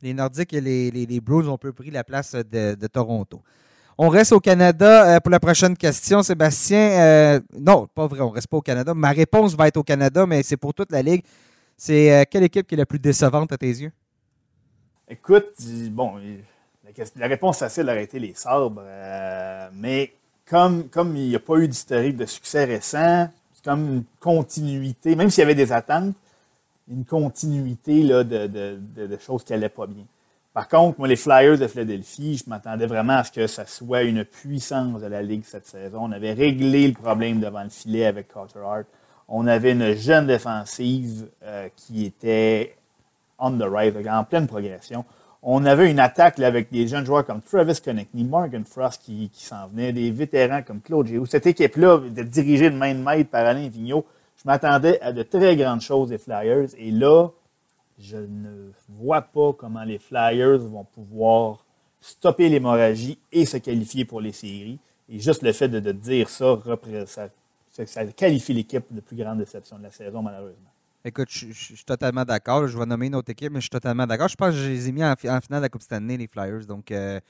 les 0.02 0.14
Nordiques 0.14 0.52
et 0.52 0.60
les, 0.60 0.90
les, 0.90 1.20
Blues 1.20 1.48
ont 1.48 1.58
peu 1.58 1.72
pris 1.72 1.90
la 1.90 2.04
place 2.04 2.34
de 2.34 2.86
Toronto. 2.86 3.42
On 3.98 4.08
reste 4.08 4.32
au 4.32 4.40
Canada 4.40 5.16
euh, 5.16 5.20
pour 5.20 5.30
la 5.30 5.40
prochaine 5.40 5.76
question, 5.76 6.22
Sébastien. 6.22 6.78
Euh, 6.78 7.40
non, 7.58 7.86
pas 7.94 8.06
vrai, 8.06 8.20
on 8.20 8.30
reste 8.30 8.48
pas 8.48 8.56
au 8.56 8.62
Canada. 8.62 8.94
Ma 8.94 9.10
réponse 9.10 9.54
va 9.54 9.68
être 9.68 9.76
au 9.76 9.82
Canada, 9.82 10.26
mais 10.26 10.42
c'est 10.42 10.56
pour 10.56 10.72
toute 10.72 10.90
la 10.92 11.02
Ligue. 11.02 11.22
C'est 11.76 12.12
euh, 12.12 12.24
quelle 12.28 12.44
équipe 12.44 12.66
qui 12.66 12.74
est 12.74 12.78
la 12.78 12.86
plus 12.86 12.98
décevante 12.98 13.52
à 13.52 13.58
tes 13.58 13.68
yeux? 13.68 13.92
Écoute, 15.08 15.52
bon, 15.90 16.14
la, 17.16 17.26
réponse 17.26 17.58
facile 17.58 17.84
aurait 17.84 18.04
été 18.04 18.18
les 18.18 18.32
sabres, 18.34 18.82
mais 19.74 20.14
comme, 20.46 20.88
il 21.16 21.28
n'y 21.28 21.36
a 21.36 21.40
pas 21.40 21.56
eu 21.56 21.68
d'historique 21.68 22.16
de 22.16 22.24
succès 22.24 22.64
récent, 22.64 23.28
c'est 23.52 23.64
comme 23.64 23.94
une 23.94 24.04
continuité, 24.20 25.14
même 25.16 25.28
s'il 25.28 25.42
y 25.42 25.44
avait 25.44 25.54
des 25.54 25.70
attentes, 25.70 26.14
une 26.88 27.04
continuité 27.04 28.02
là, 28.02 28.24
de, 28.24 28.46
de 28.46 29.18
choses 29.18 29.44
qui 29.44 29.52
n'allaient 29.52 29.68
pas 29.68 29.86
bien. 29.86 30.04
Par 30.54 30.68
contre, 30.68 30.98
moi, 30.98 31.08
les 31.08 31.16
Flyers 31.16 31.58
de 31.58 31.66
Philadelphie, 31.66 32.42
je 32.44 32.50
m'attendais 32.50 32.86
vraiment 32.86 33.14
à 33.14 33.24
ce 33.24 33.32
que 33.32 33.46
ça 33.46 33.64
soit 33.64 34.02
une 34.02 34.24
puissance 34.24 35.00
de 35.00 35.06
la 35.06 35.22
Ligue 35.22 35.44
cette 35.46 35.66
saison. 35.66 36.00
On 36.02 36.12
avait 36.12 36.34
réglé 36.34 36.86
le 36.86 36.92
problème 36.92 37.40
devant 37.40 37.62
le 37.62 37.70
filet 37.70 38.04
avec 38.04 38.28
Carter 38.32 38.58
Hart. 38.58 38.84
On 39.28 39.46
avait 39.46 39.72
une 39.72 39.94
jeune 39.94 40.26
défensive 40.26 41.26
euh, 41.42 41.68
qui 41.74 42.04
était 42.04 42.76
on 43.38 43.58
the 43.58 43.62
right, 43.62 43.94
en 44.06 44.24
pleine 44.24 44.46
progression. 44.46 45.04
On 45.42 45.64
avait 45.64 45.90
une 45.90 45.98
attaque 45.98 46.38
avec 46.38 46.70
des 46.70 46.86
jeunes 46.86 47.04
joueurs 47.04 47.24
comme 47.24 47.40
Travis 47.40 47.80
Connectney, 47.80 48.22
Morgan 48.22 48.64
Frost 48.64 49.02
qui, 49.02 49.30
s'en 49.32 49.66
venait, 49.66 49.92
des 49.92 50.10
vétérans 50.10 50.62
comme 50.62 50.80
Claude 50.80 51.08
Giroux. 51.08 51.26
Cette 51.26 51.46
équipe-là 51.46 52.00
était 52.06 52.24
dirigée 52.24 52.70
de 52.70 52.76
main 52.76 52.94
de 52.94 53.00
maître 53.00 53.30
par 53.30 53.44
Alain 53.46 53.68
Vigneault. 53.68 54.04
Je 54.36 54.42
m'attendais 54.44 55.00
à 55.00 55.12
de 55.12 55.22
très 55.22 55.56
grandes 55.56 55.80
choses 55.80 56.10
des 56.10 56.18
Flyers. 56.18 56.68
Et 56.78 56.92
là, 56.92 57.28
je 58.02 58.16
ne 58.16 58.72
vois 58.88 59.22
pas 59.22 59.52
comment 59.52 59.84
les 59.84 59.98
Flyers 59.98 60.58
vont 60.58 60.84
pouvoir 60.84 61.64
stopper 62.00 62.48
l'hémorragie 62.48 63.18
et 63.30 63.46
se 63.46 63.58
qualifier 63.58 64.04
pour 64.04 64.20
les 64.20 64.32
séries. 64.32 64.78
Et 65.08 65.20
juste 65.20 65.42
le 65.42 65.52
fait 65.52 65.68
de, 65.68 65.92
dire 65.92 66.28
ça, 66.28 66.58
ça 67.70 68.06
qualifie 68.06 68.54
l'équipe 68.54 68.84
de 68.90 69.00
plus 69.00 69.16
grande 69.16 69.38
déception 69.38 69.78
de 69.78 69.84
la 69.84 69.90
saison, 69.90 70.20
malheureusement. 70.20 70.70
Écoute, 71.04 71.28
je, 71.30 71.52
suis 71.52 71.84
totalement 71.84 72.24
d'accord. 72.24 72.66
Je 72.66 72.76
vais 72.76 72.86
nommer 72.86 73.06
une 73.06 73.14
autre 73.14 73.30
équipe, 73.30 73.52
mais 73.52 73.60
je 73.60 73.64
suis 73.64 73.70
totalement 73.70 74.06
d'accord. 74.06 74.28
Je 74.28 74.36
pense 74.36 74.50
que 74.50 74.60
je 74.60 74.68
les 74.68 74.88
ai 74.88 74.92
mis 74.92 75.04
en, 75.04 75.14
finale 75.16 75.42
de 75.50 75.60
la 75.60 75.68
Coupe 75.68 75.82
Stanley, 75.82 76.16
les 76.16 76.28
Flyers. 76.28 76.66
Donc, 76.66 76.90
euh, 76.90 77.20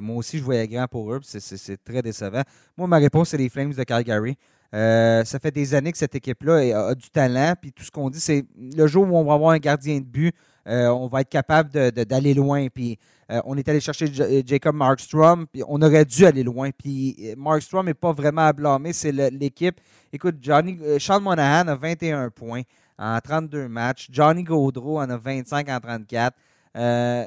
moi 0.00 0.16
aussi, 0.16 0.38
je 0.38 0.44
voyais 0.44 0.66
grand 0.68 0.86
pour 0.88 1.12
eux. 1.12 1.20
C'est 1.22 1.84
très 1.84 2.02
décevant. 2.02 2.42
Moi, 2.76 2.86
ma 2.86 2.98
réponse, 2.98 3.30
c'est 3.30 3.38
les 3.38 3.48
Flames 3.48 3.72
de 3.72 3.84
Calgary. 3.84 4.36
Euh, 4.74 5.24
ça 5.24 5.38
fait 5.38 5.50
des 5.50 5.74
années 5.74 5.92
que 5.92 5.98
cette 5.98 6.14
équipe-là 6.14 6.88
a, 6.88 6.94
du 6.94 7.10
talent. 7.10 7.54
Puis 7.60 7.72
tout 7.72 7.84
ce 7.84 7.90
qu'on 7.90 8.10
dit, 8.10 8.20
c'est 8.20 8.44
le 8.56 8.86
jour 8.86 9.06
où 9.08 9.16
on 9.16 9.24
va 9.24 9.34
avoir 9.34 9.50
un 9.50 9.58
gardien 9.58 9.98
de 9.98 10.04
but, 10.04 10.34
euh, 10.66 10.88
on 10.88 11.06
va 11.06 11.20
être 11.20 11.28
capable 11.28 11.70
d'aller 11.70 12.34
loin. 12.34 12.68
Puis 12.68 12.98
on 13.44 13.56
est 13.56 13.68
allé 13.68 13.80
chercher 13.80 14.06
Jacob 14.44 14.74
Markstrom, 14.74 15.46
puis 15.48 15.62
on 15.66 15.80
aurait 15.82 16.04
dû 16.04 16.26
aller 16.26 16.42
loin. 16.42 16.70
Puis 16.70 17.34
Markstrom 17.36 17.86
n'est 17.86 17.94
pas 17.94 18.12
vraiment 18.12 18.42
à 18.42 18.52
blâmer, 18.52 18.92
c'est 18.92 19.12
l'équipe. 19.12 19.80
Écoute, 20.12 20.36
Johnny, 20.40 20.78
Sean 20.98 21.20
Monahan 21.20 21.68
a 21.68 21.74
21 21.74 22.30
points 22.30 22.62
en 22.98 23.18
32 23.20 23.68
matchs. 23.68 24.08
Johnny 24.10 24.42
Gaudreau 24.42 24.98
en 25.00 25.10
a 25.10 25.16
25 25.16 25.68
en 25.68 25.80
34. 25.80 26.36
Euh, 26.76 27.24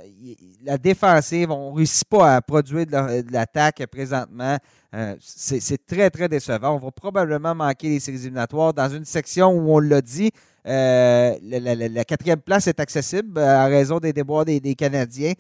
la 0.63 0.77
défensive, 0.77 1.49
on 1.49 1.71
ne 1.71 1.77
réussit 1.77 2.07
pas 2.07 2.35
à 2.35 2.41
produire 2.41 2.85
de 2.85 3.31
l'attaque 3.31 3.83
présentement. 3.87 4.57
Euh, 4.93 5.15
c'est 5.19 5.85
très, 5.85 6.09
très 6.09 6.29
décevant. 6.29 6.75
On 6.75 6.77
va 6.77 6.91
probablement 6.91 7.55
manquer 7.55 7.89
les 7.89 7.99
séries 7.99 8.17
éliminatoires 8.17 8.73
dans 8.73 8.89
une 8.89 9.05
section 9.05 9.51
où 9.51 9.71
on 9.73 9.79
l'a 9.79 10.01
dit. 10.01 10.31
Euh, 10.67 11.35
la, 11.41 12.05
quatrième 12.05 12.41
place 12.41 12.67
est 12.67 12.79
accessible 12.79 13.39
à 13.39 13.65
raison 13.65 13.97
des 13.97 14.13
déboires 14.13 14.45
des, 14.45 14.75
Canadiens. 14.75 15.33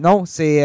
non, 0.00 0.24
c'est 0.24 0.64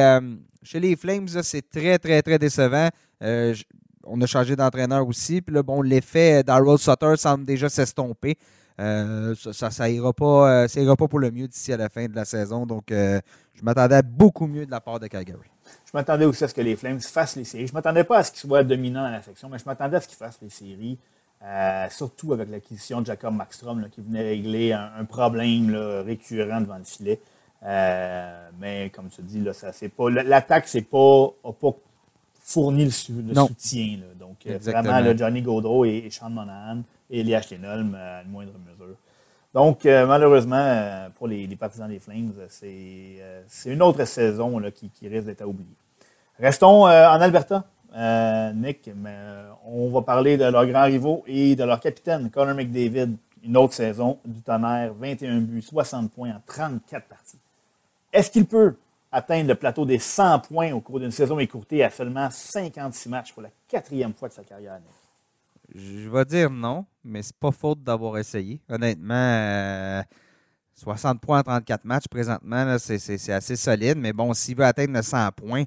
chez 0.62 0.80
les 0.80 0.96
Flames, 0.96 1.28
c'est 1.41 1.68
très, 1.70 1.98
très, 1.98 2.22
très 2.22 2.38
décevant. 2.38 2.89
on 3.22 4.22
a 4.22 4.26
changé 4.28 4.56
d'entraîneur 4.56 5.08
aussi. 5.08 5.41
Puis 5.41 5.56
là, 5.56 5.64
bon, 5.64 5.82
l'effet 5.82 6.44
d'Harold 6.44 6.80
Sutter 6.80 7.16
semble 7.18 7.46
déjà 7.46 7.70
s'estomper. 7.70 8.38
Euh, 8.80 9.36
ça, 9.36 9.69
ça, 9.69 9.89
ira 9.89 10.13
pas, 10.13 10.63
euh, 10.63 10.67
ira 10.76 10.95
pas 10.95 11.07
pour 11.07 11.19
le 11.19 11.30
mieux 11.30 11.47
d'ici 11.47 11.71
à 11.74 11.78
la 11.78 11.89
fin 11.89 12.05
de 12.07 12.15
la 12.15 12.26
saison. 12.26 12.65
Donc, 12.65 12.91
euh, 12.91 13.19
je 13.53 13.63
m'attendais 13.63 13.95
à 13.95 14.01
beaucoup 14.01 14.47
mieux 14.47 14.65
de 14.65 14.71
la 14.71 14.82
part 14.82 14.99
de 14.99 15.07
Calgary. 15.07 15.39
Je 15.86 15.91
m'attendais 15.93 16.26
aussi 16.26 16.43
à 16.43 16.47
ce 16.47 16.53
que 16.53 16.61
les 16.61 16.76
Flames 16.76 16.99
fassent 16.99 17.36
les 17.36 17.43
séries. 17.43 17.67
Je 17.67 17.74
m'attendais 17.74 18.03
pas 18.03 18.19
à 18.19 18.24
ce 18.24 18.32
qu'ils 18.32 18.41
soient 18.49 18.63
dominants 18.63 19.03
dans 19.03 19.11
la 19.11 19.21
section, 19.21 19.47
mais 19.49 19.59
je 19.59 19.65
m'attendais 19.65 19.97
à 19.97 20.01
ce 20.01 20.07
qu'ils 20.07 20.17
fassent 20.17 20.39
les 20.41 20.49
séries. 20.49 20.97
surtout 21.91 22.34
avec 22.34 22.49
l'acquisition 22.49 23.01
de 23.01 23.05
Jacob 23.05 23.36
Maxstrom 23.36 23.88
qui 23.89 24.01
venait 24.01 24.24
régler 24.24 24.74
un, 24.74 25.05
problème 25.05 25.76
récurrent 26.05 26.61
devant 26.61 26.78
le 26.78 26.84
filet. 26.84 27.21
mais 28.59 28.91
comme 28.93 29.09
tu 29.09 29.21
dis, 29.21 29.41
là, 29.41 29.53
ça 29.53 29.71
c'est 29.71 29.89
pas. 29.89 30.09
L'attaque, 30.09 30.67
c'est 30.67 30.82
pas, 30.82 31.28
pas 31.43 31.76
fourni 32.39 32.86
le, 32.86 32.91
soutien. 32.91 33.99
Donc, 34.19 34.45
vraiment, 34.45 35.15
Johnny 35.15 35.41
Gaudreau 35.41 35.86
et, 35.86 36.03
et 36.05 36.09
Sean 36.09 36.32
Monahan 36.32 36.82
et 37.14 37.20
Elias 37.20 37.43
Stenholm 37.43 37.95
à 37.95 38.24
une 38.24 38.32
moindre 38.32 38.53
mesure. 38.59 38.97
Donc, 39.53 39.86
euh, 39.86 40.07
malheureusement, 40.07 40.55
euh, 40.57 41.09
pour 41.11 41.28
les, 41.28 41.47
partisans 41.55 41.88
des 41.88 41.99
Flames, 41.99 42.34
c'est 42.49 43.18
euh, 43.20 43.43
une 43.68 43.84
autre 43.84 44.03
saison 44.05 44.59
qui, 44.72 45.07
risque 45.07 45.28
d'être 45.28 45.43
à 45.43 45.47
oublier. 45.47 45.70
Restons 46.39 46.86
en 46.86 47.22
Alberta. 47.22 47.64
Nick, 48.55 48.89
on 49.66 49.89
va 49.89 50.01
parler 50.01 50.36
de 50.36 50.45
leurs 50.45 50.66
grands 50.66 50.86
rivaux 50.86 51.24
et 51.28 51.55
de 51.55 51.64
leur 51.64 51.80
capitaine, 51.80 52.32
Connor 52.32 52.55
McDavid. 52.55 53.16
Une 53.45 53.57
autre 53.57 53.74
saison 53.74 54.18
du 54.26 54.41
tonnerre, 54.41 54.93
21 54.93 55.41
buts, 55.41 55.61
60 55.61 56.11
points 56.11 56.30
en 56.30 56.41
34 56.47 57.05
parties. 57.05 57.38
Est-ce 58.11 58.32
qu'il 58.32 58.45
peut 58.45 58.76
atteindre 59.11 59.49
le 59.49 59.55
plateau 59.55 59.86
des 59.86 59.99
100 59.99 60.39
points 60.39 60.72
au 60.72 60.80
cours 60.80 61.01
d'une 61.01 61.11
saison 61.11 61.38
écourtée 61.38 61.84
à 61.84 61.89
seulement 61.89 62.30
56 62.32 63.09
matchs 63.09 63.34
pour 63.34 63.43
la 63.43 63.49
quatrième 63.68 64.14
fois 64.14 64.30
de 64.30 64.34
sa 64.34 64.43
carrière? 64.43 64.80
Je 65.76 66.09
vais 66.09 66.26
dire 66.26 66.49
non, 66.49 66.86
mais 67.04 67.22
c'est 67.22 67.36
pas 67.36 67.51
faute 67.51 67.84
d'avoir 67.84 68.18
essayé. 68.18 68.62
Honnêtement, 68.70 70.04
60 70.76 71.16
euh, 71.16 71.20
points 71.20 71.39
en 71.39 71.43
34 71.43 71.86
matchs 71.86 72.08
présentement, 72.10 72.78
c'est 72.80 73.30
assez 73.32 73.56
solide. 73.56 73.97
Mais 73.97 74.14
bon, 74.14 74.34
s'il 74.34 74.56
veut 74.56 74.66
atteindre 74.66 74.93
le 74.93 75.01
100 75.01 75.32
points, 75.32 75.64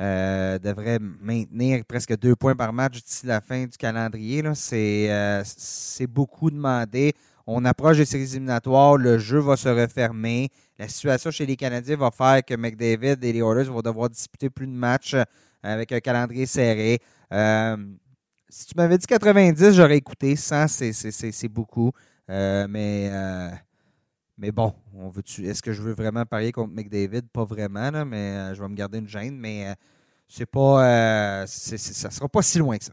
euh, 0.00 0.58
devrait 0.58 0.98
maintenir 0.98 1.84
presque 1.84 2.18
deux 2.18 2.34
points 2.34 2.56
par 2.56 2.72
match 2.72 3.02
d'ici 3.02 3.26
la 3.26 3.40
fin 3.40 3.64
du 3.64 3.76
calendrier. 3.76 4.42
Euh, 4.44 5.42
c'est 5.44 6.06
beaucoup 6.06 6.50
demandé. 6.50 7.12
On 7.46 7.64
approche 7.64 7.98
des 7.98 8.06
séries 8.06 8.24
éliminatoires, 8.32 8.96
le 8.96 9.18
jeu 9.18 9.38
va 9.38 9.56
se 9.56 9.68
refermer. 9.68 10.48
La 10.78 10.88
situation 10.88 11.30
chez 11.30 11.46
les 11.46 11.56
Canadiens 11.56 11.96
va 11.96 12.10
faire 12.10 12.44
que 12.44 12.54
McDavid 12.54 13.18
et 13.22 13.32
les 13.32 13.40
Oilers 13.40 13.64
vont 13.64 13.82
devoir 13.82 14.08
disputer 14.08 14.50
plus 14.50 14.66
de 14.66 14.72
matchs 14.72 15.14
avec 15.62 15.92
un 15.92 16.00
calendrier 16.00 16.46
serré. 16.46 17.00
Si 18.56 18.66
tu 18.66 18.74
m'avais 18.76 18.96
dit 18.96 19.06
90, 19.06 19.72
j'aurais 19.72 19.96
écouté. 19.96 20.36
100, 20.36 20.68
c'est 20.68 21.48
beaucoup. 21.48 21.90
Euh, 22.30 22.68
mais, 22.70 23.08
euh, 23.10 23.48
mais 24.38 24.52
bon, 24.52 24.72
on 24.96 25.08
veut 25.08 25.24
est-ce 25.42 25.60
que 25.60 25.72
je 25.72 25.82
veux 25.82 25.92
vraiment 25.92 26.24
parier 26.24 26.52
contre 26.52 26.72
McDavid? 26.72 27.22
Pas 27.32 27.44
vraiment, 27.44 27.90
là, 27.90 28.04
mais 28.04 28.16
euh, 28.16 28.54
je 28.54 28.62
vais 28.62 28.68
me 28.68 28.76
garder 28.76 28.98
une 28.98 29.08
gêne. 29.08 29.36
Mais 29.36 29.74
c'est 30.28 30.46
pas, 30.46 31.44
ça 31.48 32.10
sera 32.10 32.28
pas 32.28 32.42
si 32.42 32.58
loin 32.60 32.78
que 32.78 32.84
ça. 32.84 32.92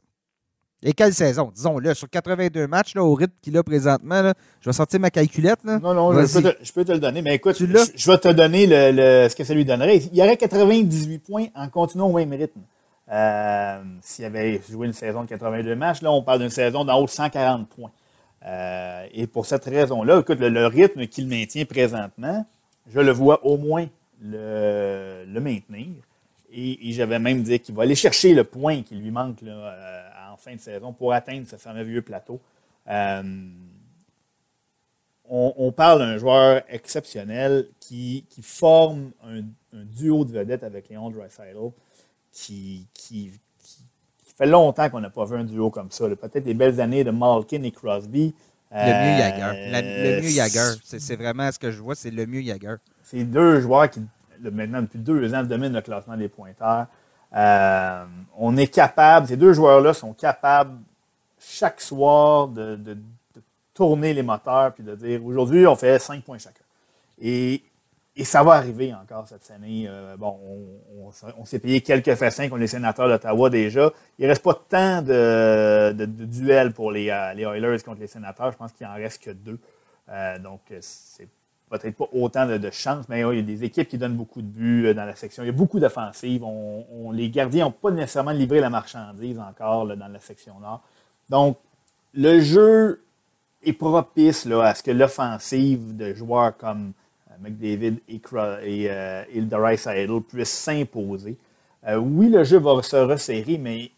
Et 0.82 0.93
quelle 0.93 1.14
saison? 1.14 1.51
Disons-le, 1.53 1.93
sur 1.93 2.09
82 2.09 2.66
matchs, 2.66 2.95
là, 2.95 3.03
au 3.03 3.14
rythme 3.14 3.36
qu'il 3.39 3.55
a 3.55 3.62
présentement, 3.62 4.34
je 4.62 4.68
vais 4.68 4.74
sortir 4.74 4.99
ma 4.99 5.12
calculette. 5.12 5.59
Là. 5.64 5.78
Non, 5.78 5.93
non, 5.93 6.12
je 6.12 6.74
peux, 6.74 6.84
te, 6.84 6.91
le 6.91 6.97
donner. 6.97 7.22
Mais 7.22 7.36
écoute, 7.36 7.57
je, 7.59 7.66
vais 7.66 8.18
te 8.18 8.30
donner 8.30 8.66
le, 8.66 9.30
ce 9.30 9.36
que 9.36 9.43
ça 9.43 9.53
lui 9.53 9.64
donnerait. 9.64 9.97
Il 9.97 10.18
y 10.18 10.24
aurait 10.24 10.38
98 10.38 11.20
points 11.20 11.45
en 11.53 11.70
continuant 11.70 12.07
au 12.07 12.16
même 12.16 12.34
rythme. 12.34 12.62
Euh, 13.12 13.84
s'il 14.01 14.26
avait 14.26 14.62
joué 14.70 14.88
une 14.88 14.93
saison 14.93 15.24
de 15.24 15.30
82 15.30 15.76
matchs, 15.76 16.01
là, 16.01 16.12
on 16.12 16.24
parle 16.24 16.39
d'une 16.39 16.49
saison 16.49 16.86
d'en 16.86 16.97
haut 16.99 17.05
de 17.05 17.09
140 17.09 17.68
points. 17.68 17.91
Euh, 18.45 19.05
et 19.14 19.28
pour 19.28 19.45
cette 19.45 19.66
raison-là, 19.66 20.20
écoute, 20.20 20.39
le, 20.39 20.68
rythme 20.68 21.05
qu'il 21.07 21.28
maintient 21.28 21.66
présentement, 21.66 22.45
je 22.88 22.99
le 22.99 23.12
vois 23.12 23.45
au 23.45 23.57
moins 23.57 23.88
le, 24.22 25.26
maintenir. 25.39 25.89
Et, 26.53 26.91
j'avais 26.93 27.20
même 27.20 27.43
dit 27.43 27.59
qu'il 27.59 27.76
va 27.76 27.84
aller 27.84 27.95
chercher 27.95 28.34
le 28.34 28.45
point 28.45 28.82
qui 28.82 28.95
lui 28.95 29.12
manque 29.12 29.43
euh, 29.43 30.09
en 30.32 30.38
fin 30.38 30.55
de 30.55 30.59
saison 30.59 30.93
pour 30.93 31.12
atteindre 31.14 31.45
ce 31.47 31.57
fameux 31.57 31.84
vieux 31.84 32.01
plateau. 32.01 32.39
on, 35.30 35.72
parle 35.76 35.99
d'un 35.99 36.18
joueur 36.18 36.62
exceptionnel 36.70 37.68
qui, 37.80 38.26
forme 38.41 39.12
un, 39.24 39.41
duo 39.74 40.24
de 40.26 40.32
vedettes 40.32 40.64
avec 40.64 40.89
Léon 40.89 41.09
Dreisaitl 41.09 41.72
qui, 42.32 42.88
qui, 42.93 43.32
fait 44.38 44.45
longtemps 44.45 44.89
qu'on 44.89 45.01
n'a 45.01 45.09
pas 45.09 45.25
vu 45.25 45.38
un 45.38 45.43
duo 45.43 45.69
comme 45.69 45.91
ça. 45.91 46.07
Peut-être 46.07 46.43
des 46.43 46.53
belles 46.53 46.79
années 46.82 47.03
de 47.03 47.11
Malkin 47.11 47.63
et 47.63 47.71
Crosby. 47.71 48.34
Le 48.71 48.77
mieux 48.77 49.17
Jagger. 49.17 49.71
le 49.71 50.21
mieux 50.21 50.29
Jagger. 50.29 50.79
C'est 50.84 51.15
vraiment 51.15 51.51
ce 51.51 51.59
que 51.59 51.71
je 51.71 51.82
vois, 51.82 51.95
c'est 51.95 52.11
le 52.11 52.25
mieux 52.25 52.41
Jagger. 52.41 52.75
C'est 53.03 53.23
deux 53.23 53.59
joueurs 53.59 53.89
qui, 53.89 54.01
maintenant, 54.39 54.82
depuis 54.82 54.99
deux 54.99 55.34
ans, 55.34 55.43
dominent 55.43 55.73
le 55.73 55.82
classement 55.82 56.17
des 56.17 56.29
pointeurs. 56.29 56.88
Euh, 57.34 58.05
on 58.38 58.57
est 58.57 58.67
capable, 58.67 59.27
ces 59.27 59.38
deux 59.38 59.53
joueurs-là 59.53 59.93
sont 59.93 60.13
capables 60.13 60.77
chaque 61.39 61.79
soir 61.82 62.47
de, 62.47 62.75
de, 62.75 62.97
tourner 63.73 64.13
les 64.13 64.21
moteurs 64.21 64.73
puis 64.73 64.84
de 64.84 64.95
dire 64.95 65.25
aujourd'hui, 65.25 65.65
on 65.65 65.75
fait 65.75 65.97
cinq 65.97 66.23
points 66.23 66.38
chacun. 66.38 66.63
Et 67.21 67.63
et 68.16 68.26
ça 68.26 68.43
va 68.43 68.53
arriver 68.53 68.93
encore 68.93 69.28
cette 69.28 69.49
année. 69.51 69.86
Euh, 69.88 70.18
bon, 70.18 70.38
on, 71.38 71.45
s'est 71.45 71.59
payé 71.59 71.82
quelques 71.82 72.16
fassins 72.16 72.49
contre 72.49 72.59
les 72.59 72.68
sénateurs 72.68 73.07
d'Ottawa 73.07 73.49
déjà. 73.49 73.91
Il 74.20 74.24
ne 74.24 74.30
reste 74.30 74.43
pas 74.43 74.62
tant 74.68 75.01
de, 75.01 76.05
duels 76.05 76.74
pour 76.74 76.91
les, 76.91 77.09
euh, 77.09 77.34
les, 77.34 77.43
Oilers 77.43 77.82
contre 77.84 78.01
les 78.01 78.07
sénateurs. 78.07 78.51
Je 78.51 78.57
pense 78.57 78.74
qu'il 78.74 78.86
en 78.86 78.93
reste 78.95 79.24
que 79.24 79.32
deux. 79.32 79.59
Euh, 80.09 80.39
donc, 80.39 80.59
c'est 80.82 81.30
peut-être 81.70 81.95
pas 81.95 82.09
autant 82.12 82.45
de, 82.45 82.57
de 82.57 82.70
chance, 82.70 83.07
mais 83.07 83.22
il 83.22 83.36
y 83.38 83.39
a 83.39 83.41
des 83.43 83.64
équipes 83.64 83.88
qui 83.88 83.97
donnent 83.97 84.18
beaucoup 84.18 84.41
de 84.41 84.47
buts 84.47 84.93
dans 84.93 85.05
la 85.05 85.16
section. 85.16 85.43
Il 85.43 85.45
y 85.45 85.49
a 85.49 85.53
beaucoup 85.53 85.80
d'offensives. 85.80 86.43
On, 86.43 87.12
les 87.14 87.30
gardiens 87.30 87.66
n'ont 87.66 87.72
pas 87.72 87.91
nécessairement 87.91 88.32
livré 88.32 88.59
la 88.59 88.70
marchandise 88.70 89.39
encore 89.39 89.88
dans 89.88 90.12
la 90.12 90.20
section 90.20 90.59
nord. 90.59 90.82
Donc, 91.30 91.57
le 92.14 92.41
jeu 92.41 93.05
est 93.64 93.72
propice 93.72 94.43
là, 94.43 94.64
à 94.64 94.76
ce 94.76 94.84
que 94.84 94.91
l'offensive 94.91 95.95
de 95.95 96.14
joueurs 96.14 96.57
comme 96.57 96.91
McDavid 97.41 97.99
et, 98.07 98.21
et, 98.63 98.87
euh, 98.89 99.23
et 99.33 100.21
puissent 100.21 100.49
s'imposer. 100.49 101.37
Euh, 101.87 101.97
oui, 101.97 102.29
le 102.29 102.43
jeu 102.43 102.59
va 102.59 102.81
se 102.83 102.95
resserrer, 102.95 103.57
mais 103.57 103.91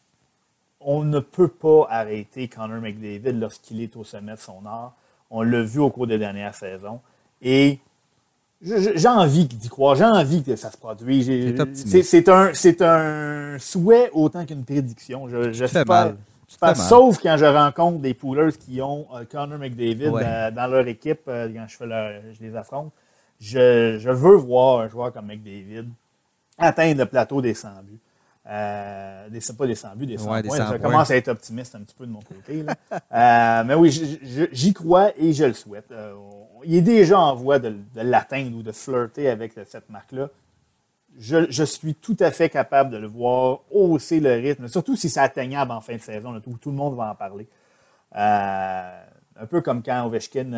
on 0.79 1.03
ne 1.03 1.19
peut 1.19 1.49
pas 1.49 1.87
arrêter 1.89 2.47
Connor 2.47 2.81
McDavid 2.81 3.39
lorsqu'il 3.39 3.81
est 3.81 3.95
au 3.95 4.03
sommet 4.03 4.33
de 4.33 4.39
son 4.39 4.65
art. 4.65 4.95
On 5.29 5.41
l'a 5.41 5.63
vu 5.63 5.79
au 5.79 5.89
cours 5.89 6.07
des 6.07 6.17
dernières 6.17 6.55
saisons. 6.55 6.99
Et 7.41 7.79
j'ai 8.61 9.07
envie 9.07 9.45
d'y 9.45 9.67
croire, 9.67 9.95
j'ai 9.95 10.05
envie 10.05 10.43
que 10.43 10.55
ça 10.55 10.71
se 10.71 10.77
produise. 10.77 11.29
C'est 11.73 12.29
un, 12.29 12.51
un 12.81 13.59
souhait 13.59 14.09
autant 14.13 14.45
qu'une 14.45 14.63
prédiction. 14.63 15.27
Je, 15.27 15.51
je 15.51 15.65
sauf 16.75 17.19
quand 17.21 17.35
je 17.37 17.45
rencontre 17.45 17.99
des 17.99 18.13
poolers 18.13 18.57
qui 18.57 18.81
ont 18.81 19.07
euh, 19.13 19.25
Connor 19.29 19.57
McDavid 19.59 20.11
dans, 20.55 20.67
leur 20.71 20.87
équipe, 20.87 21.21
quand 21.25 21.65
je, 21.67 21.75
fais 21.75 21.85
je 22.33 22.45
les 22.45 22.55
affronte 22.55 22.93
je, 23.39 24.09
veux 24.09 24.35
voir 24.35 24.81
un 24.81 24.87
joueur 24.87 25.11
comme 25.11 25.27
McDavid 25.27 25.87
atteindre 26.57 26.99
le 26.99 27.05
plateau 27.05 27.41
des 27.41 27.53
100 27.53 27.69
buts. 27.83 27.99
Euh, 28.45 29.29
des, 29.29 29.39
pas 29.57 29.67
des 29.67 29.75
100 29.75 29.95
buts, 29.95 30.05
des 30.05 30.17
100 30.17 30.25
points. 30.25 30.57
ça 30.57 30.79
commence 30.79 31.11
à 31.11 31.15
être 31.15 31.29
optimiste 31.29 31.75
un 31.75 31.81
petit 31.81 31.95
peu 31.95 32.05
de 32.05 32.11
mon 32.11 32.21
côté. 32.21 32.65
mais 33.11 33.73
oui, 33.73 34.19
j'y 34.51 34.73
crois 34.73 35.11
et 35.17 35.33
je 35.33 35.45
le 35.45 35.53
souhaite. 35.53 35.93
il 36.65 36.75
est 36.75 36.81
déjà 36.81 37.19
en 37.19 37.35
voie 37.35 37.59
de, 37.59 37.75
l'atteindre 37.95 38.57
ou 38.57 38.63
de 38.63 38.71
flirter 38.71 39.29
avec 39.29 39.53
cette 39.53 39.89
marque-là. 39.89 40.29
Je, 41.17 41.63
suis 41.63 41.95
tout 41.95 42.17
à 42.19 42.31
fait 42.31 42.49
capable 42.49 42.89
de 42.89 42.97
le 42.97 43.07
voir 43.07 43.59
hausser 43.71 44.19
le 44.19 44.33
rythme, 44.33 44.67
surtout 44.67 44.95
si 44.95 45.09
c'est 45.09 45.19
atteignable 45.19 45.71
en 45.71 45.79
fin 45.79 45.95
de 45.95 46.01
saison, 46.01 46.35
où 46.45 46.57
tout 46.57 46.71
le 46.71 46.75
monde 46.75 46.97
va 46.97 47.11
en 47.11 47.15
parler. 47.15 47.47
un 48.13 49.45
peu 49.49 49.61
comme 49.61 49.83
quand 49.83 50.05
Ovechkin 50.05 50.51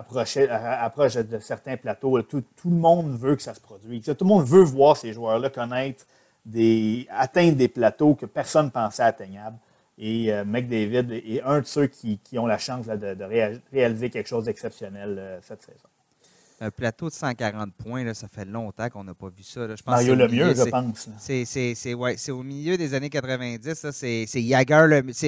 approche 0.00 1.14
de 1.16 1.38
certains 1.38 1.76
plateaux. 1.76 2.20
Tout, 2.22 2.44
le 2.64 2.70
monde 2.70 3.16
veut 3.18 3.36
que 3.36 3.42
ça 3.42 3.54
se 3.54 3.60
produise. 3.60 4.04
Tout 4.04 4.16
le 4.20 4.26
monde 4.26 4.44
veut 4.44 4.62
voir 4.62 4.96
ces 4.96 5.12
joueurs-là 5.12 5.50
connaître 5.50 6.04
des, 6.44 7.06
atteindre 7.10 7.56
des 7.56 7.68
plateaux 7.68 8.14
que 8.14 8.26
personne 8.26 8.66
ne 8.66 8.70
pensait 8.70 9.02
atteignables. 9.02 9.58
Et 9.98 10.32
euh, 10.32 10.44
McDavid 10.44 11.12
est 11.12 11.42
un 11.42 11.60
de 11.60 11.66
ceux 11.66 11.86
qui, 11.86 12.18
ont 12.38 12.46
la 12.46 12.58
chance 12.58 12.86
de, 12.86 13.60
réaliser 13.70 14.08
quelque 14.08 14.28
chose 14.28 14.44
d'exceptionnel 14.44 15.16
euh, 15.18 15.38
cette 15.42 15.62
saison. 15.62 15.88
Un 16.62 16.70
plateau 16.70 17.08
de 17.08 17.14
140 17.14 17.72
points, 17.74 18.12
ça 18.12 18.28
fait 18.28 18.44
longtemps 18.44 18.88
qu'on 18.90 19.04
n'a 19.04 19.14
pas 19.14 19.28
vu 19.28 19.42
ça. 19.42 19.66
Je 19.66 19.82
pense 19.82 19.86
Mario 19.86 20.14
Lemieux, 20.14 20.54
je 20.54 20.68
pense. 20.68 21.08
C'est 21.18 22.30
au 22.32 22.42
milieu 22.42 22.76
des 22.76 22.92
années 22.92 23.08
90. 23.08 23.86
C'est 23.90 24.26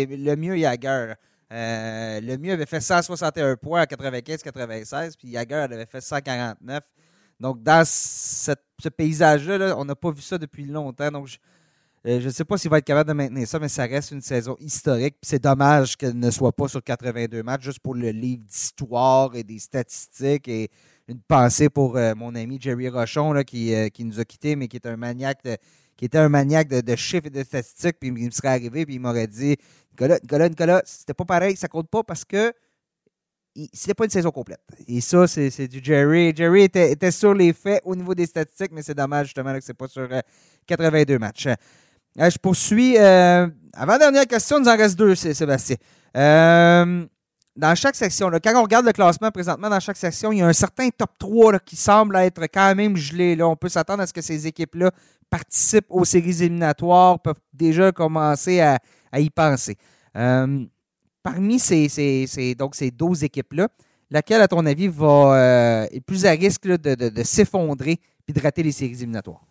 le 0.06 0.34
mieux 0.36 0.56
Jagger. 0.56 1.14
Euh, 1.52 2.20
le 2.20 2.38
mieux 2.38 2.52
avait 2.52 2.66
fait 2.66 2.80
161 2.80 3.56
points 3.56 3.82
à 3.82 3.84
95-96, 3.84 5.16
puis 5.18 5.32
Jagger 5.32 5.54
avait 5.56 5.86
fait 5.86 6.00
149. 6.00 6.82
Donc, 7.40 7.62
dans 7.62 7.84
ce 7.84 8.88
paysage-là, 8.88 9.74
on 9.76 9.84
n'a 9.84 9.94
pas 9.94 10.10
vu 10.10 10.22
ça 10.22 10.38
depuis 10.38 10.64
longtemps. 10.64 11.10
Donc, 11.10 11.26
je 11.26 11.38
ne 12.04 12.26
euh, 12.26 12.30
sais 12.30 12.44
pas 12.44 12.56
s'il 12.56 12.70
va 12.70 12.78
être 12.78 12.86
capable 12.86 13.08
de 13.08 13.14
maintenir 13.14 13.46
ça, 13.46 13.58
mais 13.58 13.68
ça 13.68 13.84
reste 13.84 14.12
une 14.12 14.22
saison 14.22 14.56
historique. 14.60 15.16
C'est 15.22 15.42
dommage 15.42 15.96
qu'elle 15.96 16.18
ne 16.18 16.30
soit 16.30 16.52
pas 16.52 16.68
sur 16.68 16.82
82 16.82 17.42
matchs, 17.42 17.64
juste 17.64 17.80
pour 17.80 17.94
le 17.94 18.10
livre 18.10 18.44
d'histoire 18.44 19.34
et 19.36 19.42
des 19.42 19.58
statistiques. 19.58 20.48
Et 20.48 20.70
une 21.06 21.20
pensée 21.20 21.68
pour 21.68 21.96
euh, 21.96 22.14
mon 22.14 22.34
ami 22.34 22.58
Jerry 22.60 22.88
Rochon, 22.88 23.32
là, 23.32 23.44
qui, 23.44 23.74
qui, 23.92 24.04
nous 24.04 24.20
a 24.20 24.24
quittés, 24.24 24.56
mais 24.56 24.68
qui 24.68 24.76
est 24.76 24.86
un 24.86 24.96
maniaque 24.96 25.42
qui 26.02 26.06
était 26.06 26.18
un 26.18 26.28
maniaque 26.28 26.66
de, 26.66 26.96
chiffres 26.96 27.28
et 27.28 27.30
de 27.30 27.44
statistiques, 27.44 28.00
puis 28.00 28.08
il 28.08 28.24
me 28.26 28.30
serait 28.32 28.48
arrivé, 28.48 28.84
puis 28.84 28.96
il 28.96 29.00
m'aurait 29.00 29.28
dit 29.28 29.56
Nicolas, 29.92 30.18
Nicolas, 30.20 30.48
Nicolas, 30.48 30.82
c'était 30.84 31.14
pas 31.14 31.24
pareil, 31.24 31.54
ça 31.54 31.68
compte 31.68 31.88
pas 31.88 32.02
parce 32.02 32.24
que 32.24 32.52
c'était 33.72 33.94
pas 33.94 34.06
une 34.06 34.10
saison 34.10 34.32
complète. 34.32 34.58
Et 34.88 35.00
ça, 35.00 35.28
c'est 35.28 35.68
du 35.68 35.78
Jerry. 35.80 36.32
Jerry 36.34 36.62
était, 36.62 37.10
sur 37.12 37.34
les 37.34 37.52
faits 37.52 37.82
au 37.84 37.94
niveau 37.94 38.16
des 38.16 38.26
statistiques, 38.26 38.72
mais 38.72 38.82
c'est 38.82 38.96
dommage 38.96 39.26
justement 39.26 39.54
que 39.54 39.60
c'est 39.60 39.74
pas 39.74 39.86
sur 39.86 40.08
82 40.66 41.14
euh, 41.14 41.18
matchs. 41.20 41.46
Euh, 41.46 42.30
je 42.30 42.38
poursuis. 42.38 42.98
Euh, 42.98 43.46
avant-dernière 43.72 44.26
question, 44.26 44.58
il 44.58 44.64
nous 44.64 44.70
en 44.70 44.76
reste 44.76 44.98
deux, 44.98 45.14
Sébastien. 45.14 45.76
Dans 47.54 47.74
chaque 47.74 47.96
section, 47.96 48.30
quand 48.30 48.56
on 48.56 48.62
regarde 48.62 48.86
le 48.86 48.92
classement 48.92 49.30
présentement, 49.30 49.68
dans 49.68 49.80
chaque 49.80 49.96
section, 49.96 50.32
il 50.32 50.38
y 50.38 50.42
a 50.42 50.46
un 50.46 50.52
certain 50.52 50.88
top 50.90 51.10
3 51.18 51.58
qui 51.58 51.76
semble 51.76 52.16
être 52.16 52.42
quand 52.44 52.74
même 52.74 52.96
gelé. 52.96 53.40
On 53.42 53.56
peut 53.56 53.68
s'attendre 53.68 54.02
à 54.02 54.06
ce 54.06 54.12
que 54.12 54.22
ces 54.22 54.46
équipes-là 54.46 54.90
participent 55.28 55.86
aux 55.90 56.04
séries 56.04 56.42
éliminatoires, 56.42 57.20
peuvent 57.20 57.40
déjà 57.52 57.92
commencer 57.92 58.60
à 58.60 58.78
à 59.12 59.20
y 59.20 59.30
penser. 59.30 59.76
Euh, 60.16 60.64
parmi 61.22 61.58
ces, 61.58 62.54
donc 62.58 62.74
ces 62.74 62.90
12 62.90 63.22
équipes-là, 63.24 63.68
laquelle, 64.10 64.40
à 64.40 64.48
ton 64.48 64.64
avis, 64.66 64.88
va, 64.88 65.36
euh, 65.36 65.86
est 65.90 66.00
plus 66.00 66.26
à 66.26 66.30
risque 66.30 66.66
de, 66.66 67.22
s'effondrer 67.22 68.00
et 68.26 68.32
de 68.32 68.40
rater 68.40 68.62
les 68.62 68.72
séries 68.72 68.94
éliminatoires? 68.94 69.44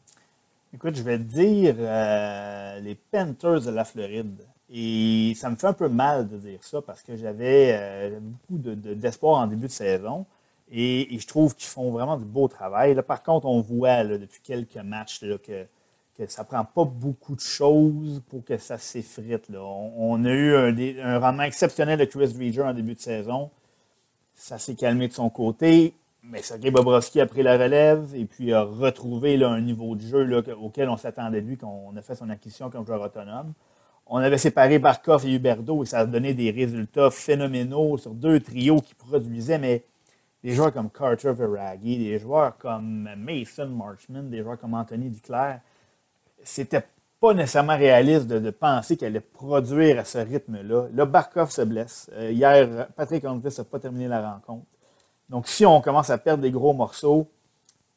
Écoute, 0.73 0.95
je 0.95 1.03
vais 1.03 1.17
te 1.17 1.23
dire 1.23 1.75
euh, 1.77 2.79
les 2.79 2.95
Panthers 2.95 3.61
de 3.61 3.71
la 3.71 3.85
Floride. 3.85 4.45
Et 4.73 5.33
ça 5.35 5.49
me 5.49 5.57
fait 5.57 5.67
un 5.67 5.73
peu 5.73 5.89
mal 5.89 6.27
de 6.27 6.37
dire 6.37 6.63
ça 6.63 6.81
parce 6.81 7.03
que 7.03 7.17
j'avais 7.17 8.19
beaucoup 8.21 8.57
d'espoir 8.57 9.41
en 9.41 9.47
début 9.47 9.67
de 9.67 9.71
saison. 9.71 10.25
Et, 10.71 11.19
je 11.19 11.27
trouve 11.27 11.53
qu'ils 11.55 11.67
font 11.67 11.91
vraiment 11.91 12.15
du 12.15 12.23
beau 12.23 12.47
travail. 12.47 12.93
Là, 12.93 13.03
par 13.03 13.21
contre, 13.21 13.45
on 13.45 13.59
voit 13.59 14.05
depuis 14.05 14.39
quelques 14.41 14.77
matchs 14.77 15.19
que 15.43 15.67
ça 16.27 16.45
prend 16.45 16.63
pas 16.63 16.85
beaucoup 16.85 17.35
de 17.35 17.41
choses 17.41 18.21
pour 18.29 18.45
que 18.45 18.57
ça 18.57 18.77
s'effrite. 18.77 19.49
On, 19.53 20.23
a 20.23 20.29
eu 20.29 20.55
un, 21.01 21.19
rendement 21.19 21.43
exceptionnel 21.43 21.99
de 21.99 22.05
Chris 22.05 22.33
Reger 22.37 22.61
en 22.61 22.73
début 22.73 22.95
de 22.95 22.99
saison. 22.99 23.51
Ça 24.33 24.57
s'est 24.57 24.75
calmé 24.75 25.09
de 25.09 25.13
son 25.13 25.29
côté, 25.29 25.93
mais 26.23 26.41
Sergei 26.41 26.71
Bobrovski 26.71 27.19
a 27.19 27.25
pris 27.25 27.43
la 27.43 27.57
relève 27.57 28.15
et 28.15 28.25
puis 28.25 28.53
a 28.53 28.63
retrouvé 28.63 29.43
un 29.43 29.59
niveau 29.59 29.95
de 29.95 30.01
jeu 30.01 30.43
auquel 30.61 30.89
on 30.89 30.97
s'attendait 30.97 31.41
de 31.41 31.47
lui 31.47 31.57
quand 31.57 31.83
on 31.85 31.95
a 31.97 32.01
fait 32.01 32.15
son 32.15 32.29
acquisition 32.29 32.69
comme 32.69 32.85
joueur 32.85 33.01
autonome. 33.01 33.53
On 34.13 34.17
avait 34.17 34.37
séparé 34.37 34.77
Barkov 34.77 35.25
et 35.25 35.31
Huberdo 35.31 35.83
et 35.83 35.85
ça 35.85 35.99
a 35.99 36.05
donné 36.05 36.33
des 36.33 36.51
résultats 36.51 37.09
phénoménaux 37.09 37.97
sur 37.97 38.11
deux 38.11 38.41
trios 38.41 38.81
qui 38.81 38.93
produisaient, 38.93 39.57
mais 39.57 39.85
des 40.43 40.51
joueurs 40.53 40.73
comme 40.73 40.89
Carter 40.89 41.31
Veraghi, 41.31 41.97
des 41.97 42.19
joueurs 42.19 42.57
comme 42.57 43.09
Mason 43.15 43.67
Marchman, 43.67 44.29
des 44.29 44.43
joueurs 44.43 44.59
comme 44.59 44.73
Anthony 44.73 45.09
Duclair, 45.09 45.61
c'était 46.43 46.83
pas 47.21 47.33
nécessairement 47.33 47.77
réaliste 47.77 48.27
de, 48.27 48.49
penser 48.49 48.97
qu'elle 48.97 49.13
allait 49.13 49.21
produire 49.21 49.99
à 49.99 50.03
ce 50.03 50.17
rythme-là. 50.17 50.87
Là, 50.93 51.05
Barkov 51.05 51.49
se 51.49 51.61
blesse. 51.61 52.11
Euh, 52.13 52.31
hier, 52.31 52.89
Patrick 52.97 53.23
Hornquist 53.23 53.59
n'a 53.59 53.63
pas 53.63 53.79
terminé 53.79 54.09
la 54.09 54.33
rencontre. 54.33 54.65
Donc, 55.29 55.47
si 55.47 55.65
on 55.65 55.79
commence 55.79 56.09
à 56.09 56.17
perdre 56.17 56.43
des 56.43 56.51
gros 56.51 56.73
morceaux, 56.73 57.29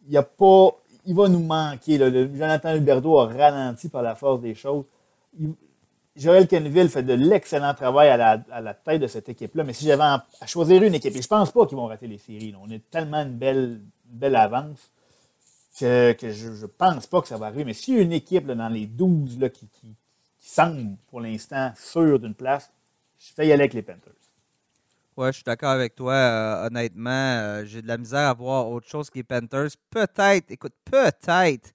il 0.06 0.12
y 0.12 0.16
a 0.16 0.22
pas, 0.22 0.76
il 1.06 1.16
va 1.16 1.28
nous 1.28 1.42
manquer. 1.42 1.98
Jonathan 1.98 2.76
Huberdo 2.76 3.18
a 3.18 3.26
ralenti 3.26 3.88
par 3.88 4.02
la 4.02 4.14
force 4.14 4.40
des 4.40 4.54
choses. 4.54 4.84
Joël 6.16 6.46
Kenville 6.46 6.88
fait 6.88 7.02
de 7.02 7.14
l'excellent 7.14 7.74
travail 7.74 8.08
à 8.08 8.60
la, 8.60 8.74
tête 8.74 9.00
de 9.00 9.06
cette 9.06 9.28
équipe-là. 9.28 9.64
Mais 9.64 9.72
si 9.72 9.84
j'avais 9.84 10.02
à, 10.02 10.24
choisir 10.46 10.82
une 10.82 10.94
équipe, 10.94 11.14
et 11.14 11.22
je 11.22 11.26
pense 11.28 11.50
pas 11.50 11.66
qu'ils 11.66 11.76
vont 11.76 11.86
rater 11.86 12.06
les 12.06 12.18
séries. 12.18 12.54
On 12.60 12.70
est 12.70 12.88
tellement 12.90 13.22
une 13.22 13.36
belle, 13.36 14.36
avance 14.36 14.90
que, 15.78 16.14
je 16.22 16.62
ne 16.62 16.66
pense 16.66 17.06
pas 17.06 17.20
que 17.20 17.28
ça 17.28 17.36
va 17.36 17.46
arriver. 17.46 17.64
Mais 17.64 17.72
a 17.72 18.00
une 18.00 18.12
équipe 18.12 18.46
dans 18.46 18.68
les 18.68 18.86
12 18.86 19.40
là, 19.40 19.48
qui, 19.48 19.66
qui, 19.66 19.94
semble 20.38 20.96
pour 21.08 21.20
l'instant 21.20 21.72
sûre 21.74 22.18
d'une 22.20 22.34
place, 22.34 22.70
je 23.18 23.32
fais 23.32 23.46
y 23.46 23.52
aller 23.52 23.62
avec 23.62 23.72
les 23.72 23.82
Panthers. 23.82 24.12
Oui, 25.16 25.28
je 25.28 25.32
suis 25.32 25.44
d'accord 25.44 25.70
avec 25.70 25.94
toi. 25.94 26.12
Euh, 26.12 26.66
honnêtement, 26.66 27.10
euh, 27.10 27.64
j'ai 27.64 27.80
de 27.82 27.88
la 27.88 27.96
misère 27.96 28.28
à 28.28 28.34
voir 28.34 28.68
autre 28.68 28.88
chose 28.88 29.08
que 29.08 29.16
les 29.16 29.22
Panthers. 29.22 29.70
Peut-être, 29.90 30.50
écoute, 30.50 30.74
peut-être 30.84 31.72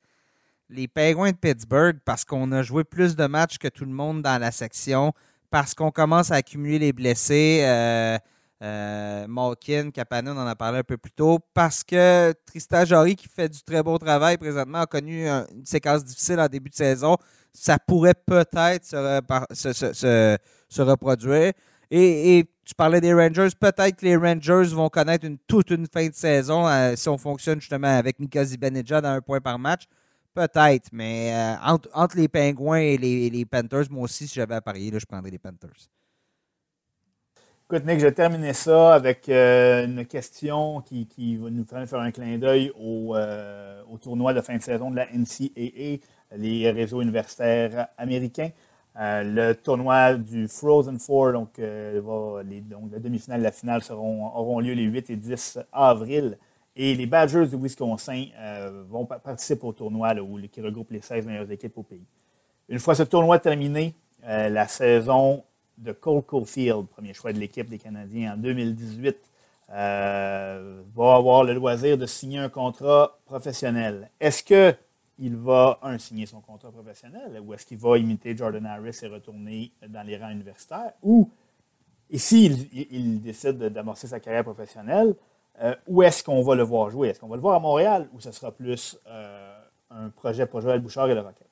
les 0.70 0.88
Penguins 0.88 1.32
de 1.32 1.38
Pittsburgh 1.38 1.98
parce 2.06 2.26
qu'on 2.26 2.52
a 2.52 2.62
joué 2.62 2.84
plus 2.84 3.16
de 3.16 3.26
matchs 3.26 3.58
que 3.58 3.68
tout 3.68 3.86
le 3.86 3.92
monde 3.92 4.22
dans 4.22 4.40
la 4.40 4.52
section, 4.52 5.14
parce 5.50 5.74
qu'on 5.74 5.92
commence 5.92 6.32
à 6.32 6.36
accumuler 6.36 6.80
les 6.80 6.94
blessés. 6.94 7.62
Euh, 7.64 8.18
euh, 8.62 9.26
Malkin, 9.28 9.90
Kapanen, 9.92 10.38
on 10.38 10.42
en 10.42 10.48
a 10.48 10.56
parlé 10.56 10.80
un 10.80 10.84
peu 10.84 10.98
plus 10.98 11.12
tôt, 11.12 11.40
parce 11.54 11.84
que 11.84 12.34
Tristan 12.46 12.86
Jory, 12.86 13.16
qui 13.16 13.28
fait 13.28 13.50
du 13.50 13.62
très 13.64 13.82
beau 13.82 13.98
travail 13.98 14.38
présentement, 14.38 14.80
a 14.80 14.86
connu 14.86 15.28
une 15.28 15.66
séquence 15.66 16.04
difficile 16.04 16.40
en 16.40 16.48
début 16.48 16.70
de 16.70 16.76
saison. 16.76 17.18
Ça 17.54 17.80
pourrait 17.80 18.14
peut-être 18.14 18.86
se, 18.86 20.82
reproduire. 20.82 21.54
Et, 21.90 22.46
tu 22.66 22.76
parlais 22.76 23.02
des 23.02 23.16
Rangers, 23.16 23.48
peut-être 23.60 23.96
que 23.96 24.06
les 24.06 24.16
Rangers 24.16 24.76
vont 24.76 24.90
connaître 24.90 25.26
toute 25.48 25.72
une 25.72 25.88
fin 25.92 26.08
de 26.08 26.14
saison 26.14 26.68
euh, 26.68 26.96
si 26.96 27.10
on 27.10 27.18
fonctionne 27.18 27.60
justement 27.60 27.98
avec 27.98 28.20
Mika 28.20 28.46
Zibanejad 28.46 29.04
à 29.06 29.14
un 29.14 29.22
point 29.22 29.42
par 29.42 29.58
match. 29.58 29.86
Peut-être, 30.34 30.90
mais 30.92 31.34
euh, 31.34 31.56
entre, 31.66 32.16
les 32.16 32.28
Pingouins 32.28 32.78
et 32.78 32.98
les, 32.98 33.46
Panthers, 33.46 33.86
moi 33.90 34.04
aussi, 34.04 34.28
si 34.28 34.36
j'avais 34.36 34.56
à 34.56 34.62
parier, 34.62 34.92
je 34.94 35.06
prendrais 35.06 35.32
les 35.32 35.40
Panthers. 35.40 35.90
Écoute, 37.66 37.86
Nick, 37.86 38.00
je 38.00 38.06
vais 38.06 38.12
terminer 38.12 38.54
ça 38.54 38.94
avec 38.94 39.28
euh, 39.30 39.86
une 39.86 40.06
question 40.06 40.82
qui, 40.82 41.38
va 41.38 41.50
nous 41.50 41.66
faire 41.66 42.00
un 42.00 42.12
clin 42.12 42.38
d'œil 42.38 42.72
euh, 42.80 43.82
au, 43.90 43.98
tournoi 43.98 44.34
de 44.34 44.42
fin 44.42 44.58
de 44.58 44.62
saison 44.62 44.92
de 44.92 44.98
la 44.98 45.08
NCAA, 45.12 46.00
les 46.38 46.72
réseaux 46.72 47.02
universitaires 47.02 47.88
américains. 47.98 48.52
Le 48.96 49.54
tournoi 49.54 50.16
du 50.16 50.48
Frozen 50.48 51.00
Four, 51.00 51.34
donc, 51.34 51.60
donc 51.60 52.92
la 52.92 53.00
demi-finale 53.00 53.40
et 53.40 53.44
la 53.44 53.52
finale 53.52 53.82
seront, 53.82 54.26
auront 54.36 54.60
lieu 54.60 54.74
les 54.74 54.84
8 54.84 55.10
et 55.12 55.16
10 55.16 55.60
avril. 55.72 56.38
Et 56.82 56.96
les 56.96 57.08
Badgers 57.08 57.46
du 57.48 57.58
Wisconsin 57.58 58.28
vont 58.88 59.06
participer 59.06 59.68
au 59.68 59.74
tournoi 59.74 60.16
qui 60.50 60.62
regroupe 60.62 60.92
les 60.92 61.02
16 61.02 61.26
meilleures 61.26 61.52
équipes 61.52 61.78
au 61.78 61.84
pays. 61.84 62.06
Une 62.70 62.80
fois 62.80 62.96
ce 62.96 63.04
tournoi 63.04 63.38
terminé, 63.38 63.94
la 64.24 64.66
saison 64.66 65.44
de 65.78 65.92
Cole 65.92 66.22
Caulfield, 66.22 66.88
premier 66.88 67.14
choix 67.14 67.34
de 67.34 67.40
l'équipe 67.40 67.68
des 67.68 67.80
Canadiens 67.80 68.36
en 68.36 68.38
2018, 68.38 69.18
euh, 69.72 70.82
va 70.96 71.16
avoir 71.16 71.44
le 71.44 71.54
loisir 71.54 71.98
de 71.98 72.06
signer 72.06 72.40
un 72.40 72.48
contrat 72.50 73.20
professionnel. 73.26 74.10
Est-ce 74.18 74.42
qu'il 74.42 75.36
va, 75.36 75.80
un, 75.82 75.98
signer 75.98 76.28
son 76.28 76.40
contrat 76.40 76.72
professionnel 76.72 77.42
ou 77.46 77.54
est-ce 77.54 77.66
qu'il 77.66 77.78
va 77.78 77.98
imiter 77.98 78.38
Jordan 78.38 78.66
Harris 78.66 79.00
et 79.04 79.08
retourner 79.08 79.74
dans 79.86 80.08
les 80.08 80.18
rangs 80.18 80.32
universitaires? 80.32 80.94
Ou, 81.04 81.30
et 82.10 82.18
s'il 82.18 82.70
il 82.72 83.22
décide 83.22 83.58
d'amorcer 83.58 84.08
sa 84.08 84.22
carrière 84.22 84.46
professionnelle, 84.46 85.14
euh, 85.62 85.76
où 85.88 86.04
est-ce 86.04 86.24
qu'on 86.24 86.42
va 86.42 86.56
le 86.56 86.64
voir 86.64 86.90
jouer? 86.90 87.10
Est-ce 87.10 87.20
qu'on 87.20 87.28
va 87.28 87.36
le 87.36 87.42
voir 87.42 87.56
à 87.56 87.60
Montréal 87.60 88.10
ou 88.14 88.20
ce 88.22 88.32
sera 88.32 88.52
plus 88.52 88.98
euh, 89.08 89.60
un 89.90 90.10
projet 90.10 90.46
pour 90.46 90.62
Joël 90.62 90.80
Bouchard 90.80 91.10
et 91.10 91.16
le 91.16 91.22
Rocket? 91.22 91.48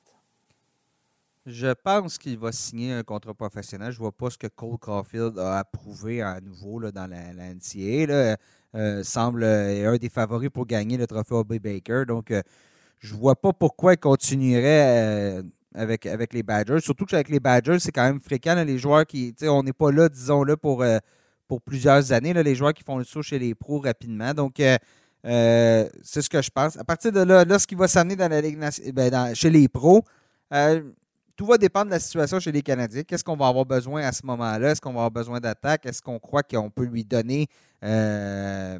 Je 1.44 1.72
pense 1.72 2.18
qu'il 2.18 2.38
va 2.38 2.52
signer 2.52 2.92
un 2.92 3.02
contrat 3.02 3.34
professionnel. 3.34 3.90
Je 3.90 3.98
ne 3.98 4.02
vois 4.02 4.12
pas 4.12 4.30
ce 4.30 4.38
que 4.38 4.46
Cole 4.46 4.78
Caulfield 4.78 5.38
a 5.38 5.58
approuvé 5.58 6.20
à 6.22 6.40
nouveau 6.40 6.78
là, 6.78 6.90
dans 6.90 7.06
la, 7.06 7.32
la 7.32 7.54
NCAA. 7.54 8.36
Euh, 8.74 9.02
semble 9.02 9.44
euh, 9.44 9.90
un 9.90 9.96
des 9.96 10.10
favoris 10.10 10.50
pour 10.50 10.66
gagner 10.66 10.98
le 10.98 11.06
trophée 11.06 11.34
Obi 11.34 11.58
Baker. 11.58 12.04
Donc, 12.06 12.32
je 12.98 13.14
ne 13.14 13.18
vois 13.18 13.36
pas 13.36 13.52
pourquoi 13.52 13.94
il 13.94 13.98
continuerait 13.98 15.42
avec, 15.74 16.04
avec 16.06 16.34
les 16.34 16.42
Badgers. 16.42 16.80
Surtout 16.80 17.06
qu'avec 17.06 17.30
les 17.30 17.40
Badgers, 17.40 17.78
c'est 17.78 17.92
quand 17.92 18.04
même 18.04 18.20
fréquent, 18.20 18.62
les 18.66 18.78
joueurs 18.78 19.06
qui. 19.06 19.34
On 19.42 19.62
n'est 19.62 19.72
pas 19.72 19.90
là, 19.90 20.10
disons-le, 20.10 20.56
pour, 20.58 20.84
pour 21.48 21.60
plusieurs 21.62 22.12
années, 22.12 22.32
les 22.34 22.54
joueurs 22.54 22.74
qui 22.74 22.84
font 22.84 22.98
le 22.98 23.04
saut 23.04 23.22
chez 23.22 23.38
les 23.38 23.54
pros 23.54 23.80
rapidement. 23.80 24.32
Donc, 24.34 24.54
c'est 24.58 24.78
ce 25.24 26.28
que 26.28 26.40
je 26.40 26.50
pense. 26.50 26.76
À 26.76 26.84
partir 26.84 27.10
de 27.10 27.20
là, 27.20 27.44
qui 27.66 27.74
va 27.74 27.88
s'amener 27.88 28.14
dans 28.14 28.28
la 28.28 28.40
Ligue 28.40 28.58
ben, 28.92 29.34
chez 29.34 29.50
les 29.50 29.66
pros, 29.68 30.04
tout 31.36 31.46
va 31.46 31.56
dépendre 31.56 31.86
de 31.86 31.92
la 31.92 32.00
situation 32.00 32.40
chez 32.40 32.50
les 32.50 32.62
Canadiens. 32.62 33.02
Qu'est-ce 33.02 33.22
qu'on 33.22 33.36
va 33.36 33.46
avoir 33.46 33.64
besoin 33.64 34.02
à 34.02 34.12
ce 34.12 34.26
moment-là? 34.26 34.72
Est-ce 34.72 34.80
qu'on 34.80 34.92
va 34.92 34.98
avoir 34.98 35.10
besoin 35.12 35.38
d'attaque? 35.38 35.86
Est-ce 35.86 36.02
qu'on 36.02 36.18
croit 36.18 36.42
qu'on 36.42 36.68
peut 36.68 36.84
lui 36.84 37.04
donner 37.04 37.46
euh, 37.84 38.76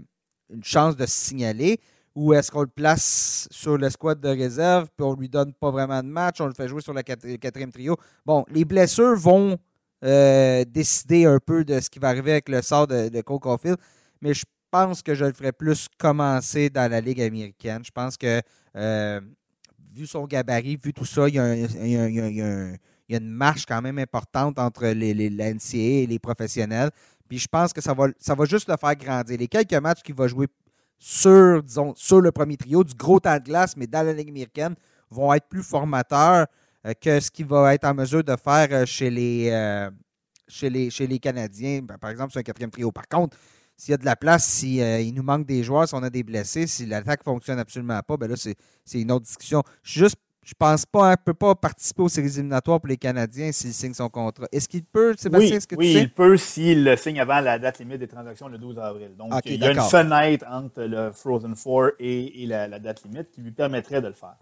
une 0.50 0.64
chance 0.64 0.96
de 0.96 1.06
se 1.06 1.14
signaler? 1.14 1.78
Ou 2.16 2.34
est-ce 2.34 2.50
qu'on 2.50 2.62
le 2.62 2.66
place 2.66 3.46
sur 3.52 3.78
l'escouade 3.78 4.18
de 4.18 4.28
réserve, 4.28 4.88
puis 4.96 5.06
on 5.06 5.14
ne 5.14 5.20
lui 5.20 5.28
donne 5.28 5.52
pas 5.52 5.70
vraiment 5.70 6.02
de 6.02 6.08
match, 6.08 6.40
on 6.40 6.46
le 6.46 6.52
fait 6.52 6.66
jouer 6.66 6.80
sur 6.80 6.92
le 6.92 7.02
quatrième 7.02 7.70
trio? 7.70 7.96
Bon, 8.26 8.44
les 8.50 8.64
blessures 8.64 9.14
vont 9.14 9.56
euh, 10.04 10.64
décider 10.64 11.24
un 11.24 11.38
peu 11.38 11.64
de 11.64 11.80
ce 11.80 11.90
qui 11.90 11.98
va 11.98 12.08
arriver 12.08 12.32
avec 12.32 12.48
le 12.48 12.62
sort 12.62 12.86
de, 12.86 13.08
de 13.08 13.20
Cole 13.20 13.76
mais 14.20 14.34
je 14.34 14.44
pense 14.70 15.02
que 15.02 15.14
je 15.14 15.24
le 15.24 15.32
ferais 15.32 15.52
plus 15.52 15.88
commencer 15.98 16.70
dans 16.70 16.90
la 16.90 17.00
Ligue 17.00 17.20
américaine. 17.20 17.82
Je 17.84 17.90
pense 17.90 18.16
que 18.16 18.40
euh, 18.76 19.20
vu 19.94 20.06
son 20.06 20.26
gabarit, 20.26 20.78
vu 20.82 20.92
tout 20.92 21.04
ça, 21.04 21.28
il 21.28 21.34
y 21.34 21.38
a, 21.38 23.18
une 23.18 23.30
marche 23.30 23.64
quand 23.66 23.80
même 23.80 23.98
importante 23.98 24.58
entre 24.58 24.86
les, 24.86 25.10
et 25.10 26.06
les 26.06 26.18
professionnels. 26.18 26.90
Puis 27.28 27.38
je 27.38 27.48
pense 27.48 27.72
que 27.72 27.80
ça 27.80 27.94
va, 27.94 28.08
ça 28.18 28.34
va 28.34 28.44
juste 28.44 28.68
le 28.68 28.76
faire 28.76 28.94
grandir. 28.96 29.38
Les 29.38 29.48
quelques 29.48 29.74
matchs 29.74 30.02
qu'il 30.02 30.14
va 30.14 30.28
jouer 30.28 30.46
sur, 30.98 31.62
disons, 31.62 31.94
sur 31.96 32.20
le 32.20 32.32
premier 32.32 32.56
trio, 32.56 32.84
du 32.84 32.94
gros 32.94 33.20
temps 33.20 33.36
de 33.36 33.44
glace, 33.44 33.76
mais 33.76 33.86
dans 33.86 34.04
la 34.04 34.12
Ligue 34.12 34.30
américaine, 34.30 34.74
vont 35.10 35.32
être 35.32 35.48
plus 35.48 35.62
formateurs 35.62 36.46
que 37.00 37.20
ce 37.20 37.30
qu'il 37.30 37.46
va 37.46 37.74
être 37.74 37.84
en 37.84 37.94
mesure 37.94 38.24
de 38.24 38.36
faire 38.36 38.68
euh, 38.70 38.86
chez 38.86 39.10
les, 39.10 39.50
euh, 39.50 39.90
chez 40.46 40.70
les, 40.70 40.90
chez 40.90 41.06
les 41.06 41.18
Canadiens, 41.18 41.80
ben, 41.82 41.98
par 41.98 42.10
exemple, 42.10 42.32
sur 42.32 42.40
un 42.40 42.42
quatrième 42.42 42.70
trio. 42.70 42.92
Par 42.92 43.08
contre, 43.08 43.36
s'il 43.76 43.92
y 43.92 43.94
a 43.94 43.98
de 43.98 44.04
la 44.04 44.16
place, 44.16 44.44
s'il 44.44 44.80
euh, 44.80 45.00
il 45.00 45.14
nous 45.14 45.22
manque 45.22 45.46
des 45.46 45.62
joueurs, 45.62 45.88
si 45.88 45.94
on 45.94 46.02
a 46.02 46.10
des 46.10 46.22
blessés, 46.22 46.66
si 46.66 46.86
l'attaque 46.86 47.20
ne 47.20 47.32
fonctionne 47.32 47.58
absolument 47.58 48.00
pas, 48.06 48.16
ben 48.16 48.28
là, 48.28 48.36
c'est 48.36 48.56
une 49.00 49.12
autre 49.12 49.26
discussion. 49.26 49.62
Je 49.82 50.00
juste 50.00 50.16
je 50.48 50.54
pense 50.58 50.86
pas, 50.86 51.10
ne 51.10 51.16
peut 51.16 51.34
pas 51.34 51.54
participer 51.54 52.00
aux 52.00 52.08
séries 52.08 52.28
éliminatoires 52.28 52.80
pour 52.80 52.88
les 52.88 52.96
Canadiens 52.96 53.52
s'il 53.52 53.74
signe 53.74 53.92
son 53.92 54.08
contrat. 54.08 54.46
Est-ce 54.50 54.66
qu'il 54.66 54.82
peut, 54.82 55.14
Sébastien? 55.14 55.56
Oui, 55.56 55.58
-ce 55.58 55.66
que 55.66 55.76
oui 55.76 55.92
il 55.98 56.10
peut 56.10 56.38
s'il 56.38 56.84
le 56.84 56.96
signe 56.96 57.20
avant 57.20 57.40
la 57.40 57.58
date 57.58 57.80
limite 57.80 57.98
des 57.98 58.08
transactions 58.08 58.48
le 58.48 58.56
12 58.56 58.78
avril. 58.78 59.14
Donc, 59.14 59.30
il 59.44 59.60
y 59.60 59.64
a 59.66 59.72
une 59.72 59.80
fenêtre 59.82 60.46
entre 60.48 60.84
le 60.84 61.12
Frozen 61.12 61.54
Four 61.54 61.90
et, 61.98 62.46
la, 62.46 62.78
date 62.78 63.04
limite 63.04 63.30
qui 63.30 63.42
lui 63.42 63.50
permettrait 63.50 64.00
de 64.00 64.06
le 64.06 64.14
faire. 64.14 64.36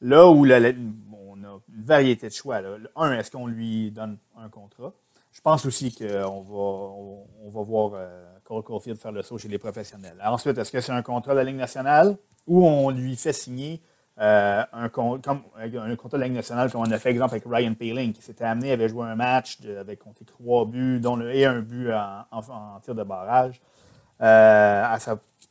Là 0.00 0.28
où 0.28 0.46
on 0.46 0.50
a 0.50 0.58
une 0.58 1.60
variété 1.68 2.28
de 2.28 2.32
choix. 2.34 2.60
Un, 2.96 3.12
est-ce 3.12 3.30
qu'on 3.30 3.46
lui 3.46 3.90
donne 3.90 4.18
un 4.36 4.48
contrat? 4.48 4.92
Je 5.32 5.40
pense 5.40 5.66
aussi 5.66 5.94
qu'on 5.94 6.40
va, 6.40 7.26
on, 7.44 7.50
va 7.50 7.62
voir 7.62 7.92
euh, 7.94 8.24
Cole 8.42 8.62
Caulfield 8.62 8.98
faire 8.98 9.12
le 9.12 9.20
saut 9.22 9.36
chez 9.36 9.48
les 9.48 9.58
professionnels. 9.58 10.16
ensuite, 10.24 10.56
est-ce 10.56 10.72
que 10.72 10.80
c'est 10.80 10.92
un 10.92 11.02
contrat 11.02 11.32
de 11.32 11.38
la 11.38 11.44
Ligue 11.44 11.56
nationale 11.56 12.16
ou 12.46 12.66
on 12.66 12.88
lui 12.90 13.16
fait 13.16 13.34
signer 13.34 13.82
euh, 14.18 14.62
un, 14.72 14.88
comme, 14.88 15.20
un 15.54 15.96
contrat 15.96 16.16
de 16.16 16.22
la 16.22 16.28
Ligue 16.28 16.36
nationale 16.36 16.72
comme 16.72 16.80
on 16.80 16.90
a 16.90 16.98
fait 16.98 17.10
exemple 17.10 17.34
avec 17.34 17.44
Ryan 17.46 17.74
Paling 17.74 18.14
qui 18.14 18.22
s'était 18.22 18.44
amené, 18.44 18.72
avait 18.72 18.88
joué 18.88 19.06
un 19.06 19.14
match, 19.14 19.58
avec 19.78 19.98
compté 19.98 20.24
trois 20.24 20.64
buts, 20.64 21.00
dont 21.00 21.20
et 21.20 21.44
un 21.44 21.60
but 21.60 21.92
en, 21.92 22.80
tir 22.80 22.94
de 22.94 23.02
barrage 23.02 23.60
euh, 24.22 24.96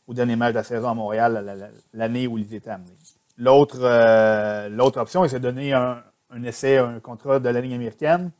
au 0.08 0.16
dernier 0.16 0.36
match 0.36 0.54
de 0.54 0.58
la 0.58 0.64
saison 0.64 0.90
à 0.90 0.94
Montréal 0.96 1.72
l'année 1.94 2.26
où 2.26 2.40
il 2.40 2.52
était 2.52 2.72
amené. 2.72 2.92
L'autre, 3.38 3.80
euh, 3.82 4.70
l'autre 4.70 5.00
option, 5.00 5.28
c'est 5.28 5.40
de 5.40 5.44
donner 5.44 5.74
un, 5.74 6.02
un 6.30 6.44
essai, 6.44 6.78
un 6.78 7.00
contrat 7.00 7.40
de 7.40 7.50
la 7.50 7.62
Ligue 7.62 7.74
américaine 7.74 8.32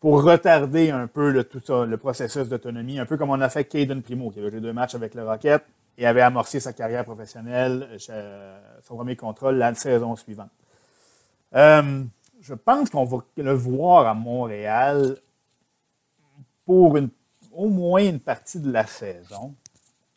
pour 0.00 0.22
retarder 0.22 0.90
un 0.90 1.06
peu 1.06 1.30
le, 1.30 1.44
tout 1.44 1.60
ça, 1.60 1.84
le 1.84 1.96
processus 1.98 2.48
d'autonomie, 2.48 2.98
un 2.98 3.06
peu 3.06 3.16
comme 3.18 3.30
on 3.30 3.40
a 3.40 3.48
fait 3.50 3.64
Caden 3.64 4.02
Primo, 4.02 4.30
qui 4.30 4.40
avait 4.40 4.50
joué 4.50 4.60
deux 4.60 4.72
matchs 4.72 4.94
avec 4.94 5.14
le 5.14 5.24
Rocket 5.24 5.62
et 5.98 6.06
avait 6.06 6.22
amorcé 6.22 6.58
sa 6.58 6.72
carrière 6.72 7.04
professionnelle, 7.04 7.98
euh, 8.08 8.58
son 8.82 8.96
premier 8.96 9.14
contrat, 9.14 9.52
la 9.52 9.74
saison 9.74 10.16
suivante. 10.16 10.50
Euh, 11.54 12.04
je 12.40 12.54
pense 12.54 12.88
qu'on 12.88 13.04
va 13.04 13.18
le 13.36 13.52
voir 13.52 14.06
à 14.06 14.14
Montréal 14.14 15.18
pour 16.64 16.96
au 17.52 17.68
moins 17.68 18.02
une 18.02 18.20
partie 18.20 18.60
de 18.60 18.72
la 18.72 18.86
saison. 18.86 19.54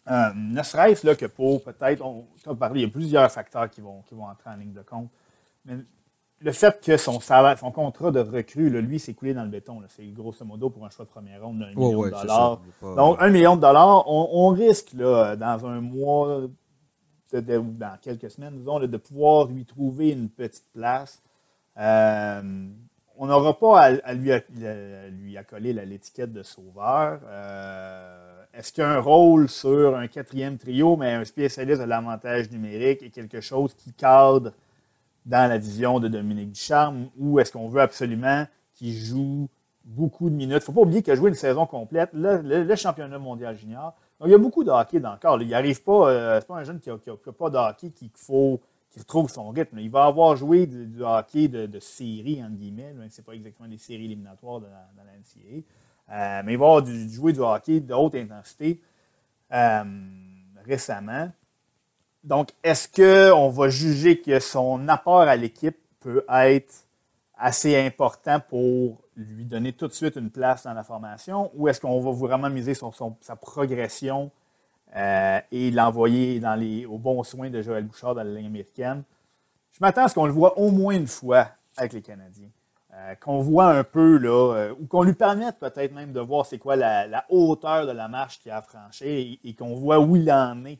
Euh, 0.09 0.29
ne 0.35 0.61
serait-ce 0.63 1.07
que 1.13 1.25
pour 1.27 1.63
peut-être, 1.63 2.01
on 2.03 2.25
a 2.45 2.55
parlé, 2.55 2.81
il 2.81 2.83
y 2.83 2.89
a 2.89 2.91
plusieurs 2.91 3.31
facteurs 3.31 3.69
qui 3.69 3.81
vont, 3.81 4.01
qui 4.01 4.15
vont 4.15 4.25
entrer 4.25 4.49
en 4.49 4.55
ligne 4.55 4.73
de 4.73 4.81
compte. 4.81 5.09
Mais 5.65 5.75
le 6.41 6.51
fait 6.51 6.81
que 6.83 6.97
son 6.97 7.21
salaire, 7.21 7.57
son 7.57 7.71
contrat 7.71 8.11
de 8.11 8.19
recrue, 8.19 8.69
lui, 8.69 8.99
s'est 8.99 9.13
coulé 9.13 9.33
dans 9.33 9.43
le 9.43 9.49
béton. 9.49 9.81
C'est 9.87 10.05
grosso 10.07 10.43
modo 10.43 10.69
pour 10.69 10.85
un 10.85 10.89
choix 10.89 11.05
de 11.05 11.09
première 11.09 11.41
ronde 11.41 11.59
d'un 11.59 11.73
million 11.73 12.03
de 12.03 12.09
dollars. 12.09 12.61
Donc, 12.81 13.17
un 13.21 13.29
million 13.29 13.55
de 13.55 13.61
dollars, 13.61 14.03
on, 14.07 14.49
risque 14.49 14.91
là, 14.93 15.37
dans 15.37 15.65
un 15.65 15.79
mois, 15.79 16.41
ou 16.41 16.51
dans 17.31 17.97
quelques 18.01 18.29
semaines, 18.29 18.57
disons, 18.57 18.79
de 18.79 18.97
pouvoir 18.97 19.47
lui 19.47 19.65
trouver 19.65 20.09
une 20.09 20.29
petite 20.29 20.69
place. 20.73 21.21
Euh, 21.77 22.67
on 23.15 23.27
n'aura 23.27 23.57
pas 23.57 23.79
à, 23.79 24.13
lui, 24.13 24.31
lui, 25.11 25.37
accoler 25.37 25.71
l'étiquette 25.71 26.33
de 26.33 26.43
sauveur. 26.43 27.21
Euh, 27.25 28.32
est-ce 28.53 28.71
qu'un 28.71 28.99
rôle 28.99 29.49
sur 29.49 29.95
un 29.95 30.07
quatrième 30.07 30.57
trio, 30.57 30.95
mais 30.95 31.13
un 31.13 31.25
spécialiste 31.25 31.81
de 31.81 31.87
l'avantage 31.87 32.51
numérique 32.51 33.01
est 33.01 33.09
quelque 33.09 33.41
chose 33.41 33.73
qui 33.73 33.91
cadre 33.93 34.53
dans 35.25 35.49
la 35.49 35.57
vision 35.57 35.99
de 35.99 36.07
Dominique 36.07 36.51
Ducharme 36.51 37.09
ou 37.17 37.39
est-ce 37.39 37.51
qu'on 37.51 37.67
veut 37.67 37.81
absolument 37.81 38.45
qu'il 38.75 38.93
joue 38.93 39.49
beaucoup 39.83 40.29
de 40.29 40.35
minutes? 40.35 40.51
Il 40.51 40.55
ne 40.55 40.59
faut 40.59 40.71
pas 40.71 40.81
oublier 40.81 41.01
qu'il 41.01 41.13
a 41.13 41.15
joué 41.15 41.29
une 41.29 41.35
saison 41.35 41.65
complète, 41.65 42.09
le, 42.13 42.75
championnat 42.75 43.17
mondial 43.17 43.57
junior. 43.57 43.95
Donc, 44.19 44.29
il 44.29 44.31
y 44.31 44.35
a 44.35 44.37
beaucoup 44.37 44.63
de 44.63 44.69
hockey 44.69 44.99
dans 44.99 45.13
le 45.13 45.17
corps. 45.17 45.41
Il 45.41 45.47
n'arrive 45.49 45.81
pas, 45.81 46.09
euh, 46.09 46.39
c'est 46.39 46.47
pas 46.47 46.57
un 46.57 46.63
jeune 46.63 46.79
qui 46.79 46.89
n'a 46.89 46.97
pas 47.37 47.49
de 47.49 47.57
hockey 47.57 47.89
qu'il 47.89 48.09
faut 48.15 48.59
qu'il 48.91 49.01
retrouve 49.01 49.29
son 49.29 49.49
rythme. 49.49 49.79
Il 49.79 49.89
va 49.89 50.05
avoir 50.05 50.35
joué 50.35 50.67
du, 50.67 51.03
hockey 51.03 51.47
de, 51.47 51.79
série, 51.79 52.43
entre 52.43 52.55
guillemets. 52.55 52.93
Ce 53.09 53.19
n'est 53.19 53.25
pas 53.25 53.33
exactement 53.33 53.67
des 53.67 53.79
séries 53.79 54.05
éliminatoires 54.05 54.59
dans 54.59 54.67
la, 54.67 55.13
NCAA. 55.17 55.63
Euh, 56.11 56.41
mais 56.45 56.53
il 56.53 56.57
va 56.57 56.65
avoir 56.65 56.85
joué 56.85 57.33
du 57.33 57.39
hockey 57.39 57.79
de 57.79 57.93
haute 57.93 58.15
intensité 58.15 58.81
euh, 59.53 59.83
récemment. 60.65 61.31
Donc, 62.23 62.51
est-ce 62.63 62.87
qu'on 62.87 63.49
va 63.49 63.69
juger 63.69 64.21
que 64.21 64.39
son 64.39 64.87
apport 64.87 65.21
à 65.21 65.35
l'équipe 65.35 65.77
peut 65.99 66.25
être 66.29 66.73
assez 67.37 67.77
important 67.77 68.39
pour 68.39 69.01
lui 69.15 69.45
donner 69.45 69.73
tout 69.73 69.87
de 69.87 69.93
suite 69.93 70.15
une 70.15 70.29
place 70.29 70.63
dans 70.63 70.73
la 70.73 70.83
formation 70.83 71.51
ou 71.55 71.67
est-ce 71.67 71.81
qu'on 71.81 71.99
va 71.99 72.11
vraiment 72.11 72.49
miser 72.49 72.73
sur 72.73 72.93
sa 73.21 73.35
progression 73.35 74.31
euh, 74.95 75.39
et 75.51 75.71
l'envoyer 75.71 76.41
aux 76.85 76.97
bons 76.97 77.23
soins 77.23 77.49
de 77.49 77.61
Joël 77.61 77.83
Bouchard 77.83 78.15
dans 78.15 78.23
la 78.23 78.31
ligne 78.31 78.47
américaine? 78.47 79.03
Je 79.71 79.79
m'attends 79.81 80.05
à 80.05 80.07
ce 80.07 80.15
qu'on 80.15 80.25
le 80.25 80.31
voit 80.31 80.57
au 80.57 80.71
moins 80.71 80.95
une 80.95 81.07
fois 81.07 81.49
avec 81.75 81.93
les 81.93 82.01
Canadiens. 82.01 82.49
Euh, 83.03 83.15
qu'on 83.15 83.39
voit 83.39 83.69
un 83.71 83.83
peu, 83.83 84.17
là, 84.17 84.55
euh, 84.55 84.75
ou 84.79 84.85
qu'on 84.85 85.03
lui 85.03 85.13
permette 85.13 85.59
peut-être 85.59 85.93
même 85.93 86.13
de 86.13 86.19
voir 86.21 86.45
c'est 86.45 86.57
quoi 86.57 86.75
la, 86.75 87.25
hauteur 87.29 87.85
de 87.85 87.91
la 87.91 88.07
marche 88.07 88.39
qu'il 88.39 88.51
a 88.51 88.61
franchie 88.61 89.39
et, 89.43 89.55
qu'on 89.55 89.75
voit 89.75 89.99
où 89.99 90.15
il 90.15 90.31
en 90.31 90.63
est 90.65 90.79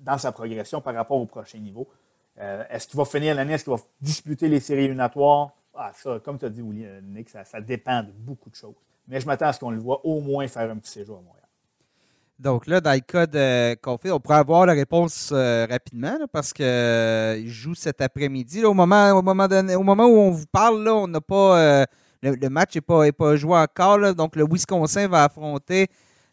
dans 0.00 0.18
sa 0.18 0.32
progression 0.32 0.80
par 0.80 0.94
rapport 0.94 1.18
au 1.18 1.26
prochain 1.26 1.58
niveau. 1.58 1.88
Euh, 2.38 2.64
est-ce 2.70 2.88
qu'il 2.88 2.96
va 2.96 3.04
finir 3.04 3.34
l'année? 3.34 3.54
Est-ce 3.54 3.64
qu'il 3.64 3.72
va 3.72 3.80
disputer 4.00 4.48
les 4.48 4.60
séries 4.60 4.84
éliminatoires? 4.84 5.50
Ah, 5.74 5.92
ça, 5.94 6.18
comme 6.24 6.38
tu 6.38 6.46
as 6.46 6.50
dit, 6.50 6.62
Nick, 6.62 7.28
ça, 7.28 7.60
dépend 7.60 8.02
de 8.02 8.10
beaucoup 8.10 8.50
de 8.50 8.54
choses. 8.54 8.74
Mais 9.06 9.20
je 9.20 9.26
m'attends 9.26 9.46
à 9.46 9.52
ce 9.52 9.60
qu'on 9.60 9.70
le 9.70 9.78
voit 9.78 10.04
au 10.04 10.20
moins 10.20 10.48
faire 10.48 10.70
un 10.70 10.76
petit 10.76 10.90
séjour 10.90 11.18
à 11.18 11.20
Montréal. 11.20 11.39
Donc 12.40 12.66
là, 12.66 12.80
dans 12.80 12.92
le 12.92 13.00
cas 13.00 13.26
de 13.26 13.74
Caulfield, 13.74 14.14
on 14.14 14.20
pourrait 14.20 14.38
avoir 14.38 14.66
la 14.66 14.72
réponse 14.72 15.30
euh, 15.32 15.66
rapidement 15.70 16.18
parce 16.32 16.52
qu'il 16.52 16.64
euh, 16.64 17.46
joue 17.46 17.74
cet 17.74 18.00
après-midi. 18.00 18.64
Au 18.64 18.74
moment, 18.74 19.10
au, 19.12 19.22
moment 19.22 19.46
au 19.46 19.82
moment 19.82 20.06
où 20.06 20.16
on 20.16 20.30
vous 20.30 20.46
parle, 20.50 20.82
là, 20.82 20.94
on 20.94 21.06
n'a 21.06 21.20
pas. 21.20 21.84
Le, 22.22 22.48
match 22.48 22.74
n'est 22.74 22.80
pas, 22.80 23.10
pas 23.12 23.36
joué 23.36 23.56
encore. 23.56 24.14
donc 24.14 24.36
le 24.36 24.44
Wisconsin 24.50 25.06
va 25.08 25.24
affronter 25.24 25.88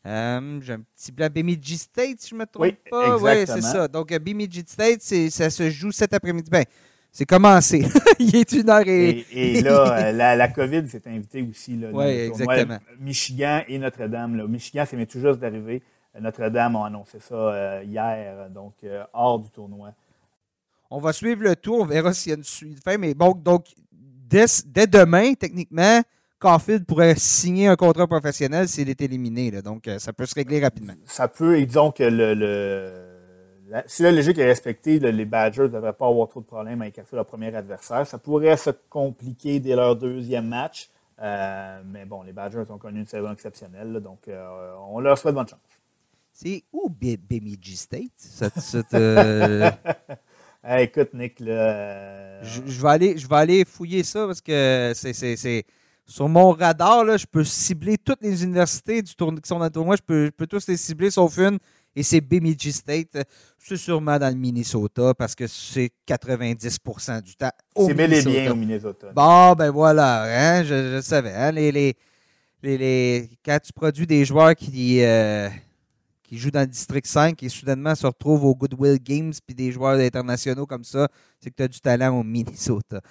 euh, 0.08 0.60
j'ai 0.62 0.74
un 0.74 0.82
petit 0.96 1.12
blanc. 1.12 1.28
Bemidji 1.34 1.78
State, 1.78 2.20
si 2.20 2.30
je 2.30 2.36
ne 2.36 2.40
me 2.40 2.46
trompe 2.46 2.76
pas. 2.90 3.18
Oui, 3.18 3.32
c'est 3.46 3.62
ça. 3.62 3.88
Donc, 3.88 4.12
euh, 4.12 4.20
Bemidji 4.20 4.64
State, 4.66 5.02
ça 5.02 5.50
se 5.50 5.70
joue 5.70 5.92
cet 5.92 6.14
après-midi. 6.14 6.50
Ben, 6.50 6.64
c'est 7.12 7.26
commencé. 7.26 7.84
Il 8.20 8.36
est 8.36 8.52
une 8.54 8.70
heure 8.70 8.88
et. 8.88 9.26
Et, 9.32 9.62
là, 9.62 9.98
euh, 9.98 10.12
la, 10.14 10.36
la, 10.36 10.48
COVID 10.48 10.88
s'est 10.88 11.02
invitée 11.08 11.46
aussi. 11.50 11.78
Oui, 11.92 12.06
exactement. 12.06 12.78
Michigan 13.00 13.64
et 13.68 13.78
Notre-Dame. 13.78 14.48
Michigan, 14.48 14.86
c'est 14.90 15.06
tout 15.06 15.20
juste 15.20 15.40
d'arriver. 15.40 15.82
Notre-Dame 16.20 16.76
a 16.76 16.86
annoncé 16.88 17.20
ça 17.20 17.84
hier, 17.84 18.50
donc 18.50 18.74
hors 19.14 19.40
du 19.40 19.50
tournoi. 19.50 19.92
On 20.90 21.00
va 21.00 21.12
suivre 21.12 21.44
le 21.44 21.56
tour, 21.56 21.82
on 21.82 21.86
verra 21.86 22.14
s'il 22.14 22.30
y 22.32 22.34
a 22.34 22.38
une 22.38 22.44
suite 22.44 22.82
fin. 22.84 22.98
Mais 22.98 23.14
bon, 23.14 23.34
donc, 23.34 23.66
dès, 23.92 24.46
dès 24.66 24.88
demain, 24.88 25.34
techniquement, 25.34 26.02
Caulfield 26.40 26.86
pourrait 26.86 27.16
signer 27.16 27.68
un 27.68 27.76
contrat 27.76 28.08
professionnel 28.08 28.68
s'il 28.68 28.90
est 28.90 29.02
éliminé. 29.02 29.52
Là. 29.52 29.62
Donc, 29.62 29.88
euh, 29.88 30.00
ça 30.00 30.14
peut 30.14 30.26
se 30.26 30.36
régler 30.36 30.62
rapidement. 30.62 30.94
Ça 31.06 31.28
peut, 31.28 31.60
et 31.60 31.66
disons 31.66 31.92
que 31.92 32.04
le, 32.04 32.96
la, 33.68 33.84
si 33.88 34.04
la 34.04 34.12
logique 34.12 34.38
est 34.38 34.46
respectée, 34.46 35.00
les 35.00 35.26
Badgers 35.26 35.64
ne 35.64 35.68
devraient 35.68 35.94
pas 35.94 36.08
avoir 36.08 36.30
trop 36.30 36.40
de 36.40 36.46
problèmes 36.46 36.82
à 36.82 36.88
écarter 36.88 37.16
leur 37.16 37.26
premier 37.26 37.54
adversaire. 37.54 38.06
Ça 38.08 38.18
pourrait 38.18 38.56
se 38.56 38.70
compliquer 38.90 39.60
dès 39.60 39.76
leur 39.76 39.96
deuxième 39.96 40.48
match. 40.48 40.90
Euh, 41.20 41.82
mais 41.86 42.06
bon, 42.06 42.22
les 42.22 42.32
Badgers 42.32 42.70
ont 42.70 42.78
connu 42.78 43.00
une 43.00 43.08
saison 43.08 43.32
exceptionnelle, 43.32 44.00
donc 44.00 44.28
euh, 44.28 44.76
on 44.88 45.00
leur 45.00 45.18
souhaite 45.18 45.34
bonne 45.34 45.48
chance. 45.48 45.60
C'est 46.40 46.64
où 46.72 46.88
Bemidji 46.88 47.76
State? 47.76 48.12
écoute, 50.80 51.10
Nick, 51.16 51.40
là, 51.40 52.44
je, 52.44 52.62
vais 52.80 52.90
aller, 52.90 53.18
je 53.18 53.28
vais 53.28 53.36
aller 53.36 53.66
fouiller 53.66 54.04
ça 54.04 54.28
parce 54.28 54.42
que 54.42 54.92
c'est 54.94 55.66
sur 56.06 56.30
mon 56.30 56.52
radar, 56.52 57.04
là, 57.06 57.18
je 57.18 57.26
peux 57.26 57.44
cibler 57.44 57.98
toutes 57.98 58.22
les 58.22 58.44
universités 58.44 59.02
du 59.02 59.16
tournoi, 59.16 59.42
qui 59.42 59.48
sont 59.48 59.58
dans 59.58 59.66
le 59.66 59.72
tournoi. 59.72 59.96
Je 59.96 60.04
peux, 60.04 60.26
je 60.28 60.30
peux 60.30 60.46
tous 60.46 60.68
les 60.68 60.78
cibler 60.78 61.10
sauf 61.10 61.36
une. 61.40 61.58
Et 61.96 62.04
c'est 62.04 62.22
Bemidji 62.22 62.72
State. 62.72 63.18
C'est 63.58 63.76
sûrement 63.76 64.20
dans 64.20 64.30
le 64.30 64.40
Minnesota 64.40 65.16
parce 65.16 65.34
que 65.34 65.48
c'est 65.48 65.90
90% 66.08 67.24
du 67.24 67.36
temps. 67.36 67.50
C'est 67.76 67.96
bel 67.96 68.14
et 68.14 68.22
bien 68.22 68.52
au 68.52 68.56
Minnesota. 68.56 69.08
Bon, 69.12 69.54
ben 69.54 69.72
voilà. 69.72 70.58
Hein, 70.60 70.64
je, 70.64 70.98
je, 70.98 71.02
savais. 71.02 71.34
Hein, 71.34 71.52
les, 71.52 71.72
les, 71.72 71.96
les, 72.62 73.28
quand 73.44 73.58
tu 73.60 73.74
produis 73.74 74.06
des 74.06 74.24
joueurs 74.24 74.54
qui, 74.56 75.04
euh, 75.04 75.50
qui 76.28 76.38
jouent 76.38 76.52
dans 76.52 76.62
le 76.62 76.68
District 76.68 77.08
5 77.08 77.42
et 77.42 77.50
soudainement 77.50 77.96
se 77.96 78.06
retrouvent 78.06 78.46
au 78.46 78.54
Goodwill 78.54 79.00
Games 79.02 79.34
puis 79.46 79.56
des 79.56 79.72
joueurs 79.72 80.00
internationaux 80.00 80.66
comme 80.66 80.84
ça, 80.84 81.08
c'est 81.40 81.50
que 81.50 81.56
tu 81.56 81.64
as 81.64 81.68
du 81.68 81.80
talent 81.80 82.20
au 82.20 82.24
Minnesota. 82.24 83.02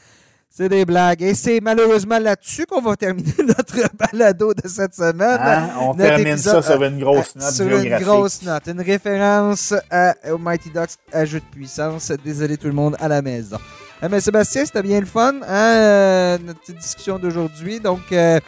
C'est 0.49 0.71
des 0.71 0.87
blagues. 0.87 1.23
Et 1.23 1.35
c'est 1.35 1.61
malheureusement 1.61 2.19
là-dessus 2.19 2.65
qu'on 2.65 2.81
va 2.81 2.97
terminer 2.97 3.33
notre 3.47 3.77
balado 3.95 4.55
de 4.55 4.67
cette 4.67 4.95
semaine. 4.95 5.39
Hein? 5.39 5.69
On 5.81 5.95
termine 5.95 6.39
ça 6.39 6.63
sur 6.63 6.83
une 6.83 6.99
grosse 6.99 7.37
note. 7.37 7.53
Sur 7.53 7.79
une 7.79 7.99
grosse 7.99 8.43
note. 8.43 8.67
Une 8.67 8.81
référence 8.81 9.75
à, 9.91 10.15
au 10.31 10.39
Mighty 10.39 10.71
Ducks 10.71 10.97
Ajout 11.13 11.41
de 11.41 11.45
puissance. 11.45 12.11
Désolé 12.25 12.57
tout 12.57 12.69
le 12.69 12.73
monde 12.73 12.97
à 13.01 13.09
la 13.09 13.21
maison. 13.21 13.59
Eh 14.03 14.09
mais 14.09 14.21
Sébastien, 14.21 14.65
c'était 14.65 14.83
bien 14.83 15.01
le 15.01 15.07
fun, 15.07 15.35
hein, 15.43 15.43
euh, 15.49 16.39
notre 16.39 16.61
petite 16.61 16.79
discussion 16.79 17.19
d'aujourd'hui. 17.19 17.81
Donc, 17.81 18.01
euh, 18.13 18.41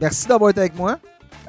merci 0.00 0.26
d'avoir 0.28 0.50
été 0.50 0.60
avec 0.60 0.76
moi. 0.76 0.98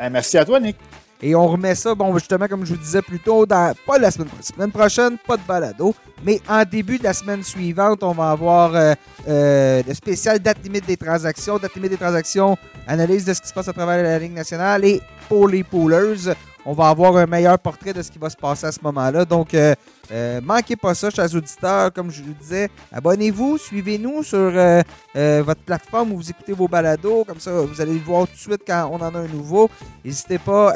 Eh, 0.03 0.10
merci 0.10 0.38
à 0.38 0.45
toi, 0.45 0.60
Nick. 0.60 0.77
Et 1.26 1.36
on 1.36 1.48
remet 1.48 1.74
ça, 1.74 1.95
bon, 1.95 2.14
justement, 2.18 2.48
comme 2.50 2.66
je 2.66 2.74
vous 2.74 2.80
disais 2.80 3.02
plus 3.02 3.20
tôt, 3.20 3.45
dans, 3.45 3.74
pas 3.88 3.98
la 3.98 4.12
semaine, 4.12 4.28
semaine 4.41 4.72
prochaine, 4.72 5.18
pas 5.26 5.38
de 5.38 5.41
balado, 5.48 5.95
mais 6.26 6.41
en 6.50 6.66
début 6.66 6.98
de 6.98 7.06
la 7.06 7.14
semaine 7.14 7.41
suivante, 7.44 8.04
on 8.04 8.12
va 8.12 8.32
avoir 8.32 8.76
euh, 8.76 8.94
euh, 9.30 9.82
le 9.88 9.94
spécial 9.94 10.40
date 10.40 10.58
limite 10.62 10.86
des 10.86 10.98
transactions, 10.98 11.58
date 11.58 11.74
limite 11.76 11.91
des 11.91 11.98
transactions, 11.98 12.58
analyse 12.88 13.24
de 13.24 13.34
ce 13.34 13.40
qui 13.40 13.48
se 13.48 13.54
passe 13.54 13.70
à 13.70 13.74
travers 13.74 14.04
la 14.04 14.20
Ligue 14.20 14.34
nationale 14.34 14.84
et 14.84 15.02
pour 15.30 15.48
les 15.48 15.64
poolers, 15.64 16.36
on 16.66 16.74
va 16.74 16.90
avoir 16.90 17.16
un 17.16 17.26
meilleur 17.26 17.58
portrait 17.58 17.94
de 17.94 18.02
ce 18.02 18.12
qui 18.12 18.20
va 18.20 18.30
se 18.30 18.36
passer 18.38 18.66
à 18.66 18.74
ce 18.74 18.80
moment-là. 18.84 19.24
Donc, 19.24 19.54
euh, 19.54 19.76
euh, 20.11 20.41
manquez 20.41 20.75
pas 20.75 20.93
ça, 20.93 21.09
chers 21.09 21.34
auditeurs. 21.34 21.91
Comme 21.93 22.11
je 22.11 22.21
vous 22.21 22.34
disais, 22.34 22.69
abonnez-vous, 22.91 23.57
suivez-nous 23.57 24.23
sur 24.23 24.38
euh, 24.38 24.84
votre 25.15 25.61
plateforme 25.61 26.11
où 26.11 26.17
vous 26.17 26.30
écoutez 26.30 26.53
vos 26.53 26.67
balados. 26.67 27.23
Comme 27.23 27.39
ça, 27.39 27.51
vous 27.51 27.80
allez 27.80 27.93
le 27.93 27.99
voir 27.99 28.27
tout 28.27 28.34
de 28.34 28.39
suite 28.39 28.61
quand 28.65 28.89
on 28.91 28.95
en 28.95 29.15
a 29.15 29.19
un 29.19 29.27
nouveau. 29.27 29.69
N'hésitez 30.03 30.38
pas 30.38 30.73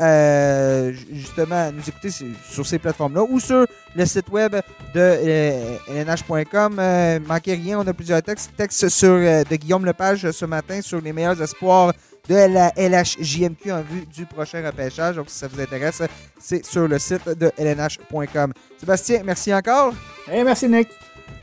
justement 1.12 1.68
à 1.68 1.72
nous 1.72 1.88
écouter 1.88 2.10
sur 2.50 2.66
ces 2.66 2.80
plateformes-là 2.80 3.24
ou 3.30 3.40
sur 3.40 3.66
le 3.96 4.06
site 4.06 4.30
web 4.30 4.56
de 4.94 5.78
lnh.com. 5.90 6.76
manquez 7.28 7.54
rien, 7.54 7.80
on 7.80 7.88
a 7.88 7.94
plusieurs 7.94 8.22
textes. 8.22 8.52
Texte 8.56 8.90
sur, 8.90 9.16
de 9.18 9.56
Guillaume 9.56 9.86
Lepage 9.86 10.32
ce 10.32 10.46
matin 10.46 10.82
sur 10.82 11.02
les 11.02 11.14
meilleurs 11.14 11.42
espoirs 11.42 11.94
de 12.28 12.36
la 12.36 12.72
LHJMQ 12.76 13.72
en 13.72 13.82
vue 13.82 14.06
du 14.06 14.26
prochain 14.26 14.66
repêchage. 14.66 15.16
Donc, 15.16 15.30
si 15.30 15.38
ça 15.38 15.48
vous 15.48 15.60
intéresse, 15.60 16.02
c'est 16.40 16.66
sur 16.66 16.88
le 16.88 17.00
site 17.00 17.28
de 17.30 17.52
lnh.com. 17.58 18.54
Sébastien, 18.80 19.22
merci 19.24 19.54
encore. 19.54 19.94
Et 20.32 20.44
merci, 20.44 20.68
Nick. 20.68 20.90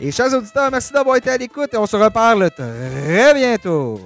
Et 0.01 0.11
chers 0.11 0.32
auditeurs, 0.35 0.70
merci 0.70 0.93
d'avoir 0.93 1.16
été 1.16 1.31
à 1.31 1.36
l'écoute 1.36 1.73
et 1.73 1.77
on 1.77 1.86
se 1.86 1.97
reparle 1.97 2.51
très 2.51 3.35
bientôt. 3.35 4.01